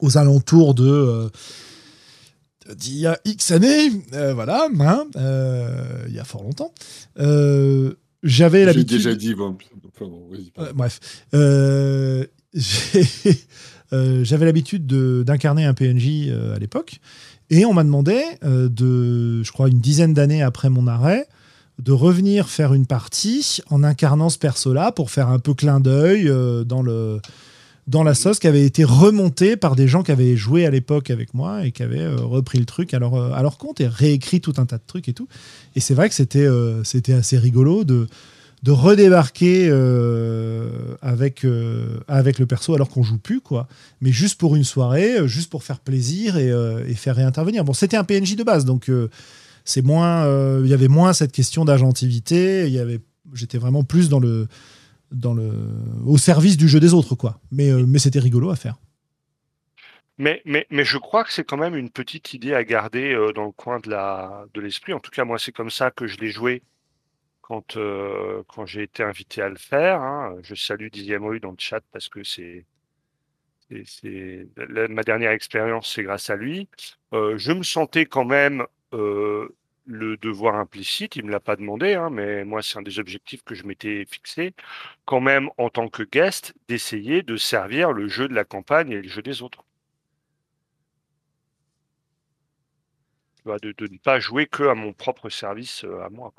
aux 0.00 0.18
alentours 0.18 0.74
de. 0.74 0.84
euh, 0.88 1.28
d'il 2.76 2.96
y 2.98 3.06
a 3.06 3.16
X 3.24 3.52
années, 3.52 3.90
euh, 4.12 4.34
voilà, 4.34 4.66
hein, 4.80 5.04
euh, 5.16 6.04
il 6.08 6.14
y 6.14 6.18
a 6.18 6.24
fort 6.24 6.42
longtemps, 6.42 6.74
euh, 7.20 7.94
j'avais 8.24 8.60
J'ai 8.60 8.64
l'habitude. 8.64 8.96
déjà 8.96 9.14
dit. 9.14 9.34
Bon, 9.36 9.56
enfin, 9.94 10.10
Euh, 10.58 10.72
bref, 10.74 10.98
Euh, 11.32 12.26
j'ai- 12.54 13.06
euh, 13.92 14.24
j'avais 14.24 14.46
l'habitude 14.46 14.84
de- 14.84 15.22
d'incarner 15.24 15.64
un 15.64 15.74
PNJ 15.74 16.26
euh, 16.28 16.56
à 16.56 16.58
l'époque, 16.58 16.98
et 17.50 17.64
on 17.64 17.72
m'a 17.72 17.84
demandé, 17.84 18.20
euh, 18.44 18.68
de, 18.68 19.42
je 19.42 19.52
crois 19.52 19.68
une 19.68 19.80
dizaine 19.80 20.14
d'années 20.14 20.42
après 20.42 20.68
mon 20.68 20.86
arrêt, 20.86 21.26
de 21.82 21.92
revenir 21.92 22.48
faire 22.48 22.74
une 22.74 22.86
partie 22.86 23.60
en 23.70 23.84
incarnant 23.84 24.30
ce 24.30 24.38
perso-là 24.38 24.92
pour 24.92 25.10
faire 25.10 25.28
un 25.28 25.38
peu 25.38 25.54
clin 25.54 25.78
d'œil 25.80 26.28
euh, 26.28 26.64
dans 26.64 26.82
le 26.82 27.20
dans 27.86 28.02
la 28.02 28.14
sauce 28.14 28.40
qui 28.40 28.48
avait 28.48 28.64
été 28.64 28.82
remontée 28.82 29.56
par 29.56 29.76
des 29.76 29.86
gens 29.86 30.02
qui 30.02 30.10
avaient 30.10 30.36
joué 30.36 30.66
à 30.66 30.72
l'époque 30.72 31.08
avec 31.08 31.34
moi 31.34 31.64
et 31.64 31.70
qui 31.70 31.84
avaient 31.84 32.00
euh, 32.00 32.16
repris 32.16 32.58
le 32.58 32.64
truc 32.64 32.92
à 32.94 32.98
leur, 32.98 33.14
à 33.14 33.40
leur 33.42 33.58
compte 33.58 33.80
et 33.80 33.86
réécrit 33.86 34.40
tout 34.40 34.54
un 34.56 34.66
tas 34.66 34.78
de 34.78 34.82
trucs 34.84 35.08
et 35.08 35.12
tout. 35.12 35.28
Et 35.76 35.80
c'est 35.80 35.94
vrai 35.94 36.08
que 36.08 36.14
c'était 36.16 36.48
c'était 36.82 37.12
assez 37.12 37.38
rigolo 37.38 37.84
de, 37.84 38.08
de 38.62 38.70
redébarquer 38.70 39.68
euh, 39.70 40.96
avec, 41.02 41.44
euh, 41.44 42.00
avec 42.08 42.38
le 42.38 42.46
perso 42.46 42.74
alors 42.74 42.88
qu'on 42.88 43.02
joue 43.02 43.18
plus, 43.18 43.40
quoi. 43.40 43.68
Mais 44.00 44.12
juste 44.12 44.38
pour 44.38 44.56
une 44.56 44.64
soirée, 44.64 45.18
euh, 45.18 45.26
juste 45.26 45.50
pour 45.50 45.62
faire 45.62 45.80
plaisir 45.80 46.36
et, 46.36 46.48
et 46.48 46.94
faire 46.94 47.16
réintervenir. 47.16 47.64
Bon, 47.64 47.72
c'était 47.72 47.96
un 47.96 48.04
PNJ 48.04 48.36
de 48.36 48.44
base, 48.44 48.64
donc 48.64 48.90
c'est 49.64 49.82
moins, 49.82 50.26
il 50.62 50.68
y 50.68 50.74
avait 50.74 50.88
moins 50.88 51.12
cette 51.12 51.32
question 51.32 51.64
d'agentivité. 51.64 52.66
Il 52.66 52.72
y 52.72 52.78
avait, 52.78 53.00
j'étais 53.34 53.58
vraiment 53.58 53.84
plus 53.84 54.08
dans 54.08 54.20
le, 54.20 54.48
dans 55.12 55.34
le, 55.34 55.50
au 56.04 56.18
service 56.18 56.56
du 56.56 56.68
jeu 56.68 56.80
des 56.80 56.94
autres, 56.94 57.14
quoi. 57.14 57.40
Mais, 57.50 57.70
mais 57.72 57.98
c'était 57.98 58.20
rigolo 58.20 58.50
à 58.50 58.56
faire. 58.56 58.76
Mais, 60.18 60.40
mais, 60.46 60.66
mais 60.70 60.84
je 60.84 60.96
crois 60.96 61.24
que 61.24 61.32
c'est 61.32 61.44
quand 61.44 61.58
même 61.58 61.76
une 61.76 61.90
petite 61.90 62.32
idée 62.32 62.54
à 62.54 62.64
garder 62.64 63.14
dans 63.34 63.44
le 63.44 63.52
coin 63.52 63.80
de 63.80 63.90
la 63.90 64.46
de 64.54 64.60
l'esprit. 64.62 64.94
En 64.94 65.00
tout 65.00 65.10
cas, 65.10 65.24
moi, 65.24 65.38
c'est 65.38 65.52
comme 65.52 65.70
ça 65.70 65.90
que 65.90 66.06
je 66.06 66.16
l'ai 66.16 66.30
joué 66.30 66.62
quand, 67.46 67.76
euh, 67.76 68.42
quand 68.48 68.66
j'ai 68.66 68.82
été 68.82 69.02
invité 69.04 69.40
à 69.42 69.48
le 69.48 69.56
faire. 69.56 70.02
hein. 70.02 70.36
Je 70.42 70.54
salue 70.54 70.88
Didier 70.90 71.18
Moy 71.18 71.38
dans 71.40 71.50
le 71.52 71.56
chat 71.58 71.80
parce 71.92 72.08
que 72.08 72.22
c'est 72.24 72.66
ma 74.88 75.02
dernière 75.02 75.30
expérience, 75.32 75.92
c'est 75.94 76.02
grâce 76.02 76.30
à 76.30 76.36
lui. 76.36 76.68
Euh, 77.12 77.36
je 77.38 77.52
me 77.52 77.62
sentais 77.62 78.06
quand 78.06 78.24
même 78.24 78.64
euh, 78.92 79.48
le 79.86 80.16
devoir 80.16 80.56
implicite. 80.56 81.16
Il 81.16 81.24
me 81.26 81.30
l'a 81.30 81.40
pas 81.40 81.56
demandé, 81.56 81.94
hein, 81.94 82.10
mais 82.10 82.44
moi, 82.44 82.62
c'est 82.62 82.78
un 82.78 82.82
des 82.82 82.98
objectifs 82.98 83.42
que 83.44 83.54
je 83.54 83.64
m'étais 83.64 84.04
fixé, 84.06 84.54
quand 85.04 85.20
même 85.20 85.50
en 85.58 85.70
tant 85.70 85.88
que 85.88 86.02
guest, 86.04 86.54
d'essayer 86.68 87.22
de 87.22 87.36
servir 87.36 87.92
le 87.92 88.08
jeu 88.08 88.28
de 88.28 88.34
la 88.34 88.44
campagne 88.44 88.90
et 88.92 89.02
le 89.02 89.08
jeu 89.08 89.22
des 89.22 89.42
autres. 89.42 89.64
De, 93.46 93.72
de 93.72 93.86
ne 93.90 93.96
pas 93.96 94.20
jouer 94.20 94.46
que 94.46 94.64
à 94.64 94.74
mon 94.74 94.92
propre 94.92 95.30
service 95.30 95.84
à 96.02 96.10
moi. 96.10 96.34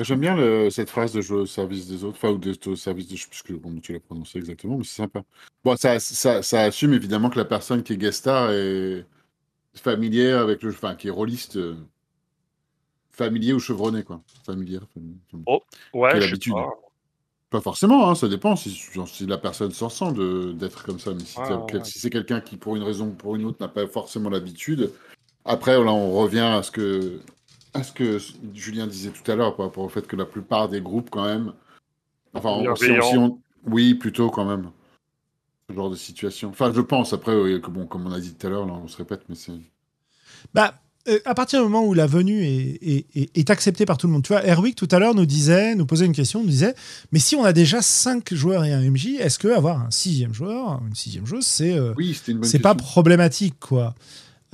J'aime 0.00 0.20
bien 0.20 0.36
le- 0.36 0.68
cette 0.70 0.90
phrase 0.90 1.12
de 1.12 1.20
jouer 1.20 1.38
au 1.38 1.46
service 1.46 1.86
des 1.88 2.04
autres, 2.04 2.16
enfin, 2.18 2.30
ou 2.30 2.38
de, 2.38 2.54
au 2.66 2.76
service 2.76 3.08
de, 3.08 3.16
je 3.16 3.22
sais 3.22 3.28
plus 3.30 3.42
que- 3.42 3.52
comment 3.54 3.80
tu 3.80 3.92
l'as 3.94 4.00
prononcé 4.00 4.38
exactement, 4.38 4.76
mais 4.76 4.84
c'est 4.84 4.96
sympa. 4.96 5.22
Bon, 5.64 5.76
ça, 5.76 5.98
ça, 5.98 6.42
ça 6.42 6.62
assume 6.62 6.92
évidemment 6.92 7.30
que 7.30 7.38
la 7.38 7.44
personne 7.46 7.82
qui 7.82 7.94
est 7.94 7.96
guest 7.96 8.18
star 8.20 8.50
est, 8.50 9.06
familière 9.74 10.40
avec 10.40 10.62
le, 10.62 10.70
enfin, 10.70 10.94
qui 10.94 11.08
est 11.08 11.10
rôliste 11.10 11.56
euh, 11.56 11.74
familier 13.10 13.52
ou 13.54 13.58
chevronné, 13.60 14.02
quoi. 14.02 14.20
Familière, 14.44 14.82
familier. 14.92 15.16
Oh, 15.46 15.62
ouais, 15.94 16.10
Quelle 16.12 16.20
je 16.20 16.26
sais 16.26 16.32
habitude. 16.32 16.52
pas. 16.54 16.68
Pas 17.50 17.60
forcément, 17.60 18.08
hein, 18.08 18.14
ça 18.14 18.28
dépend 18.28 18.56
si, 18.56 18.70
genre, 18.94 19.06
si 19.08 19.26
la 19.26 19.36
personne 19.36 19.72
s'en 19.72 19.90
sent 19.90 20.12
de- 20.12 20.52
d'être 20.52 20.84
comme 20.84 20.98
ça. 20.98 21.12
Mais 21.12 21.20
si, 21.24 21.38
Ouais, 21.38 21.48
t'as- 21.48 21.56
ouais, 21.58 21.64
quel- 21.68 21.78
ouais. 21.80 21.84
si 21.84 21.98
c'est 21.98 22.08
quelqu'un 22.10 22.40
qui, 22.40 22.56
pour 22.56 22.76
une 22.76 22.82
raison 22.82 23.08
ou 23.08 23.12
pour 23.12 23.36
une 23.36 23.44
autre, 23.44 23.58
n'a 23.60 23.68
pas 23.68 23.86
forcément 23.86 24.30
l'habitude. 24.30 24.90
Après, 25.44 25.72
là, 25.72 25.92
on 25.92 26.12
revient 26.12 26.38
à 26.40 26.62
ce 26.62 26.70
que, 26.70 27.20
à 27.74 27.82
ce 27.82 27.92
que 27.92 28.18
Julien 28.54 28.86
disait 28.86 29.10
tout 29.10 29.30
à 29.30 29.34
l'heure 29.34 29.56
par 29.56 29.66
rapport 29.66 29.84
au 29.84 29.88
fait 29.88 30.06
que 30.06 30.16
la 30.16 30.26
plupart 30.26 30.68
des 30.68 30.80
groupes, 30.80 31.10
quand 31.10 31.24
même. 31.24 31.52
Enfin, 32.34 32.50
on- 32.50 32.62
si 32.62 32.68
on- 32.68 32.76
si 32.76 32.86
Bienveillants. 32.92 33.22
on- 33.66 33.70
oui, 33.70 33.94
plutôt 33.94 34.30
quand 34.30 34.44
même. 34.44 34.70
Ce 35.70 35.74
genre 35.74 35.90
de 35.90 35.96
situation. 35.96 36.50
Enfin, 36.50 36.72
je 36.74 36.80
pense. 36.80 37.12
Après, 37.12 37.34
oui, 37.34 37.60
que 37.60 37.70
bon, 37.70 37.86
comme 37.86 38.06
on 38.06 38.12
a 38.12 38.20
dit 38.20 38.34
tout 38.34 38.46
à 38.46 38.50
l'heure, 38.50 38.66
là, 38.66 38.74
on 38.74 38.88
se 38.88 38.96
répète, 38.96 39.22
mais 39.28 39.34
c'est. 39.34 39.52
Bah, 40.52 40.74
euh, 41.08 41.18
à 41.24 41.34
partir 41.34 41.60
du 41.60 41.64
moment 41.68 41.84
où 41.86 41.94
la 41.94 42.06
venue 42.06 42.42
est, 42.44 42.78
est- 42.82 43.06
est- 43.16 43.36
est 43.38 43.50
acceptée 43.50 43.86
par 43.86 43.96
tout 43.96 44.06
le 44.06 44.12
monde, 44.12 44.22
tu 44.22 44.32
vois, 44.32 44.44
Erwick 44.46 44.76
tout 44.76 44.88
à 44.90 44.98
l'heure 44.98 45.14
nous 45.14 45.24
disait, 45.26 45.74
nous 45.74 45.86
posait 45.86 46.06
une 46.06 46.12
question, 46.12 46.42
nous 46.42 46.48
disait, 46.50 46.74
mais 47.10 47.18
si 47.20 47.36
on 47.36 47.44
a 47.44 47.52
déjà 47.52 47.80
cinq 47.80 48.34
joueurs 48.34 48.64
et 48.64 48.72
un 48.72 48.82
MJ, 48.82 49.16
est-ce 49.18 49.38
que 49.38 49.48
avoir 49.48 49.80
un 49.80 49.90
sixième 49.90 50.34
joueur, 50.34 50.80
une 50.86 50.94
sixième 50.94 51.26
joueuse, 51.26 51.46
c'est 51.46 51.72
euh, 51.76 51.94
Oui, 51.96 52.18
c'est 52.42 52.58
pas 52.58 52.74
problématique, 52.74 53.54
quoi? 53.60 53.94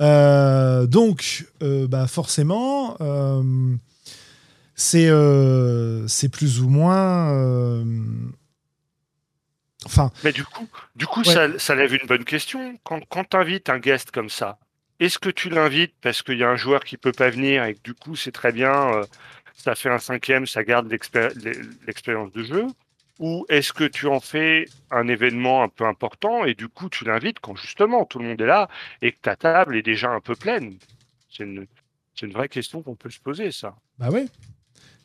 Euh, 0.01 0.87
donc, 0.87 1.45
euh, 1.61 1.87
bah 1.87 2.07
forcément, 2.07 2.95
euh, 3.01 3.75
c'est 4.75 5.09
c'est 6.07 6.29
plus 6.29 6.61
ou 6.61 6.69
moins. 6.69 7.83
Enfin, 9.85 10.11
Mais 10.23 10.33
du 10.33 10.43
coup, 10.43 10.67
du 10.95 11.05
coup 11.05 11.21
Ouais. 11.21 11.33
ça, 11.33 11.57
ça 11.57 11.73
lève 11.75 11.93
une 11.93 12.05
bonne 12.05 12.25
question. 12.25 12.77
Quand, 12.83 12.99
quand 13.07 13.23
tu 13.29 13.37
invites 13.37 13.69
un 13.69 13.79
guest 13.79 14.11
comme 14.11 14.29
ça, 14.29 14.59
est-ce 14.99 15.17
que 15.19 15.29
tu 15.29 15.49
l'invites 15.49 15.93
parce 16.01 16.21
qu'il 16.21 16.37
y 16.37 16.43
a 16.43 16.49
un 16.49 16.57
joueur 16.57 16.83
qui 16.83 16.97
peut 16.97 17.13
pas 17.13 17.29
venir 17.29 17.63
et 17.63 17.75
que 17.75 17.81
du 17.83 17.93
coup 17.93 18.15
c'est 18.17 18.33
très 18.33 18.51
bien, 18.51 18.91
ça 19.55 19.75
fait 19.75 19.89
un 19.89 19.99
cinquième, 19.99 20.45
ça 20.45 20.63
garde 20.63 20.91
l'expé- 20.91 21.29
l'expérience 21.87 22.31
de 22.33 22.43
jeu? 22.43 22.67
Ou 23.19 23.45
est-ce 23.49 23.73
que 23.73 23.83
tu 23.83 24.07
en 24.07 24.19
fais 24.19 24.65
un 24.91 25.07
événement 25.07 25.61
un 25.61 25.67
peu 25.69 25.85
important 25.85 26.45
et 26.45 26.53
du 26.53 26.69
coup 26.69 26.89
tu 26.89 27.03
l'invites 27.03 27.39
quand 27.41 27.55
justement 27.55 28.05
tout 28.05 28.19
le 28.19 28.25
monde 28.25 28.41
est 28.41 28.45
là 28.45 28.69
et 29.01 29.11
que 29.11 29.19
ta 29.21 29.35
table 29.35 29.75
est 29.75 29.81
déjà 29.81 30.09
un 30.09 30.21
peu 30.21 30.35
pleine? 30.35 30.77
C'est 31.29 31.43
une, 31.43 32.33
vraie 32.33 32.49
question 32.49 32.81
qu'on 32.81 32.95
peut 32.95 33.09
se 33.09 33.19
poser, 33.19 33.51
ça. 33.51 33.75
bah 33.97 34.09
ouais. 34.09 34.25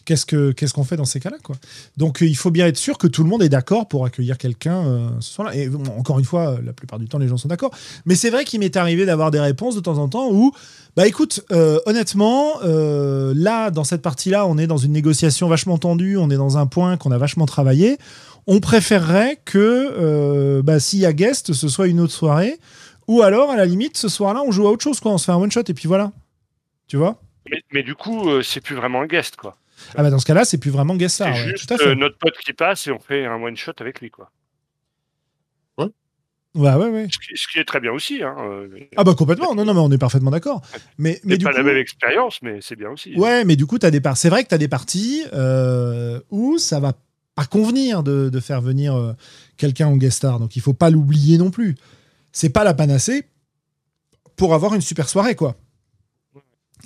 Qu'est-ce 0.04 0.26
que 0.26 0.52
qu'est-ce 0.52 0.74
qu'on 0.74 0.84
fait 0.84 0.96
dans 0.96 1.06
ces 1.06 1.18
cas-là, 1.18 1.38
quoi 1.42 1.56
Donc, 1.96 2.22
euh, 2.22 2.26
il 2.26 2.36
faut 2.36 2.50
bien 2.50 2.66
être 2.66 2.76
sûr 2.76 2.98
que 2.98 3.06
tout 3.06 3.22
le 3.22 3.30
monde 3.30 3.42
est 3.42 3.48
d'accord 3.48 3.88
pour 3.88 4.04
accueillir 4.04 4.36
quelqu'un 4.36 4.86
euh, 4.86 5.08
ce 5.20 5.32
soir-là. 5.32 5.56
Et 5.56 5.70
encore 5.96 6.18
une 6.18 6.24
fois, 6.24 6.58
la 6.62 6.72
plupart 6.74 6.98
du 6.98 7.08
temps, 7.08 7.18
les 7.18 7.28
gens 7.28 7.38
sont 7.38 7.48
d'accord. 7.48 7.70
Mais 8.04 8.14
c'est 8.14 8.30
vrai 8.30 8.44
qu'il 8.44 8.60
m'est 8.60 8.76
arrivé 8.76 9.06
d'avoir 9.06 9.30
des 9.30 9.40
réponses 9.40 9.74
de 9.74 9.80
temps 9.80 9.96
en 9.96 10.08
temps 10.08 10.30
où, 10.30 10.52
bah 10.94 11.06
écoute, 11.06 11.44
euh, 11.52 11.80
honnêtement, 11.86 12.60
là, 12.62 13.70
dans 13.70 13.84
cette 13.84 14.02
partie-là, 14.02 14.46
on 14.46 14.58
est 14.58 14.66
dans 14.66 14.76
une 14.76 14.92
négociation 14.92 15.48
vachement 15.48 15.78
tendue, 15.78 16.16
on 16.18 16.28
est 16.28 16.36
dans 16.36 16.58
un 16.58 16.66
point 16.66 16.96
qu'on 16.96 17.10
a 17.10 17.18
vachement 17.18 17.46
travaillé. 17.46 17.96
On 18.46 18.60
préférerait 18.60 19.40
que, 19.44 20.60
bah, 20.60 20.80
s'il 20.80 20.98
y 20.98 21.06
a 21.06 21.14
guest, 21.14 21.54
ce 21.54 21.68
soit 21.68 21.86
une 21.86 22.00
autre 22.00 22.12
soirée. 22.12 22.58
Ou 23.08 23.22
alors, 23.22 23.50
à 23.50 23.56
la 23.56 23.64
limite, 23.64 23.96
ce 23.96 24.08
soir-là, 24.08 24.42
on 24.46 24.50
joue 24.50 24.66
à 24.66 24.70
autre 24.70 24.82
chose, 24.82 25.00
quoi. 25.00 25.12
On 25.12 25.18
se 25.18 25.24
fait 25.24 25.32
un 25.32 25.36
one-shot 25.36 25.62
et 25.68 25.74
puis 25.74 25.88
voilà. 25.88 26.12
Tu 26.88 26.96
vois? 26.96 27.20
Mais, 27.50 27.62
mais 27.72 27.82
du 27.82 27.94
coup, 27.94 28.42
c'est 28.42 28.60
plus 28.60 28.74
vraiment 28.74 29.02
un 29.02 29.06
guest, 29.06 29.36
quoi. 29.36 29.56
Ah 29.96 30.02
bah 30.02 30.10
dans 30.10 30.18
ce 30.18 30.26
cas-là, 30.26 30.44
c'est 30.44 30.58
plus 30.58 30.70
vraiment 30.70 30.96
guest 30.96 31.16
star. 31.16 31.34
c'est 31.34 31.42
ouais, 31.44 31.50
juste 31.50 31.68
tout 31.68 31.74
à 31.74 31.78
fait. 31.78 31.88
euh, 31.88 31.94
notre 31.94 32.18
pote 32.18 32.36
qui 32.38 32.52
passe 32.52 32.86
et 32.86 32.92
on 32.92 32.98
fait 32.98 33.24
un 33.26 33.40
one 33.42 33.56
shot 33.56 33.72
avec 33.80 34.00
lui, 34.00 34.10
quoi. 34.10 34.30
Ouais, 36.56 36.72
ouais, 36.72 36.88
ouais. 36.88 37.08
Ce 37.10 37.18
qui, 37.18 37.36
ce 37.36 37.48
qui 37.48 37.58
est 37.58 37.64
très 37.64 37.80
bien 37.80 37.90
aussi. 37.90 38.22
Hein. 38.22 38.36
euh, 38.38 38.68
Ah 38.96 39.02
bah 39.02 39.14
complètement. 39.16 39.56
Non, 39.56 39.64
non, 39.64 39.74
mais 39.74 39.80
on 39.80 39.90
est 39.90 39.98
parfaitement 39.98 40.30
d'accord. 40.30 40.62
Mais, 40.98 41.20
mais 41.24 41.36
du 41.36 41.44
pas 41.44 41.50
coup, 41.50 41.56
la 41.56 41.64
même 41.64 41.76
expérience, 41.76 42.40
mais 42.42 42.60
c'est 42.60 42.76
bien 42.76 42.90
aussi. 42.90 43.12
ouais, 43.16 43.44
mais 43.44 43.56
du 43.56 43.66
coup, 43.66 43.76
t'as 43.80 43.90
des 43.90 44.00
par... 44.00 44.16
c'est 44.16 44.28
vrai 44.28 44.44
que 44.44 44.50
tu 44.50 44.54
as 44.54 44.58
des 44.58 44.68
parties 44.68 45.24
euh, 45.32 46.20
où 46.30 46.56
ça 46.58 46.78
va 46.78 46.92
pas 47.34 47.44
convenir 47.44 48.04
de, 48.04 48.28
de 48.28 48.38
faire 48.38 48.60
venir 48.60 48.94
euh, 48.94 49.14
quelqu'un 49.56 49.88
en 49.88 49.96
guest 49.96 50.18
star. 50.18 50.38
Donc 50.38 50.54
il 50.54 50.62
faut 50.62 50.74
pas 50.74 50.90
l'oublier 50.90 51.38
non 51.38 51.50
plus. 51.50 51.74
C'est 52.30 52.50
pas 52.50 52.62
la 52.62 52.72
panacée 52.72 53.24
pour 54.36 54.54
avoir 54.54 54.74
une 54.74 54.80
super 54.80 55.08
soirée, 55.08 55.34
quoi. 55.34 55.56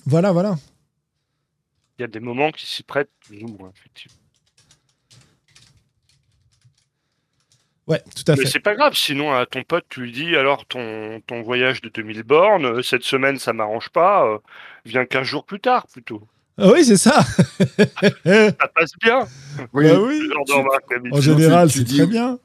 Voilà, 0.07 0.32
voilà. 0.32 0.57
Il 1.99 2.03
y 2.03 2.05
a 2.05 2.09
des 2.09 2.20
moments 2.20 2.53
qui 2.53 2.64
s'y 2.66 2.82
prêtent 2.84 3.11
plus 3.26 3.42
ou 3.42 3.49
moins, 3.49 3.70
effectivement. 3.76 4.16
Ouais, 7.88 8.03
tout 8.14 8.30
à 8.30 8.36
Mais 8.36 8.42
fait. 8.44 8.51
c'est 8.51 8.61
pas 8.61 8.74
grave, 8.74 8.92
sinon 8.94 9.32
à 9.32 9.46
ton 9.46 9.62
pote, 9.62 9.84
tu 9.88 10.03
lui 10.03 10.12
dis 10.12 10.36
alors 10.36 10.66
ton, 10.66 11.20
ton 11.26 11.40
voyage 11.42 11.80
de 11.80 11.88
2000 11.88 12.22
bornes, 12.22 12.66
euh, 12.66 12.82
cette 12.82 13.03
semaine 13.03 13.38
ça 13.38 13.55
m'arrange 13.55 13.88
pas, 13.88 14.26
euh, 14.26 14.38
viens 14.84 15.07
15 15.07 15.26
jours 15.26 15.44
plus 15.46 15.59
tard 15.59 15.86
plutôt. 15.90 16.22
Ah 16.59 16.70
oui, 16.72 16.84
c'est 16.84 16.99
ça. 16.99 17.22
Ça 17.22 18.68
passe 18.74 18.92
bien. 19.01 19.26
Oui, 19.72 19.86
Bah 19.88 20.01
oui. 20.01 20.20
tu-. 20.46 21.12
En 21.12 21.20
général, 21.20 21.70
tu 21.70 21.78
c'est 21.78 21.84
dis- 21.84 21.96
très 21.96 22.07
bien. 22.07 22.38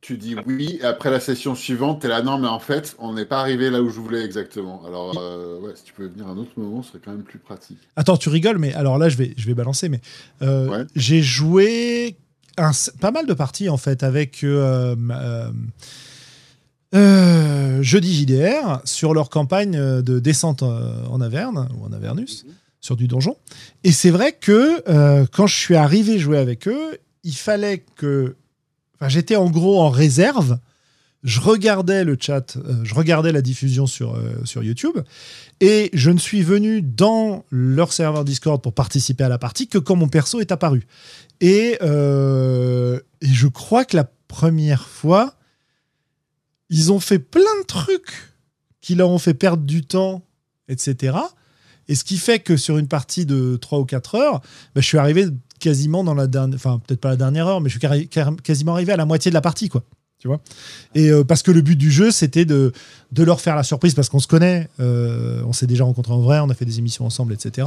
Tu 0.00 0.16
dis 0.16 0.34
oui, 0.46 0.78
et 0.80 0.84
après 0.84 1.10
la 1.10 1.20
session 1.20 1.54
suivante, 1.54 2.00
t'es 2.00 2.08
là, 2.08 2.22
non, 2.22 2.38
mais 2.38 2.48
en 2.48 2.58
fait, 2.58 2.96
on 2.98 3.12
n'est 3.12 3.26
pas 3.26 3.40
arrivé 3.40 3.68
là 3.68 3.82
où 3.82 3.90
je 3.90 4.00
voulais 4.00 4.24
exactement. 4.24 4.82
Alors, 4.86 5.18
euh, 5.18 5.58
ouais, 5.60 5.72
si 5.74 5.84
tu 5.84 5.92
peux 5.92 6.06
venir 6.06 6.26
à 6.26 6.30
un 6.30 6.38
autre 6.38 6.52
moment, 6.56 6.82
ce 6.82 6.88
serait 6.92 7.00
quand 7.04 7.10
même 7.10 7.22
plus 7.22 7.38
pratique. 7.38 7.78
Attends, 7.96 8.16
tu 8.16 8.30
rigoles, 8.30 8.56
mais 8.58 8.72
alors 8.74 8.96
là, 8.96 9.08
je 9.10 9.16
vais, 9.18 9.34
je 9.36 9.46
vais 9.46 9.52
balancer. 9.54 9.88
Mais 9.90 10.00
euh, 10.42 10.68
Ouais. 10.68 10.84
j'ai 10.96 11.22
joué 11.22 12.16
un- 12.56 12.70
pas 13.00 13.10
mal 13.10 13.26
de 13.26 13.34
parties 13.34 13.68
en 13.68 13.76
fait 13.76 14.02
avec 14.02 14.42
euh, 14.42 14.96
Jeudi 17.82 18.14
JDR 18.14 18.80
sur 18.84 19.14
leur 19.14 19.30
campagne 19.30 19.72
de 20.02 20.18
descente 20.18 20.62
en 20.62 21.20
Averne 21.20 21.68
ou 21.78 21.84
en 21.84 21.92
Avernus 21.92 22.46
sur 22.80 22.96
du 22.96 23.06
donjon. 23.08 23.36
Et 23.84 23.92
c'est 23.92 24.10
vrai 24.10 24.32
que 24.32 24.82
euh, 24.88 25.26
quand 25.32 25.46
je 25.46 25.54
suis 25.56 25.76
arrivé 25.76 26.18
jouer 26.18 26.38
avec 26.38 26.66
eux, 26.68 26.98
il 27.24 27.34
fallait 27.36 27.84
que. 27.96 28.36
J'étais 29.08 29.36
en 29.36 29.50
gros 29.50 29.80
en 29.80 29.88
réserve. 29.88 30.58
Je 31.22 31.40
regardais 31.40 32.04
le 32.04 32.16
chat, 32.18 32.56
euh, 32.56 32.82
je 32.82 32.94
regardais 32.94 33.30
la 33.30 33.42
diffusion 33.42 33.86
sur, 33.86 34.14
euh, 34.14 34.42
sur 34.44 34.62
YouTube, 34.62 34.96
et 35.60 35.90
je 35.92 36.10
ne 36.10 36.18
suis 36.18 36.42
venu 36.42 36.80
dans 36.80 37.44
leur 37.50 37.92
serveur 37.92 38.24
Discord 38.24 38.62
pour 38.62 38.72
participer 38.72 39.24
à 39.24 39.28
la 39.28 39.36
partie 39.36 39.68
que 39.68 39.76
quand 39.76 39.96
mon 39.96 40.08
perso 40.08 40.40
est 40.40 40.50
apparu. 40.50 40.86
Et, 41.42 41.76
euh, 41.82 43.00
je 43.20 43.48
crois 43.48 43.84
que 43.84 43.96
la 43.96 44.10
première 44.28 44.88
fois, 44.88 45.34
ils 46.70 46.90
ont 46.90 47.00
fait 47.00 47.18
plein 47.18 47.60
de 47.60 47.66
trucs 47.66 48.32
qui 48.80 48.94
leur 48.94 49.10
ont 49.10 49.18
fait 49.18 49.34
perdre 49.34 49.64
du 49.64 49.82
temps, 49.82 50.24
etc. 50.68 51.18
Et 51.88 51.94
ce 51.94 52.04
qui 52.04 52.16
fait 52.16 52.38
que 52.38 52.56
sur 52.56 52.78
une 52.78 52.88
partie 52.88 53.26
de 53.26 53.58
3 53.60 53.80
ou 53.80 53.84
4 53.84 54.14
heures, 54.14 54.40
bah, 54.74 54.80
je 54.80 54.86
suis 54.86 54.96
arrivé 54.96 55.26
quasiment 55.60 56.02
dans 56.02 56.14
la 56.14 56.26
dernière, 56.26 56.56
enfin 56.56 56.80
peut-être 56.84 57.00
pas 57.00 57.10
la 57.10 57.16
dernière 57.16 57.46
heure, 57.46 57.60
mais 57.60 57.70
je 57.70 57.78
suis 57.78 58.08
quasiment 58.42 58.72
arrivé 58.72 58.92
à 58.92 58.96
la 58.96 59.04
moitié 59.04 59.30
de 59.30 59.34
la 59.34 59.40
partie, 59.40 59.68
quoi. 59.68 59.82
Tu 60.20 60.28
vois? 60.28 60.40
Et 60.94 61.08
euh, 61.08 61.24
parce 61.24 61.42
que 61.42 61.50
le 61.50 61.62
but 61.62 61.76
du 61.76 61.90
jeu, 61.90 62.10
c'était 62.10 62.44
de, 62.44 62.72
leur 63.16 63.40
faire 63.40 63.56
la 63.56 63.62
surprise 63.62 63.94
parce 63.94 64.10
qu'on 64.10 64.18
se 64.18 64.26
connaît, 64.26 64.68
euh, 64.78 65.42
on 65.46 65.54
s'est 65.54 65.66
déjà 65.66 65.84
rencontrés 65.84 66.12
en 66.12 66.20
vrai, 66.20 66.40
on 66.40 66.50
a 66.50 66.54
fait 66.54 66.66
des 66.66 66.78
émissions 66.78 67.06
ensemble, 67.06 67.32
etc. 67.32 67.66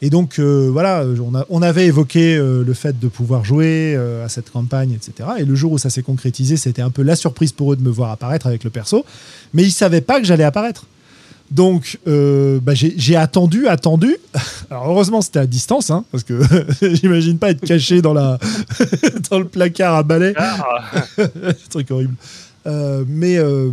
Et 0.00 0.08
donc 0.08 0.38
euh, 0.38 0.68
voilà, 0.72 1.04
on, 1.50 1.60
avait 1.60 1.86
évoqué 1.86 2.36
le 2.38 2.72
fait 2.72 3.00
de 3.00 3.08
pouvoir 3.08 3.44
jouer 3.44 3.96
à 3.96 4.28
cette 4.28 4.50
campagne, 4.50 4.92
etc. 4.92 5.30
Et 5.40 5.44
le 5.44 5.56
jour 5.56 5.72
où 5.72 5.78
ça 5.78 5.90
s'est 5.90 6.02
concrétisé, 6.02 6.56
c'était 6.56 6.82
un 6.82 6.90
peu 6.90 7.02
la 7.02 7.16
surprise 7.16 7.50
pour 7.50 7.72
eux 7.72 7.76
de 7.76 7.82
me 7.82 7.90
voir 7.90 8.12
apparaître 8.12 8.46
avec 8.46 8.62
le 8.62 8.70
perso, 8.70 9.04
mais 9.52 9.64
ils 9.64 9.72
savaient 9.72 10.00
pas 10.00 10.20
que 10.20 10.24
j'allais 10.24 10.44
apparaître. 10.44 10.86
Donc, 11.50 11.98
euh, 12.06 12.60
bah, 12.60 12.74
j'ai 12.74 13.16
attendu, 13.16 13.68
attendu. 13.68 14.16
Alors, 14.70 14.88
heureusement, 14.88 15.22
c'était 15.22 15.38
à 15.38 15.46
distance, 15.46 15.90
hein, 15.90 16.04
parce 16.10 16.24
que 16.24 16.40
j'imagine 16.94 17.38
pas 17.38 17.50
être 17.50 17.64
caché 17.64 18.02
dans, 18.02 18.12
la 18.12 18.38
dans 19.30 19.38
le 19.38 19.46
placard 19.46 19.94
à 19.94 20.02
balai. 20.02 20.34
Ah, 20.36 20.82
C'est 21.16 21.68
truc 21.70 21.90
horrible. 21.90 22.14
Euh, 22.66 23.04
mais 23.06 23.38
euh, 23.38 23.70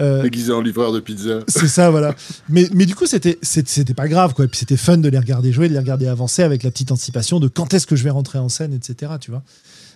euh, 0.00 0.22
Déguisé 0.22 0.52
en 0.52 0.60
livreur 0.60 0.92
de 0.92 1.00
pizza. 1.00 1.40
c'est 1.48 1.68
ça, 1.68 1.90
voilà. 1.90 2.14
Mais, 2.48 2.68
mais 2.74 2.86
du 2.86 2.94
coup, 2.94 3.06
c'était 3.06 3.94
pas 3.94 4.08
grave, 4.08 4.34
quoi. 4.34 4.44
Et 4.44 4.48
puis 4.48 4.58
c'était 4.58 4.76
fun 4.76 4.98
de 4.98 5.08
les 5.08 5.18
regarder 5.18 5.52
jouer, 5.52 5.68
de 5.68 5.74
les 5.74 5.78
regarder 5.78 6.06
avancer 6.08 6.42
avec 6.42 6.62
la 6.62 6.70
petite 6.70 6.90
anticipation 6.90 7.40
de 7.40 7.48
quand 7.48 7.74
est-ce 7.74 7.86
que 7.86 7.96
je 7.96 8.04
vais 8.04 8.10
rentrer 8.10 8.38
en 8.38 8.48
scène, 8.48 8.72
etc. 8.72 9.12
Tu 9.20 9.30
vois. 9.30 9.42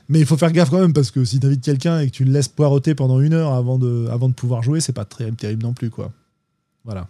Mais 0.08 0.20
il 0.20 0.26
faut 0.26 0.36
faire 0.36 0.52
gaffe 0.52 0.70
quand 0.70 0.78
même 0.78 0.92
parce 0.92 1.10
que 1.10 1.24
si 1.24 1.40
t'invites 1.40 1.64
quelqu'un 1.64 1.98
et 1.98 2.06
que 2.06 2.12
tu 2.12 2.24
le 2.24 2.32
laisses 2.32 2.48
poireauter 2.48 2.94
pendant 2.94 3.20
une 3.20 3.32
heure 3.32 3.54
avant 3.54 3.78
de, 3.78 4.06
avant 4.10 4.28
de 4.28 4.34
pouvoir 4.34 4.62
jouer, 4.62 4.80
c'est 4.80 4.92
pas 4.92 5.04
très 5.04 5.30
terrible 5.32 5.64
non 5.64 5.72
plus, 5.72 5.90
quoi. 5.90 6.12
Voilà. 6.86 7.08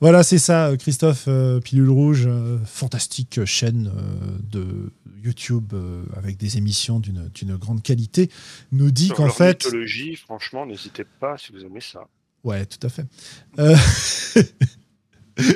Voilà, 0.00 0.22
c'est 0.22 0.38
ça, 0.38 0.72
Christophe 0.78 1.24
euh, 1.26 1.58
Pilule 1.58 1.88
Rouge, 1.88 2.26
euh, 2.26 2.58
fantastique 2.64 3.44
chaîne 3.44 3.90
euh, 3.96 4.38
de 4.52 4.92
YouTube 5.24 5.72
euh, 5.72 6.04
avec 6.14 6.36
des 6.36 6.58
émissions 6.58 7.00
d'une 7.00 7.56
grande 7.56 7.82
qualité, 7.82 8.30
nous 8.72 8.90
dit 8.90 9.08
qu'en 9.08 9.30
fait. 9.30 9.64
mythologie, 9.64 10.14
franchement, 10.16 10.66
n'hésitez 10.66 11.04
pas 11.18 11.36
si 11.38 11.50
vous 11.52 11.64
aimez 11.64 11.80
ça. 11.80 12.06
Ouais, 12.44 12.66
tout 12.66 12.86
à 12.86 12.90
fait. 12.90 13.06
Euh, 13.58 13.74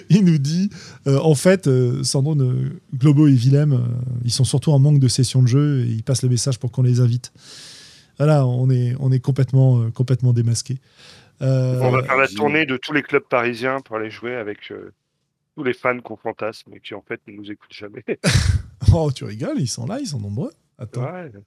il 0.09 0.25
nous 0.25 0.39
dit, 0.39 0.71
euh, 1.07 1.19
en 1.19 1.35
fait, 1.35 1.67
euh, 1.67 2.03
euh, 2.03 2.81
Globo 2.95 3.29
et 3.29 3.33
Willem, 3.33 3.73
euh, 3.73 3.79
ils 4.25 4.33
sont 4.33 4.45
surtout 4.45 4.73
en 4.73 4.79
manque 4.79 4.99
de 4.99 5.09
sessions 5.09 5.43
de 5.43 5.49
jeu 5.49 5.85
et 5.85 5.91
ils 5.91 6.03
passent 6.03 6.23
le 6.23 6.29
message 6.29 6.59
pour 6.59 6.73
qu'on 6.73 6.83
les 6.83 7.01
invite. 7.01 7.33
Voilà, 8.21 8.45
on 8.47 8.69
est, 8.69 8.95
on 9.01 9.11
est 9.13 9.19
complètement, 9.21 9.81
euh, 9.81 9.91
complètement 9.91 10.35
démasqué. 10.35 10.77
Euh, 11.41 11.81
On 11.81 11.91
va 11.91 12.03
faire 12.03 12.19
la 12.19 12.29
tournée 12.29 12.67
de 12.67 12.77
tous 12.77 12.93
les 12.93 13.03
clubs 13.03 13.23
parisiens 13.27 13.81
pour 13.81 13.97
aller 13.97 14.11
jouer 14.11 14.35
avec 14.37 14.71
euh, 14.71 14.93
tous 15.57 15.65
les 15.65 15.73
fans 15.73 15.99
qu'on 16.01 16.17
fantasme 16.19 16.71
et 16.75 16.81
qui 16.81 16.93
en 16.93 17.01
fait 17.01 17.19
ne 17.27 17.33
nous 17.33 17.51
écoutent 17.51 17.73
jamais. 17.73 18.05
Oh, 18.93 19.11
tu 19.15 19.25
rigoles, 19.25 19.59
ils 19.61 19.69
sont 19.69 19.87
là, 19.87 19.99
ils 20.01 20.07
sont 20.07 20.19
nombreux. 20.21 20.51
Attends. 20.79 21.03
Ouais. 21.05 21.31
Je 21.33 21.39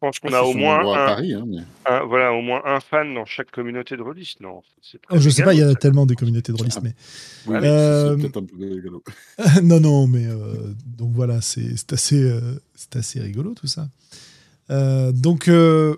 pense 0.00 0.18
qu'on 0.18 0.28
Ils 0.28 0.34
a 0.34 0.44
au 0.44 0.52
moins 0.52 0.80
à 0.80 1.06
Paris, 1.06 1.32
hein, 1.32 1.44
mais- 1.46 1.62
un- 1.86 2.04
voilà, 2.04 2.32
au 2.32 2.42
moins 2.42 2.60
un 2.64 2.80
fan 2.80 3.14
dans 3.14 3.24
chaque 3.24 3.50
communauté 3.50 3.96
de 3.96 4.02
release. 4.02 4.34
Non, 4.40 4.62
c'est 4.82 5.00
très 5.00 5.16
Oh, 5.16 5.20
je 5.20 5.30
sais 5.30 5.42
pas, 5.42 5.54
il 5.54 5.60
y 5.60 5.62
a 5.62 5.74
tellement 5.74 6.04
de 6.06 6.14
communautés 6.14 6.52
de 6.52 6.58
release, 6.58 6.76
Ah. 6.78 6.80
mais 6.84 6.94
Oui, 7.46 7.56
Euh, 7.64 8.10
c'est 8.16 8.22
peut-être 8.22 8.36
un 8.36 8.44
peu 8.44 8.56
rigolo. 8.74 9.02
non, 9.62 9.80
non, 9.80 10.06
mais 10.06 10.26
euh, 10.26 10.74
donc 10.86 11.12
voilà, 11.14 11.40
c'est 11.40 11.76
c'est 11.76 11.92
assez, 11.94 12.22
euh, 12.22 12.40
c'est 12.74 12.96
assez 12.96 13.20
rigolo 13.20 13.54
tout 13.54 13.66
ça. 13.68 13.88
Euh, 14.70 15.12
donc, 15.12 15.48
euh, 15.48 15.96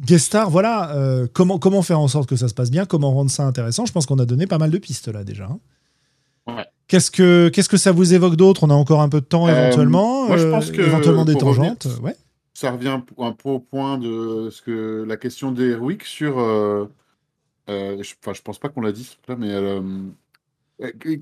guest 0.00 0.26
star, 0.26 0.50
voilà, 0.50 0.94
euh, 0.96 1.26
comment, 1.32 1.58
comment 1.58 1.82
faire 1.82 2.00
en 2.00 2.08
sorte 2.08 2.28
que 2.28 2.36
ça 2.36 2.48
se 2.48 2.54
passe 2.54 2.70
bien, 2.70 2.84
comment 2.86 3.12
rendre 3.12 3.30
ça 3.30 3.44
intéressant 3.46 3.86
Je 3.86 3.92
pense 3.92 4.06
qu'on 4.06 4.18
a 4.18 4.26
donné 4.26 4.46
pas 4.46 4.58
mal 4.58 4.70
de 4.70 4.78
pistes 4.78 5.08
là 5.08 5.24
déjà. 5.24 5.44
hein. 5.46 5.58
Ouais. 6.46 6.66
Qu'est-ce 6.88 7.10
que 7.10 7.48
qu'est-ce 7.50 7.68
que 7.68 7.76
ça 7.76 7.92
vous 7.92 8.12
évoque 8.14 8.36
d'autre? 8.36 8.64
On 8.64 8.70
a 8.70 8.74
encore 8.74 9.00
un 9.00 9.08
peu 9.08 9.20
de 9.20 9.26
temps 9.26 9.48
éventuellement. 9.48 10.26
moi, 10.26 10.36
je 10.36 10.46
pense 10.48 10.70
que 10.70 10.82
éventuellement 10.82 11.24
des 11.24 11.34
revenir- 11.34 11.76
tangentes. 11.78 11.88
Ouais. 12.02 12.16
Ça 12.52 12.70
revient 12.72 12.98
un 13.18 13.32
peu 13.32 13.48
au 13.48 13.60
point 13.60 13.96
de 13.96 14.48
ce 14.50 14.60
que 14.60 15.04
la 15.08 15.16
question 15.16 15.52
d'Heroic 15.52 16.04
sur. 16.04 16.38
euh, 16.38 16.86
je, 17.68 18.02
je 18.34 18.42
pense 18.42 18.58
pas 18.58 18.68
qu'on 18.68 18.80
l'a 18.82 18.92
dit 18.92 19.16
mais 19.38 19.50
euh, 19.52 19.80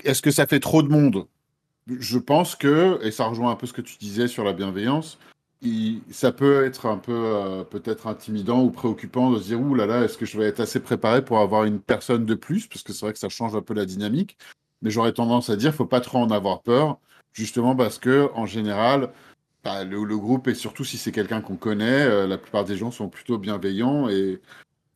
est-ce 0.05 0.23
que 0.23 0.31
ça 0.31 0.47
fait 0.47 0.59
trop 0.61 0.83
de 0.83 0.89
monde? 0.89 1.27
Je 1.87 2.19
pense 2.19 2.57
que, 2.57 2.99
et 3.05 3.11
ça 3.11 3.27
rejoint 3.27 3.51
un 3.53 3.57
peu 3.57 3.67
ce 3.67 3.73
que 3.73 3.81
tu 3.83 3.97
disais 3.99 4.27
sur 4.29 4.43
la 4.45 4.53
bienveillance, 4.53 5.19
ça 6.11 6.33
peut 6.33 6.65
être 6.65 6.87
un 6.87 6.97
peu 6.97 7.13
euh, 7.13 7.65
peut-être 7.65 8.07
intimidant 8.07 8.63
ou 8.63 8.71
préoccupant 8.71 9.31
de 9.31 9.39
se 9.39 9.45
dire 9.45 9.61
ouh 9.61 9.75
là 9.75 9.87
là, 9.87 10.05
est-ce 10.05 10.17
que 10.17 10.25
je 10.27 10.39
vais 10.39 10.47
être 10.47 10.61
assez 10.61 10.81
préparé 10.81 11.25
pour 11.25 11.39
avoir 11.39 11.65
une 11.65 11.81
personne 11.81 12.25
de 12.25 12.35
plus? 12.35 12.67
Parce 12.67 12.83
que 12.83 12.93
c'est 12.93 13.05
vrai 13.05 13.13
que 13.13 13.19
ça 13.19 13.29
change 13.29 13.55
un 13.55 13.63
peu 13.63 13.75
la 13.75 13.85
dynamique. 13.85 14.39
Mais 14.83 14.91
j'aurais 14.91 15.13
tendance 15.13 15.51
à 15.51 15.57
dire, 15.57 15.75
faut 15.75 15.87
pas 15.87 16.01
trop 16.01 16.19
en 16.19 16.31
avoir 16.31 16.63
peur, 16.63 16.99
justement 17.35 17.77
parce 17.77 17.99
que 17.99 18.31
en 18.35 18.47
général, 18.47 19.13
bah, 19.65 19.85
le, 19.85 20.19
groupe, 20.19 20.49
et 20.49 20.55
surtout 20.55 20.85
si 20.85 20.99
c'est 20.99 21.13
quelqu'un 21.13 21.43
qu'on 21.43 21.57
connaît, 21.57 22.03
euh, 22.07 22.27
la 22.27 22.39
plupart 22.39 22.65
des 22.65 22.77
gens 22.77 22.91
sont 22.91 23.09
plutôt 23.11 23.39
bienveillants 23.39 24.09
et, 24.09 24.41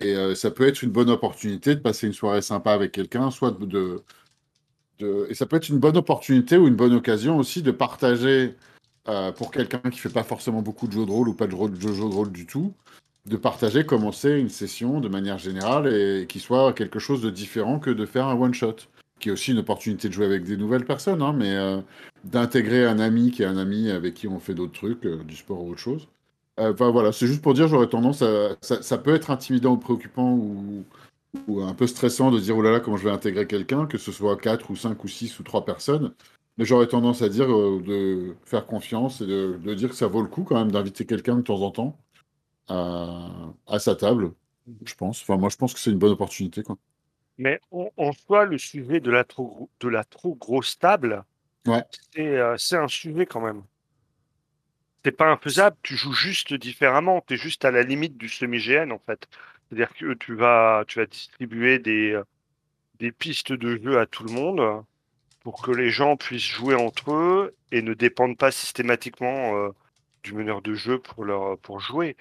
euh, 0.03 0.35
ça 0.35 0.51
peut 0.51 0.67
être 0.69 0.83
une 0.83 0.91
bonne 0.91 1.11
opportunité 1.11 1.75
de 1.75 1.81
passer 1.81 2.07
une 2.07 2.13
soirée 2.15 2.43
sympa 2.43 2.73
avec 2.73 2.93
quelqu'un, 2.93 3.31
soit 3.31 3.53
de- 3.53 4.05
Et 5.29 5.35
ça 5.35 5.47
peut 5.47 5.57
être 5.57 5.69
une 5.69 5.79
bonne 5.79 5.97
opportunité 5.97 6.57
ou 6.57 6.69
une 6.69 6.77
bonne 6.77 6.95
occasion 6.95 7.39
aussi 7.39 7.63
de 7.63 7.71
partager 7.71 8.55
euh, 9.09 9.33
pour 9.33 9.51
quelqu'un 9.51 9.79
qui 9.91 9.99
fait 9.99 10.09
pas 10.09 10.23
forcément 10.23 10.63
beaucoup 10.63 10.87
de 10.87 10.93
jeux 10.93 11.07
de 11.07 11.11
rôle 11.11 11.29
ou 11.29 11.35
pas 11.35 11.47
de, 11.47 11.53
jeux 11.53 11.69
de 11.69 12.15
rôle 12.15 12.33
du 12.33 12.47
tout, 12.47 12.73
de 13.27 13.37
partager 13.37 13.85
comment 13.85 14.13
c'est 14.13 14.41
une 14.41 14.49
session 14.49 15.01
de 15.01 15.09
manière 15.09 15.39
générale 15.39 15.93
et 15.93 16.27
qui 16.27 16.41
soit 16.41 16.73
quelque 16.73 16.99
chose 16.99 17.23
de 17.23 17.31
différent 17.31 17.79
que 17.79 17.91
de 17.91 18.07
faire 18.07 18.27
un 18.27 18.35
one-shot, 18.35 18.77
qui 19.21 19.29
est 19.29 19.33
aussi 19.33 19.53
une 19.53 19.59
opportunité 19.59 20.09
de 20.09 20.15
jouer 20.15 20.27
avec 20.27 20.45
des 20.45 20.57
nouvelles 20.57 20.85
personnes, 20.85 21.23
hein, 21.23 21.35
mais 21.37 21.55
euh, 21.55 21.81
d'intégrer 22.25 22.87
un 22.87 22.99
ami 22.99 23.31
qui 23.31 23.43
est 23.43 23.47
un 23.47 23.57
ami 23.57 23.91
avec 23.91 24.15
qui 24.15 24.29
on 24.29 24.39
fait 24.39 24.55
d'autres 24.55 24.73
trucs, 24.73 25.05
euh, 25.07 25.23
du 25.25 25.37
sport 25.37 25.63
ou 25.63 25.71
autre 25.71 25.81
chose. 25.81 26.09
Enfin 26.57 26.91
voilà, 26.91 27.11
c'est 27.11 27.27
juste 27.27 27.43
pour 27.43 27.53
dire, 27.53 27.67
j'aurais 27.67 27.89
tendance 27.89 28.23
à. 28.23 28.57
Ça, 28.61 28.81
ça 28.81 28.97
peut 28.97 29.13
être 29.13 29.33
intimidant 29.33 29.73
ou 29.73 29.77
préoccupant 29.77 30.31
ou, 30.35 30.85
ou 31.49 31.63
un 31.63 31.75
peu 31.75 31.87
stressant 31.87 32.31
de 32.31 32.39
dire, 32.39 32.57
oh 32.57 32.63
là 32.63 32.71
là, 32.71 32.81
comment 32.81 32.97
je 32.97 33.05
vais 33.05 33.11
intégrer 33.11 33.47
quelqu'un, 33.47 33.87
que 33.87 33.99
ce 33.99 34.13
soit 34.13 34.37
4 34.37 34.71
ou 34.71 34.77
5 34.77 35.03
ou 35.03 35.09
6 35.09 35.39
ou 35.41 35.43
3 35.43 35.65
personnes. 35.65 36.13
Mais 36.57 36.65
j'aurais 36.65 36.87
tendance 36.89 37.23
à 37.23 37.29
dire 37.29 37.51
euh, 37.53 37.83
de 37.83 38.37
faire 38.45 38.67
confiance 38.67 39.21
et 39.21 39.27
de, 39.27 39.59
de 39.63 39.75
dire 39.75 39.89
que 39.91 39.97
ça 39.97 40.07
vaut 40.07 40.23
le 40.23 40.29
coup 40.29 40.45
quand 40.45 40.57
même 40.57 40.71
d'inviter 40.73 41.07
quelqu'un 41.07 41.37
de 41.37 41.43
temps 41.43 41.61
en 41.63 41.71
temps 41.73 41.99
à, 42.69 43.31
à 43.69 43.79
sa 43.81 43.97
table, 43.97 44.35
je 44.87 44.95
pense. 44.95 45.23
Enfin, 45.23 45.37
moi, 45.39 45.51
je 45.51 45.57
pense 45.57 45.75
que 45.75 45.81
c'est 45.81 45.91
une 45.93 45.99
bonne 45.99 46.13
opportunité. 46.13 46.63
Quoi. 46.63 46.79
Mais 47.39 47.61
en, 47.71 47.91
en 47.97 48.13
soi, 48.13 48.45
le 48.45 48.59
sujet 48.59 48.99
de 49.01 49.11
la 49.13 49.23
trop, 49.25 49.47
gro- 49.47 49.71
de 49.79 49.89
la 49.89 50.03
trop 50.05 50.35
grosse 50.35 50.79
table, 50.81 51.25
Ouais. 51.67 51.85
c'est 52.15 52.39
euh, 52.39 52.57
c'est 52.59 52.77
un 52.79 52.89
sujet 52.89 53.27
quand 53.27 53.41
même. 53.43 53.65
C'est 55.05 55.13
pas 55.13 55.31
infaisable, 55.31 55.77
tu 55.83 55.97
joues 55.97 56.13
juste 56.15 56.55
différemment, 56.55 57.23
tu 57.27 57.35
es 57.35 57.37
juste 57.37 57.65
à 57.65 57.71
la 57.71 57.83
limite 57.83 58.17
du 58.17 58.29
semi-GN 58.29 58.91
en 58.93 58.99
fait. 58.99 59.29
C'est-à-dire 59.69 59.93
que 59.95 60.15
tu 60.15 60.35
vas, 60.35 60.85
tu 60.89 60.99
vas 60.99 61.07
distribuer 61.07 61.79
des, 61.79 62.13
euh, 62.13 62.25
des 63.01 63.13
pistes 63.13 63.53
de 63.53 63.77
jeu 63.79 63.99
à 64.01 64.07
tout 64.07 64.25
le 64.25 64.33
monde 64.33 64.85
pour 65.45 65.63
que 65.63 65.71
les 65.71 65.91
gens 65.91 66.17
puissent 66.17 66.43
jouer 66.43 66.75
entre 66.75 67.13
eux 67.15 67.57
et 67.71 67.83
ne 67.83 67.95
dépendent 67.95 68.39
pas 68.39 68.51
systématiquement 68.51 69.57
euh, 69.57 69.71
du 70.25 70.35
meneur 70.35 70.63
de 70.63 70.75
jeu 70.75 70.99
pour, 70.99 71.25
leur, 71.25 71.59
pour 71.59 71.81
jouer. 71.81 72.17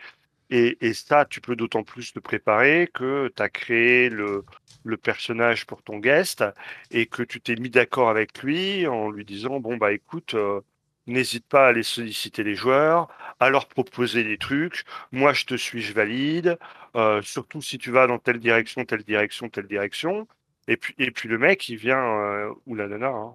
Et, 0.52 0.94
ça, 0.94 1.26
tu 1.26 1.42
peux 1.42 1.56
d'autant 1.56 1.84
plus 1.84 2.14
te 2.14 2.20
préparer 2.20 2.88
que 2.94 3.32
tu 3.36 3.42
as 3.42 3.50
créé 3.50 4.10
le, 4.10 4.46
le 4.84 4.98
personnage 4.98 5.66
pour 5.66 5.82
ton 5.82 5.98
guest 5.98 6.44
et 6.92 7.08
que 7.08 7.24
tu 7.24 7.42
t'es 7.42 7.56
mis 7.56 7.72
d'accord 7.72 8.10
avec 8.10 8.44
lui 8.44 8.86
en 8.88 9.10
lui 9.10 9.26
disant 9.26 9.60
bon 9.60 9.78
bah 9.78 9.94
écoute 9.94 10.36
euh, 10.36 10.62
n'hésite 11.08 11.48
pas 11.48 11.66
à 11.66 11.70
aller 11.70 11.84
solliciter 11.84 12.44
les 12.44 12.56
joueurs 12.56 13.08
à 13.40 13.50
leur 13.50 13.68
proposer 13.68 14.24
des 14.24 14.38
trucs. 14.38 14.84
Moi 15.12 15.34
je 15.34 15.46
te 15.46 15.56
suis 15.56 15.82
je 15.82 15.94
valide. 15.94 16.60
Euh, 16.96 17.22
surtout 17.24 17.62
si 17.62 17.80
tu 17.80 17.90
vas 17.92 18.06
dans 18.08 18.20
telle 18.20 18.40
direction 18.40 18.86
telle 18.86 19.04
direction 19.04 19.50
telle 19.50 19.68
direction 19.68 20.28
et 20.68 20.78
puis 20.78 20.96
et 20.98 21.12
puis 21.12 21.30
le 21.30 21.38
mec 21.38 21.68
il 21.70 21.78
vient 21.78 22.50
ou 22.66 22.76
la 22.76 22.88
nana 22.88 23.34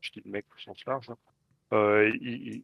je 0.00 0.10
dis 0.12 0.22
le 0.24 0.30
mec 0.30 0.44
au 0.56 0.60
sens 0.60 0.84
large 0.86 1.10
hein, 1.10 1.16
euh, 1.72 2.10
il, 2.20 2.62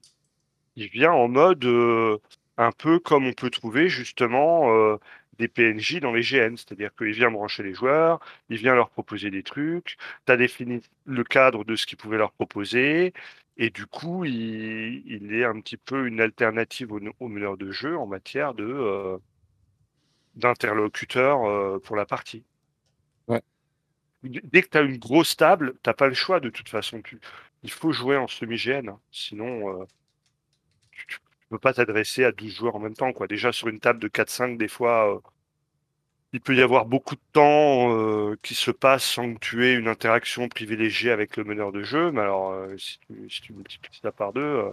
vient 0.88 1.12
en 1.12 1.28
mode 1.28 1.64
euh, 1.64 2.18
un 2.56 2.72
peu 2.72 2.98
comme 2.98 3.26
on 3.26 3.32
peut 3.32 3.50
trouver 3.50 3.88
justement 3.88 4.74
euh, 4.74 4.96
des 5.38 5.48
PNJ 5.48 6.00
dans 6.00 6.12
les 6.12 6.22
GN, 6.22 6.56
c'est-à-dire 6.56 6.94
qu'il 6.94 7.12
vient 7.12 7.30
brancher 7.30 7.62
les 7.62 7.74
joueurs, 7.74 8.20
il 8.48 8.58
vient 8.58 8.74
leur 8.74 8.90
proposer 8.90 9.30
des 9.30 9.42
trucs, 9.42 9.96
tu 10.26 10.32
as 10.32 10.36
défini 10.36 10.80
le 11.04 11.24
cadre 11.24 11.64
de 11.64 11.76
ce 11.76 11.86
qu'il 11.86 11.98
pouvait 11.98 12.18
leur 12.18 12.32
proposer, 12.32 13.12
et 13.56 13.70
du 13.70 13.86
coup, 13.86 14.24
il, 14.24 15.32
est 15.32 15.44
un 15.44 15.60
petit 15.60 15.76
peu 15.76 16.06
une 16.06 16.20
alternative 16.20 16.92
au, 16.92 17.00
au 17.20 17.28
meneur 17.28 17.56
de 17.56 17.70
jeu 17.72 17.96
en 17.98 18.06
matière 18.06 18.54
de 18.54 19.18
d'interlocuteur 20.36 21.80
pour 21.82 21.96
la 21.96 22.06
partie. 22.06 22.44
Dès 24.24 24.62
que 24.62 24.68
tu 24.68 24.78
as 24.78 24.82
une 24.82 24.98
grosse 24.98 25.36
table, 25.36 25.74
t'as 25.82 25.92
pas 25.92 26.08
le 26.08 26.14
choix 26.14 26.40
de 26.40 26.48
toute 26.48 26.68
façon. 26.68 27.02
Il 27.62 27.70
faut 27.70 27.92
jouer 27.92 28.16
en 28.16 28.26
semi-GN, 28.26 28.96
sinon 29.10 29.80
euh, 29.82 29.84
tu, 30.92 31.06
tu 31.06 31.18
peux 31.50 31.58
pas 31.58 31.74
t'adresser 31.74 32.24
à 32.24 32.32
12 32.32 32.54
joueurs 32.54 32.76
en 32.76 32.80
même 32.80 32.94
temps. 32.94 33.12
Déjà 33.28 33.52
sur 33.52 33.68
une 33.68 33.80
table 33.80 34.00
de 34.00 34.08
4-5, 34.08 34.56
des 34.56 34.68
fois, 34.68 35.14
euh, 35.14 35.20
il 36.32 36.40
peut 36.40 36.54
y 36.54 36.62
avoir 36.62 36.86
beaucoup 36.86 37.14
de 37.14 37.20
temps 37.32 37.96
euh, 37.96 38.36
qui 38.42 38.54
se 38.54 38.70
passe 38.70 39.04
sans 39.04 39.34
que 39.34 39.38
tu 39.38 39.66
aies 39.66 39.74
une 39.74 39.88
interaction 39.88 40.48
privilégiée 40.48 41.10
avec 41.10 41.36
le 41.36 41.44
meneur 41.44 41.70
de 41.70 41.82
jeu. 41.82 42.10
Mais 42.10 42.22
alors, 42.22 42.56
si, 42.78 42.98
tu, 43.42 43.52
multiplies 43.52 44.00
ça 44.02 44.10
par 44.10 44.32
deux, 44.32 44.40
euh, 44.40 44.70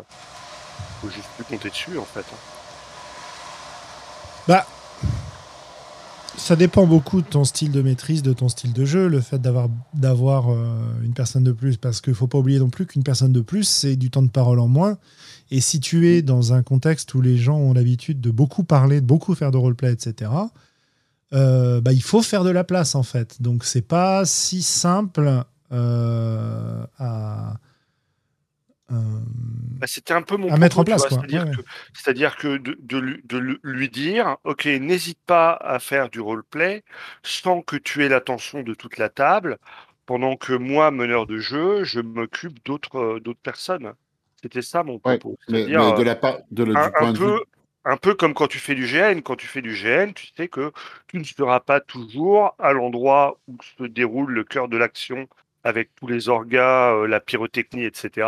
faut 1.01 1.09
juste 1.09 1.29
plus 1.35 1.43
compter 1.45 1.69
dessus 1.69 1.97
en 1.97 2.05
fait. 2.05 2.21
hein. 2.21 2.37
Bah, 4.47 4.65
ça 6.37 6.55
dépend 6.55 6.87
beaucoup 6.87 7.21
de 7.21 7.27
ton 7.27 7.43
style 7.43 7.71
de 7.71 7.81
maîtrise, 7.81 8.21
de 8.23 8.33
ton 8.33 8.49
style 8.49 8.73
de 8.73 8.85
jeu, 8.85 9.07
le 9.07 9.21
fait 9.21 9.39
d'avoir 9.39 9.69
d'avoir 9.93 10.49
euh, 10.49 10.75
une 11.03 11.13
personne 11.13 11.43
de 11.43 11.51
plus, 11.51 11.77
parce 11.77 12.01
qu'il 12.01 12.13
faut 12.13 12.27
pas 12.27 12.37
oublier 12.37 12.59
non 12.59 12.69
plus 12.69 12.85
qu'une 12.85 13.03
personne 13.03 13.31
de 13.31 13.41
plus, 13.41 13.63
c'est 13.63 13.95
du 13.95 14.09
temps 14.09 14.23
de 14.23 14.29
parole 14.29 14.59
en 14.59 14.67
moins. 14.67 14.97
Et 15.51 15.61
si 15.61 15.79
tu 15.79 16.09
es 16.09 16.21
dans 16.21 16.53
un 16.53 16.63
contexte 16.63 17.13
où 17.13 17.21
les 17.21 17.37
gens 17.37 17.57
ont 17.57 17.73
l'habitude 17.73 18.21
de 18.21 18.31
beaucoup 18.31 18.63
parler, 18.63 19.01
de 19.01 19.05
beaucoup 19.05 19.35
faire 19.35 19.51
de 19.51 19.57
roleplay, 19.57 19.91
etc., 19.91 20.31
euh, 21.33 21.79
bah, 21.81 21.93
il 21.93 22.01
faut 22.01 22.21
faire 22.21 22.43
de 22.43 22.49
la 22.49 22.63
place 22.63 22.95
en 22.95 23.03
fait. 23.03 23.41
Donc 23.41 23.63
c'est 23.65 23.81
pas 23.81 24.25
si 24.25 24.61
simple 24.61 25.43
euh, 25.71 26.85
à, 26.99 27.57
Bah, 28.91 29.87
C'était 29.87 30.13
un 30.13 30.21
peu 30.21 30.37
mon 30.37 30.51
à 30.53 30.57
mettre 30.57 30.79
en 30.79 30.83
place. 30.83 31.01
C'est-à-dire 31.07 31.43
Ouais, 31.45 31.49
ouais. 31.49 32.37
que, 32.39 32.57
de, 32.57 32.77
de 32.79 32.97
lui- 32.97 33.21
de 33.23 33.37
lui- 33.37 33.59
lui 33.63 33.89
dire, 33.89 34.37
OK, 34.43 34.65
n'hésite 34.65 35.19
pas 35.25 35.53
à 35.53 35.79
faire 35.79 36.09
du 36.09 36.19
roleplay 36.19 36.83
sans 37.23 37.61
que 37.61 37.75
tu 37.77 38.03
aies 38.05 38.09
l'attention 38.09 38.61
de 38.63 38.73
toute 38.73 38.97
la 38.97 39.09
table, 39.09 39.57
pendant 40.05 40.35
que 40.35 40.53
moi, 40.53 40.91
meneur 40.91 41.25
de 41.25 41.39
jeu, 41.39 41.83
je 41.83 41.99
m'occupe 41.99 42.63
d'autres 42.65 42.97
euh, 42.97 43.19
d'autres 43.19 43.39
personnes. 43.41 43.93
C'était 44.41 44.61
ça 44.61 44.83
mon 44.83 44.93
Ouais, 44.93 45.17
propos. 45.17 45.37
mais, 45.49 45.65
mais 45.65 45.71
de 45.71 45.77
euh, 46.01 46.03
la 46.03 46.15
part, 46.15 46.39
de, 46.51 46.63
le- 46.63 46.75
un, 46.75 46.85
du 46.85 46.91
point 46.91 47.07
un 47.09 47.13
de 47.13 47.17
vue. 47.19 47.39
un 47.85 47.97
peu 47.97 48.13
comme 48.15 48.33
quand 48.33 48.47
tu 48.47 48.59
fais 48.59 48.75
du 48.75 48.85
GN. 48.85 49.21
Quand 49.21 49.35
tu 49.35 49.47
fais 49.47 49.61
du 49.61 49.73
GN, 49.73 50.13
tu 50.13 50.27
sais 50.35 50.47
que 50.47 50.71
tu 51.07 51.17
ne 51.17 51.23
seras 51.23 51.59
pas 51.59 51.79
toujours 51.79 52.55
à 52.59 52.73
l'endroit 52.73 53.39
où 53.47 53.57
se 53.77 53.83
déroule 53.83 54.31
le 54.31 54.43
cœur 54.43 54.67
de 54.67 54.77
l'action 54.77 55.27
avec 55.63 55.89
tous 55.95 56.07
les 56.07 56.29
orgas, 56.29 56.93
euh, 56.93 57.07
la 57.07 57.19
pyrotechnie, 57.19 57.83
etc. 57.85 58.27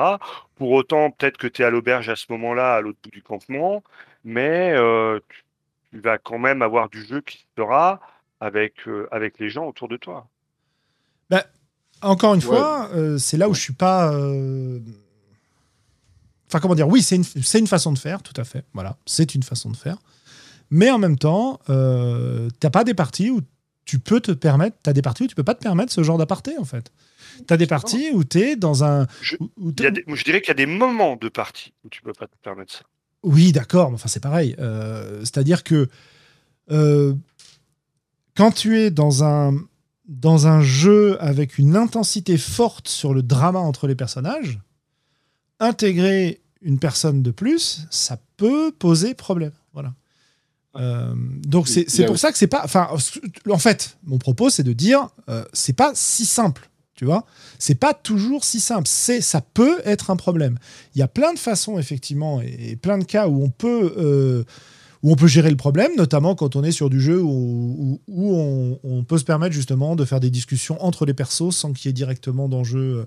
Pour 0.55 0.71
autant, 0.71 1.11
peut-être 1.11 1.37
que 1.37 1.47
tu 1.47 1.61
es 1.61 1.65
à 1.65 1.69
l'auberge 1.69 2.09
à 2.09 2.15
ce 2.15 2.25
moment-là, 2.29 2.75
à 2.75 2.81
l'autre 2.81 2.99
bout 3.03 3.09
du 3.11 3.21
campement, 3.23 3.83
mais 4.23 4.71
euh, 4.75 5.19
tu, 5.29 5.43
tu 5.91 5.99
vas 5.99 6.17
quand 6.17 6.39
même 6.39 6.61
avoir 6.61 6.89
du 6.89 7.05
jeu 7.05 7.21
qui 7.21 7.45
sera 7.57 7.99
avec, 8.39 8.87
euh, 8.87 9.07
avec 9.11 9.39
les 9.39 9.49
gens 9.49 9.65
autour 9.67 9.87
de 9.87 9.97
toi. 9.97 10.27
Bah, 11.29 11.43
encore 12.01 12.33
une 12.33 12.41
Ouais. 12.41 12.45
fois, 12.47 12.89
euh, 12.93 13.17
c'est 13.17 13.37
là 13.37 13.47
où 13.47 13.51
Ouais. 13.51 13.55
je 13.55 13.61
suis 13.61 13.73
pas. 13.73 14.13
euh, 14.13 14.79
Enfin, 16.47 16.59
comment 16.59 16.75
dire 16.75 16.87
Oui, 16.87 17.01
c'est 17.01 17.15
une, 17.15 17.23
c'est 17.23 17.57
une 17.59 17.65
façon 17.67 17.91
de 17.91 17.97
faire, 17.97 18.21
tout 18.21 18.33
à 18.39 18.43
fait. 18.43 18.63
Voilà, 18.73 18.95
c'est 19.07 19.33
une 19.33 19.41
façon 19.41 19.71
de 19.71 19.75
faire. 19.77 19.97
Mais 20.69 20.91
en 20.91 20.99
même 20.99 21.17
temps, 21.17 21.59
euh, 21.69 22.47
t'as 22.59 22.69
pas 22.69 22.83
des 22.83 22.93
parties 22.93 23.29
où 23.31 23.41
tu 23.85 23.99
peux 23.99 24.19
te 24.21 24.31
permettre, 24.31 24.77
t'as 24.83 24.93
des 24.93 25.01
parties 25.01 25.23
où 25.23 25.27
tu 25.27 25.35
peux 25.35 25.43
pas 25.43 25.55
te 25.55 25.61
permettre 25.61 25.91
ce 25.91 26.03
genre 26.03 26.17
d'aparté 26.17 26.57
en 26.57 26.65
fait. 26.65 26.91
T'as 27.47 27.57
des 27.57 27.67
parties 27.67 28.11
où 28.13 28.23
t'es 28.23 28.55
dans 28.55 28.83
un. 28.83 29.07
Y 29.79 29.85
a 29.85 29.91
des- 29.91 30.03
je 30.07 30.23
dirais 30.23 30.39
qu'il 30.41 30.49
y 30.49 30.51
a 30.51 30.53
des 30.53 30.65
moments 30.65 31.15
de 31.15 31.29
partie 31.29 31.73
où 31.83 31.89
tu 31.89 32.01
peux 32.01 32.13
pas 32.13 32.27
te 32.27 32.35
permettre 32.43 32.73
ça. 32.73 32.81
Oui, 33.23 33.51
d'accord, 33.51 33.89
mais 33.89 33.95
enfin 33.95 34.07
c'est 34.09 34.19
pareil. 34.21 34.55
Euh, 34.59 35.19
C'est-à-dire 35.21 35.63
que 35.63 35.89
euh, 36.71 37.13
quand 38.35 38.51
tu 38.51 38.79
es 38.79 38.91
dans 38.91 39.23
un, 39.23 39.53
dans 40.07 40.47
un 40.47 40.61
jeu 40.61 41.21
avec 41.21 41.57
une 41.57 41.75
intensité 41.75 42.37
forte 42.37 42.87
sur 42.87 43.13
le 43.13 43.23
drama 43.23 43.59
entre 43.59 43.87
les 43.87 43.95
personnages, 43.95 44.59
intégrer 45.59 46.41
une 46.61 46.79
personne 46.79 47.21
de 47.21 47.31
plus, 47.31 47.85
ça 47.89 48.17
peut 48.37 48.71
poser 48.71 49.13
problème. 49.13 49.51
Euh, 50.75 51.13
donc 51.45 51.67
c'est 51.67 52.05
pour 52.05 52.17
ça 52.17 52.31
que 52.31 52.37
c'est 52.37 52.47
pas. 52.47 52.61
Enfin, 52.63 52.89
en 53.49 53.57
fait, 53.57 53.97
mon 54.03 54.17
propos 54.17 54.49
c'est 54.49 54.63
de 54.63 54.73
dire, 54.73 55.09
euh, 55.29 55.43
c'est 55.53 55.73
pas 55.73 55.91
si 55.95 56.25
simple. 56.25 56.69
Tu 56.95 57.05
vois, 57.05 57.25
c'est 57.57 57.75
pas 57.75 57.95
toujours 57.95 58.43
si 58.43 58.59
simple. 58.59 58.87
C'est, 58.87 59.19
ça 59.19 59.41
peut 59.41 59.81
être 59.83 60.11
un 60.11 60.15
problème. 60.15 60.59
Il 60.93 60.99
y 60.99 61.01
a 61.01 61.07
plein 61.07 61.33
de 61.33 61.39
façons, 61.39 61.79
effectivement, 61.79 62.39
et, 62.39 62.71
et 62.71 62.75
plein 62.75 62.99
de 62.99 63.03
cas 63.03 63.27
où 63.27 63.43
on 63.43 63.49
peut, 63.49 63.95
euh, 63.97 64.43
où 65.03 65.11
on 65.11 65.15
peut 65.15 65.27
gérer 65.27 65.49
le 65.49 65.57
problème, 65.57 65.91
notamment 65.97 66.33
quand 66.33 66.55
on 66.55 66.63
est 66.63 66.71
sur 66.71 66.89
du 66.89 67.01
jeu 67.01 67.21
où, 67.21 67.99
on, 68.07 69.03
peut 69.03 69.17
se 69.17 69.25
permettre 69.25 69.53
justement 69.53 69.97
de 69.97 70.05
faire 70.05 70.21
des 70.21 70.29
discussions 70.29 70.83
entre 70.83 71.05
les 71.05 71.13
persos 71.13 71.51
sans 71.51 71.73
qu'il 71.73 71.87
y 71.87 71.91
ait 71.91 71.93
directement 71.93 72.47
d'enjeu 72.47 72.99
euh, 72.99 73.05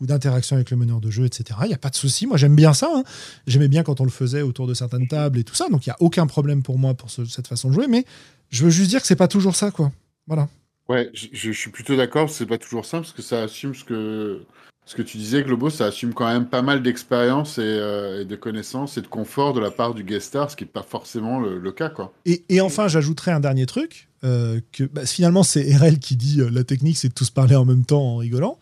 ou 0.00 0.06
d'interaction 0.06 0.56
avec 0.56 0.70
le 0.70 0.76
meneur 0.76 1.00
de 1.00 1.10
jeu, 1.10 1.24
etc. 1.24 1.58
Il 1.62 1.68
n'y 1.68 1.74
a 1.74 1.78
pas 1.78 1.88
de 1.88 1.94
souci. 1.96 2.26
Moi, 2.26 2.36
j'aime 2.36 2.54
bien 2.54 2.74
ça. 2.74 2.90
hein. 2.94 3.02
J'aimais 3.46 3.68
bien 3.68 3.82
quand 3.82 4.02
on 4.02 4.04
le 4.04 4.10
faisait 4.10 4.42
autour 4.42 4.66
de 4.66 4.74
certaines 4.74 5.08
tables 5.08 5.38
et 5.38 5.44
tout 5.44 5.54
ça. 5.54 5.70
Donc, 5.70 5.86
il 5.86 5.88
n'y 5.88 5.94
a 5.94 5.96
aucun 6.00 6.26
problème 6.26 6.62
pour 6.62 6.78
moi 6.78 6.92
pour 6.92 7.10
ce- 7.10 7.24
cette 7.24 7.46
façon 7.48 7.68
de 7.70 7.74
jouer. 7.74 7.86
Mais 7.88 8.04
je 8.50 8.64
veux 8.64 8.70
juste 8.70 8.90
dire 8.90 9.00
que 9.00 9.06
c'est 9.06 9.16
pas 9.16 9.28
toujours 9.28 9.56
ça, 9.56 9.70
quoi. 9.70 9.90
Voilà. 10.26 10.48
Ouais, 10.88 11.10
je, 11.14 11.52
suis 11.52 11.70
plutôt 11.70 11.96
d'accord, 11.96 12.30
c'est 12.30 12.46
pas 12.46 12.56
toujours 12.56 12.86
simple 12.86 13.04
parce 13.04 13.12
que 13.12 13.22
ça 13.22 13.42
assume 13.42 13.74
ce 13.74 13.84
que, 13.84 14.42
ce 14.88 14.94
que 14.94 15.02
tu 15.02 15.18
disais, 15.18 15.42
Globo, 15.42 15.68
ça 15.68 15.84
assume 15.84 16.14
quand 16.14 16.26
même 16.26 16.46
pas 16.46 16.62
mal 16.62 16.82
d'expérience 16.82 17.58
et, 17.58 17.60
euh, 17.62 18.22
et 18.22 18.24
de 18.24 18.36
connaissances 18.36 18.96
et 18.96 19.02
de 19.02 19.06
confort 19.06 19.52
de 19.52 19.60
la 19.60 19.70
part 19.70 19.92
du 19.92 20.02
guest 20.02 20.28
star, 20.28 20.50
ce 20.50 20.56
qui 20.56 20.64
n'est 20.64 20.70
pas 20.70 20.82
forcément 20.82 21.38
le, 21.40 21.72
cas, 21.72 21.90
quoi. 21.90 22.14
Et, 22.24 22.62
enfin, 22.62 22.88
j'ajouterai 22.88 23.30
un 23.30 23.40
dernier 23.40 23.66
truc, 23.66 24.08
euh, 24.24 24.60
que 24.72 24.84
bah, 24.84 25.04
finalement 25.04 25.42
c'est 25.42 25.76
RL 25.76 25.98
qui 25.98 26.16
dit 26.16 26.40
euh, 26.40 26.48
la 26.50 26.64
technique 26.64 26.96
c'est 26.96 27.10
de 27.10 27.14
tous 27.14 27.28
parler 27.28 27.54
en 27.54 27.66
même 27.66 27.84
temps 27.84 28.00
en 28.00 28.16
rigolant. 28.16 28.58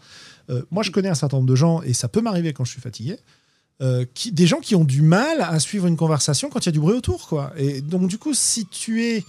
Euh, 0.50 0.62
moi 0.72 0.82
je 0.82 0.90
connais 0.90 1.08
un 1.08 1.14
certain 1.14 1.36
nombre 1.36 1.48
de 1.48 1.54
gens, 1.54 1.80
et 1.82 1.92
ça 1.92 2.08
peut 2.08 2.20
m'arriver 2.20 2.52
quand 2.52 2.64
je 2.64 2.72
suis 2.72 2.80
fatigué, 2.80 3.18
des 3.80 4.46
gens 4.48 4.58
qui 4.58 4.74
ont 4.74 4.84
du 4.84 5.02
mal 5.02 5.42
à 5.42 5.60
suivre 5.60 5.86
une 5.86 5.96
conversation 5.96 6.50
quand 6.50 6.58
il 6.64 6.66
y 6.66 6.70
a 6.70 6.72
du 6.72 6.80
bruit 6.80 6.96
autour. 6.96 7.28
Quoi. 7.28 7.52
Et 7.56 7.82
donc 7.82 8.08
du 8.08 8.18
coup, 8.18 8.34
si 8.34 8.66
tu 8.66 9.04
es 9.04 9.22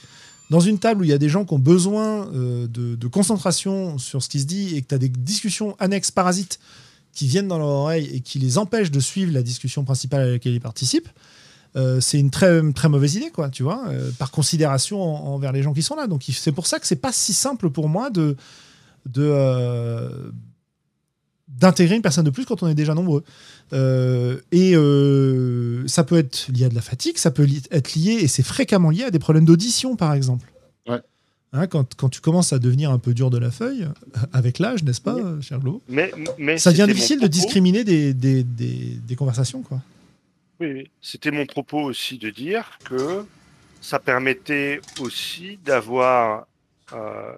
dans 0.50 0.62
une 0.62 0.80
table 0.80 1.02
où 1.02 1.04
il 1.04 1.10
y 1.12 1.14
a 1.14 1.20
des 1.20 1.30
gens 1.30 1.46
qui 1.46 1.54
ont 1.54 1.60
besoin 1.60 2.26
de, 2.32 2.68
de 2.96 3.08
concentration 3.08 4.00
sur 4.00 4.24
ce 4.24 4.30
qui 4.30 4.40
se 4.40 4.46
dit 4.46 4.76
et 4.76 4.82
que 4.82 4.88
tu 4.88 4.96
as 4.96 4.98
des 4.98 5.10
discussions 5.10 5.76
annexes 5.80 6.10
parasites 6.10 6.60
qui 7.18 7.26
viennent 7.26 7.48
dans 7.48 7.58
leur 7.58 7.68
oreille 7.68 8.08
et 8.14 8.20
qui 8.22 8.38
les 8.38 8.60
empêchent 8.60 8.92
de 8.92 9.00
suivre 9.00 9.34
la 9.34 9.42
discussion 9.42 9.84
principale 9.84 10.22
à 10.22 10.32
laquelle 10.34 10.54
ils 10.54 10.62
participent, 10.62 11.10
euh, 11.76 12.00
c'est 12.00 12.20
une 12.20 12.30
très, 12.30 12.62
très 12.74 12.90
mauvaise 12.90 13.16
idée, 13.16 13.32
quoi, 13.32 13.50
tu 13.50 13.64
vois, 13.64 13.88
euh, 13.88 14.12
par 14.20 14.30
considération 14.30 15.02
en- 15.02 15.34
envers 15.34 15.52
les 15.52 15.64
gens 15.64 15.74
qui 15.74 15.82
sont 15.82 15.96
là. 15.96 16.06
Donc 16.06 16.24
c'est 16.32 16.52
pour 16.52 16.68
ça 16.68 16.78
que 16.80 16.86
c'est 16.86 16.96
pas 17.08 17.12
si 17.12 17.34
simple 17.34 17.72
pour 17.72 17.90
moi 17.90 18.12
de 18.12 18.36
euh, 19.18 20.30
d'intégrer 21.48 21.96
une 21.96 22.04
personne 22.04 22.26
de 22.26 22.30
plus 22.30 22.46
quand 22.46 22.62
on 22.62 22.68
est 22.68 22.76
déjà 22.76 22.94
nombreux. 22.94 23.24
Et 24.52 24.74
ça 25.88 26.04
peut 26.04 26.18
être 26.20 26.50
lié 26.54 26.66
à 26.66 26.70
de 26.70 26.76
la 26.76 26.82
fatigue, 26.82 27.18
ça 27.18 27.32
peut 27.32 27.48
être 27.72 27.96
lié, 27.96 28.12
et 28.22 28.28
c'est 28.28 28.44
fréquemment 28.44 28.92
lié 28.92 29.06
à 29.06 29.12
des 29.12 29.20
problèmes 29.20 29.46
d'audition, 29.46 29.96
par 29.96 30.14
exemple. 30.14 30.52
Hein, 31.58 31.68
quand, 31.68 31.96
quand 31.96 32.10
tu 32.10 32.22
commences 32.22 32.54
à 32.54 32.60
devenir 32.60 32.92
un 32.92 33.00
peu 33.00 33.14
dur 33.14 33.30
de 33.30 33.38
la 33.38 33.52
feuille, 33.52 33.88
avec 34.34 34.60
l'âge, 34.60 34.84
n'est-ce 34.84 35.02
pas, 35.02 35.16
Oui. 35.16 35.22
euh, 35.26 35.42
cher 35.42 35.60
Glo 35.60 35.82
Mais, 35.90 36.12
mais 36.38 36.58
Ça 36.58 36.72
devient 36.72 36.86
difficile 36.88 37.20
de 37.20 37.28
discriminer 37.28 37.84
des, 37.84 38.14
des, 38.14 38.44
des, 38.44 38.96
des 39.08 39.16
conversations, 39.16 39.62
quoi. 39.64 39.82
Oui, 40.60 40.72
oui. 40.72 40.92
C'était 41.02 41.32
mon 41.32 41.46
propos 41.46 41.82
aussi 41.82 42.18
de 42.18 42.30
dire 42.30 42.78
que 42.84 43.26
ça 43.82 44.00
permettait 44.00 44.82
aussi 45.00 45.58
d'avoir 45.66 46.48
euh, 46.94 47.34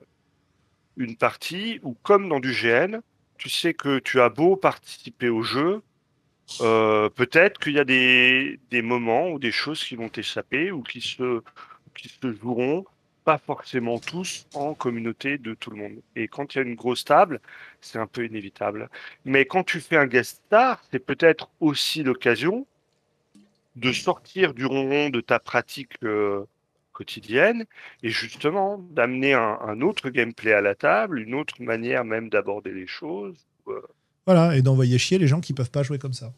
une 0.98 1.16
partie 1.16 1.80
où, 1.84 1.96
comme 2.04 2.30
dans 2.30 2.40
du 2.40 2.52
GN, 2.54 3.00
tu 3.38 3.50
sais 3.50 3.74
que 3.74 4.00
tu 4.00 4.20
as 4.22 4.30
beau 4.30 4.56
participer 4.56 5.30
au 5.30 5.44
jeu, 5.44 5.82
euh, 6.62 7.10
peut-être 7.10 7.60
qu'il 7.60 7.74
y 7.74 7.80
a 7.80 7.86
des, 7.86 8.60
des 8.72 8.82
moments 8.82 9.30
ou 9.30 9.40
des 9.40 9.52
choses 9.52 9.84
qui 9.84 9.96
vont 9.96 10.10
t'échapper 10.10 10.72
ou 10.72 10.82
qui 10.82 11.00
se, 11.02 11.42
qui 11.96 12.10
se 12.10 12.34
joueront 12.42 12.86
pas 13.24 13.38
forcément 13.38 14.00
tous 14.00 14.48
en 14.54 14.74
communauté 14.76 15.38
de 15.38 15.54
tout 15.54 15.70
le 15.72 15.78
monde. 15.78 16.02
Et 16.16 16.28
quand 16.28 16.56
il 16.56 16.58
y 16.60 16.62
a 16.62 16.64
une 16.64 16.76
grosse 16.76 17.06
table, 17.06 17.42
c'est 17.82 18.00
un 18.00 18.08
peu 18.08 18.26
inévitable. 18.26 18.90
Mais 19.26 19.46
quand 19.46 19.64
tu 19.64 19.80
fais 19.82 19.98
un 19.98 20.08
guest 20.08 20.42
star, 20.48 20.84
c'est 20.92 21.00
peut-être 21.00 21.50
aussi 21.60 22.04
l'occasion 22.04 22.68
de 23.76 23.92
sortir 23.92 24.54
du 24.54 24.66
ronron 24.66 25.10
de 25.10 25.22
ta 25.22 25.40
pratique 25.40 25.94
euh, 26.04 26.44
quotidienne 26.94 27.66
et 28.04 28.10
justement 28.10 28.78
d'amener 28.78 29.34
un, 29.34 29.58
un 29.62 29.82
autre 29.82 30.10
gameplay 30.10 30.54
à 30.54 30.62
la 30.62 30.76
table, 30.76 31.20
une 31.20 31.36
autre 31.36 31.62
manière 31.62 32.04
même 32.06 32.30
d'aborder 32.30 32.72
les 32.74 32.88
choses. 32.88 33.48
Euh, 33.68 33.82
Voilà, 34.26 34.56
et 34.58 34.62
d'envoyer 34.62 34.98
chier 34.98 35.18
les 35.18 35.28
gens 35.28 35.42
qui 35.42 35.54
peuvent 35.54 35.72
pas 35.72 35.84
jouer 35.84 36.00
comme 36.00 36.14
ça. 36.14 36.34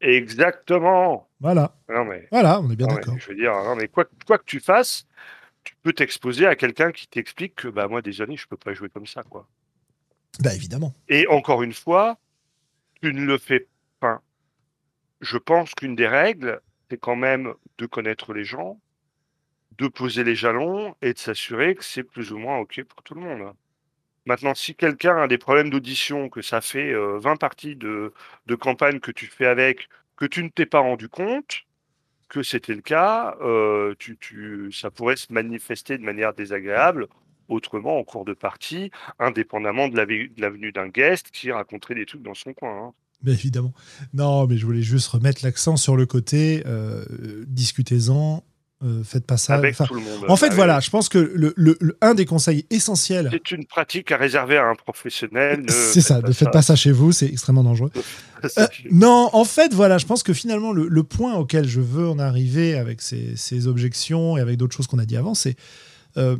Exactement. 0.00 1.28
Voilà, 1.40 1.74
Non 1.88 2.04
mais, 2.04 2.26
voilà, 2.30 2.60
on 2.60 2.70
est 2.70 2.76
bien 2.76 2.86
d'accord. 2.86 3.16
je 3.18 3.28
veux 3.28 3.34
dire, 3.34 3.52
non, 3.52 3.76
mais 3.76 3.88
quoi, 3.88 4.06
quoi 4.26 4.38
que 4.38 4.44
tu 4.44 4.60
fasses, 4.60 5.06
tu 5.64 5.74
peux 5.82 5.92
t'exposer 5.92 6.46
à 6.46 6.56
quelqu'un 6.56 6.92
qui 6.92 7.06
t'explique 7.06 7.54
que 7.54 7.68
bah 7.68 7.88
moi 7.88 8.02
désolé, 8.02 8.36
je 8.36 8.46
peux 8.46 8.56
pas 8.56 8.74
jouer 8.74 8.88
comme 8.88 9.06
ça 9.06 9.22
quoi. 9.22 9.48
Bah 10.40 10.54
évidemment. 10.54 10.94
Et 11.08 11.26
encore 11.26 11.62
une 11.62 11.72
fois, 11.72 12.18
tu 13.02 13.12
ne 13.12 13.24
le 13.24 13.38
fais 13.38 13.68
pas. 13.98 14.22
Je 15.20 15.36
pense 15.36 15.74
qu'une 15.74 15.96
des 15.96 16.06
règles, 16.06 16.60
c'est 16.88 16.98
quand 16.98 17.16
même 17.16 17.54
de 17.78 17.86
connaître 17.86 18.32
les 18.32 18.44
gens, 18.44 18.80
de 19.78 19.88
poser 19.88 20.24
les 20.24 20.34
jalons 20.34 20.94
et 21.02 21.12
de 21.12 21.18
s'assurer 21.18 21.74
que 21.74 21.84
c'est 21.84 22.04
plus 22.04 22.32
ou 22.32 22.38
moins 22.38 22.58
OK 22.58 22.82
pour 22.84 23.02
tout 23.02 23.14
le 23.14 23.20
monde. 23.20 23.54
Maintenant, 24.26 24.54
si 24.54 24.74
quelqu'un 24.74 25.16
a 25.16 25.28
des 25.28 25.38
problèmes 25.38 25.70
d'audition, 25.70 26.28
que 26.28 26.42
ça 26.42 26.60
fait 26.60 26.92
euh, 26.92 27.18
20 27.18 27.36
parties 27.36 27.76
de, 27.76 28.12
de 28.46 28.54
campagne 28.54 29.00
que 29.00 29.10
tu 29.10 29.26
fais 29.26 29.46
avec, 29.46 29.88
que 30.16 30.26
tu 30.26 30.42
ne 30.42 30.48
t'es 30.48 30.66
pas 30.66 30.80
rendu 30.80 31.08
compte 31.08 31.64
que 32.30 32.42
c'était 32.42 32.74
le 32.74 32.80
cas, 32.80 33.36
euh, 33.42 33.94
ça 34.72 34.90
pourrait 34.90 35.16
se 35.16 35.30
manifester 35.32 35.98
de 35.98 36.02
manière 36.02 36.32
désagréable 36.32 37.08
autrement 37.48 37.98
en 37.98 38.04
cours 38.04 38.24
de 38.24 38.32
partie, 38.32 38.90
indépendamment 39.18 39.88
de 39.88 39.96
la, 39.96 40.06
vé- 40.06 40.32
de 40.34 40.40
la 40.40 40.50
venue 40.50 40.70
d'un 40.72 40.88
guest 40.88 41.30
qui 41.32 41.50
raconterait 41.50 41.96
des 41.96 42.06
trucs 42.06 42.22
dans 42.22 42.34
son 42.34 42.52
coin. 42.54 42.86
hein. 42.88 42.92
Bien 43.22 43.34
évidemment. 43.34 43.74
Non, 44.14 44.46
mais 44.46 44.56
je 44.56 44.64
voulais 44.64 44.80
juste 44.82 45.08
remettre 45.08 45.44
l'accent 45.44 45.76
sur 45.76 45.94
le 45.96 46.06
côté 46.06 46.62
euh, 46.66 47.04
discutez-en, 47.48 48.42
euh, 48.82 49.02
faites 49.04 49.26
pas 49.26 49.36
ça. 49.36 49.54
avec 49.56 49.74
Enfin, 49.74 49.84
tout 49.86 49.94
le 49.94 50.00
monde. 50.00 50.24
en 50.28 50.36
fait, 50.36 50.48
oui. 50.48 50.54
voilà, 50.54 50.80
je 50.80 50.88
pense 50.90 51.08
que 51.10 51.18
le, 51.18 51.52
le- 51.56 51.76
le- 51.80 51.96
un 52.00 52.14
des 52.14 52.24
conseils 52.24 52.64
essentiels, 52.70 53.28
C'est 53.30 53.50
une 53.52 53.66
pratique 53.66 54.10
à 54.10 54.16
réserver 54.16 54.56
à 54.56 54.64
un 54.66 54.74
professionnel. 54.74 55.62
ne 55.62 55.70
c'est 55.70 56.00
ça, 56.00 56.20
ne 56.22 56.32
faites 56.32 56.50
pas 56.50 56.62
ça 56.62 56.76
chez 56.76 56.90
vous, 56.92 57.12
c'est 57.12 57.26
extrêmement 57.26 57.62
dangereux. 57.64 57.90
Euh, 58.56 58.66
non, 58.90 59.28
en 59.34 59.44
fait, 59.44 59.74
voilà, 59.74 59.98
je 59.98 60.06
pense 60.06 60.22
que 60.22 60.32
finalement, 60.32 60.72
le, 60.72 60.88
le 60.88 61.02
point 61.02 61.34
auquel 61.36 61.68
je 61.68 61.80
veux 61.82 62.08
en 62.08 62.18
arriver 62.18 62.76
avec 62.78 63.02
ces, 63.02 63.36
ces 63.36 63.66
objections 63.66 64.38
et 64.38 64.40
avec 64.40 64.56
d'autres 64.56 64.74
choses 64.74 64.86
qu'on 64.86 64.98
a 64.98 65.04
dit 65.04 65.16
avant, 65.18 65.34
c'est 65.34 65.56
euh, 66.16 66.36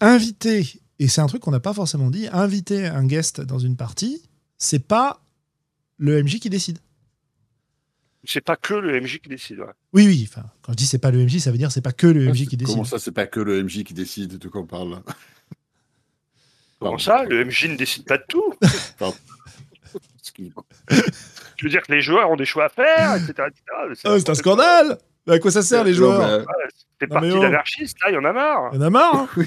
inviter, 0.00 0.66
et 0.98 1.08
c'est 1.08 1.20
un 1.20 1.26
truc 1.26 1.42
qu'on 1.42 1.50
n'a 1.50 1.60
pas 1.60 1.74
forcément 1.74 2.10
dit, 2.10 2.28
inviter 2.32 2.86
un 2.86 3.04
guest 3.04 3.40
dans 3.40 3.58
une 3.58 3.76
partie, 3.76 4.22
c'est 4.58 4.78
pas 4.84 5.20
le 5.96 6.22
MJ 6.22 6.38
qui 6.40 6.50
décide. 6.50 6.78
C'est 8.30 8.42
pas 8.42 8.56
que 8.56 8.74
le 8.74 9.00
MJ 9.00 9.20
qui 9.20 9.30
décide. 9.30 9.60
ouais. 9.60 9.72
Oui, 9.94 10.06
oui, 10.06 10.28
enfin, 10.30 10.44
quand 10.60 10.72
je 10.72 10.76
dis 10.76 10.84
c'est 10.84 10.98
pas 10.98 11.10
le 11.10 11.24
MJ, 11.24 11.38
ça 11.38 11.50
veut 11.50 11.56
dire 11.56 11.72
c'est 11.72 11.80
pas 11.80 11.92
que 11.92 12.06
le 12.06 12.28
MJ 12.30 12.46
qui 12.46 12.58
décide. 12.58 12.74
Comment 12.74 12.84
ça, 12.84 12.98
c'est 12.98 13.10
pas 13.10 13.26
que 13.26 13.40
le 13.40 13.62
MJ 13.62 13.84
qui 13.84 13.94
décide 13.94 14.36
de 14.36 14.48
quoi 14.48 14.60
on 14.60 14.66
parle 14.66 14.90
là? 14.90 15.02
Comment 16.78 16.98
ça 16.98 17.24
Le 17.24 17.42
MJ 17.46 17.68
ne 17.68 17.76
décide 17.76 18.04
pas 18.04 18.18
de 18.18 18.24
tout? 18.28 18.54
Je 20.36 20.44
veux 21.62 21.70
dire 21.70 21.80
que 21.80 21.90
les 21.90 22.02
joueurs 22.02 22.30
ont 22.30 22.36
des 22.36 22.44
choix 22.44 22.66
à 22.66 22.68
faire, 22.68 23.14
etc. 23.14 23.32
etc. 23.48 23.62
Ah, 24.04 24.18
c'est 24.18 24.28
un 24.28 24.34
scandale 24.34 24.98
Mais 25.26 25.36
À 25.36 25.38
quoi 25.38 25.50
ça 25.50 25.62
sert 25.62 25.82
les 25.82 25.94
joueurs? 25.94 26.20
mais, 26.20 26.44
C'est 27.00 27.06
parti 27.06 27.30
oh. 27.32 27.40
d'anarchistes, 27.40 27.96
là, 28.02 28.10
il 28.10 28.14
y 28.14 28.18
en 28.18 28.24
a 28.24 28.32
marre. 28.34 28.70
Il 28.74 28.76
y 28.76 28.78
en 28.78 28.82
a 28.82 28.90
marre 28.90 29.26
hein. 29.26 29.46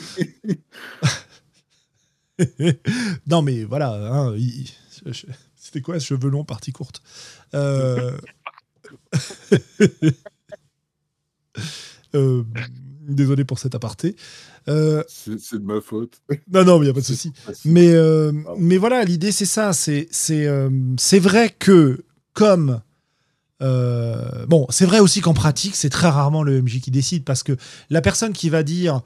Non 3.27 3.43
mais 3.43 3.63
voilà, 3.63 3.91
hein, 3.91 4.33
il- 4.35 4.71
c'était 5.55 5.81
quoi 5.81 5.99
cheveux 5.99 6.29
longs, 6.29 6.43
partie 6.43 6.71
courte? 6.71 7.03
Euh, 7.53 8.17
euh, 12.15 12.43
Désolé 13.07 13.43
pour 13.43 13.59
cet 13.59 13.76
aparté. 13.76 14.15
Euh, 14.68 15.03
C'est 15.07 15.57
de 15.57 15.65
ma 15.65 15.81
faute. 15.81 16.22
non, 16.51 16.63
non, 16.63 16.80
mais 16.80 16.85
il 16.85 16.88
n'y 16.88 16.91
a 16.91 16.93
pas 16.93 17.01
de 17.01 17.05
souci. 17.05 17.34
Mais, 17.65 17.91
euh, 17.93 18.31
mais 18.57 18.77
voilà, 18.77 19.03
l'idée, 19.03 19.31
c'est 19.31 19.45
ça. 19.45 19.73
C'est 19.73 20.07
c'est, 20.11 21.19
vrai 21.19 21.49
que, 21.49 22.03
comme 22.34 22.81
bon, 23.59 24.68
c'est 24.69 24.85
vrai 24.85 24.99
aussi 24.99 25.22
qu'en 25.22 25.34
pratique, 25.34 25.76
c'est 25.76 25.89
très 25.89 26.09
rarement 26.09 26.43
le 26.43 26.61
MJ 26.61 26.80
qui 26.80 26.91
décide 26.91 27.23
parce 27.26 27.43
que 27.43 27.57
la 27.89 28.01
personne 28.01 28.34
qui 28.34 28.49
va 28.49 28.63
dire 28.63 29.01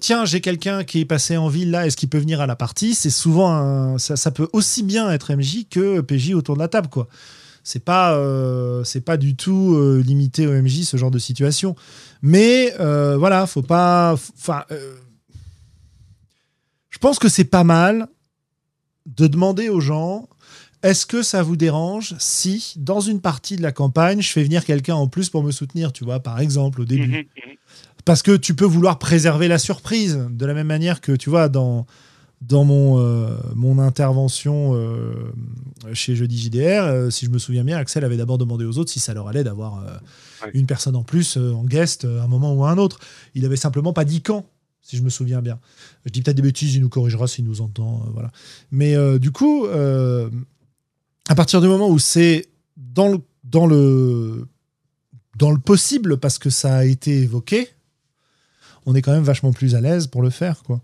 tiens, 0.00 0.24
j'ai 0.24 0.40
quelqu'un 0.40 0.84
qui 0.84 1.00
est 1.00 1.04
passé 1.06 1.36
en 1.36 1.48
ville 1.48 1.70
là, 1.70 1.86
est-ce 1.86 1.96
qu'il 1.96 2.10
peut 2.10 2.18
venir 2.18 2.40
à 2.40 2.46
la 2.46 2.56
partie? 2.56 2.94
C'est 2.94 3.10
souvent 3.10 3.50
un, 3.50 3.98
ça, 3.98 4.16
ça, 4.16 4.30
peut 4.30 4.48
aussi 4.52 4.82
bien 4.82 5.10
être 5.10 5.34
MJ 5.34 5.66
que 5.70 6.00
PJ 6.00 6.34
autour 6.34 6.54
de 6.54 6.60
la 6.60 6.68
table, 6.68 6.88
quoi. 6.88 7.08
C'est 7.68 7.84
pas, 7.84 8.16
euh, 8.16 8.82
c'est 8.82 9.02
pas 9.02 9.18
du 9.18 9.36
tout 9.36 9.74
euh, 9.74 10.02
limité 10.02 10.46
au 10.46 10.52
MJ 10.52 10.84
ce 10.84 10.96
genre 10.96 11.10
de 11.10 11.18
situation. 11.18 11.76
Mais 12.22 12.72
euh, 12.80 13.18
voilà, 13.18 13.46
faut 13.46 13.60
pas. 13.60 14.14
Enfin, 14.14 14.64
je 16.88 16.96
pense 16.96 17.18
que 17.18 17.28
c'est 17.28 17.44
pas 17.44 17.64
mal 17.64 18.08
de 19.04 19.26
demander 19.26 19.68
aux 19.68 19.82
gens 19.82 20.30
est-ce 20.82 21.04
que 21.04 21.22
ça 21.22 21.42
vous 21.42 21.56
dérange 21.56 22.14
si, 22.18 22.72
dans 22.78 23.00
une 23.00 23.20
partie 23.20 23.56
de 23.56 23.62
la 23.62 23.72
campagne, 23.72 24.22
je 24.22 24.30
fais 24.30 24.42
venir 24.42 24.64
quelqu'un 24.64 24.94
en 24.94 25.06
plus 25.06 25.28
pour 25.28 25.42
me 25.42 25.50
soutenir, 25.50 25.92
tu 25.92 26.04
vois, 26.04 26.20
par 26.20 26.40
exemple, 26.40 26.80
au 26.80 26.84
début? 26.86 27.06
Mhm, 27.06 27.16
mhm. 27.16 27.56
Parce 28.06 28.22
que 28.22 28.34
tu 28.34 28.54
peux 28.54 28.64
vouloir 28.64 28.98
préserver 28.98 29.46
la 29.46 29.58
surprise, 29.58 30.18
de 30.30 30.46
la 30.46 30.54
même 30.54 30.68
manière 30.68 31.02
que, 31.02 31.12
tu 31.12 31.28
vois, 31.28 31.50
dans, 31.50 31.84
dans 32.40 32.64
mon, 32.64 32.98
euh, 32.98 33.36
mon 33.54 33.78
intervention 33.78 34.72
euh, 34.74 35.12
chez 35.92 36.14
Jeudi 36.14 36.38
JDR, 36.38 36.84
euh, 36.84 37.10
si 37.10 37.26
je 37.26 37.30
me 37.30 37.38
souviens 37.38 37.64
bien, 37.64 37.76
Axel 37.76 38.04
avait 38.04 38.16
d'abord 38.16 38.38
demandé 38.38 38.64
aux 38.64 38.78
autres 38.78 38.90
si 38.90 39.00
ça 39.00 39.12
leur 39.12 39.28
allait 39.28 39.44
d'avoir 39.44 39.84
une 40.54 40.66
personne 40.66 40.94
en 40.94 41.02
plus 41.02 41.36
en 41.36 41.64
guest 41.64 42.04
à 42.04 42.22
un 42.24 42.28
moment 42.28 42.54
ou 42.54 42.64
à 42.64 42.70
un 42.70 42.78
autre. 42.78 43.00
Il 43.34 43.44
avait 43.44 43.56
simplement 43.56 43.92
pas 43.92 44.04
dit 44.04 44.22
quand 44.22 44.46
si 44.80 44.96
je 44.96 45.02
me 45.02 45.10
souviens 45.10 45.42
bien. 45.42 45.58
Je 46.06 46.10
dis 46.10 46.22
peut-être 46.22 46.36
des 46.36 46.42
bêtises, 46.42 46.74
il 46.74 46.80
nous 46.80 46.88
corrigera 46.88 47.26
s'il 47.28 47.44
nous 47.44 47.60
entend. 47.60 48.04
voilà. 48.14 48.30
Mais 48.70 48.96
du 49.18 49.32
coup, 49.32 49.66
à 49.66 51.34
partir 51.34 51.60
du 51.60 51.68
moment 51.68 51.90
où 51.90 51.98
c'est 51.98 52.48
dans 52.76 53.08
le, 53.08 53.18
dans, 53.44 53.66
le, 53.66 54.46
dans 55.36 55.50
le 55.50 55.58
possible, 55.58 56.16
parce 56.16 56.38
que 56.38 56.48
ça 56.48 56.76
a 56.76 56.84
été 56.84 57.18
évoqué, 57.18 57.68
on 58.86 58.94
est 58.94 59.02
quand 59.02 59.12
même 59.12 59.24
vachement 59.24 59.52
plus 59.52 59.74
à 59.74 59.80
l'aise 59.82 60.06
pour 60.06 60.22
le 60.22 60.30
faire. 60.30 60.62
quoi. 60.62 60.80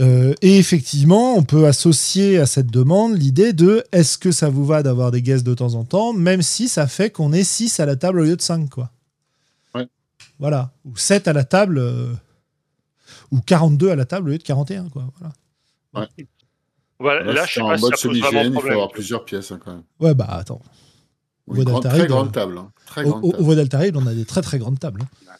Euh, 0.00 0.34
et 0.42 0.58
effectivement, 0.58 1.36
on 1.36 1.42
peut 1.44 1.66
associer 1.66 2.38
à 2.38 2.46
cette 2.46 2.66
demande 2.66 3.16
l'idée 3.16 3.52
de 3.52 3.84
est-ce 3.92 4.18
que 4.18 4.32
ça 4.32 4.48
vous 4.50 4.66
va 4.66 4.82
d'avoir 4.82 5.10
des 5.10 5.22
guests 5.22 5.46
de 5.46 5.54
temps 5.54 5.74
en 5.74 5.84
temps, 5.84 6.12
même 6.12 6.42
si 6.42 6.68
ça 6.68 6.86
fait 6.86 7.10
qu'on 7.10 7.32
est 7.32 7.44
6 7.44 7.78
à 7.80 7.86
la 7.86 7.96
table 7.96 8.20
au 8.20 8.24
lieu 8.24 8.36
de 8.36 8.42
5. 8.42 8.68
Quoi. 8.68 8.90
Ouais. 9.74 9.86
Voilà. 10.38 10.72
Ou 10.84 10.96
7 10.96 11.28
à 11.28 11.32
la 11.32 11.44
table, 11.44 11.78
euh, 11.78 12.12
ou 13.30 13.40
42 13.40 13.90
à 13.90 13.96
la 13.96 14.04
table 14.04 14.28
au 14.28 14.32
lieu 14.32 14.38
de 14.38 14.42
41. 14.42 14.88
Quoi. 14.88 15.04
Voilà. 15.18 15.34
Ouais. 15.94 16.26
Voilà, 16.98 17.32
là, 17.32 17.44
je 17.44 17.54
sais 17.54 17.60
en 17.60 17.76
mode 17.78 17.96
semi-GN, 17.96 18.52
il 18.54 18.60
faut 18.60 18.68
avoir 18.68 18.90
plusieurs 18.90 19.24
pièces 19.24 19.52
hein, 19.52 19.60
quand 19.62 19.72
même. 19.72 19.82
Ouais, 20.00 20.14
bah 20.14 20.26
attends. 20.30 20.62
Oui, 21.46 21.62
grande, 21.64 21.82
très 21.82 22.06
grande 22.06 22.32
table. 22.32 22.56
Hein. 22.56 22.70
Très 22.86 23.04
grande 23.04 23.24
au, 23.24 23.32
au, 23.32 23.50
au 23.50 23.54
d'Altaride, 23.54 23.96
on 23.96 24.06
a 24.06 24.14
des 24.14 24.24
très 24.24 24.40
très 24.42 24.58
grandes 24.58 24.78
tables. 24.78 25.02
Hein. 25.02 25.33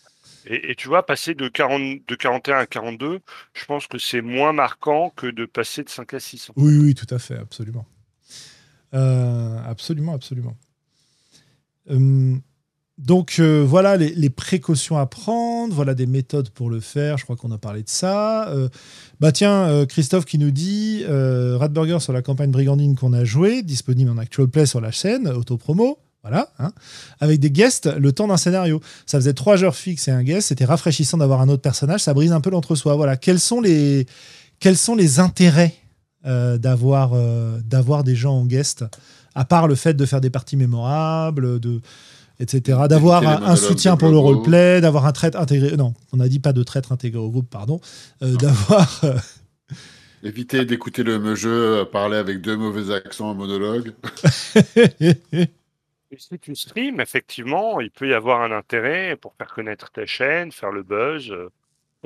Et, 0.46 0.74
tu 0.74 0.88
vois, 0.88 1.06
passer 1.06 1.34
de, 1.34 1.48
40, 1.48 2.00
de 2.06 2.14
41 2.14 2.58
à 2.58 2.66
42, 2.66 3.20
je 3.54 3.64
pense 3.64 3.86
que 3.86 3.98
c'est 3.98 4.20
moins 4.20 4.52
marquant 4.52 5.10
que 5.16 5.26
de 5.26 5.46
passer 5.46 5.82
de 5.82 5.88
5 5.88 6.14
à 6.14 6.20
6. 6.20 6.50
Oui, 6.56 6.76
oui, 6.78 6.94
tout 6.94 7.12
à 7.14 7.18
fait, 7.18 7.36
absolument. 7.36 7.86
Euh, 8.92 9.58
absolument, 9.66 10.14
absolument. 10.14 10.56
Hum, 11.88 12.40
donc 12.96 13.36
euh, 13.40 13.64
voilà 13.66 13.96
les, 13.96 14.30
précautions 14.30 14.96
à 14.96 15.06
prendre, 15.06 15.74
voilà 15.74 15.94
des 15.94 16.06
méthodes 16.06 16.50
pour 16.50 16.70
le 16.70 16.80
faire. 16.80 17.18
Je 17.18 17.24
crois 17.24 17.36
qu'on 17.36 17.50
a 17.50 17.58
parlé 17.58 17.82
de 17.82 17.88
ça. 17.88 18.48
Euh, 18.50 18.68
bah 19.20 19.32
tiens, 19.32 19.84
Christophe 19.86 20.26
qui 20.26 20.38
nous 20.38 20.52
dit 20.52 21.04
Radburger 21.06 21.98
sur 22.00 22.12
la 22.12 22.22
campagne 22.22 22.50
Brigandine 22.50 22.94
qu'on 22.94 23.12
a 23.12 23.24
joué, 23.24 23.62
disponible 23.62 24.10
en 24.10 24.18
actual 24.18 24.46
play 24.48 24.66
sur 24.66 24.80
la 24.80 24.92
chaîne, 24.92 25.26
autopromo. 25.26 25.98
Voilà, 26.26 26.48
hein. 26.58 26.72
avec 27.20 27.38
des 27.38 27.50
guests 27.50 27.86
le 27.86 28.10
temps 28.12 28.26
d'un 28.26 28.38
scénario. 28.38 28.80
Ça 29.04 29.18
faisait 29.18 29.34
trois 29.34 29.62
heures 29.62 29.76
fixes 29.76 30.08
et 30.08 30.10
un 30.10 30.22
guest, 30.22 30.48
c'était 30.48 30.64
rafraîchissant 30.64 31.18
d'avoir 31.18 31.42
un 31.42 31.50
autre 31.50 31.60
personnage, 31.60 32.00
ça 32.00 32.14
brise 32.14 32.32
un 32.32 32.40
peu 32.40 32.48
l'entre-soi. 32.48 32.94
Voilà, 32.96 33.18
quels 33.18 33.38
sont 33.38 33.60
les, 33.60 34.06
quels 34.58 34.78
sont 34.78 34.94
les 34.94 35.20
intérêts 35.20 35.74
euh, 36.24 36.56
d'avoir, 36.56 37.10
euh, 37.12 37.58
d'avoir 37.62 38.02
des 38.04 38.16
gens 38.16 38.32
en 38.32 38.46
guest, 38.46 38.86
à 39.34 39.44
part 39.44 39.68
le 39.68 39.74
fait 39.74 39.92
de 39.92 40.06
faire 40.06 40.22
des 40.22 40.30
parties 40.30 40.56
mémorables, 40.56 41.60
de, 41.60 41.82
etc., 42.40 42.78
d'avoir 42.88 43.22
un, 43.46 43.56
soutien 43.56 43.98
pour 43.98 44.08
le 44.08 44.16
roleplay, 44.16 44.80
d'avoir 44.80 45.04
un 45.04 45.12
traître 45.12 45.38
intégré. 45.38 45.76
Non, 45.76 45.92
on 46.14 46.16
n'a 46.16 46.28
dit 46.28 46.38
pas 46.38 46.54
de 46.54 46.62
traître 46.62 46.92
intégré 46.92 47.18
au 47.20 47.28
groupe, 47.28 47.50
pardon. 47.50 47.78
Euh, 48.22 48.34
d'avoir. 48.36 49.02
Éviter 50.22 50.64
d'écouter 50.64 51.02
le 51.02 51.34
jeu 51.34 51.84
parler 51.92 52.16
avec 52.16 52.40
deux 52.40 52.56
mauvais 52.56 52.94
accents 52.94 53.28
en 53.28 53.34
monologue. 53.34 53.92
si 56.18 56.38
tu 56.38 56.54
streams, 56.54 57.00
effectivement, 57.00 57.80
il 57.80 57.90
peut 57.90 58.08
y 58.08 58.14
avoir 58.14 58.42
un 58.42 58.52
intérêt 58.52 59.16
pour 59.16 59.34
faire 59.36 59.48
connaître 59.48 59.90
ta 59.90 60.06
chaîne, 60.06 60.52
faire 60.52 60.70
le 60.70 60.82
buzz. 60.82 61.34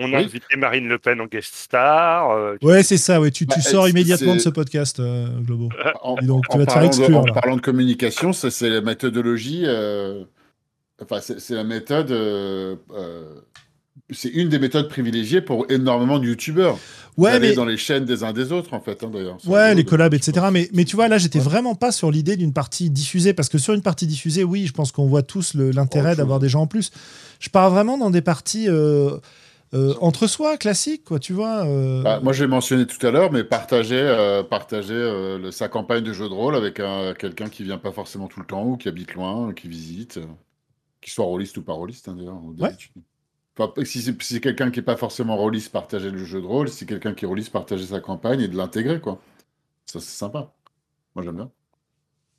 On 0.00 0.12
a 0.12 0.18
invité 0.18 0.56
Marine 0.56 0.86
Le 0.86 0.98
Pen 0.98 1.20
en 1.20 1.26
guest 1.26 1.52
star. 1.54 2.30
Euh, 2.30 2.56
ouais, 2.62 2.84
c'est 2.84 2.96
ça. 2.96 3.20
Ouais. 3.20 3.32
Tu, 3.32 3.46
tu 3.46 3.58
bah, 3.58 3.62
sors 3.62 3.88
immédiatement 3.88 4.34
de 4.34 4.40
ce 4.40 4.48
podcast, 4.48 5.00
euh, 5.00 5.26
Globo. 5.40 5.70
En, 6.02 6.14
donc, 6.22 6.44
tu 6.48 6.56
vas 6.56 6.66
te 6.66 6.72
faire 6.72 6.82
exclure. 6.84 7.18
en 7.18 7.24
parlant 7.24 7.56
de 7.56 7.60
communication, 7.60 8.32
c'est 8.32 8.70
la 8.70 8.80
méthodologie. 8.80 9.64
Euh, 9.66 10.22
enfin, 11.02 11.20
c'est 11.20 11.54
la 11.54 11.64
méthode 11.64 12.12
c'est 14.10 14.30
une 14.30 14.48
des 14.48 14.58
méthodes 14.58 14.88
privilégiées 14.88 15.40
pour 15.40 15.66
énormément 15.70 16.18
de 16.18 16.26
youtubeurs. 16.26 16.78
Ouais, 17.18 17.40
mais 17.40 17.52
dans 17.52 17.64
les 17.64 17.76
chaînes 17.76 18.04
des 18.04 18.22
uns 18.22 18.32
des 18.32 18.52
autres, 18.52 18.74
en 18.74 18.80
fait, 18.80 19.02
hein, 19.02 19.10
d'ailleurs. 19.12 19.38
Ouais, 19.44 19.74
les 19.74 19.84
collabs, 19.84 20.14
etc. 20.14 20.46
Mais, 20.52 20.68
mais 20.72 20.84
tu 20.84 20.94
vois, 20.94 21.08
là, 21.08 21.18
j'étais 21.18 21.40
vraiment 21.40 21.74
pas 21.74 21.90
sur 21.90 22.10
l'idée 22.10 22.36
d'une 22.36 22.52
partie 22.52 22.90
diffusée, 22.90 23.34
parce 23.34 23.48
que 23.48 23.58
sur 23.58 23.74
une 23.74 23.82
partie 23.82 24.06
diffusée, 24.06 24.44
oui, 24.44 24.66
je 24.66 24.72
pense 24.72 24.92
qu'on 24.92 25.06
voit 25.06 25.22
tous 25.22 25.54
l'intérêt 25.54 26.14
d'avoir 26.14 26.38
des 26.38 26.48
gens 26.48 26.62
en 26.62 26.66
plus. 26.68 26.92
Je 27.40 27.50
pars 27.50 27.70
vraiment 27.70 27.98
dans 27.98 28.10
des 28.10 28.22
parties 28.22 28.68
euh, 28.68 29.16
euh, 29.74 29.94
entre 30.00 30.28
soi, 30.28 30.56
classiques, 30.56 31.04
quoi, 31.04 31.18
tu 31.18 31.32
vois. 31.32 31.66
Euh. 31.66 32.02
Bah, 32.02 32.20
moi, 32.22 32.32
j'ai 32.32 32.46
mentionné 32.46 32.86
tout 32.86 33.04
à 33.04 33.10
l'heure, 33.10 33.32
mais 33.32 33.42
partager, 33.42 34.44
partager 34.48 35.50
sa 35.50 35.68
campagne 35.68 36.04
de 36.04 36.12
jeu 36.12 36.28
de 36.28 36.34
rôle 36.34 36.54
avec 36.54 36.80
quelqu'un 37.18 37.48
qui 37.48 37.64
vient 37.64 37.78
pas 37.78 37.92
forcément 37.92 38.28
tout 38.28 38.40
le 38.40 38.46
temps 38.46 38.64
ou 38.64 38.76
qui 38.76 38.88
habite 38.88 39.14
loin, 39.14 39.52
qui 39.52 39.68
visite, 39.68 40.20
qui 41.00 41.10
soit 41.10 41.24
rôliste 41.24 41.58
ou 41.58 41.62
pas 41.62 41.72
rôliste, 41.72 42.08
hein, 42.08 42.16
d'ailleurs. 42.16 42.40
Si 43.84 44.02
c'est 44.20 44.40
quelqu'un 44.40 44.70
qui 44.70 44.78
n'est 44.78 44.84
pas 44.84 44.96
forcément 44.96 45.36
rôliste, 45.36 45.72
partager 45.72 46.10
le 46.10 46.24
jeu 46.24 46.40
de 46.40 46.46
rôle. 46.46 46.68
Si 46.68 46.78
c'est 46.78 46.86
quelqu'un 46.86 47.14
qui 47.14 47.24
est 47.24 47.28
rôliste, 47.28 47.50
partager 47.50 47.86
sa 47.86 48.00
campagne 48.00 48.40
et 48.40 48.48
de 48.48 48.56
l'intégrer, 48.56 49.00
quoi. 49.00 49.20
Ça, 49.86 50.00
c'est 50.00 50.16
sympa. 50.16 50.52
Moi, 51.14 51.24
j'aime 51.24 51.36
bien. 51.36 51.50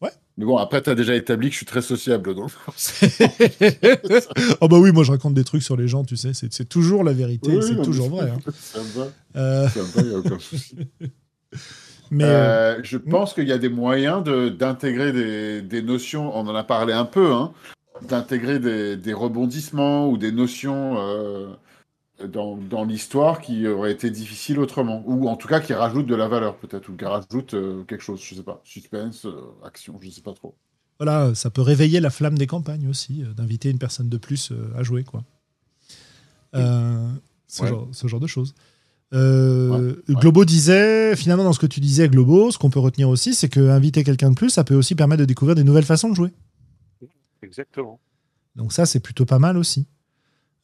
Ouais. 0.02 0.12
Mais 0.38 0.46
bon, 0.46 0.58
après, 0.58 0.82
tu 0.82 0.90
as 0.90 0.96
déjà 0.96 1.16
établi 1.16 1.48
que 1.48 1.54
je 1.54 1.58
suis 1.58 1.66
très 1.66 1.82
sociable, 1.82 2.34
donc. 2.36 2.52
oh 4.62 4.68
bah 4.68 4.78
oui, 4.78 4.92
moi, 4.92 5.04
je 5.04 5.12
raconte 5.12 5.34
des 5.34 5.44
trucs 5.44 5.64
sur 5.64 5.76
les 5.76 5.88
gens, 5.88 6.06
tu 6.06 6.16
sais. 6.16 6.32
C'est 6.34 6.70
toujours 6.70 7.04
la 7.04 7.14
vérité, 7.14 7.62
c'est 7.62 7.82
toujours 7.82 8.10
vrai. 8.10 8.30
Hein. 8.30 8.40
Ça 8.54 8.80
me 8.80 9.00
va. 9.00 9.08
Euh... 9.36 9.68
Ça 9.68 9.80
me 9.80 9.86
va, 9.86 10.02
il 10.02 10.08
n'y 10.08 10.16
a 10.16 10.20
aucun 10.20 10.40
souci. 10.40 10.76
Mais 12.12 12.24
euh, 12.24 12.28
euh, 12.28 12.80
je 12.84 12.98
hmm. 12.98 13.10
pense 13.10 13.34
qu'il 13.34 13.48
y 13.48 13.52
a 13.52 13.58
des 13.58 13.70
moyens 13.70 14.24
d'intégrer 14.24 15.12
des, 15.12 15.62
des, 15.62 15.82
notions, 15.82 16.36
on 16.36 16.48
en 16.48 16.56
a 16.56 16.64
parlé 16.64 16.94
un 16.94 17.06
peu, 17.06 17.32
hein, 17.34 17.52
d'intégrer 18.08 18.60
des, 18.60 19.14
rebondissements 19.14 20.10
ou 20.10 20.18
des 20.18 20.32
notions 20.32 20.98
euh, 21.00 21.48
dans, 22.28 22.58
dans 22.58 22.84
l'histoire 22.84 23.42
qui 23.42 23.68
auraient 23.68 23.92
été 23.92 24.10
difficiles 24.10 24.60
autrement, 24.60 25.04
ou 25.06 25.28
en 25.28 25.36
tout 25.36 25.48
cas 25.48 25.60
qui 25.60 25.74
rajoutent 25.74 26.08
de 26.08 26.16
la 26.16 26.28
valeur 26.28 26.58
peut-être, 26.58 26.90
ou 26.90 26.96
qui 26.96 27.06
rajoutent 27.06 27.54
euh, 27.54 27.84
quelque 27.84 28.04
chose, 28.04 28.22
je 28.24 28.36
sais 28.36 28.44
pas, 28.44 28.62
suspense, 28.64 29.26
euh, 29.26 29.42
action, 29.66 30.00
je 30.02 30.10
sais 30.10 30.22
pas 30.22 30.34
trop. 30.34 30.56
Voilà, 31.00 31.34
ça 31.34 31.50
peut 31.50 31.62
réveiller 31.62 32.00
la 32.02 32.10
flamme 32.10 32.38
des 32.38 32.48
campagnes 32.48 32.88
aussi, 32.90 33.24
d'inviter 33.38 33.70
une 33.70 33.80
personne 33.80 34.10
de 34.10 34.18
plus 34.18 34.52
à 34.76 34.84
jouer, 34.84 35.06
quoi. 35.06 35.24
ce, 36.54 36.60
genre, 37.66 37.88
ce, 37.94 38.08
genre, 38.08 38.20
de 38.20 38.28
choses. 38.28 38.54
Globo 39.14 40.44
disait, 40.44 41.16
finalement, 41.16 41.46
dans 41.46 41.54
ce 41.54 41.60
que 41.60 41.68
tu 41.68 41.80
disais, 41.80 42.10
Globo, 42.10 42.52
ce 42.52 42.58
qu'on 42.58 42.70
peut 42.70 42.82
retenir 42.82 43.08
aussi, 43.08 43.34
c'est 43.34 43.48
que 43.48 43.70
inviter 43.70 44.04
quelqu'un 44.04 44.32
de 44.32 44.36
plus, 44.36 44.50
ça 44.50 44.66
peut 44.66 44.76
aussi 44.76 44.94
permettre 44.94 45.22
de 45.22 45.26
découvrir 45.26 45.56
des 45.56 45.64
nouvelles 45.64 45.86
façons 45.86 46.10
de 46.10 46.16
jouer. 46.16 46.32
Exactement. 47.50 48.00
Donc 48.56 48.74
ça, 48.74 48.86
c'est 48.86 49.00
plutôt 49.00 49.26
pas 49.26 49.40
mal 49.40 49.58
aussi. 49.58 49.88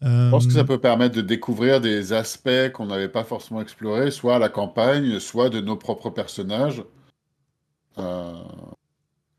Je 0.01 0.29
pense 0.29 0.45
que 0.45 0.53
ça 0.53 0.59
euh, 0.59 0.65
peut 0.65 0.79
permettre 0.79 1.15
de 1.15 1.21
découvrir 1.21 1.81
des 1.81 2.13
aspects 2.13 2.71
qu'on 2.73 2.85
n'avait 2.85 3.09
pas 3.09 3.23
forcément 3.23 3.61
explorés, 3.61 4.11
soit 4.11 4.35
à 4.35 4.39
la 4.39 4.49
campagne, 4.49 5.19
soit 5.19 5.49
de 5.49 5.61
nos 5.61 5.77
propres 5.77 6.11
personnages, 6.11 6.83
euh, 7.97 8.33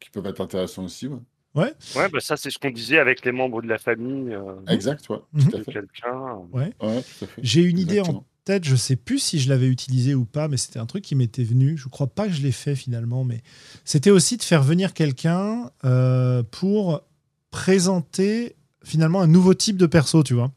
qui 0.00 0.10
peuvent 0.10 0.26
être 0.26 0.40
intéressants 0.40 0.84
aussi. 0.84 1.06
Ouais. 1.06 1.20
Ouais, 1.54 1.72
ouais 1.94 2.08
bah 2.10 2.20
ça 2.20 2.36
c'est 2.36 2.50
ce 2.50 2.58
qu'on 2.58 2.70
disait 2.70 2.98
avec 2.98 3.24
les 3.24 3.32
membres 3.32 3.62
de 3.62 3.68
la 3.68 3.78
famille. 3.78 4.34
Euh, 4.34 4.56
exact, 4.68 5.08
ouais. 5.08 5.18
Mhm. 5.34 5.64
Quelqu'un. 5.64 6.36
Ouais. 6.52 6.72
J'ai 7.38 7.62
une 7.62 7.78
idée 7.78 8.00
en 8.00 8.24
tête, 8.44 8.64
je 8.64 8.76
sais 8.76 8.96
plus 8.96 9.20
si 9.20 9.38
je 9.38 9.48
l'avais 9.48 9.68
utilisé 9.68 10.14
ou 10.14 10.24
pas, 10.24 10.48
mais 10.48 10.56
c'était 10.56 10.80
un 10.80 10.86
truc 10.86 11.04
qui 11.04 11.14
m'était 11.14 11.44
venu. 11.44 11.76
Je 11.76 11.88
crois 11.88 12.08
pas 12.08 12.26
que 12.26 12.32
je 12.32 12.42
l'ai 12.42 12.52
fait 12.52 12.74
finalement, 12.74 13.24
mais 13.24 13.42
c'était 13.84 14.10
aussi 14.10 14.36
de 14.36 14.42
faire 14.42 14.62
venir 14.62 14.94
quelqu'un 14.94 15.70
pour 16.50 17.02
présenter 17.50 18.56
finalement 18.82 19.20
un 19.20 19.26
nouveau 19.26 19.54
type 19.54 19.76
de 19.76 19.86
perso, 19.86 20.22
tu 20.22 20.34
vois. 20.34 20.52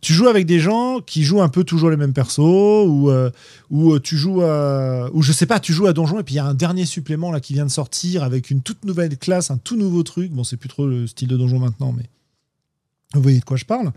tu 0.00 0.12
joues 0.12 0.28
avec 0.28 0.46
des 0.46 0.60
gens 0.60 1.00
qui 1.00 1.22
jouent 1.22 1.40
un 1.40 1.48
peu 1.48 1.64
toujours 1.64 1.90
les 1.90 1.96
mêmes 1.96 2.12
persos 2.12 2.38
ou 2.86 3.10
euh, 3.10 3.30
ou 3.70 3.98
tu 3.98 4.16
joues 4.16 4.42
à, 4.42 5.10
ou 5.12 5.22
je 5.22 5.32
sais 5.32 5.46
pas, 5.46 5.60
tu 5.60 5.72
joues 5.72 5.86
à 5.86 5.92
donjon 5.92 6.20
et 6.20 6.22
puis 6.22 6.34
il 6.34 6.38
y 6.38 6.40
a 6.40 6.46
un 6.46 6.54
dernier 6.54 6.84
supplément 6.84 7.30
là 7.30 7.40
qui 7.40 7.54
vient 7.54 7.64
de 7.64 7.70
sortir 7.70 8.22
avec 8.22 8.50
une 8.50 8.60
toute 8.60 8.84
nouvelle 8.84 9.16
classe, 9.16 9.50
un 9.50 9.58
tout 9.58 9.76
nouveau 9.76 10.02
truc. 10.02 10.30
Bon, 10.32 10.44
c'est 10.44 10.56
plus 10.56 10.68
trop 10.68 10.86
le 10.86 11.06
style 11.06 11.28
de 11.28 11.36
donjon 11.36 11.58
maintenant, 11.58 11.92
mais 11.92 12.10
vous 13.14 13.22
voyez 13.22 13.40
de 13.40 13.44
quoi 13.44 13.56
je 13.56 13.64
parle. 13.64 13.92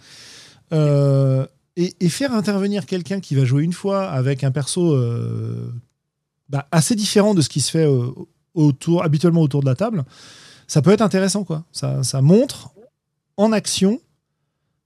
Euh, 0.74 1.46
et, 1.76 2.10
faire 2.10 2.34
intervenir 2.34 2.86
quelqu'un 2.86 3.20
qui 3.20 3.36
va 3.36 3.46
jouer 3.46 3.64
une 3.64 3.74
fois 3.74 4.10
avec 4.10 4.44
un 4.44 4.52
perso 4.52 4.96
euh, 4.96 5.72
bah, 6.50 6.68
assez 6.72 6.96
différent 6.96 7.36
de 7.36 7.42
ce 7.42 7.50
qui 7.50 7.62
se 7.62 7.70
fait 7.70 7.86
euh, 7.86 8.10
autour, 8.56 9.04
habituellement 9.04 9.42
autour 9.42 9.62
de 9.62 9.68
la 9.68 9.76
table, 9.76 10.04
ça 10.68 10.82
peut 10.82 10.92
être 10.92 11.02
intéressant. 11.02 11.44
quoi. 11.44 11.64
Ça, 11.72 12.04
ça 12.04 12.22
montre 12.22 12.72
en 13.38 13.52
action 13.52 14.02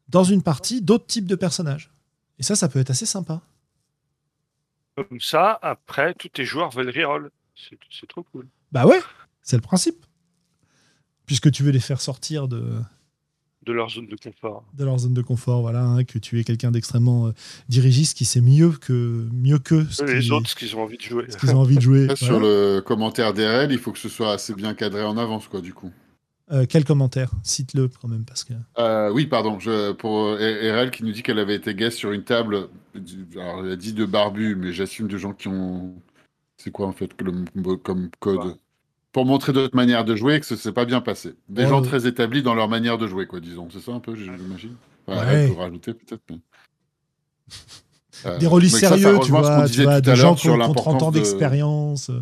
dans 0.10 0.24
une 0.24 0.44
partie 0.44 0.82
d'autres 0.82 1.08
types 1.08 1.26
de 1.26 1.36
personnages. 1.36 1.92
Et 2.40 2.44
ça, 2.44 2.56
ça 2.56 2.70
peut 2.70 2.80
être 2.80 2.90
assez 2.90 3.06
sympa. 3.06 3.42
Comme 4.96 5.22
ça, 5.22 5.58
après, 5.62 6.14
tous 6.14 6.30
tes 6.30 6.46
joueurs 6.46 6.70
veulent 6.70 6.90
reroll. 6.90 7.32
C'est 7.56 8.08
trop 8.08 8.24
cool. 8.24 8.48
Bah 8.72 8.86
ouais, 8.86 9.00
c'est 9.42 9.56
le 9.56 9.62
principe. 9.62 10.06
Puisque 11.26 11.52
tu 11.52 11.64
veux 11.64 11.72
les 11.72 11.80
faire 11.80 12.02
sortir 12.02 12.48
de, 12.48 12.82
de 13.64 13.72
leur 13.72 13.90
zone 13.90 14.08
de 14.08 14.16
confort. 14.16 14.64
De 14.74 14.86
leur 14.86 14.98
zone 14.98 15.14
de 15.14 15.22
confort, 15.22 15.62
voilà, 15.62 15.84
hein, 15.84 16.04
que 16.04 16.18
tu 16.18 16.40
es 16.40 16.44
quelqu'un 16.44 16.72
d'extrêmement 16.72 17.28
euh, 17.28 17.32
dirigiste 17.70 18.18
qui 18.18 18.26
sait 18.26 18.42
mieux 18.42 18.72
que 18.72 19.28
mieux 19.32 19.60
que 19.60 19.86
les 20.06 20.32
autres 20.32 20.50
ce 20.50 20.56
qu'ils 20.56 20.76
ont 20.76 20.82
envie 20.82 20.98
de 20.98 21.02
jouer. 21.02 21.26
Ce 21.30 21.38
qu'ils 21.38 21.52
ont 21.52 21.60
envie 21.60 21.76
de 21.76 21.82
jouer. 21.82 22.08
Sur 22.16 22.40
le 22.40 22.82
commentaire 22.82 23.34
d'RL, 23.34 23.72
il 23.72 23.78
faut 23.78 23.92
que 23.92 24.00
ce 24.00 24.10
soit 24.10 24.34
assez 24.34 24.54
bien 24.54 24.74
cadré 24.74 25.04
en 25.04 25.18
avance, 25.18 25.48
quoi, 25.48 25.62
du 25.62 25.74
coup. 25.74 25.92
Euh, 26.52 26.66
quel 26.68 26.84
commentaire? 26.84 27.32
Cite-le 27.44 27.88
quand 27.88 28.08
même, 28.08 28.26
parce 28.26 28.44
que. 28.44 28.54
Euh, 28.78 29.12
oui, 29.12 29.28
pardon. 29.28 29.60
Je, 29.60 29.92
pour 29.94 30.34
RL 30.34 30.92
qui 30.92 31.04
nous 31.04 31.12
dit 31.12 31.24
qu'elle 31.24 31.40
avait 31.40 31.56
été 31.56 31.76
guest 31.76 31.98
sur 31.98 32.12
une 32.12 32.24
table. 32.24 32.68
Alors, 33.36 33.64
elle 33.64 33.72
a 33.72 33.76
dit 33.76 33.94
de 33.94 34.06
barbu, 34.06 34.56
mais 34.56 34.74
j'assume 34.74 35.08
de 35.08 35.18
gens 35.18 35.34
qui 35.34 35.48
ont. 35.48 35.94
C'est 36.58 36.72
quoi 36.72 36.88
en 36.88 36.92
fait 36.92 37.12
comme 37.84 38.10
code? 38.20 38.58
Pour 39.12 39.26
montrer 39.26 39.54
d'autres 39.54 39.76
manières 39.76 40.06
de 40.06 40.16
jouer 40.16 40.40
que 40.40 40.46
ce 40.46 40.56
s'est 40.56 40.72
pas 40.72 40.86
bien 40.86 41.02
passé. 41.02 41.36
Des 41.50 41.68
gens 41.68 41.82
très 41.82 42.08
établis 42.08 42.44
dans 42.44 42.56
leur 42.56 42.70
manière 42.70 42.98
de 42.98 43.08
jouer, 43.08 43.28
quoi, 43.28 43.40
disons. 43.40 43.68
C'est 43.72 43.82
ça 43.82 43.92
un 43.92 44.00
peu, 44.00 44.16
j'imagine. 44.16 44.76
ouais. 45.08 45.50
peut 45.50 45.60
rajouter 45.60 45.94
peut-être. 45.94 46.22
Euh, 48.26 48.38
des 48.38 48.46
rôles 48.46 48.70
sérieux, 48.70 49.18
tu 49.24 49.32
vois, 49.32 49.68
tu 49.68 49.82
vois 49.84 50.02
des 50.02 50.16
gens 50.16 50.36
qui 50.36 50.50
ont 50.50 50.74
30 50.74 51.02
ans 51.02 51.12
d'expérience, 51.12 52.10
euh, 52.10 52.22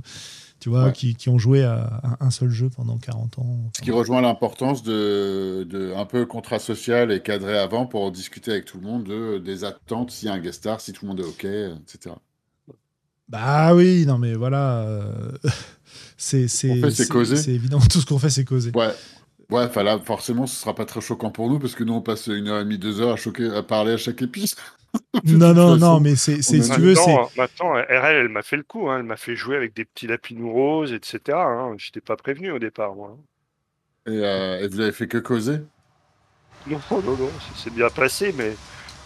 tu 0.59 0.69
vois, 0.69 0.91
qui, 0.91 1.15
qui, 1.15 1.29
ont 1.29 1.39
joué 1.39 1.63
à, 1.63 2.17
un 2.19 2.29
seul 2.29 2.51
jeu 2.51 2.69
pendant 2.69 2.97
40 2.97 3.39
ans. 3.39 3.57
Ce 3.75 3.81
qui 3.81 3.91
rejoint 3.91 4.21
l'importance 4.21 4.83
de, 4.83 5.67
de, 5.69 5.93
un 5.95 6.05
peu 6.05 6.25
contrat 6.25 6.59
social 6.59 7.11
et 7.11 7.21
cadré 7.21 7.57
avant 7.57 7.85
pour 7.85 8.11
discuter 8.11 8.51
avec 8.51 8.65
tout 8.65 8.77
le 8.79 8.85
monde 8.85 9.03
de, 9.03 9.39
des 9.39 9.63
attentes, 9.63 10.11
s'il 10.11 10.27
y 10.27 10.31
a 10.31 10.35
un 10.35 10.39
guest 10.39 10.59
star, 10.59 10.79
si 10.79 10.93
tout 10.93 11.05
le 11.05 11.09
monde 11.09 11.19
est 11.19 11.23
OK, 11.23 11.43
etc. 11.43 12.15
Bah 13.27 13.73
oui, 13.73 14.05
non 14.05 14.19
mais 14.19 14.35
voilà. 14.35 14.85
C'est 16.17 16.47
c'est 16.47 16.67
évident. 16.67 17.79
Tout 17.89 17.99
ce 17.99 18.05
qu'on 18.05 18.19
fait, 18.19 18.29
c'est 18.29 18.45
causer. 18.45 18.71
Ouais. 18.75 18.93
Ouais, 19.49 19.67
là, 19.83 19.99
forcément, 19.99 20.45
ce 20.45 20.55
sera 20.55 20.75
pas 20.75 20.85
très 20.85 21.01
choquant 21.01 21.31
pour 21.31 21.49
nous 21.49 21.57
parce 21.57 21.73
que 21.73 21.83
nous, 21.83 21.93
on 21.93 22.01
passe 22.01 22.27
une 22.27 22.47
heure 22.49 22.61
et 22.61 22.63
demie, 22.63 22.77
deux 22.77 23.01
heures 23.01 23.13
à, 23.13 23.15
choquer, 23.15 23.49
à 23.49 23.63
parler 23.63 23.93
à 23.93 23.97
chaque 23.97 24.21
épice. 24.21 24.55
non, 25.23 25.53
non, 25.55 25.75
non, 25.75 25.99
mais 25.99 26.15
c'est, 26.15 26.43
si 26.43 26.61
tu 26.61 26.81
veux, 26.81 26.95
c'est. 26.95 27.15
Maintenant, 27.35 27.73
RL, 27.73 28.15
elle 28.15 28.29
m'a 28.29 28.43
fait 28.43 28.57
le 28.57 28.63
coup. 28.63 28.89
Hein. 28.89 28.99
Elle 28.99 29.05
m'a 29.05 29.17
fait 29.17 29.35
jouer 29.35 29.55
avec 29.55 29.75
des 29.75 29.85
petits 29.85 30.05
lapinous 30.05 30.51
roses, 30.51 30.93
etc. 30.93 31.19
Hein. 31.29 31.73
Je 31.77 31.87
n'étais 31.87 32.01
pas 32.01 32.15
prévenu 32.15 32.51
au 32.51 32.59
départ, 32.59 32.95
moi. 32.95 33.17
Euh, 34.07 34.59
et, 34.59 34.67
vous 34.67 34.79
avez 34.79 34.91
fait 34.91 35.07
que 35.07 35.17
causer? 35.17 35.59
Non, 36.67 36.79
non, 36.91 37.01
non, 37.01 37.31
c'est 37.55 37.73
bien 37.73 37.89
passé, 37.89 38.33
mais 38.37 38.55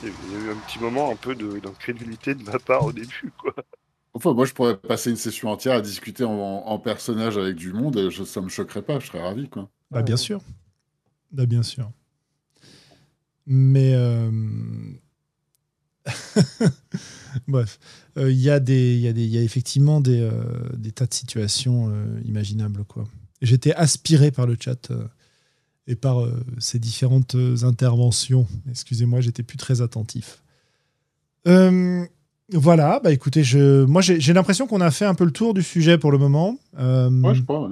il 0.02 0.10
y 0.10 0.36
a 0.36 0.46
eu 0.46 0.52
un 0.52 0.56
petit 0.68 0.80
moment 0.80 1.12
un 1.12 1.16
peu 1.16 1.36
d'incrédulité 1.36 2.36
de, 2.36 2.44
de 2.44 2.52
ma 2.52 2.60
part 2.60 2.84
au 2.86 2.92
début, 2.92 3.32
quoi. 3.38 3.54
Enfin, 4.14 4.34
moi, 4.34 4.46
je 4.46 4.54
pourrais 4.54 4.78
passer 4.78 5.10
une 5.10 5.16
session 5.16 5.50
entière 5.50 5.74
à 5.74 5.82
discuter 5.82 6.24
en, 6.24 6.80
personnage 6.80 7.38
avec 7.38 7.56
du 7.56 7.74
monde, 7.74 7.98
et 7.98 8.12
je, 8.12 8.24
ça 8.24 8.42
me 8.42 8.50
choquerait 8.50 8.84
pas, 8.84 9.00
je 9.00 9.08
serais 9.08 9.22
ravi, 9.22 9.50
quoi. 9.50 9.70
Bah, 9.90 10.04
bien 10.04 10.18
sûr. 10.18 10.42
Bah, 11.32 11.46
bien 11.46 11.64
sûr. 11.64 11.92
Mais. 13.46 13.94
Euh, 13.96 14.32
bref, 17.48 17.80
euh, 18.18 18.32
il 18.32 18.40
y, 18.40 18.50
a 18.50 18.60
des, 18.60 18.98
y, 18.98 19.08
a 19.08 19.12
y 19.12 19.38
a 19.38 19.42
effectivement 19.42 20.02
des, 20.02 20.20
euh, 20.20 20.44
des 20.76 20.92
tas 20.92 21.06
de 21.06 21.14
situations 21.14 21.92
imaginables. 22.26 22.84
quoi. 22.84 23.06
J'étais 23.42 23.74
aspiré 23.74 24.32
par 24.32 24.46
le 24.46 24.58
chat 24.60 24.92
et 25.88 25.96
par 25.96 26.28
ces 26.60 26.80
différentes 26.80 27.36
interventions. 27.64 28.48
Excusez-moi, 28.70 29.22
j'étais 29.22 29.44
plus 29.44 29.58
très 29.58 29.82
attentif. 29.82 30.44
Voilà, 32.52 33.00
bah 33.00 33.12
écoutez, 33.12 33.44
je, 33.44 33.86
moi 33.86 34.02
j'ai 34.02 34.34
l'impression 34.34 34.68
qu'on 34.68 34.82
a 34.82 34.92
fait 34.92 35.06
un 35.06 35.16
peu 35.16 35.24
le 35.24 35.32
tour 35.32 35.54
du 35.54 35.64
sujet 35.64 35.98
pour 35.98 36.12
le 36.12 36.18
moment. 36.18 36.60
Euh, 36.78 37.34
je 37.34 37.42
crois. 37.42 37.72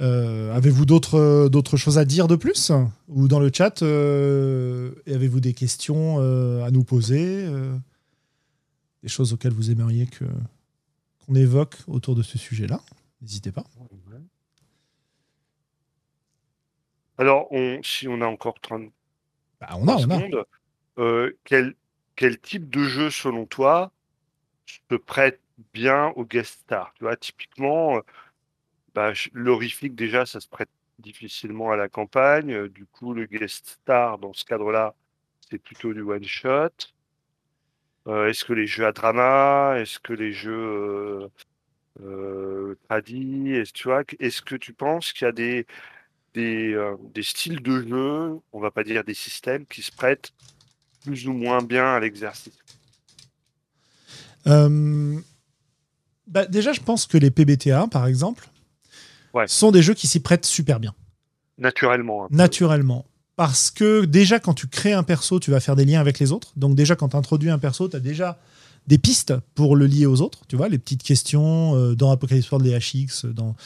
Euh, 0.00 0.52
avez-vous 0.52 0.84
d'autres 0.84 1.48
d'autres 1.48 1.76
choses 1.76 1.98
à 1.98 2.04
dire 2.04 2.26
de 2.26 2.34
plus? 2.34 2.72
Ou 3.08 3.28
dans 3.28 3.38
le 3.38 3.50
chat 3.54 3.82
euh, 3.82 4.90
Avez-vous 5.06 5.38
des 5.38 5.52
questions 5.52 6.18
à 6.64 6.70
nous 6.72 6.82
poser 6.82 7.48
Des 9.02 9.08
choses 9.08 9.32
auxquelles 9.32 9.52
vous 9.52 9.70
aimeriez 9.70 10.06
que 10.06 10.24
qu'on 11.24 11.36
évoque 11.36 11.76
autour 11.86 12.16
de 12.16 12.22
ce 12.22 12.38
sujet-là? 12.38 12.80
N'hésitez 13.22 13.52
pas. 13.52 13.64
Alors, 17.16 17.46
on, 17.52 17.78
si 17.84 18.08
on 18.08 18.20
a 18.20 18.26
encore 18.26 18.60
30, 18.60 18.90
bah, 19.60 19.68
on 19.78 19.86
a, 19.86 19.92
on 19.92 19.94
a. 19.94 20.00
secondes, 20.00 20.44
quel, 21.44 21.76
quel 22.16 22.38
type 22.40 22.70
de 22.70 22.84
jeu, 22.84 23.10
selon 23.10 23.46
toi, 23.46 23.92
se 24.66 24.96
prête 24.96 25.40
bien 25.72 26.08
au 26.16 26.24
guest 26.24 26.60
star? 26.62 26.92
Tu 26.94 27.04
vois, 27.04 27.16
typiquement, 27.16 27.98
euh, 27.98 28.00
bah, 28.94 29.12
l'horrifique, 29.32 29.94
déjà, 29.94 30.26
ça 30.26 30.40
se 30.40 30.48
prête 30.48 30.70
difficilement 30.98 31.70
à 31.70 31.76
la 31.76 31.88
campagne. 31.88 32.52
Euh, 32.52 32.68
du 32.68 32.86
coup, 32.86 33.14
le 33.14 33.26
guest 33.26 33.66
star, 33.82 34.18
dans 34.18 34.32
ce 34.32 34.44
cadre-là, 34.44 34.94
c'est 35.50 35.58
plutôt 35.58 35.92
du 35.94 36.02
one-shot. 36.02 36.70
Euh, 38.06 38.28
est-ce 38.28 38.44
que 38.44 38.52
les 38.52 38.66
jeux 38.66 38.86
à 38.86 38.92
drama? 38.92 39.74
Est-ce 39.78 39.98
que 39.98 40.12
les 40.12 40.32
jeux 40.32 41.30
euh, 42.02 42.74
tradis? 42.88 43.52
Est-ce 43.52 44.42
que 44.42 44.56
tu 44.56 44.72
penses 44.74 45.12
qu'il 45.12 45.24
y 45.26 45.28
a 45.28 45.32
des, 45.32 45.66
des, 46.34 46.94
des, 47.14 47.22
styles 47.22 47.62
de 47.62 47.82
jeu, 47.82 48.40
on 48.52 48.60
va 48.60 48.70
pas 48.70 48.84
dire 48.84 49.04
des 49.04 49.14
systèmes, 49.14 49.66
qui 49.66 49.82
se 49.82 49.92
prêtent 49.92 50.32
plus 51.04 51.28
ou 51.28 51.32
moins 51.32 51.62
bien 51.62 51.86
à 51.86 52.00
l'exercice 52.00 52.54
euh, 54.46 55.20
bah, 56.26 56.46
Déjà, 56.46 56.72
je 56.72 56.80
pense 56.80 57.06
que 57.06 57.18
les 57.18 57.30
PBTA, 57.30 57.86
par 57.90 58.06
exemple, 58.06 58.48
sont 59.46 59.70
des 59.70 59.82
jeux 59.82 59.94
qui 59.94 60.06
s'y 60.06 60.20
prêtent 60.20 60.46
super 60.46 60.80
bien. 60.80 60.94
Naturellement. 61.58 62.26
Naturellement. 62.30 63.04
Parce 63.36 63.70
que 63.70 64.04
déjà, 64.04 64.38
quand 64.38 64.54
tu 64.54 64.68
crées 64.68 64.92
un 64.92 65.02
perso, 65.02 65.40
tu 65.40 65.50
vas 65.50 65.60
faire 65.60 65.76
des 65.76 65.84
liens 65.84 66.00
avec 66.00 66.18
les 66.18 66.32
autres. 66.32 66.52
Donc 66.56 66.76
déjà, 66.76 66.96
quand 66.96 67.10
tu 67.10 67.16
introduis 67.16 67.50
un 67.50 67.58
perso, 67.58 67.88
tu 67.88 67.96
as 67.96 68.00
déjà 68.00 68.38
des 68.86 68.98
pistes 68.98 69.34
pour 69.54 69.76
le 69.76 69.86
lier 69.86 70.06
aux 70.06 70.20
autres. 70.20 70.40
Tu 70.46 70.56
vois, 70.56 70.68
les 70.68 70.78
petites 70.78 71.02
questions 71.02 71.74
euh, 71.74 71.94
dans 71.94 72.10
Apocalypse 72.10 72.50
World, 72.50 72.66
les 72.66 72.78
HX, 72.78 73.26
dans 73.26 73.56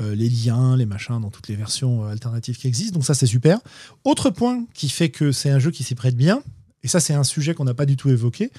euh, 0.00 0.14
les 0.14 0.28
liens, 0.28 0.76
les 0.76 0.86
machins, 0.86 1.20
dans 1.20 1.30
toutes 1.30 1.48
les 1.48 1.56
versions 1.56 2.04
alternatives 2.04 2.58
qui 2.58 2.66
existent. 2.66 2.94
Donc 2.94 3.06
ça, 3.06 3.14
c'est 3.14 3.26
super. 3.26 3.58
Autre 4.04 4.28
point 4.28 4.64
qui 4.74 4.88
fait 4.90 5.08
que 5.08 5.32
c'est 5.32 5.50
un 5.50 5.58
jeu 5.58 5.70
qui 5.70 5.82
s'y 5.82 5.94
prête 5.94 6.16
bien, 6.16 6.42
et 6.82 6.88
ça 6.88 7.00
c'est 7.00 7.14
un 7.14 7.24
sujet 7.24 7.54
qu'on 7.54 7.64
n'a 7.64 7.74
pas 7.74 7.86
du 7.86 7.96
tout 7.96 8.08
évoqué, 8.08 8.50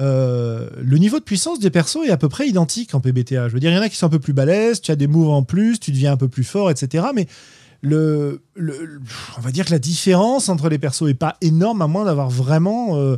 euh, 0.00 0.68
le 0.80 0.98
niveau 0.98 1.18
de 1.18 1.24
puissance 1.24 1.58
des 1.58 1.70
persos 1.70 2.06
est 2.06 2.10
à 2.10 2.16
peu 2.16 2.28
près 2.28 2.48
identique 2.48 2.94
en 2.94 3.00
PBTA. 3.00 3.48
Je 3.48 3.54
veux 3.54 3.60
dire, 3.60 3.70
il 3.70 3.74
y 3.74 3.78
en 3.78 3.82
a 3.82 3.88
qui 3.88 3.96
sont 3.96 4.06
un 4.06 4.10
peu 4.10 4.18
plus 4.18 4.32
balèzes, 4.32 4.80
tu 4.80 4.90
as 4.90 4.96
des 4.96 5.06
moves 5.06 5.30
en 5.30 5.42
plus, 5.42 5.78
tu 5.78 5.92
deviens 5.92 6.12
un 6.12 6.16
peu 6.16 6.28
plus 6.28 6.44
fort, 6.44 6.70
etc. 6.70 7.06
Mais 7.14 7.26
le, 7.82 8.40
on 9.36 9.40
va 9.40 9.50
dire 9.50 9.66
que 9.66 9.70
la 9.70 9.78
différence 9.78 10.48
entre 10.48 10.68
les 10.68 10.78
persos 10.78 11.08
est 11.08 11.14
pas 11.14 11.36
énorme, 11.40 11.82
à 11.82 11.86
moins 11.86 12.04
d'avoir 12.04 12.30
vraiment 12.30 12.96
euh, 12.96 13.16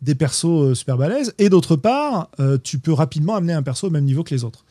des 0.00 0.14
persos 0.14 0.44
euh, 0.44 0.74
super 0.74 0.96
balèzes. 0.96 1.34
Et 1.38 1.48
d'autre 1.48 1.76
part, 1.76 2.30
tu 2.62 2.78
peux 2.78 2.92
rapidement 2.92 3.34
amener 3.34 3.52
un 3.52 3.62
perso 3.62 3.88
au 3.88 3.90
même 3.90 4.04
niveau 4.04 4.22
que 4.22 4.34
les 4.34 4.44
autres. 4.44 4.64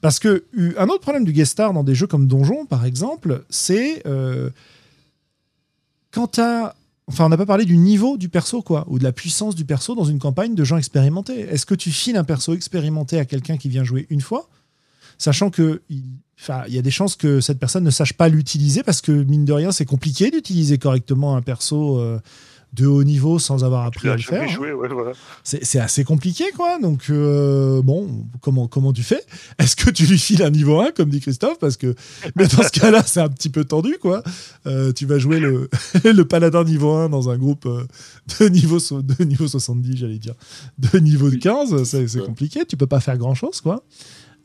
Parce 0.00 0.18
que 0.18 0.44
un 0.76 0.88
autre 0.88 1.00
problème 1.00 1.24
du 1.24 1.32
guest 1.32 1.52
star 1.52 1.72
dans 1.72 1.84
des 1.84 1.94
jeux 1.94 2.06
comme 2.06 2.26
Donjon, 2.26 2.66
par 2.66 2.84
exemple, 2.84 3.44
c'est 3.48 4.02
quand 6.12 6.28
tu 6.28 6.40
as 6.40 6.74
Enfin, 7.06 7.26
on 7.26 7.28
n'a 7.28 7.36
pas 7.36 7.46
parlé 7.46 7.66
du 7.66 7.76
niveau 7.76 8.16
du 8.16 8.28
perso, 8.28 8.62
quoi, 8.62 8.86
ou 8.88 8.98
de 8.98 9.04
la 9.04 9.12
puissance 9.12 9.54
du 9.54 9.64
perso 9.64 9.94
dans 9.94 10.04
une 10.04 10.18
campagne 10.18 10.54
de 10.54 10.64
gens 10.64 10.78
expérimentés. 10.78 11.40
Est-ce 11.40 11.66
que 11.66 11.74
tu 11.74 11.90
files 11.90 12.16
un 12.16 12.24
perso 12.24 12.54
expérimenté 12.54 13.18
à 13.18 13.26
quelqu'un 13.26 13.58
qui 13.58 13.68
vient 13.68 13.84
jouer 13.84 14.06
une 14.08 14.22
fois, 14.22 14.48
sachant 15.18 15.50
que 15.50 15.82
il, 15.90 16.02
y 16.68 16.78
a 16.78 16.82
des 16.82 16.90
chances 16.90 17.14
que 17.14 17.40
cette 17.40 17.58
personne 17.58 17.84
ne 17.84 17.90
sache 17.90 18.14
pas 18.14 18.28
l'utiliser 18.28 18.82
parce 18.82 19.00
que 19.02 19.12
mine 19.12 19.44
de 19.44 19.52
rien, 19.52 19.70
c'est 19.70 19.84
compliqué 19.84 20.30
d'utiliser 20.30 20.78
correctement 20.78 21.36
un 21.36 21.42
perso 21.42 21.98
euh, 21.98 22.18
de 22.74 22.86
haut 22.86 23.04
niveau 23.04 23.38
sans 23.38 23.62
avoir 23.64 23.84
appris 23.86 24.08
à 24.08 24.16
le 24.16 24.22
faire. 24.22 24.42
hein. 24.42 24.46
joué, 24.48 24.72
ouais, 24.72 24.88
voilà. 24.88 25.12
C'est 25.42 25.78
assez 25.78 26.02
compliqué, 26.04 26.44
quoi. 26.56 26.78
Donc, 26.80 27.04
euh, 27.10 27.82
bon, 27.82 28.26
comment, 28.40 28.66
comment 28.66 28.92
tu 28.92 29.02
fais? 29.02 29.22
Est-ce 29.58 29.76
que 29.76 29.90
tu 29.90 30.06
lui 30.06 30.18
files 30.18 30.42
un 30.42 30.50
niveau 30.50 30.80
1, 30.80 30.90
comme 30.90 31.08
dit 31.08 31.20
Christophe? 31.20 31.58
Parce 31.60 31.76
que, 31.76 31.94
mais 32.36 32.46
dans 32.48 32.62
ce 32.62 32.70
cas-là, 32.80 33.02
c'est 33.04 33.20
un 33.20 33.28
petit 33.28 33.48
peu 33.50 33.64
tendu, 33.64 33.96
quoi. 34.00 34.22
Euh, 34.66 34.92
tu 34.92 35.06
vas 35.06 35.18
jouer 35.18 35.38
le, 35.40 35.68
le 36.04 36.24
paladin 36.24 36.64
niveau 36.64 36.92
1 36.94 37.08
dans 37.10 37.30
un 37.30 37.38
groupe 37.38 37.66
euh, 37.66 37.84
de 38.40 38.48
niveau, 38.48 38.78
so- 38.78 39.02
de 39.02 39.22
niveau 39.24 39.46
70, 39.46 39.96
j'allais 39.96 40.18
dire, 40.18 40.34
de 40.78 40.98
niveau 40.98 41.28
Oui. 41.28 41.38
15, 41.38 41.84
c'est 41.84 42.24
compliqué. 42.24 42.64
Tu 42.66 42.76
peux 42.76 42.86
pas 42.88 43.00
faire 43.00 43.16
grand-chose, 43.18 43.60
quoi. 43.60 43.82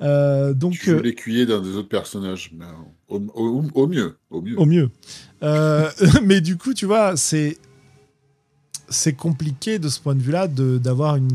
Euh, 0.01 0.53
donc, 0.53 0.73
Tu 0.80 0.91
euh, 0.91 1.01
l'écuyer 1.01 1.45
d'un 1.45 1.61
des 1.61 1.72
autres 1.76 1.89
personnages. 1.89 2.51
mais, 2.57 2.64
euh, 2.65 2.69
au, 3.10 3.18
au- 3.34 3.64
au 3.73 3.88
mieux. 3.88 4.15
Au 4.30 4.41
mieux. 4.41 4.57
au 4.60 4.65
mieux. 4.65 4.89
Euh, 5.43 5.89
mais 6.23 6.39
du 6.41 6.57
coup, 6.57 6.73
tu 6.73 6.85
vois, 6.85 7.18
c'est 7.18 7.57
c'est 8.90 9.14
compliqué 9.14 9.80
de 9.80 9.90
ce 9.90 9.99
point 9.99 10.16
de 10.16 10.22
vue-là 10.22 10.48
d'avoir 10.48 11.16
une, 11.16 11.30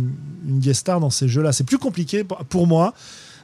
une 0.49 0.59
guest 0.59 0.81
star 0.81 1.01
dans 1.01 1.11
ces 1.11 1.29
jeux-là. 1.29 1.53
C'est 1.53 1.65
plus 1.65 1.79
compliqué 1.79 2.25
pour, 2.25 2.39
pour 2.45 2.67
moi 2.67 2.95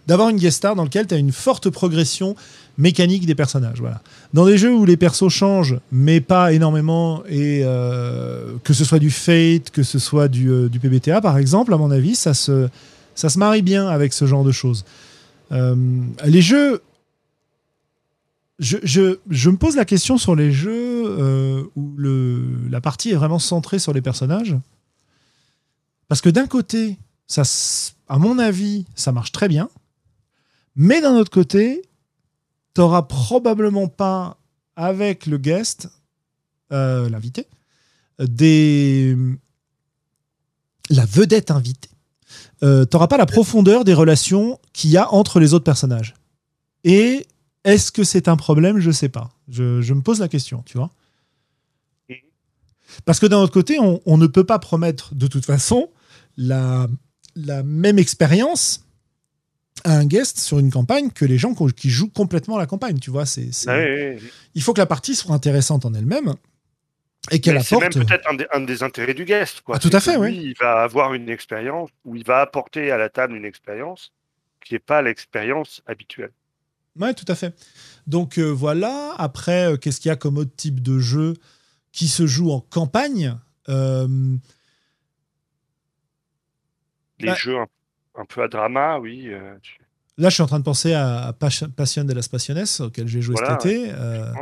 d'avoir 0.06 0.28
une 0.28 0.38
guest 0.38 0.56
star 0.56 0.74
dans 0.74 0.84
lequel 0.84 1.06
tu 1.06 1.14
as 1.14 1.18
une 1.18 1.32
forte 1.32 1.70
progression 1.70 2.34
mécanique 2.78 3.26
des 3.26 3.34
personnages. 3.34 3.80
Voilà. 3.80 4.00
Dans 4.32 4.46
des 4.46 4.58
jeux 4.58 4.74
où 4.74 4.84
les 4.84 4.96
persos 4.96 5.28
changent, 5.28 5.78
mais 5.92 6.20
pas 6.20 6.52
énormément, 6.52 7.22
et 7.28 7.62
euh, 7.64 8.54
que 8.64 8.72
ce 8.72 8.84
soit 8.84 8.98
du 8.98 9.10
Fate, 9.10 9.70
que 9.70 9.82
ce 9.82 9.98
soit 9.98 10.28
du, 10.28 10.50
euh, 10.50 10.68
du 10.68 10.80
PBTA, 10.80 11.20
par 11.20 11.38
exemple, 11.38 11.74
à 11.74 11.76
mon 11.76 11.90
avis, 11.90 12.14
ça 12.14 12.34
se, 12.34 12.68
ça 13.14 13.28
se 13.28 13.38
marie 13.38 13.62
bien 13.62 13.86
avec 13.88 14.12
ce 14.12 14.26
genre 14.26 14.44
de 14.44 14.52
choses. 14.52 14.84
Euh, 15.52 15.76
les 16.24 16.42
jeux 16.42 16.80
je, 18.60 19.48
me 19.50 19.56
pose 19.56 19.74
la 19.74 19.84
question 19.84 20.18
sur 20.18 20.36
les 20.36 20.52
jeux 20.52 21.04
euh, 21.06 21.64
où 21.76 21.96
la 22.68 22.80
partie 22.80 23.10
est 23.10 23.14
vraiment 23.14 23.38
centrée 23.38 23.78
sur 23.78 23.92
les 23.92 24.02
personnages. 24.02 24.54
Parce 26.08 26.20
que 26.20 26.28
d'un 26.28 26.46
côté, 26.46 26.98
à 28.08 28.18
mon 28.18 28.38
avis, 28.38 28.84
ça 28.94 29.12
marche 29.12 29.32
très 29.32 29.48
bien. 29.48 29.70
Mais 30.76 31.00
d'un 31.00 31.14
autre 31.16 31.30
côté, 31.30 31.82
t'auras 32.74 33.02
probablement 33.02 33.88
pas, 33.88 34.36
avec 34.76 35.26
le 35.26 35.38
guest, 35.38 35.88
euh, 36.72 37.08
l'invité, 37.08 37.46
des. 38.18 39.16
la 40.90 41.06
vedette 41.06 41.50
invitée. 41.50 41.90
Euh, 42.62 42.84
t'auras 42.84 43.08
pas 43.08 43.16
la 43.16 43.26
profondeur 43.26 43.84
des 43.84 43.94
relations 43.94 44.60
qu'il 44.74 44.90
y 44.90 44.98
a 44.98 45.12
entre 45.12 45.40
les 45.40 45.54
autres 45.54 45.64
personnages. 45.64 46.14
Et 46.84 47.26
est-ce 47.64 47.92
que 47.92 48.04
c'est 48.04 48.28
un 48.28 48.36
problème? 48.36 48.78
Je 48.80 48.90
sais 48.90 49.08
pas. 49.08 49.30
Je, 49.48 49.80
je 49.80 49.94
me 49.94 50.00
pose 50.02 50.20
la 50.20 50.28
question, 50.28 50.62
tu 50.66 50.78
vois. 50.78 50.90
Parce 53.04 53.20
que 53.20 53.26
d'un 53.26 53.38
autre 53.38 53.52
côté, 53.52 53.78
on, 53.78 54.00
on 54.04 54.18
ne 54.18 54.26
peut 54.26 54.42
pas 54.44 54.58
promettre 54.58 55.14
de 55.14 55.28
toute 55.28 55.46
façon 55.46 55.90
la, 56.36 56.88
la 57.36 57.62
même 57.62 57.98
expérience 58.00 58.84
à 59.84 59.96
un 59.96 60.04
guest 60.06 60.38
sur 60.40 60.58
une 60.58 60.70
campagne 60.72 61.10
que 61.10 61.24
les 61.24 61.38
gens 61.38 61.54
qui- 61.54 61.88
jouent 61.88 62.10
complètement 62.10 62.58
la 62.58 62.66
campagne, 62.66 62.98
tu 62.98 63.10
vois. 63.10 63.26
C'est, 63.26 63.50
Ah. 63.68 63.78
Il 64.54 64.62
faut 64.62 64.72
que 64.74 64.80
la 64.80 64.86
partie 64.86 65.14
soit 65.14 65.32
intéressante 65.34 65.84
en 65.84 65.94
elle-même 65.94 66.34
et 67.30 67.40
qu'elle 67.40 67.54
Mais 67.54 67.62
C'est 67.62 67.76
apporte. 67.76 67.94
même 67.96 68.06
peut-être 68.06 68.28
un, 68.28 68.34
des- 68.34 68.46
un 68.52 68.60
des 68.60 68.82
intérêts 68.82 69.14
du 69.14 69.24
guest. 69.24 69.60
Quoi. 69.60 69.76
Ah, 69.76 69.78
tout 69.78 69.90
à 69.92 70.00
fait, 70.00 70.18
lui, 70.18 70.36
Il 70.36 70.54
va 70.58 70.82
avoir 70.82 71.14
une 71.14 71.28
expérience, 71.28 71.90
ou 72.04 72.16
il 72.16 72.24
va 72.24 72.40
apporter 72.40 72.90
à 72.90 72.98
la 72.98 73.08
table 73.08 73.36
une 73.36 73.44
expérience 73.44 74.12
qui 74.64 74.74
n'est 74.74 74.80
pas 74.80 75.00
l'expérience 75.00 75.80
habituelle. 75.86 76.32
Ouais, 76.98 77.14
tout 77.14 77.24
à 77.28 77.34
fait. 77.34 77.54
Donc 78.06 78.38
euh, 78.38 78.50
voilà. 78.50 79.14
Après, 79.18 79.72
euh, 79.72 79.76
qu'est-ce 79.76 80.00
qu'il 80.00 80.08
y 80.08 80.12
a 80.12 80.16
comme 80.16 80.38
autre 80.38 80.54
type 80.56 80.80
de 80.82 80.98
jeu 80.98 81.34
qui 81.92 82.08
se 82.08 82.26
joue 82.26 82.50
en 82.50 82.60
campagne 82.60 83.36
Euh, 83.68 84.08
Les 87.20 87.28
Ouais. 87.28 87.36
jeux 87.36 87.58
un, 87.58 87.66
un 88.16 88.24
peu 88.24 88.42
à 88.42 88.48
drama, 88.48 88.98
oui. 88.98 89.28
euh, 89.28 89.54
tu- 89.62 89.78
Là, 90.18 90.28
je 90.28 90.34
suis 90.34 90.42
en 90.42 90.46
train 90.46 90.58
de 90.58 90.64
penser 90.64 90.92
à, 90.92 91.26
à 91.26 91.32
Pas- 91.32 91.48
Passion 91.76 92.04
de 92.04 92.12
las 92.12 92.28
Passiones, 92.28 92.64
auquel 92.80 93.06
j'ai 93.08 93.22
joué 93.22 93.34
Voilà, 93.38 93.58
cet 93.60 93.70
été. 93.72 93.90
Euh, 93.92 94.32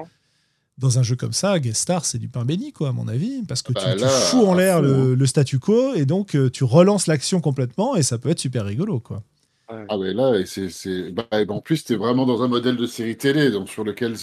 dans 0.79 0.99
un 0.99 1.03
jeu 1.03 1.15
comme 1.16 1.33
ça, 1.33 1.59
Guest 1.59 1.83
Star, 1.83 2.05
c'est 2.05 2.19
du 2.19 2.29
pain 2.29 2.45
béni, 2.45 2.73
quoi, 2.73 2.89
à 2.89 2.93
mon 2.93 3.07
avis, 3.09 3.43
parce 3.47 3.62
que 3.62 3.73
Bah 3.73 3.83
tu, 3.93 3.97
tu 3.97 4.03
là, 4.05 4.09
fous 4.09 4.47
en 4.47 4.55
l'air 4.55 4.81
le, 4.81 5.15
le 5.15 5.27
statu 5.27 5.59
quo 5.59 5.95
et 5.95 6.05
donc 6.07 6.35
euh, 6.37 6.51
tu 6.51 6.65
relances 6.65 7.07
l'action 7.09 7.41
complètement 7.41 7.95
et 7.97 8.03
ça 8.03 8.19
peut 8.19 8.29
être 8.31 8.39
super 8.41 8.65
rigolo, 8.65 8.99
quoi. 9.01 9.23
Ah 9.69 9.99
ouais, 9.99 10.15
là, 10.15 10.35
et 10.39 10.47
c'est, 10.47 10.70
c'est... 10.70 11.11
Bah, 11.11 11.27
et 11.32 11.45
en 11.49 11.61
plus, 11.61 11.85
tu 11.85 11.93
es 11.93 11.97
vraiment 11.97 12.24
dans 12.24 12.43
un 12.43 12.49
modèle 12.49 12.77
de 12.77 12.86
série 12.86 13.16
télé, 13.16 13.51
donc 13.51 13.69
sur 13.69 13.85
lequel 13.85 14.15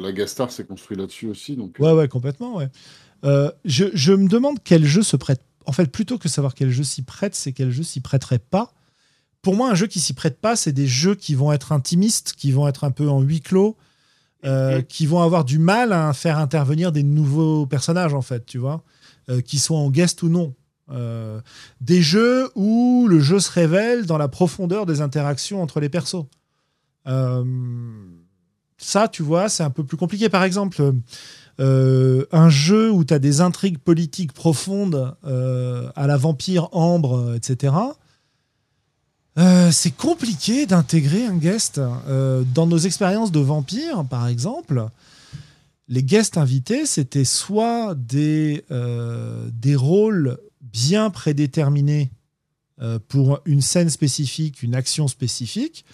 la 0.00 0.12
Gastar 0.12 0.50
s'est 0.50 0.64
construit 0.64 0.96
là-dessus 0.96 1.26
aussi. 1.26 1.56
Donc, 1.56 1.76
Ouais, 1.78 1.92
ouais, 1.92 2.08
complètement, 2.08 2.56
ouais. 2.56 2.68
Euh, 3.24 3.50
je, 3.64 3.86
je 3.94 4.12
me 4.12 4.28
demande 4.28 4.58
quel 4.62 4.84
jeu 4.84 5.02
se 5.02 5.16
prête. 5.16 5.42
En 5.66 5.72
fait, 5.72 5.86
plutôt 5.90 6.18
que 6.18 6.28
savoir 6.28 6.54
quel 6.54 6.70
jeu 6.70 6.84
s'y 6.84 7.02
prête, 7.02 7.34
c'est 7.34 7.52
quel 7.52 7.70
jeu 7.70 7.82
s'y 7.82 8.00
prêterait 8.00 8.38
pas. 8.38 8.72
Pour 9.42 9.56
moi, 9.56 9.70
un 9.70 9.74
jeu 9.74 9.86
qui 9.88 10.00
s'y 10.00 10.12
prête 10.12 10.40
pas, 10.40 10.54
c'est 10.54 10.72
des 10.72 10.86
jeux 10.86 11.14
qui 11.16 11.34
vont 11.34 11.52
être 11.52 11.72
intimistes, 11.72 12.34
qui 12.36 12.52
vont 12.52 12.68
être 12.68 12.84
un 12.84 12.92
peu 12.92 13.08
en 13.08 13.20
huis 13.20 13.40
clos, 13.40 13.76
euh, 14.44 14.82
qui 14.82 15.06
vont 15.06 15.20
avoir 15.20 15.44
du 15.44 15.58
mal 15.58 15.92
à 15.92 16.12
faire 16.12 16.38
intervenir 16.38 16.92
des 16.92 17.02
nouveaux 17.02 17.66
personnages, 17.66 18.14
en 18.14 18.22
fait, 18.22 18.44
tu 18.46 18.58
vois, 18.58 18.82
euh, 19.30 19.40
qu'ils 19.40 19.60
soient 19.60 19.78
en 19.78 19.90
guest 19.90 20.22
ou 20.22 20.28
non. 20.28 20.54
Euh, 20.92 21.40
des 21.80 22.02
jeux 22.02 22.50
où 22.54 23.06
le 23.08 23.20
jeu 23.20 23.40
se 23.40 23.50
révèle 23.50 24.06
dans 24.06 24.18
la 24.18 24.28
profondeur 24.28 24.86
des 24.86 25.00
interactions 25.00 25.62
entre 25.62 25.80
les 25.80 25.88
persos. 25.88 26.26
Euh, 27.06 27.44
ça, 28.76 29.08
tu 29.08 29.22
vois, 29.22 29.48
c'est 29.48 29.62
un 29.62 29.70
peu 29.70 29.84
plus 29.84 29.96
compliqué. 29.96 30.28
Par 30.28 30.44
exemple, 30.44 30.92
euh, 31.60 32.26
un 32.30 32.48
jeu 32.48 32.90
où 32.90 33.04
tu 33.04 33.14
as 33.14 33.18
des 33.18 33.40
intrigues 33.40 33.78
politiques 33.78 34.32
profondes 34.32 35.16
à 35.22 36.06
la 36.06 36.16
vampire 36.16 36.68
Ambre, 36.72 37.34
etc. 37.36 37.74
c'est 39.70 39.96
compliqué 39.96 40.66
d'intégrer 40.66 41.24
un 41.24 41.36
guest. 41.36 41.80
Dans 42.54 42.66
nos 42.66 42.78
expériences 42.78 43.32
de 43.32 43.40
vampires, 43.40 44.04
par 44.04 44.26
exemple, 44.26 44.88
les 45.88 46.02
guests 46.02 46.36
invités, 46.36 46.86
c'était 46.86 47.24
soit 47.24 47.94
des, 47.94 48.64
des 49.52 49.76
rôles 49.76 50.38
bien 50.72 51.10
prédéterminés 51.10 52.10
euh, 52.80 52.98
pour 53.08 53.40
une 53.44 53.60
scène 53.60 53.90
spécifique, 53.90 54.62
une 54.62 54.74
action 54.74 55.08
spécifique, 55.08 55.84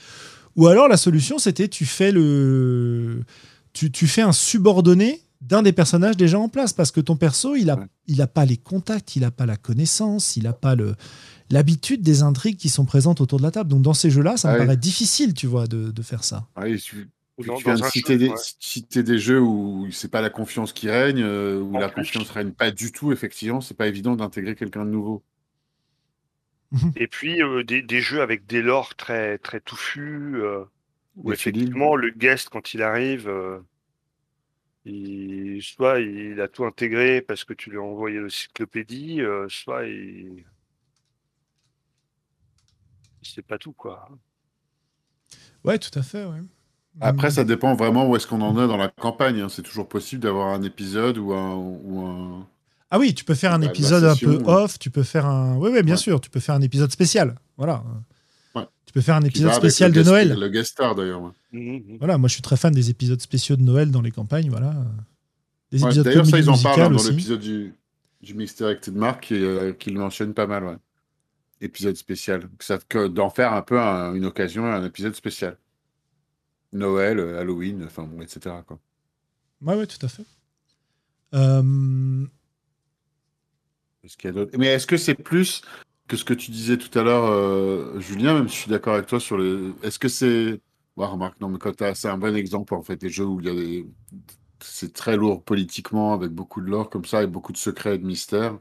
ou 0.57 0.67
alors 0.67 0.89
la 0.89 0.97
solution, 0.97 1.39
c'était 1.39 1.69
tu 1.69 1.87
fais 1.87 2.13
le, 2.13 3.25
tu, 3.73 3.91
tu 3.91 4.07
fais 4.07 4.23
un 4.23 4.33
subordonné 4.33 5.23
d'un 5.41 5.63
des 5.63 5.73
personnages 5.73 6.17
déjà 6.17 6.39
en 6.39 6.49
place 6.49 6.73
parce 6.73 6.91
que 6.91 7.01
ton 7.01 7.17
perso, 7.17 7.55
il 7.55 7.71
a, 7.71 7.77
Ouais. 7.79 7.87
il 8.09 8.21
a 8.23 8.27
pas 8.27 8.45
les 8.45 8.57
contacts, 8.57 9.15
il 9.15 9.23
a 9.25 9.31
pas 9.31 9.47
la 9.47 9.57
connaissance, 9.57 10.37
il 10.37 10.47
a 10.47 10.53
pas 10.53 10.75
le 10.75 10.95
l'habitude 11.51 12.03
des 12.03 12.23
intrigues 12.23 12.59
qui 12.59 12.69
sont 12.69 12.85
présentes 12.85 13.21
autour 13.23 13.39
de 13.39 13.45
la 13.45 13.51
table. 13.51 13.71
Donc 13.71 13.81
dans 13.83 13.95
ces 13.95 14.11
jeux-là, 14.11 14.37
ça 14.37 14.49
me 14.49 14.55
Ouais. 14.59 14.65
paraît 14.67 14.77
difficile, 14.77 15.33
tu 15.33 15.47
vois, 15.47 15.67
de, 15.67 15.91
de 15.93 16.03
faire 16.03 16.23
ça. 16.25 16.47
Ouais, 16.61 16.77
tu, 17.41 17.53
tu 17.55 17.65
dans- 17.65 17.65
viens 17.65 17.77
de 17.79 17.83
citer, 17.83 18.15
jeu, 18.15 18.19
des, 18.19 18.29
ouais. 18.29 18.37
citer 18.61 19.03
des 19.03 19.19
jeux 19.19 19.41
où 19.41 19.89
c'est 19.93 20.11
pas 20.11 20.21
la 20.21 20.31
confiance 20.31 20.73
qui 20.73 20.91
règne, 20.91 21.23
euh, 21.23 21.61
où 21.61 21.77
En 21.77 21.79
la 21.79 21.89
plus. 21.89 22.03
confiance 22.03 22.31
règne 22.31 22.53
pas 22.53 22.71
du 22.71 22.93
tout, 22.93 23.13
effectivement, 23.13 23.61
c'est 23.61 23.77
pas 23.77 23.87
évident 23.89 24.17
d'intégrer 24.17 24.55
quelqu'un 24.57 24.85
de 24.85 24.91
nouveau. 24.91 25.25
Et 26.97 27.07
puis 27.09 27.43
euh, 27.43 27.65
des, 27.65 27.83
des 27.83 28.01
jeux 28.01 28.21
avec 28.23 28.47
des 28.47 28.63
lores 28.63 28.95
très, 28.95 29.39
très 29.39 29.61
touffus, 29.61 30.37
euh, 30.37 30.65
où 31.17 31.33
effectivement 31.33 31.97
le 31.97 32.11
guest, 32.11 32.49
quand 32.51 32.75
il 32.75 32.83
arrive, 32.83 33.29
euh, 33.29 33.61
il, 34.85 35.63
soit 35.63 36.01
il 36.01 36.41
a 36.41 36.49
tout 36.49 36.65
intégré 36.65 37.21
parce 37.23 37.45
que 37.45 37.53
tu 37.55 37.71
lui 37.71 37.79
as 37.79 37.83
envoyé 37.83 38.19
l'encyclopédie, 38.19 39.21
euh, 39.21 39.49
soit 39.49 39.87
il... 39.87 40.45
sait 43.23 43.43
pas 43.43 43.59
tout, 43.59 43.73
quoi. 43.73 44.09
Ouais, 45.65 45.79
tout 45.79 45.97
à 45.99 46.03
fait, 46.03 46.25
ouais. 46.25 46.41
Après, 47.01 47.29
Mm. 47.29 47.33
ça 47.33 47.45
dépend 47.45 47.75
vraiment 47.75 48.09
où 48.09 48.17
est-ce 48.17 48.27
qu'on 48.27 48.41
en 48.41 48.53
est 48.63 48.67
dans 48.69 48.77
la 48.77 48.89
campagne. 48.89 49.41
hein. 49.41 49.49
C'est 49.49 49.63
toujours 49.63 49.89
possible 49.89 50.23
d'avoir 50.23 50.49
un 50.55 50.63
épisode 50.63 51.19
ou 51.19 51.33
un, 51.33 51.55
ou 51.55 52.07
un... 52.07 52.47
Ah 52.91 52.99
oui, 52.99 53.15
tu 53.15 53.25
peux 53.25 53.35
faire 53.35 53.53
un 53.53 53.59
Bah, 53.61 53.67
épisode 53.67 54.05
un 54.05 54.17
peu 54.17 54.37
ouais. 54.37 54.43
off, 54.49 54.79
tu 54.79 54.91
peux 54.91 55.03
faire 55.03 55.27
un... 55.27 55.57
Oui, 55.57 55.71
oui, 55.73 55.83
bien 55.83 55.95
Ouais. 55.95 56.01
sûr, 56.01 56.21
tu 56.21 56.31
peux 56.31 56.41
faire 56.41 56.55
un 56.55 56.61
épisode 56.63 56.91
spécial. 56.91 57.35
Voilà. 57.57 57.85
Ouais. 58.55 58.67
Tu 58.87 58.93
peux 58.93 59.01
faire 59.03 59.17
un 59.17 59.23
épisode 59.23 59.53
spécial 59.53 59.93
de 59.93 60.01
guest- 60.01 60.09
Noël. 60.11 60.37
Le 60.39 60.49
guest 60.49 60.71
star, 60.73 60.95
d'ailleurs. 60.95 61.21
ouais. 61.23 61.31
Mhm, 61.53 61.73
mhm. 61.75 61.97
Voilà, 61.99 62.19
moi 62.19 62.29
je 62.29 62.33
suis 62.35 62.43
très 62.43 62.57
fan 62.57 62.73
des 62.75 62.91
épisodes 62.91 63.21
spéciaux 63.21 63.57
de 63.57 63.63
Noël 63.63 63.91
dans 63.91 64.01
les 64.03 64.11
campagnes, 64.11 64.49
voilà. 64.51 64.75
Des 65.71 65.83
Ouais, 65.83 65.89
épisodes 65.91 66.05
D'ailleurs, 66.07 66.27
ça, 66.27 66.39
ils 66.39 66.49
en 66.51 66.57
parlent 66.59 66.81
hein, 66.81 66.91
dans 66.91 67.03
l'épisode 67.03 67.41
du, 67.41 67.75
du 68.23 68.35
Misdirected 68.35 68.95
Mark, 68.97 69.25
qui, 69.25 69.35
euh, 69.35 69.73
qui 69.75 69.91
le 69.91 70.01
mentionne 70.01 70.33
pas 70.35 70.47
mal, 70.47 70.65
ouais. 70.65 70.77
Épisode 71.61 71.97
spécial. 71.97 72.49
Que 72.59 72.65
ça, 72.65 72.79
que 72.89 73.07
d'en 73.09 73.29
faire 73.31 73.53
un 73.53 73.63
peu 73.63 73.79
un- 73.81 74.15
une 74.15 74.25
occasion, 74.25 74.65
un 74.65 74.85
épisode 74.85 75.15
spécial. 75.15 75.57
Noël, 76.73 77.19
euh, 77.19 77.41
Halloween, 77.41 77.85
enfin 77.85 78.05
bon, 78.05 78.21
etc. 78.23 78.63
Quoi. 78.67 78.79
Ouais, 79.63 79.75
ouais, 79.77 79.87
tout 79.87 80.05
à 80.05 80.09
fait. 80.09 80.25
Euh, 81.35 82.27
Est-ce 84.05 84.17
qu'il 84.17 84.29
y 84.29 84.31
a 84.31 84.33
d'autres- 84.35 84.57
Mais 84.59 84.67
est-ce 84.69 84.87
que 84.87 84.97
c'est 84.97 85.15
plus 85.15 85.63
que 86.07 86.17
ce 86.17 86.25
que 86.25 86.35
tu 86.35 86.51
disais 86.51 86.79
tout 86.79 86.97
à 86.99 87.03
l'heure, 87.03 87.25
euh, 87.27 87.99
Julien, 88.01 88.35
même 88.35 88.49
si 88.49 88.57
je 88.57 88.61
suis 88.63 88.71
d'accord 88.71 88.95
avec 88.95 89.07
toi 89.07 89.21
sur 89.21 89.37
les. 89.39 89.73
Est-ce 89.83 89.99
que 89.99 90.09
c'est. 90.09 90.61
Ouais, 90.97 91.07
remarque, 91.07 91.41
non, 91.41 91.49
mais 91.49 91.59
quand 91.59 91.75
t'as- 91.77 91.95
c'est 91.95 92.09
un 92.09 92.19
bon 92.19 92.35
exemple, 92.37 92.75
en 92.75 92.83
fait, 92.83 92.97
des 92.97 93.11
jeux 93.11 93.25
où 93.27 93.41
il 93.41 93.47
y 93.47 93.51
a 93.51 93.55
des, 93.55 93.87
c'est 94.61 94.93
très 94.95 95.17
lourd 95.17 95.45
politiquement, 95.45 96.13
avec 96.15 96.31
beaucoup 96.33 96.61
de 96.61 96.69
lore 96.71 96.91
comme 96.91 97.05
ça, 97.05 97.23
et 97.23 97.27
beaucoup 97.29 97.53
de 97.53 97.59
secrets 97.59 97.97
et 97.97 97.99
de 97.99 98.07
mystères. 98.07 98.59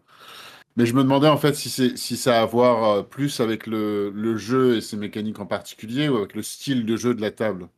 Mais 0.78 0.86
je 0.86 0.94
me 0.96 1.04
demandais 1.04 1.28
en 1.28 1.38
fait 1.38 1.56
si, 1.56 1.70
c'est, 1.70 1.98
si 1.98 2.18
ça 2.18 2.40
a 2.40 2.44
à 2.44 2.46
voir 2.46 2.84
euh, 3.00 3.04
plus 3.04 3.40
avec 3.42 3.68
le, 3.68 4.12
le 4.12 4.38
jeu 4.38 4.78
et 4.78 4.82
ses 4.82 4.98
mécaniques 4.98 5.40
en 5.40 5.46
particulier, 5.48 6.10
ou 6.10 6.18
avec 6.18 6.36
le 6.36 6.44
style 6.44 6.86
de 6.86 6.98
jeu 6.98 7.16
de 7.16 7.22
la 7.22 7.32
table. 7.32 7.70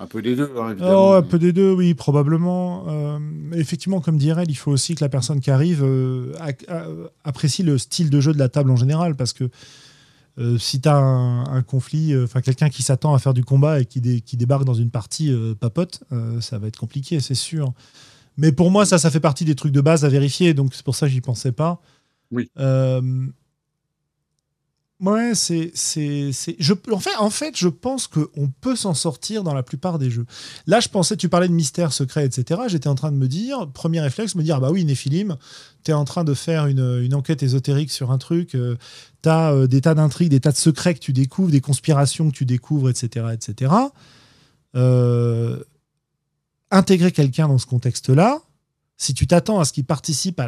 Un 0.00 0.06
peu 0.06 0.22
des 0.22 0.36
deux, 0.36 0.50
hein, 0.56 0.70
évidemment. 0.70 1.10
Oh, 1.10 1.12
un 1.14 1.22
peu 1.22 1.38
des 1.40 1.52
deux, 1.52 1.72
oui, 1.72 1.92
probablement. 1.94 2.84
Euh, 2.88 3.18
effectivement, 3.52 4.00
comme 4.00 4.16
dirait 4.16 4.44
il 4.48 4.54
faut 4.56 4.70
aussi 4.70 4.94
que 4.94 5.02
la 5.04 5.08
personne 5.08 5.40
qui 5.40 5.50
arrive 5.50 5.82
euh, 5.82 6.32
a- 6.40 6.84
apprécie 7.24 7.62
le 7.64 7.78
style 7.78 8.08
de 8.08 8.20
jeu 8.20 8.32
de 8.32 8.38
la 8.38 8.48
table 8.48 8.70
en 8.70 8.76
général, 8.76 9.16
parce 9.16 9.32
que 9.32 9.50
euh, 10.38 10.56
si 10.56 10.80
tu 10.80 10.88
as 10.88 10.96
un, 10.96 11.44
un 11.52 11.62
conflit, 11.62 12.12
euh, 12.12 12.22
enfin 12.24 12.40
quelqu'un 12.42 12.68
qui 12.68 12.84
s'attend 12.84 13.12
à 13.12 13.18
faire 13.18 13.34
du 13.34 13.42
combat 13.44 13.80
et 13.80 13.86
qui, 13.86 14.00
dé- 14.00 14.20
qui 14.20 14.36
débarque 14.36 14.64
dans 14.64 14.74
une 14.74 14.90
partie 14.90 15.32
euh, 15.32 15.54
papote, 15.56 16.04
euh, 16.12 16.40
ça 16.40 16.58
va 16.58 16.68
être 16.68 16.78
compliqué, 16.78 17.18
c'est 17.18 17.34
sûr. 17.34 17.72
Mais 18.36 18.52
pour 18.52 18.70
moi, 18.70 18.86
ça, 18.86 18.98
ça 18.98 19.10
fait 19.10 19.18
partie 19.18 19.44
des 19.44 19.56
trucs 19.56 19.72
de 19.72 19.80
base 19.80 20.04
à 20.04 20.08
vérifier, 20.08 20.54
donc 20.54 20.74
c'est 20.74 20.84
pour 20.84 20.94
ça 20.94 21.06
que 21.08 21.12
j'y 21.12 21.20
pensais 21.20 21.50
pas. 21.50 21.80
Oui. 22.30 22.48
Ouais, 25.00 25.36
c'est, 25.36 25.70
c'est, 25.74 26.32
en 26.90 26.98
fait, 26.98 27.16
en 27.20 27.30
fait, 27.30 27.56
je 27.56 27.68
pense 27.68 28.08
qu'on 28.08 28.48
peut 28.60 28.74
s'en 28.74 28.94
sortir 28.94 29.44
dans 29.44 29.54
la 29.54 29.62
plupart 29.62 29.96
des 30.00 30.10
jeux. 30.10 30.26
Là, 30.66 30.80
je 30.80 30.88
pensais, 30.88 31.16
tu 31.16 31.28
parlais 31.28 31.46
de 31.46 31.52
mystère, 31.52 31.92
secret, 31.92 32.26
etc. 32.26 32.62
J'étais 32.66 32.88
en 32.88 32.96
train 32.96 33.12
de 33.12 33.16
me 33.16 33.28
dire, 33.28 33.68
premier 33.72 34.00
réflexe, 34.00 34.34
me 34.34 34.42
dire, 34.42 34.56
ah 34.56 34.60
bah 34.60 34.72
oui, 34.72 34.84
Néphilim, 34.84 35.36
t'es 35.84 35.92
en 35.92 36.04
train 36.04 36.24
de 36.24 36.34
faire 36.34 36.66
une, 36.66 37.00
une 37.00 37.14
enquête 37.14 37.44
ésotérique 37.44 37.92
sur 37.92 38.10
un 38.10 38.18
truc, 38.18 38.56
euh, 38.56 38.76
t'as 39.22 39.52
euh, 39.52 39.68
des 39.68 39.82
tas 39.82 39.94
d'intrigues, 39.94 40.30
des 40.30 40.40
tas 40.40 40.50
de 40.50 40.56
secrets 40.56 40.94
que 40.94 40.98
tu 40.98 41.12
découvres, 41.12 41.52
des 41.52 41.60
conspirations 41.60 42.28
que 42.28 42.34
tu 42.34 42.44
découvres, 42.44 42.90
etc., 42.90 43.26
etc. 43.32 43.72
Euh, 44.74 45.62
intégrer 46.72 47.12
quelqu'un 47.12 47.46
dans 47.46 47.58
ce 47.58 47.66
contexte-là, 47.66 48.42
si 48.96 49.14
tu 49.14 49.28
t'attends 49.28 49.60
à 49.60 49.64
ce 49.64 49.72
qu'il 49.72 49.84
participe 49.84 50.42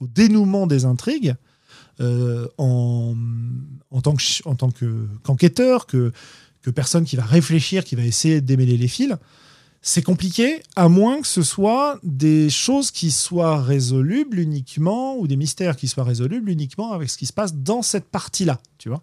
au 0.00 0.06
dénouement 0.06 0.66
des 0.66 0.86
intrigues, 0.86 1.36
euh, 2.00 2.46
en, 2.58 3.14
en 3.90 4.00
tant 4.00 4.14
que 4.14 4.22
en 4.44 4.54
tant 4.54 4.70
que 4.70 5.06
qu'enquêteur, 5.22 5.86
que, 5.86 6.12
que 6.62 6.70
personne 6.70 7.04
qui 7.04 7.16
va 7.16 7.24
réfléchir, 7.24 7.84
qui 7.84 7.96
va 7.96 8.04
essayer 8.04 8.40
de 8.40 8.46
démêler 8.46 8.76
les 8.76 8.88
fils, 8.88 9.16
c'est 9.80 10.02
compliqué, 10.02 10.62
à 10.76 10.88
moins 10.88 11.20
que 11.20 11.26
ce 11.26 11.42
soit 11.42 11.98
des 12.02 12.50
choses 12.50 12.90
qui 12.90 13.10
soient 13.10 13.62
résolubles 13.62 14.38
uniquement, 14.38 15.16
ou 15.16 15.26
des 15.26 15.36
mystères 15.36 15.76
qui 15.76 15.88
soient 15.88 16.04
résolubles 16.04 16.50
uniquement 16.50 16.92
avec 16.92 17.10
ce 17.10 17.16
qui 17.16 17.26
se 17.26 17.32
passe 17.32 17.54
dans 17.54 17.82
cette 17.82 18.08
partie-là, 18.08 18.60
tu 18.78 18.88
vois. 18.88 19.00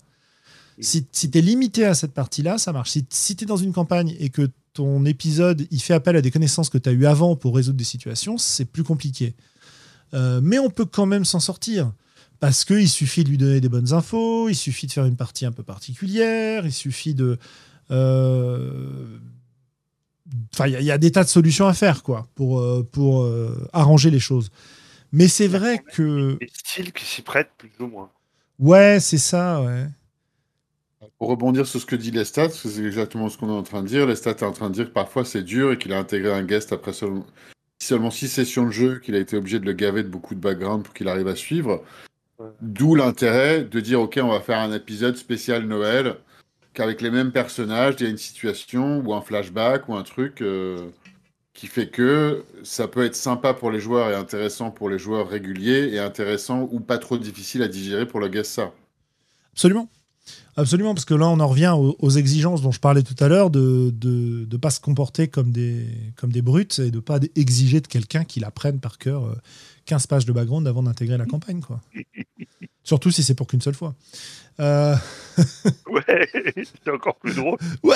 Si, 0.80 1.08
si 1.14 1.32
tu 1.32 1.38
es 1.38 1.42
limité 1.42 1.86
à 1.86 1.94
cette 1.94 2.14
partie-là, 2.14 2.58
ça 2.58 2.74
marche. 2.74 2.92
Si, 2.92 3.06
si 3.10 3.36
tu 3.38 3.46
es 3.46 3.48
dans 3.48 3.56
une 3.56 3.72
campagne 3.72 4.16
et 4.20 4.30
que 4.30 4.50
ton 4.74 5.06
épisode, 5.06 5.66
il 5.72 5.82
fait 5.82 5.94
appel 5.94 6.18
à 6.18 6.22
des 6.22 6.32
connaissances 6.32 6.70
que 6.70 6.78
tu 6.78 6.90
as 6.90 6.92
eues 6.92 7.06
avant 7.06 7.38
pour 7.38 7.56
résoudre 7.56 7.78
des 7.78 7.86
situations, 7.86 8.38
c'est 8.38 8.66
plus 8.66 8.84
compliqué. 8.84 9.34
Euh, 10.14 10.42
mais 10.44 10.60
on 10.60 10.70
peut 10.70 10.86
quand 10.86 11.06
même 11.06 11.24
s'en 11.24 11.40
sortir. 11.40 11.92
Parce 12.40 12.66
qu'il 12.66 12.90
suffit 12.90 13.24
de 13.24 13.30
lui 13.30 13.38
donner 13.38 13.62
des 13.62 13.70
bonnes 13.70 13.94
infos, 13.94 14.50
il 14.50 14.56
suffit 14.56 14.88
de 14.88 14.92
faire 14.92 15.06
une 15.06 15.16
partie 15.18 15.46
un 15.46 15.52
peu 15.52 15.64
particulière, 15.64 16.66
il 16.66 16.74
suffit 16.74 17.14
de. 17.16 17.38
euh, 17.92 19.18
Enfin, 20.54 20.68
il 20.68 20.74
y, 20.74 20.76
a- 20.76 20.82
il 20.82 20.86
y 20.86 20.92
a 20.92 20.98
des 20.98 21.12
tas 21.12 21.24
de 21.24 21.30
solutions 21.30 21.68
à 21.68 21.74
faire, 21.74 22.02
quoi, 22.02 22.28
pour, 22.36 22.60
euh, 22.60 22.84
pour 22.92 23.24
euh, 23.24 23.68
arranger 23.74 24.10
les 24.10 24.20
choses. 24.20 24.50
Mais 25.12 25.28
c'est 25.28 25.48
vrai 25.48 25.80
que. 25.94 26.38
Des 26.40 26.50
styles 26.54 26.94
qui 26.94 27.06
s'y 27.06 27.22
prêtent 27.22 27.52
plus 27.58 27.72
ou 27.80 27.88
moins. 27.88 28.12
Ouais, 28.60 29.00
c'est 29.00 29.18
ça, 29.20 29.62
ouais. 29.62 29.88
Pour 31.20 31.30
rebondir 31.30 31.68
sur 31.68 31.80
ce 31.80 31.86
que 31.86 31.96
dit 31.96 32.12
Lestat, 32.12 32.48
parce 32.48 32.62
que 32.62 32.70
c'est 32.70 32.84
exactement 32.84 33.30
ce 33.30 33.38
qu'on 33.38 33.50
est 33.50 33.54
en 33.58 33.64
train 33.64 33.84
de 33.84 33.88
dire. 33.88 34.06
Lestat 34.08 34.32
est 34.32 34.44
en 34.44 34.52
train 34.52 34.70
de 34.70 34.76
dire 34.76 34.86
que 34.88 34.94
parfois 34.94 35.24
c'est 35.24 35.44
dur 35.44 35.72
et 35.72 35.78
qu'il 35.78 35.94
a 35.94 36.00
intégré 36.00 36.34
un 36.34 36.44
guest 36.44 36.74
après 36.74 36.94
seulement, 36.94 37.26
seulement 37.82 38.12
six 38.12 38.28
sessions 38.30 38.66
de 38.66 38.72
jeu, 38.72 39.00
qu'il 39.00 39.16
a 39.16 39.20
été 39.20 39.38
obligé 39.38 39.60
de 39.60 39.66
le 39.66 39.74
gaver 39.74 40.04
de 40.04 40.10
beaucoup 40.10 40.36
de 40.36 40.40
background 40.42 40.84
pour 40.84 40.94
qu'il 40.94 41.08
arrive 41.08 41.28
à 41.28 41.36
suivre. 41.36 41.84
D'où 42.62 42.96
l'intérêt 42.96 43.64
de 43.64 43.80
dire 43.80 44.02
ok, 44.02 44.20
on 44.22 44.30
va 44.30 44.42
faire 44.42 44.60
un 44.60 44.74
épisode 44.74 45.16
spécial 45.16 45.66
Noël, 45.66 46.18
qu'avec 46.74 47.02
les 47.02 47.12
mêmes 47.12 47.32
personnages, 47.32 47.96
il 48.00 48.04
y 48.04 48.08
a 48.08 48.10
une 48.10 48.18
situation 48.18 49.00
ou 49.00 49.14
un 49.14 49.22
flashback 49.22 49.88
ou 49.88 49.96
un 49.96 50.04
truc 50.04 50.42
euh, 50.42 50.90
qui 51.54 51.68
fait 51.68 51.88
que 51.88 52.44
ça 52.64 52.88
peut 52.88 53.06
être 53.06 53.16
sympa 53.16 53.54
pour 53.54 53.72
les 53.72 53.80
joueurs 53.80 54.12
et 54.12 54.16
intéressant 54.16 54.72
pour 54.72 54.90
les 54.90 55.00
joueurs 55.00 55.30
réguliers 55.30 55.90
et 55.94 56.00
intéressant 56.00 56.68
ou 56.72 56.82
pas 56.82 56.98
trop 56.98 57.18
difficile 57.18 57.64
à 57.64 57.68
digérer 57.68 58.06
pour 58.06 58.20
le 58.20 58.28
guest 58.28 58.52
ça. 58.52 58.72
Absolument. 59.54 59.90
Absolument, 60.58 60.94
parce 60.94 61.06
que 61.06 61.14
là, 61.14 61.28
on 61.28 61.40
en 61.40 61.48
revient 61.48 61.74
aux, 61.78 61.96
aux 62.00 62.10
exigences 62.10 62.62
dont 62.62 62.72
je 62.72 62.80
parlais 62.80 63.04
tout 63.04 63.16
à 63.24 63.28
l'heure, 63.28 63.50
de 63.50 63.94
ne 64.04 64.46
de, 64.46 64.58
pas 64.58 64.70
se 64.70 64.80
comporter 64.80 65.28
comme 65.28 65.52
des, 65.52 65.86
comme 66.16 66.32
des 66.32 66.42
brutes 66.42 66.80
et 66.80 66.92
de 66.92 67.00
pas 67.00 67.20
exiger 67.36 67.82
de 67.82 67.88
quelqu'un 67.88 68.24
qu'il 68.24 68.46
apprenne 68.46 68.80
par 68.80 68.98
cœur 68.98 69.26
euh, 69.26 69.36
15 69.86 70.08
pages 70.08 70.26
de 70.26 70.32
background 70.32 70.68
avant 70.68 70.84
d'intégrer 70.84 71.18
la 71.18 71.26
campagne. 71.26 71.62
Quoi. 71.62 71.82
Surtout 72.86 73.12
si 73.12 73.22
c'est 73.24 73.34
pour 73.34 73.48
qu'une 73.48 73.62
seule 73.62 73.74
fois. 73.76 73.94
Euh, 74.62 74.96
Ouais, 75.90 76.30
c'est 76.84 76.90
encore 76.92 77.16
plus 77.18 77.36
drôle. 77.36 77.58
ouais, 77.84 77.96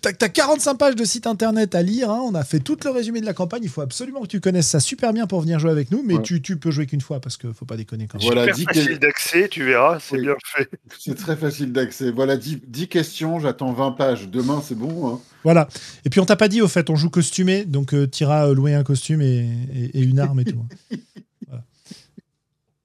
t'as 0.00 0.12
t'as 0.12 0.28
45 0.28 0.74
pages 0.74 0.96
de 0.96 1.04
site 1.04 1.28
internet 1.28 1.76
à 1.76 1.82
lire, 1.82 2.10
hein, 2.10 2.20
on 2.24 2.34
a 2.34 2.42
fait 2.42 2.58
tout 2.58 2.76
le 2.84 2.90
résumé 2.90 3.20
de 3.20 3.26
la 3.26 3.34
campagne, 3.34 3.60
il 3.62 3.68
faut 3.68 3.82
absolument 3.82 4.20
que 4.22 4.26
tu 4.26 4.40
connaisses 4.40 4.66
ça 4.66 4.80
super 4.80 5.12
bien 5.12 5.28
pour 5.28 5.40
venir 5.42 5.60
jouer 5.60 5.70
avec 5.70 5.92
nous, 5.92 6.02
mais 6.04 6.14
Ouais. 6.16 6.22
tu, 6.22 6.42
tu 6.42 6.56
peux 6.56 6.72
jouer 6.72 6.86
qu'une 6.86 7.00
fois 7.00 7.20
parce 7.20 7.36
qu'il 7.36 7.52
faut 7.54 7.66
pas 7.66 7.76
déconner 7.76 8.08
quand 8.08 8.18
même. 8.18 8.26
Voilà, 8.26 8.52
Super 8.52 8.56
dis 8.56 8.64
facile 8.64 8.98
que- 8.98 9.00
d'accès, 9.00 9.48
tu 9.48 9.64
verras, 9.64 10.00
c'est 10.00 10.16
Oui. 10.16 10.22
bien 10.22 10.34
fait. 10.44 10.68
C'est 10.98 11.14
très 11.14 11.36
facile 11.36 11.70
d'accès. 11.72 12.10
Voilà, 12.10 12.36
10, 12.36 12.58
10 12.66 12.88
questions, 12.88 13.38
j'attends 13.38 13.72
20 13.72 13.92
pages. 13.92 14.28
Demain, 14.28 14.60
c'est 14.66 14.74
bon. 14.76 15.08
hein. 15.08 15.20
Voilà. 15.44 15.68
Et 16.04 16.10
puis 16.10 16.18
on 16.18 16.24
t'a 16.26 16.36
pas 16.36 16.48
dit 16.48 16.62
au 16.62 16.68
fait, 16.68 16.90
on 16.90 16.96
joue 16.96 17.10
costumé, 17.10 17.64
donc 17.64 17.94
euh, 17.94 18.08
t'iras 18.08 18.48
euh, 18.48 18.54
louer 18.54 18.74
un 18.74 18.82
costume 18.82 19.20
et, 19.22 19.48
et- 19.72 19.98
et 19.98 20.02
une 20.02 20.18
arme 20.18 20.40
et 20.40 20.44
tout. 20.46 20.64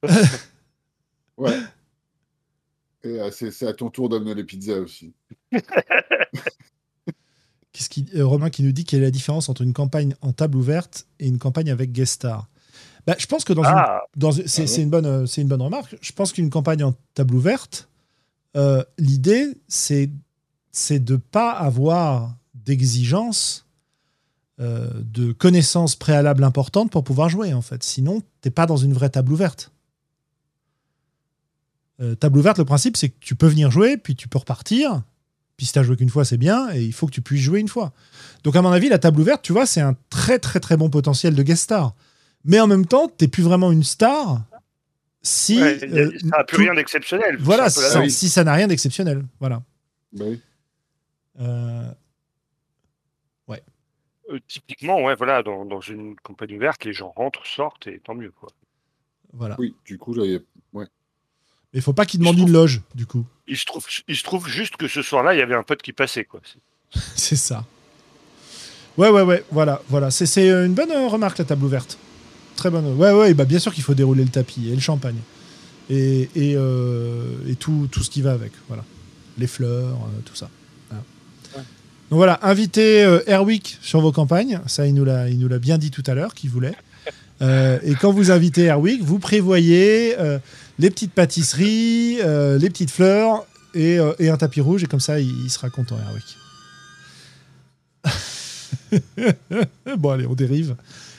Ouais. 1.37 1.55
Et 3.03 3.19
euh, 3.21 3.29
c'est 3.31 3.51
c'est 3.51 3.67
à 3.67 3.73
ton 3.73 3.89
tour 3.89 4.09
d'amener 4.09 4.33
les 4.35 4.43
pizzas 4.43 4.79
aussi. 4.79 5.13
Qu'est-ce 7.73 7.89
qui, 7.89 8.05
euh, 8.15 8.25
Romain 8.25 8.49
qui 8.49 8.63
nous 8.63 8.71
dit 8.71 8.85
quelle 8.85 9.01
est 9.01 9.05
la 9.05 9.11
différence 9.11 9.49
entre 9.49 9.61
une 9.61 9.73
campagne 9.73 10.15
en 10.21 10.33
table 10.33 10.57
ouverte 10.57 11.05
et 11.19 11.27
une 11.27 11.37
campagne 11.37 11.69
avec 11.69 11.91
guest 11.91 12.13
star? 12.15 12.47
Bah, 13.05 13.15
Je 13.19 13.27
pense 13.27 13.43
que 13.43 13.53
dans 13.53 13.63
une, 13.63 13.83
dans- 14.15 14.31
c'est 14.31 14.63
Ah 14.63 14.65
ouais. 14.65 14.81
une, 14.81 14.89
bonne, 14.89 15.27
c'est 15.27 15.41
une 15.41 15.47
bonne 15.47 15.61
remarque. 15.61 15.95
Je 16.01 16.11
pense 16.11 16.33
qu'une 16.33 16.49
campagne 16.49 16.83
en 16.83 16.95
table 17.13 17.35
ouverte, 17.35 17.87
euh, 18.55 18.83
l'idée, 18.97 19.57
c'est 19.67 20.09
c'est 20.71 20.99
de 20.99 21.17
pas 21.17 21.51
avoir 21.51 22.35
d'exigence 22.55 23.67
euh, 24.59 24.89
de 25.03 25.31
connaissances 25.31 25.95
préalables 25.95 26.43
importantes 26.43 26.91
pour 26.91 27.03
pouvoir 27.03 27.29
jouer, 27.29 27.53
en 27.53 27.61
fait. 27.61 27.83
Sinon, 27.83 28.21
t'es 28.41 28.49
pas 28.49 28.65
dans 28.65 28.77
une 28.77 28.93
vraie 28.93 29.09
table 29.11 29.31
ouverte. 29.33 29.71
Euh, 31.99 32.15
table 32.15 32.37
ouverte, 32.37 32.57
le 32.59 32.65
principe, 32.65 32.95
c'est 32.97 33.09
que 33.09 33.15
tu 33.19 33.35
peux 33.35 33.47
venir 33.47 33.71
jouer, 33.71 33.97
puis 33.97 34.15
tu 34.15 34.27
peux 34.27 34.37
repartir. 34.37 35.01
Puis 35.57 35.65
si 35.65 35.73
t'as 35.73 35.81
joué 35.81 35.95
qu'une 35.95 36.09
fois, 36.09 36.23
c'est 36.25 36.37
bien, 36.37 36.69
et 36.73 36.83
il 36.83 36.93
faut 36.93 37.07
que 37.07 37.11
tu 37.11 37.21
puisses 37.21 37.41
jouer 37.41 37.59
une 37.59 37.67
fois. 37.67 37.91
Donc, 38.43 38.55
à 38.55 38.61
mon 38.61 38.69
avis, 38.71 38.89
la 38.89 38.99
table 38.99 39.19
ouverte, 39.19 39.41
tu 39.41 39.53
vois, 39.53 39.65
c'est 39.65 39.81
un 39.81 39.95
très, 40.09 40.37
très, 40.37 40.59
très 40.59 40.77
bon 40.77 40.89
potentiel 40.91 41.33
de 41.33 41.41
guest 41.43 41.63
star. 41.63 41.95
Mais 42.45 42.59
en 42.59 42.67
même 42.67 42.85
temps, 42.85 43.07
t'es 43.07 43.27
plus 43.27 43.41
vraiment 43.43 43.71
une 43.71 43.83
star 43.83 44.43
si. 45.23 45.59
ouais, 45.59 45.83
a- 45.83 45.87
euh, 45.87 46.11
ça 46.19 46.27
n'a 46.27 46.43
plus 46.43 46.57
tout- 46.57 46.61
rien 46.63 46.75
d'exceptionnel. 46.75 47.37
Voilà, 47.39 47.69
ça- 47.71 48.07
si 48.09 48.29
ça 48.29 48.43
n'a 48.43 48.53
rien 48.53 48.67
d'exceptionnel. 48.67 49.25
Voilà. 49.39 49.63
Bah 50.13 50.25
oui. 50.27 50.39
Euh, 51.39 51.91
Euh, 54.29 54.39
typiquement, 54.45 55.01
ouais, 55.05 55.15
voilà, 55.15 55.41
dans, 55.41 55.63
dans 55.63 55.79
une 55.79 56.17
campagne 56.17 56.57
ouverte, 56.57 56.83
les 56.83 56.91
gens 56.91 57.13
rentrent, 57.15 57.47
sortent 57.47 57.87
et 57.87 58.01
tant 58.03 58.13
mieux. 58.13 58.31
Quoi. 58.31 58.49
voilà. 59.31 59.55
Oui, 59.57 59.73
du 59.85 59.97
coup, 59.97 60.13
là, 60.13 60.25
il 61.77 61.81
faut 61.81 61.93
pas 61.93 62.05
qu'il 62.05 62.19
demande 62.19 62.37
une 62.39 62.51
loge, 62.51 62.81
du 62.95 63.05
coup. 63.05 63.25
Il 63.47 63.57
se 63.57 63.65
trouve, 63.65 63.85
il 64.07 64.15
se 64.15 64.23
trouve 64.23 64.47
juste 64.49 64.75
que 64.77 64.87
ce 64.87 65.01
soir-là, 65.01 65.33
il 65.33 65.39
y 65.39 65.41
avait 65.41 65.55
un 65.55 65.63
pote 65.63 65.81
qui 65.81 65.93
passait. 65.93 66.25
Quoi. 66.25 66.41
C'est- 67.15 67.35
ça. 67.35 67.65
Ouais, 68.97 69.09
ouais, 69.09 69.21
ouais, 69.21 69.43
voilà, 69.51 69.81
voilà. 69.89 70.09
C'est 70.11 70.25
c'est 70.25 70.49
une 70.49 70.73
bonne 70.73 70.91
euh, 70.91 71.07
remarque, 71.07 71.37
la 71.37 71.45
table 71.45 71.63
ouverte. 71.63 71.97
Très 72.55 72.71
bonne. 72.71 72.95
Ouais, 72.97 73.11
ouais, 73.11 73.33
bah 73.35 73.45
bien 73.45 73.59
sûr 73.59 73.73
qu'il 73.73 73.83
faut 73.83 73.93
dérouler 73.93 74.23
le 74.23 74.29
tapis 74.31 74.69
et 74.69 74.73
le 74.75 74.81
champagne. 74.81 75.17
Et, 75.89 76.29
et, 76.35 76.55
euh, 76.57 77.35
et 77.47 77.55
tout, 77.55 77.87
tout 77.91 78.01
ce 78.03 78.09
qui 78.09 78.21
va 78.23 78.31
avec. 78.33 78.51
Voilà. 78.67 78.83
Les 79.37 79.45
fleurs, 79.47 79.93
euh, 79.95 80.21
tout 80.25 80.35
ça. 80.35 80.49
Voilà. 80.89 81.03
Ouais. 81.55 81.61
Donc 82.09 82.17
voilà, 82.17 82.39
invitez 82.41 83.03
euh, 83.03 83.19
Airwick 83.27 83.77
sur 83.83 84.01
vos 84.01 84.11
campagnes. 84.11 84.59
Ça, 84.65 84.87
il 84.87 84.95
nous 84.95 85.05
l'a 85.05 85.29
il 85.29 85.37
nous 85.37 85.47
l'a 85.47 85.59
bien 85.59 85.77
dit 85.77 85.91
tout 85.91 86.03
à 86.07 86.15
l'heure 86.15 86.33
qu'il 86.33 86.49
voulait. 86.49 86.73
Euh, 87.43 87.77
et 87.83 87.93
quand 87.93 88.11
vous 88.11 88.31
invitez 88.31 88.63
Airwick, 88.63 89.03
vous 89.03 89.19
prévoyez 89.19 90.15
euh, 90.17 90.39
les 90.79 90.89
petites 90.89 91.13
pâtisseries, 91.13 92.19
euh, 92.21 92.57
les 92.57 92.69
petites 92.69 92.91
fleurs 92.91 93.45
et, 93.73 93.99
euh, 93.99 94.13
et 94.19 94.29
un 94.29 94.37
tapis 94.37 94.61
rouge. 94.61 94.83
Et 94.83 94.87
comme 94.87 94.99
ça, 94.99 95.19
il, 95.19 95.45
il 95.45 95.49
sera 95.49 95.69
content, 95.69 95.97
Airwick. 95.97 96.37
bon, 99.97 100.09
allez, 100.11 100.25
on 100.27 100.33
dérive. 100.33 100.75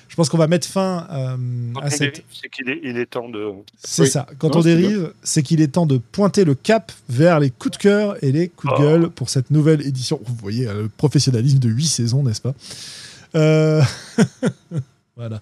Je 0.09 0.17
pense 0.17 0.29
qu'on 0.31 0.39
va 0.39 0.47
mettre 0.49 0.67
fin 0.67 1.07
euh, 1.13 1.37
Quand 1.75 1.81
à 1.83 1.87
on 1.87 1.91
cette. 1.91 2.01
dérive, 2.01 2.23
c'est 2.43 2.49
qu'il 2.49 2.69
est, 2.71 2.81
il 2.83 2.97
est 2.97 3.07
temps 3.07 3.29
de. 3.29 3.47
C'est 3.85 4.03
Oui. 4.03 4.09
ça. 4.09 4.27
Quand 4.39 4.49
Non, 4.55 4.59
on 4.59 4.63
dérive, 4.63 5.13
c'est 5.23 5.43
qu'il 5.43 5.61
est 5.61 5.69
temps 5.69 5.87
de 5.87 5.99
pointer 5.99 6.45
le 6.45 6.55
cap 6.57 6.91
vers 7.09 7.39
les 7.39 7.51
coups 7.51 7.79
de 7.79 7.83
cœur 7.83 8.17
et 8.25 8.33
les 8.33 8.49
coups 8.49 8.73
de 8.73 8.79
Oh. 8.79 8.83
gueule 8.83 9.11
pour 9.11 9.29
cette 9.31 9.51
nouvelle 9.51 9.87
édition. 9.87 10.21
Vous 10.25 10.35
voyez 10.35 10.65
le 10.67 10.89
professionnalisme 10.89 11.59
de 11.59 11.69
8 11.69 11.87
saisons, 11.87 12.23
n'est-ce 12.25 12.41
pas? 12.41 12.55
Euh, 13.37 13.83
voilà. 15.17 15.41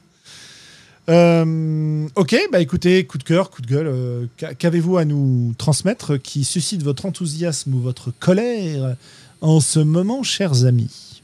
Euh, 1.08 2.08
ok, 2.16 2.36
bah 2.50 2.60
écoutez, 2.60 3.06
coup 3.06 3.18
de 3.18 3.22
cœur, 3.22 3.50
coup 3.50 3.62
de 3.62 3.66
gueule, 3.68 3.86
euh, 3.86 4.26
qu'a- 4.36 4.54
qu'avez-vous 4.54 4.96
à 4.96 5.04
nous 5.04 5.54
transmettre 5.56 6.16
qui 6.20 6.44
suscite 6.44 6.82
votre 6.82 7.06
enthousiasme 7.06 7.74
ou 7.74 7.80
votre 7.80 8.10
colère 8.10 8.96
en 9.40 9.60
ce 9.60 9.78
moment, 9.78 10.22
chers 10.24 10.64
amis? 10.64 11.22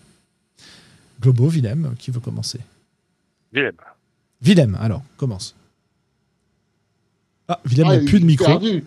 Globo, 1.21 1.49
Willem, 1.49 1.95
qui 1.99 2.11
veut 2.13 2.21
commencer? 2.21 2.61
Willem. 3.53 3.75
Willem, 4.41 4.79
alors, 4.81 5.03
commence. 5.17 5.57
Ah, 7.49 7.61
Willem 7.65 7.87
Ah, 7.91 7.97
n'a 7.97 8.05
plus 8.05 8.21
de 8.21 8.25
micro. 8.25 8.47
perdu. 8.47 8.85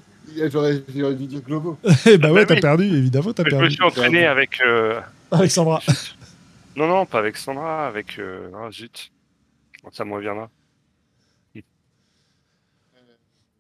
J'aurais 0.52 0.80
dû 1.14 1.28
dire 1.28 1.42
Globo. 1.42 1.78
Eh 2.06 2.18
bah 2.18 2.28
Ah 2.30 2.34
ouais, 2.34 2.42
bah 2.42 2.46
t'as 2.48 2.56
oui. 2.56 2.62
perdu, 2.62 2.84
évidemment, 2.86 3.32
t'as 3.34 3.44
Je 3.44 3.48
me 3.48 3.52
perdu. 3.60 3.72
suis 3.76 3.84
entraîné 3.84 4.26
avec. 4.26 4.60
euh, 4.62 5.00
Alexandra. 5.32 5.82
Non, 6.78 6.88
non, 6.88 7.06
pas 7.06 7.20
avec 7.20 7.38
Sandra, 7.38 7.88
avec. 7.88 8.20
euh, 8.20 8.50
Ah, 8.54 8.70
zut. 8.70 9.10
Ça 9.94 10.04
me 10.04 10.14
reviendra. 10.14 10.50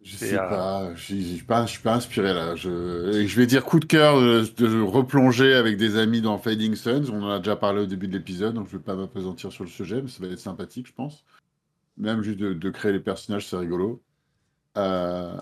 Je 0.05 0.17
sais 0.17 0.35
euh, 0.35 0.47
pas, 0.47 0.93
je 0.93 1.15
suis 1.15 1.41
pas, 1.81 1.95
inspiré 1.95 2.31
là. 2.31 2.55
Je, 2.55 2.69
vais 3.35 3.47
dire 3.47 3.65
coup 3.65 3.79
de 3.79 3.85
cœur 3.85 4.21
de, 4.21 4.45
de 4.55 4.81
replonger 4.81 5.55
avec 5.55 5.77
des 5.77 5.97
amis 5.97 6.21
dans 6.21 6.37
Fading 6.37 6.75
Suns. 6.75 7.09
On 7.11 7.23
en 7.23 7.31
a 7.31 7.39
déjà 7.39 7.55
parlé 7.55 7.81
au 7.81 7.85
début 7.87 8.07
de 8.07 8.13
l'épisode, 8.13 8.53
donc 8.53 8.67
je 8.67 8.77
vais 8.77 8.83
pas 8.83 8.95
m'apesantir 8.95 9.51
sur 9.51 9.63
le 9.63 9.69
sujet, 9.69 10.03
mais 10.03 10.07
ça 10.07 10.23
va 10.23 10.31
être 10.31 10.39
sympathique, 10.39 10.85
je 10.87 10.93
pense. 10.93 11.25
Même 11.97 12.21
juste 12.21 12.37
de, 12.37 12.53
de 12.53 12.69
créer 12.69 12.91
les 12.91 12.99
personnages, 12.99 13.47
c'est 13.47 13.57
rigolo. 13.57 14.03
Euh, 14.77 15.41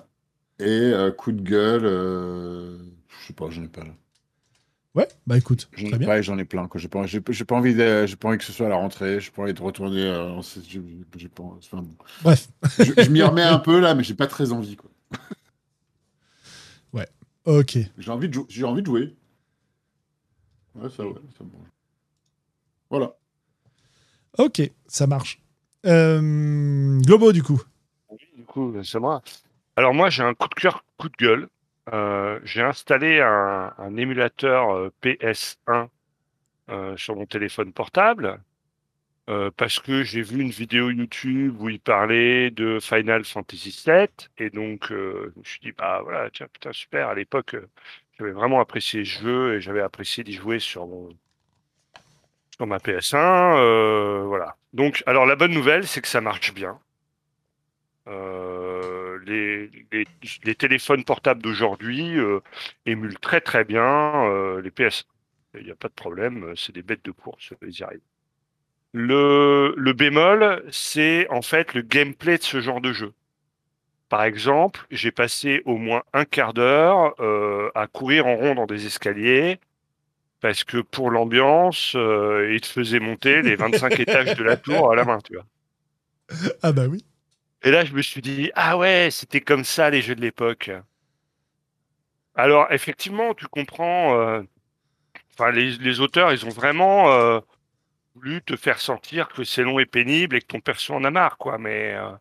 et 0.60 0.64
euh, 0.94 1.12
coup 1.12 1.34
de 1.34 1.42
gueule, 1.42 1.86
euh, 1.86 2.78
je 3.10 3.28
sais 3.28 3.34
pas, 3.34 3.50
j'en 3.50 3.64
ai 3.64 3.68
pas 3.68 3.84
là. 3.84 3.92
Ouais, 4.96 5.08
bah 5.26 5.38
écoute, 5.38 5.70
J'en 5.74 5.88
très 5.88 5.98
ai 5.98 6.06
et 6.20 6.24
j'en 6.24 6.38
ai 6.38 6.46
plein. 6.46 6.70
J'ai 6.76 6.88
pas, 6.88 7.06
j'ai, 7.08 7.20
pas 7.46 7.56
envie, 7.56 7.74
de- 7.74 8.06
j'ai 8.06 8.16
pas 8.16 8.28
envie 8.28 8.38
que 8.38 8.44
ce 8.44 8.54
soit 8.54 8.68
à 8.68 8.70
la 8.70 8.76
rentrée. 8.76 9.20
J'ai 9.20 9.32
pas 9.32 9.42
envie 9.42 9.54
de 9.54 9.62
retourner. 9.62 10.04
euh, 10.04 10.30
pas, 11.30 11.44
enfin. 11.44 11.84
Bref, 12.22 12.48
je, 12.78 12.94
je 13.04 13.10
m'y 13.10 13.24
remets 13.24 13.42
un 13.42 13.58
peu 13.58 13.80
là, 13.80 13.96
mais 13.96 14.04
j'ai 14.04 14.14
pas 14.14 14.28
très 14.28 14.52
envie. 14.52 14.76
Quoi. 14.76 14.90
ok. 17.46 17.78
J'ai 17.98 18.12
envie 18.12 18.30
de, 18.30 18.40
j'ai 18.50 18.64
envie 18.64 18.82
de 18.82 18.86
jouer. 18.86 19.16
Ouais, 20.76 20.90
ça, 20.90 21.06
ouais, 21.06 21.14
ça 21.38 21.44
me 21.44 21.50
branche. 21.50 21.68
Voilà. 22.90 23.14
Ok, 24.38 24.62
ça 24.88 25.08
marche. 25.08 25.42
Euh, 25.86 27.00
Globo, 27.02 27.32
du 27.34 27.44
coup. 27.44 27.62
Oui, 28.10 28.20
du 28.38 28.44
coup, 28.46 28.74
c'est 28.84 29.00
moi. 29.00 29.22
Alors 29.76 29.94
moi, 29.94 30.10
j'ai 30.10 30.24
un 30.24 30.34
coup 30.34 30.48
de 30.48 30.54
cœur, 30.56 30.86
coup 30.98 31.10
de 31.10 31.16
gueule. 31.18 31.50
Euh, 31.92 32.40
j'ai 32.44 32.62
installé 32.62 33.20
un, 33.20 33.98
émulateur 33.98 34.72
euh, 34.72 34.90
PS1 35.02 35.90
euh, 36.70 36.96
sur 36.96 37.16
mon 37.16 37.26
téléphone 37.26 37.74
portable 37.74 38.40
parce 39.56 39.80
que 39.80 40.04
j'ai 40.04 40.22
vu 40.22 40.42
une 40.42 40.50
vidéo 40.50 40.90
YouTube 40.90 41.56
où 41.62 41.70
il 41.70 41.80
parlait 41.80 42.52
de 42.52 42.80
Final 42.82 43.24
Fantasy 43.24 43.84
VII 43.86 44.10
et 44.38 44.50
donc 44.50 44.88
je 44.90 45.32
me 45.38 45.44
suis 45.46 45.62
dit 45.62 45.72
bah 45.72 46.02
voilà 46.04 46.30
tiens 46.30 46.48
putain 46.52 46.74
super. 46.74 47.08
À 47.08 47.16
l'époque 47.16 47.56
j'avais 48.20 48.32
vraiment 48.32 48.60
apprécié 48.60 49.06
ce 49.06 49.22
jeu 49.22 49.56
et 49.56 49.62
j'avais 49.62 49.82
apprécié 49.82 50.24
d'y 50.24 50.34
jouer 50.34 50.60
sur 50.60 50.88
mon 50.88 51.10
sur 52.56 52.68
ma 52.68 52.78
PS1 52.78 53.58
euh, 53.58 54.24
voilà. 54.26 54.56
Donc 54.74 55.04
alors 55.06 55.26
la 55.26 55.36
bonne 55.36 55.54
nouvelle 55.54 55.88
c'est 55.88 56.02
que 56.02 56.08
ça 56.08 56.22
marche 56.22 56.54
bien. 56.54 56.80
Euh, 58.08 58.83
les, 59.26 59.70
les, 59.92 60.06
les 60.44 60.56
téléphones 60.56 61.04
portables 61.04 61.42
d'aujourd'hui 61.42 62.18
euh, 62.20 62.40
émulent 62.86 63.20
très 63.20 63.42
très 63.42 63.64
bien 63.64 64.26
euh, 64.28 64.62
les 64.62 64.72
PS. 64.72 65.06
Il 65.58 65.66
n'y 65.66 65.72
a 65.72 65.76
pas 65.76 65.88
de 65.90 65.94
problème, 65.94 66.44
euh, 66.46 66.56
c'est 66.56 66.74
des 66.74 66.82
bêtes 66.84 67.06
de 67.06 67.12
course, 67.12 67.54
ils 67.62 67.80
y 67.80 67.84
arrivent. 67.84 68.00
Le, 68.94 69.74
le 69.78 69.94
bémol, 69.94 70.64
c'est 70.72 71.28
en 71.30 71.42
fait 71.42 71.74
le 71.74 71.82
gameplay 71.82 72.38
de 72.38 72.44
ce 72.44 72.62
genre 72.62 72.82
de 72.82 72.94
jeu. 72.94 73.14
Par 74.10 74.24
exemple, 74.24 74.86
j'ai 74.92 75.12
passé 75.12 75.64
au 75.66 75.78
moins 75.78 76.04
un 76.14 76.26
quart 76.26 76.54
d'heure 76.54 77.16
euh, 77.20 77.72
à 77.76 77.88
courir 77.88 78.28
en 78.28 78.36
rond 78.36 78.56
dans 78.56 78.68
des 78.68 78.86
escaliers 78.86 79.60
parce 80.42 80.64
que 80.64 80.78
pour 80.80 81.10
l'ambiance, 81.12 81.94
euh, 81.96 82.52
il 82.54 82.62
te 82.62 82.68
faisait 82.68 83.00
monter 83.00 83.42
les 83.42 83.56
25 83.58 84.00
étages 84.00 84.36
de 84.36 84.44
la 84.44 84.58
tour 84.58 84.92
à 84.92 84.96
la 84.96 85.06
main, 85.06 85.20
tu 85.24 85.34
vois. 85.36 85.46
Ah 86.62 86.72
bah 86.72 86.88
oui. 86.88 87.06
Et 87.64 87.72
là, 87.72 87.86
je 87.86 87.94
me 87.94 88.02
suis 88.02 88.22
dit, 88.22 88.52
ah 88.56 88.78
ouais, 88.78 89.10
c'était 89.12 89.42
comme 89.42 89.64
ça 89.64 89.90
les 89.90 90.02
jeux 90.02 90.16
de 90.16 90.22
l'époque. 90.22 90.70
Alors, 92.36 92.72
effectivement, 92.72 93.34
tu 93.34 93.48
comprends, 93.48 94.20
euh, 94.20 94.44
les, 95.52 96.00
auteurs, 96.00 96.32
ils 96.34 96.46
ont 96.46 96.50
vraiment 96.50 97.12
euh, 97.12 97.40
voulu 98.16 98.42
te 98.42 98.56
faire 98.56 98.80
sentir 98.80 99.30
que 99.30 99.44
c'est 99.44 99.64
long 99.64 99.80
et 99.80 99.86
pénible 99.86 100.36
et 100.36 100.42
que 100.42 100.48
ton 100.48 100.60
perso 100.62 100.94
en 100.94 101.04
a 101.04 101.12
marre, 101.12 101.38
quoi. 101.38 101.58
Mais 101.58 101.94
euh, 101.94 102.12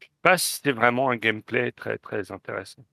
je 0.00 0.06
sais 0.06 0.12
pas 0.22 0.38
si 0.38 0.54
c'était 0.54 0.72
vraiment 0.72 1.10
un 1.10 1.16
gameplay 1.16 1.72
très, 1.72 1.98
très 1.98 2.32
intéressant. 2.32 2.84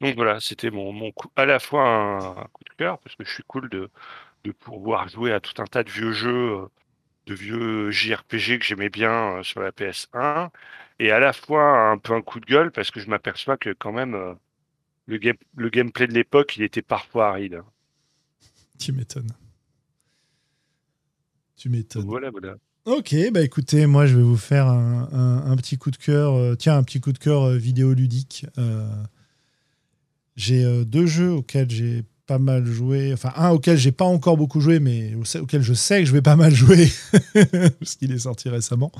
Donc 0.00 0.16
voilà, 0.16 0.40
c'était 0.40 0.70
mon, 0.70 0.92
mon 0.92 1.12
coup, 1.12 1.30
à 1.36 1.46
la 1.46 1.58
fois 1.60 1.84
un, 1.84 2.36
un 2.42 2.48
coup 2.52 2.64
de 2.64 2.74
cœur, 2.76 2.98
parce 2.98 3.14
que 3.16 3.24
je 3.24 3.32
suis 3.32 3.44
cool 3.44 3.68
de, 3.70 3.90
de 4.44 4.52
pouvoir 4.52 5.08
jouer 5.08 5.32
à 5.32 5.40
tout 5.40 5.60
un 5.62 5.66
tas 5.66 5.84
de 5.84 5.90
vieux 5.90 6.12
jeux, 6.12 6.62
euh, 6.62 6.66
de 7.32 7.38
vieux 7.38 7.90
JRPG 7.90 8.58
que 8.58 8.64
j'aimais 8.64 8.90
bien 8.90 9.38
euh, 9.38 9.42
sur 9.42 9.60
la 9.60 9.72
PS1, 9.72 10.50
et 10.98 11.10
à 11.10 11.18
la 11.18 11.32
fois 11.32 11.90
un 11.90 11.98
peu 11.98 12.12
un 12.14 12.22
coup 12.22 12.40
de 12.40 12.46
gueule, 12.46 12.70
parce 12.70 12.90
que 12.90 13.00
je 13.00 13.08
m'aperçois 13.08 13.56
que 13.56 13.72
quand 13.72 13.92
même, 13.92 14.14
euh, 14.14 14.34
le, 15.06 15.18
game- 15.18 15.36
le 15.56 15.68
gameplay 15.70 16.06
de 16.06 16.14
l'époque, 16.14 16.56
il 16.56 16.62
était 16.62 16.82
parfois 16.82 17.28
aride. 17.30 17.62
Tu 18.78 18.92
m'étonnes. 18.92 19.30
Tu 21.56 21.68
m'étonnes. 21.68 22.04
voilà, 22.06 22.30
voilà. 22.30 22.56
Ok, 22.84 23.14
bah 23.32 23.42
écoutez, 23.42 23.86
moi 23.86 24.06
je 24.06 24.16
vais 24.16 24.22
vous 24.22 24.36
faire 24.36 24.66
un, 24.66 25.08
un- 25.12 25.50
un 25.52 25.56
petit 25.56 25.78
coup 25.78 25.92
de 25.92 25.96
cœur. 25.96 26.34
euh, 26.34 26.56
tiens, 26.56 26.76
un 26.76 26.82
petit 26.82 27.00
coup 27.00 27.12
de 27.12 27.18
cœur 27.18 27.42
euh, 27.44 27.56
vidéoludique. 27.56 28.46
Euh, 28.58 28.88
j'ai 30.34 30.64
euh, 30.64 30.84
deux 30.84 31.06
jeux 31.06 31.30
auxquels 31.30 31.70
j'ai 31.70 32.02
pas 32.26 32.38
mal 32.38 32.64
joué. 32.66 33.12
Enfin, 33.12 33.32
un 33.36 33.50
auquel 33.50 33.76
j'ai 33.76 33.92
pas 33.92 34.04
encore 34.04 34.36
beaucoup 34.36 34.60
joué, 34.60 34.80
mais 34.80 35.14
au- 35.14 35.38
auquel 35.40 35.62
je 35.62 35.74
sais 35.74 36.00
que 36.00 36.06
je 36.06 36.12
vais 36.12 36.22
pas 36.22 36.36
mal 36.36 36.54
jouer, 36.54 36.90
parce 37.80 37.96
qu'il 37.96 38.12
est 38.12 38.18
sorti 38.18 38.48
récemment. 38.48 38.92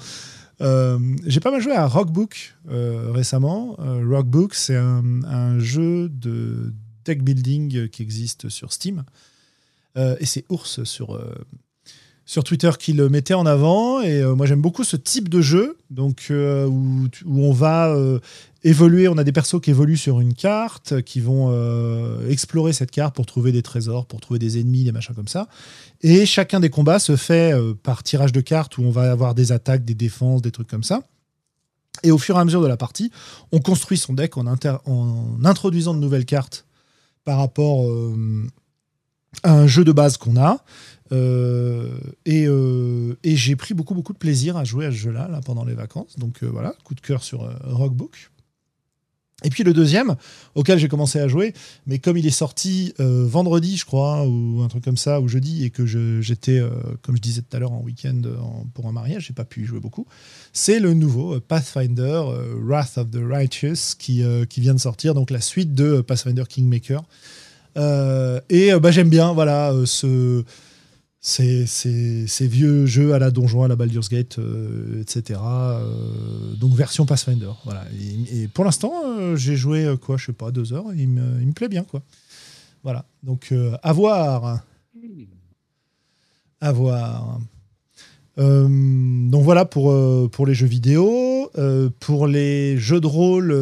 Euh, 0.61 0.99
j'ai 1.27 1.41
pas 1.41 1.51
mal 1.51 1.61
joué 1.61 1.73
à 1.73 1.87
Rockbook 1.87 2.55
euh, 2.71 3.11
récemment. 3.13 3.77
Euh, 3.81 4.05
Rockbook, 4.09 4.55
c'est 4.55 4.77
un, 4.77 5.25
un 5.25 5.59
jeu 5.59 6.09
de 6.09 6.73
deck 7.05 7.23
building 7.25 7.89
qui 7.89 8.03
existe 8.03 8.49
sur 8.49 8.73
Steam. 8.73 9.05
Euh, 9.97 10.17
et 10.21 10.27
c'est 10.27 10.45
Ours 10.49 10.85
sur, 10.85 11.15
sur 12.33 12.45
Twitter 12.45 12.71
qui 12.79 12.95
le 12.95 13.11
mettait 13.11 13.35
en 13.35 13.45
avant. 13.45 14.01
Et 14.01 14.23
euh, 14.23 14.35
moi, 14.35 14.47
j'aime 14.47 14.63
beaucoup 14.63 14.85
ce 14.85 14.97
type 14.97 15.29
de 15.29 15.43
jeu 15.43 15.77
donc, 15.91 16.29
euh, 16.31 16.65
où, 16.67 17.07
où 17.27 17.45
on 17.45 17.53
va 17.53 17.91
euh, 17.91 18.21
évoluer. 18.65 19.07
On 19.07 19.19
a 19.19 19.25
des 19.25 19.33
persos 19.33 19.61
qui 19.61 19.69
évoluent 19.69 19.99
sur 19.99 20.19
une 20.19 20.33
carte, 20.33 21.03
qui 21.03 21.21
vont 21.21 21.53
explorer 22.27 22.73
cette 22.73 22.91
carte 22.91 23.15
pour 23.15 23.27
trouver 23.27 23.53
des 23.53 23.61
trésors, 23.61 24.07
pour 24.07 24.23
trouver 24.23 24.39
des 24.39 24.59
ennemis, 24.59 24.85
des 24.85 24.93
machins 24.93 25.15
comme 25.15 25.29
ça. 25.29 25.47
Et 26.01 26.25
chacun 26.25 26.59
des 26.59 26.71
combats 26.71 26.99
se 26.99 27.17
fait 27.17 27.53
par 27.83 28.03
tirage 28.03 28.33
de 28.33 28.41
cartes 28.41 28.79
où 28.79 28.83
on 28.83 28.91
va 28.91 29.11
avoir 29.11 29.35
des 29.35 29.53
attaques, 29.53 29.85
des 29.85 29.95
défenses, 29.95 30.41
des 30.41 30.53
trucs 30.53 30.69
comme 30.69 30.85
ça. 30.85 31.03
Et 32.03 32.11
au 32.11 32.19
fur 32.19 32.37
et 32.37 32.39
à 32.39 32.45
mesure 32.47 32.63
de 32.63 32.67
la 32.67 32.79
partie, 32.79 33.11
on 33.51 33.59
construit 33.59 33.99
son 33.99 34.15
deck 34.15 34.39
en, 34.39 34.47
inter- 34.47 34.79
en 34.87 35.45
introduisant 35.45 35.93
de 35.93 35.99
nouvelles 35.99 36.25
cartes 36.25 36.65
par 37.25 37.37
rapport 37.37 37.85
un 39.45 39.67
jeu 39.67 39.85
de 39.85 39.93
base 39.93 40.17
qu'on 40.17 40.37
a. 40.37 40.65
Euh, 41.13 41.99
et 42.25 42.47
euh, 42.47 43.19
et 43.23 43.37
j'ai 43.37 43.55
pris 43.55 43.75
beaucoup, 43.75 43.95
beaucoup 43.95 44.15
de 44.15 44.19
plaisir 44.19 44.57
à 44.57 44.65
jouer 44.65 44.87
à 44.87 44.91
ce 44.91 44.97
jeu-là 44.97 45.29
là, 45.29 45.41
pendant 45.45 45.65
les 45.65 45.75
vacances. 45.75 46.19
Donc 46.19 46.43
euh, 46.43 46.47
voilà, 46.47 46.75
coup 46.85 46.95
de 46.95 47.03
cœur 47.03 47.23
sur 47.23 47.51
Rockbook. 47.65 48.31
Et 49.45 49.51
puis 49.51 49.65
le 49.65 49.75
deuxième, 49.75 50.15
auquel 50.55 50.79
j'ai 50.79 50.87
commencé 50.89 51.19
à 51.19 51.27
jouer, 51.27 51.53
mais 51.87 51.99
comme 51.99 52.17
il 52.17 52.25
est 52.27 52.31
sorti 52.31 52.95
vendredi, 53.01 53.77
je 53.77 53.85
crois, 53.85 54.25
ou 54.25 54.63
un 54.63 54.69
truc 54.69 54.85
comme 54.85 54.97
ça, 54.97 55.21
ou 55.21 55.27
jeudi, 55.27 55.65
et 55.65 55.71
que 55.71 55.85
j'étais, 55.85 56.63
comme 57.03 57.17
je 57.17 57.21
disais 57.21 57.43
tout 57.43 57.57
à 57.57 57.59
l'heure, 57.59 57.73
en 57.73 57.83
week-end 57.83 58.23
en- 58.41 58.65
pour 58.73 58.87
un 58.87 58.93
mariage, 58.93 59.27
j'ai 59.27 59.33
pas 59.35 59.45
pu 59.45 59.63
y 59.63 59.65
jouer 59.65 59.81
beaucoup. 59.81 60.07
C'est 60.53 60.79
le 60.79 60.95
nouveau 60.95 61.41
Pathfinder 61.41 62.23
Wrath 62.63 62.99
of 62.99 63.11
the 63.11 63.19
Righteous 63.21 63.97
qui, 63.99 64.23
qui 64.49 64.61
vient 64.61 64.75
de 64.75 64.81
sortir, 64.81 65.13
donc 65.13 65.33
la 65.33 65.41
suite 65.41 65.75
de 65.75 66.03
Pathfinder 66.03 66.45
Kingmaker. 66.49 67.03
Euh, 67.77 68.41
et 68.51 68.73
euh, 68.73 68.81
bah, 68.81 68.91
j'aime 68.91 69.09
bien, 69.09 69.33
voilà, 69.33 69.73
euh, 69.73 69.87
ce 69.87 70.45
ces, 71.21 71.67
ces- 71.67 72.27
ces 72.27 72.47
vieux 72.49 72.85
jeux 72.85 73.15
à 73.15 73.19
la 73.21 73.31
Donjon, 73.31 73.63
à 73.63 73.69
la 73.69 73.77
Baldur's 73.77 74.09
Gate, 74.09 74.39
etc. 75.01 75.39
donc 76.59 76.75
version 76.75 77.07
Pathfinder. 77.07 77.53
Voilà. 77.65 77.85
Et, 78.33 78.49
pour 78.49 78.65
l'instant, 78.65 78.93
j'ai 79.37 79.55
joué 79.57 79.95
quoi, 80.01 80.17
je 80.17 80.27
sais 80.27 80.33
pas, 80.33 80.51
deux 80.51 80.73
heures. 80.73 80.93
Il 80.97 81.09
me, 81.09 81.41
il 81.41 81.47
me 81.47 81.53
plaît 81.53 81.69
bien, 81.69 81.85
quoi. 81.85 82.03
Voilà. 82.83 83.05
Donc 83.23 83.55
à 83.85 83.93
voir, 83.93 84.63
à 86.61 86.73
voir. 86.73 87.39
Euh, 88.39 88.67
donc 89.29 89.43
voilà 89.43 89.65
pour, 89.65 89.91
euh, 89.91 90.29
pour 90.31 90.47
les 90.47 90.55
jeux 90.55 90.67
vidéo. 90.67 91.51
Euh, 91.59 91.91
pour 92.01 92.27
les 92.27 92.79
jeux 92.79 93.01
de 93.01 93.07
rôle, 93.07 93.55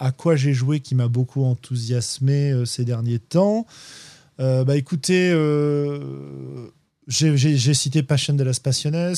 à 0.00 0.12
quoi 0.12 0.36
j'ai 0.36 0.52
joué 0.52 0.80
qui 0.80 0.94
m'a 0.94 1.08
beaucoup 1.08 1.44
enthousiasmé 1.44 2.64
ces 2.64 2.84
derniers 2.84 3.18
temps. 3.18 3.66
Bah 4.38 4.76
écoutez, 4.76 5.30
j'ai 7.06 7.74
cité 7.74 8.02
Passion 8.02 8.34
de 8.34 8.44
las 8.44 8.60
Passiones. 8.60 9.14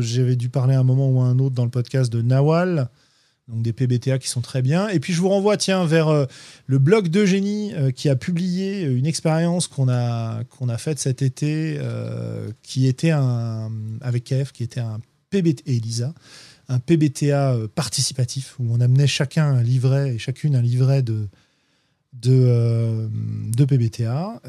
J'avais 0.00 0.36
dû 0.36 0.48
parler 0.48 0.74
à 0.74 0.80
un 0.80 0.84
moment 0.84 1.10
ou 1.10 1.20
à 1.20 1.24
un 1.24 1.38
autre 1.38 1.54
dans 1.54 1.64
le 1.64 1.70
podcast 1.70 2.12
de 2.12 2.22
Nawal 2.22 2.88
donc 3.48 3.62
des 3.62 3.72
PBTA 3.72 4.18
qui 4.18 4.28
sont 4.28 4.40
très 4.40 4.62
bien. 4.62 4.88
Et 4.88 5.00
puis 5.00 5.12
je 5.12 5.20
vous 5.20 5.28
renvoie 5.28 5.56
tiens 5.56 5.84
vers 5.84 6.08
euh, 6.08 6.26
le 6.66 6.78
blog 6.78 7.08
d'Eugénie 7.08 7.74
euh, 7.74 7.90
qui 7.90 8.08
a 8.08 8.16
publié 8.16 8.82
une 8.82 9.06
expérience 9.06 9.66
qu'on 9.66 9.88
a 9.88 10.44
qu'on 10.44 10.68
a 10.68 10.78
faite 10.78 10.98
cet 10.98 11.22
été, 11.22 11.76
euh, 11.78 12.50
qui 12.62 12.86
était 12.86 13.10
un 13.10 13.70
avec 14.00 14.24
KF, 14.24 14.52
qui 14.52 14.62
était 14.62 14.80
un 14.80 15.00
PBT 15.30 15.62
et 15.66 15.76
Elisa, 15.76 16.14
un 16.68 16.78
PBTA 16.78 17.56
participatif 17.74 18.56
où 18.58 18.66
on 18.70 18.80
amenait 18.80 19.06
chacun 19.06 19.46
un 19.46 19.62
livret 19.62 20.14
et 20.14 20.18
chacune 20.18 20.54
un 20.54 20.62
livret 20.62 21.02
de 21.02 21.28
de, 22.12 23.08
de 23.56 23.64
PBTA 23.64 24.42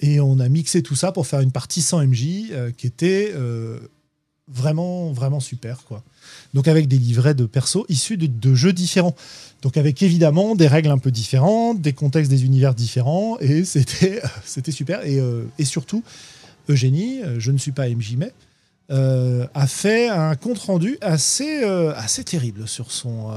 et 0.00 0.18
on 0.18 0.40
a 0.40 0.48
mixé 0.48 0.82
tout 0.82 0.96
ça 0.96 1.12
pour 1.12 1.28
faire 1.28 1.38
une 1.38 1.52
partie 1.52 1.80
sans 1.80 2.04
MJ 2.04 2.50
qui 2.76 2.88
était 2.88 3.32
vraiment 4.48 5.12
vraiment 5.12 5.38
super 5.38 5.84
quoi. 5.84 6.02
Donc 6.54 6.68
avec 6.68 6.86
des 6.86 6.96
livrets 6.96 7.34
de 7.34 7.46
perso 7.46 7.84
issus 7.88 8.16
de, 8.16 8.54
jeux 8.54 8.72
différents. 8.72 9.14
Donc 9.60 9.76
avec 9.76 10.02
évidemment 10.02 10.54
des 10.54 10.68
règles 10.68 10.90
un 10.90 10.98
peu 10.98 11.10
différentes, 11.10 11.80
des 11.80 11.92
contextes, 11.92 12.30
des 12.30 12.44
univers 12.44 12.74
différents, 12.74 13.36
et 13.40 13.64
c'était 13.64 14.22
c'était 14.44 14.72
super. 14.72 15.04
Et, 15.04 15.18
euh, 15.18 15.42
et, 15.58 15.64
surtout, 15.64 16.04
Eugénie, 16.68 17.22
euh, 17.22 17.40
je 17.40 17.50
ne 17.50 17.58
suis 17.58 17.72
pas 17.72 17.88
MJ 17.88 18.14
mais 18.16 18.32
euh, 18.90 19.46
a 19.54 19.66
fait 19.66 20.08
un 20.08 20.36
compte 20.36 20.58
rendu 20.58 20.98
assez 21.00 21.64
assez 21.96 22.22
terrible 22.22 22.68
sur 22.68 22.92
son 22.92 23.30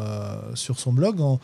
sur 0.53 0.79
son 0.79 0.93
blog 0.93 1.19
en 1.19 1.39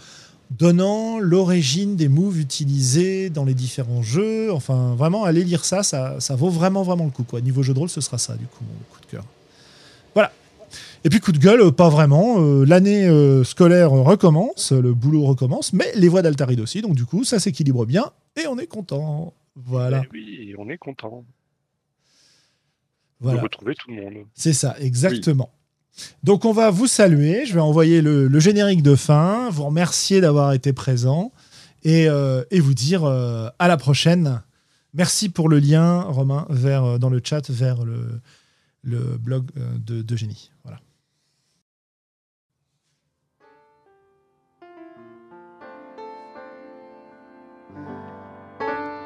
donnant 0.51 1.19
l'origine 1.19 1.95
des 1.95 2.09
moves 2.09 2.39
utilisés 2.39 3.31
dans 3.31 3.45
les 3.45 3.55
différents 3.55 4.03
jeux. 4.03 4.53
Enfin, 4.53 4.93
vraiment, 4.95 5.23
allez 5.23 5.43
lire 5.43 5.65
ça, 5.65 5.81
ça, 5.81 6.19
ça 6.19 6.35
vaut 6.35 6.49
vraiment, 6.49 6.83
vraiment 6.83 7.05
le 7.05 7.11
coup. 7.11 7.23
Quoi. 7.23 7.41
Niveau 7.41 7.63
jeu 7.63 7.73
de 7.73 7.79
rôle, 7.79 7.89
ce 7.89 8.01
sera 8.01 8.19
ça, 8.19 8.35
du 8.35 8.45
coup, 8.45 8.63
mon 8.63 8.93
coup 8.93 9.01
de 9.01 9.07
cœur. 9.07 9.25
Voilà, 10.13 10.31
et 11.05 11.09
puis 11.09 11.19
coup 11.19 11.33
de 11.33 11.37
gueule, 11.37 11.71
pas 11.73 11.89
vraiment. 11.89 12.35
Euh, 12.39 12.65
l'année 12.65 13.05
euh, 13.05 13.43
scolaire 13.43 13.91
recommence, 13.91 14.71
le 14.71 14.93
boulot 14.93 15.25
recommence, 15.25 15.73
mais 15.73 15.91
les 15.95 16.07
voix 16.07 16.21
d'Altaride 16.21 16.61
aussi. 16.61 16.81
Donc 16.81 16.95
du 16.95 17.05
coup, 17.05 17.25
ça 17.25 17.39
s'équilibre 17.39 17.85
bien 17.85 18.11
et 18.41 18.47
on 18.47 18.57
est 18.57 18.67
content. 18.67 19.33
Voilà. 19.55 20.03
Eh 20.05 20.09
oui, 20.13 20.55
on 20.57 20.69
est 20.69 20.77
content. 20.77 21.25
Voilà. 23.19 23.39
De 23.39 23.43
retrouver 23.43 23.75
tout 23.75 23.91
le 23.91 24.01
monde. 24.01 24.13
C'est 24.33 24.53
ça, 24.53 24.75
exactement. 24.79 25.51
Donc 26.23 26.45
on 26.45 26.53
va 26.53 26.69
vous 26.69 26.87
saluer. 26.87 27.45
Je 27.45 27.53
vais 27.53 27.59
envoyer 27.59 28.01
le, 28.01 28.39
générique 28.39 28.81
de 28.81 28.95
fin, 28.95 29.49
vous 29.49 29.65
remercier 29.65 30.21
d'avoir 30.21 30.53
été 30.53 30.71
présent 30.71 31.33
et, 31.83 32.07
euh, 32.07 32.43
vous 32.51 32.73
dire 32.73 33.03
à 33.05 33.67
la 33.67 33.77
prochaine. 33.77 34.41
Merci 34.93 35.27
pour 35.27 35.49
le 35.49 35.59
lien, 35.59 36.01
Romain, 36.03 36.45
vers, 36.49 36.97
dans 36.97 37.09
le 37.09 37.19
chat 37.21 37.49
vers 37.49 37.83
le, 37.83 38.21
le 38.83 39.17
blog 39.17 39.47
de, 39.55 40.01
de 40.01 40.15
Génie. 40.15 40.52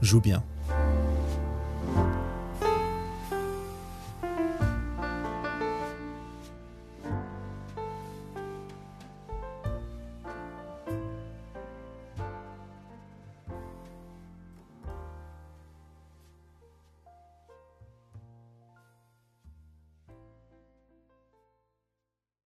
joue 0.00 0.20
bien. 0.20 0.44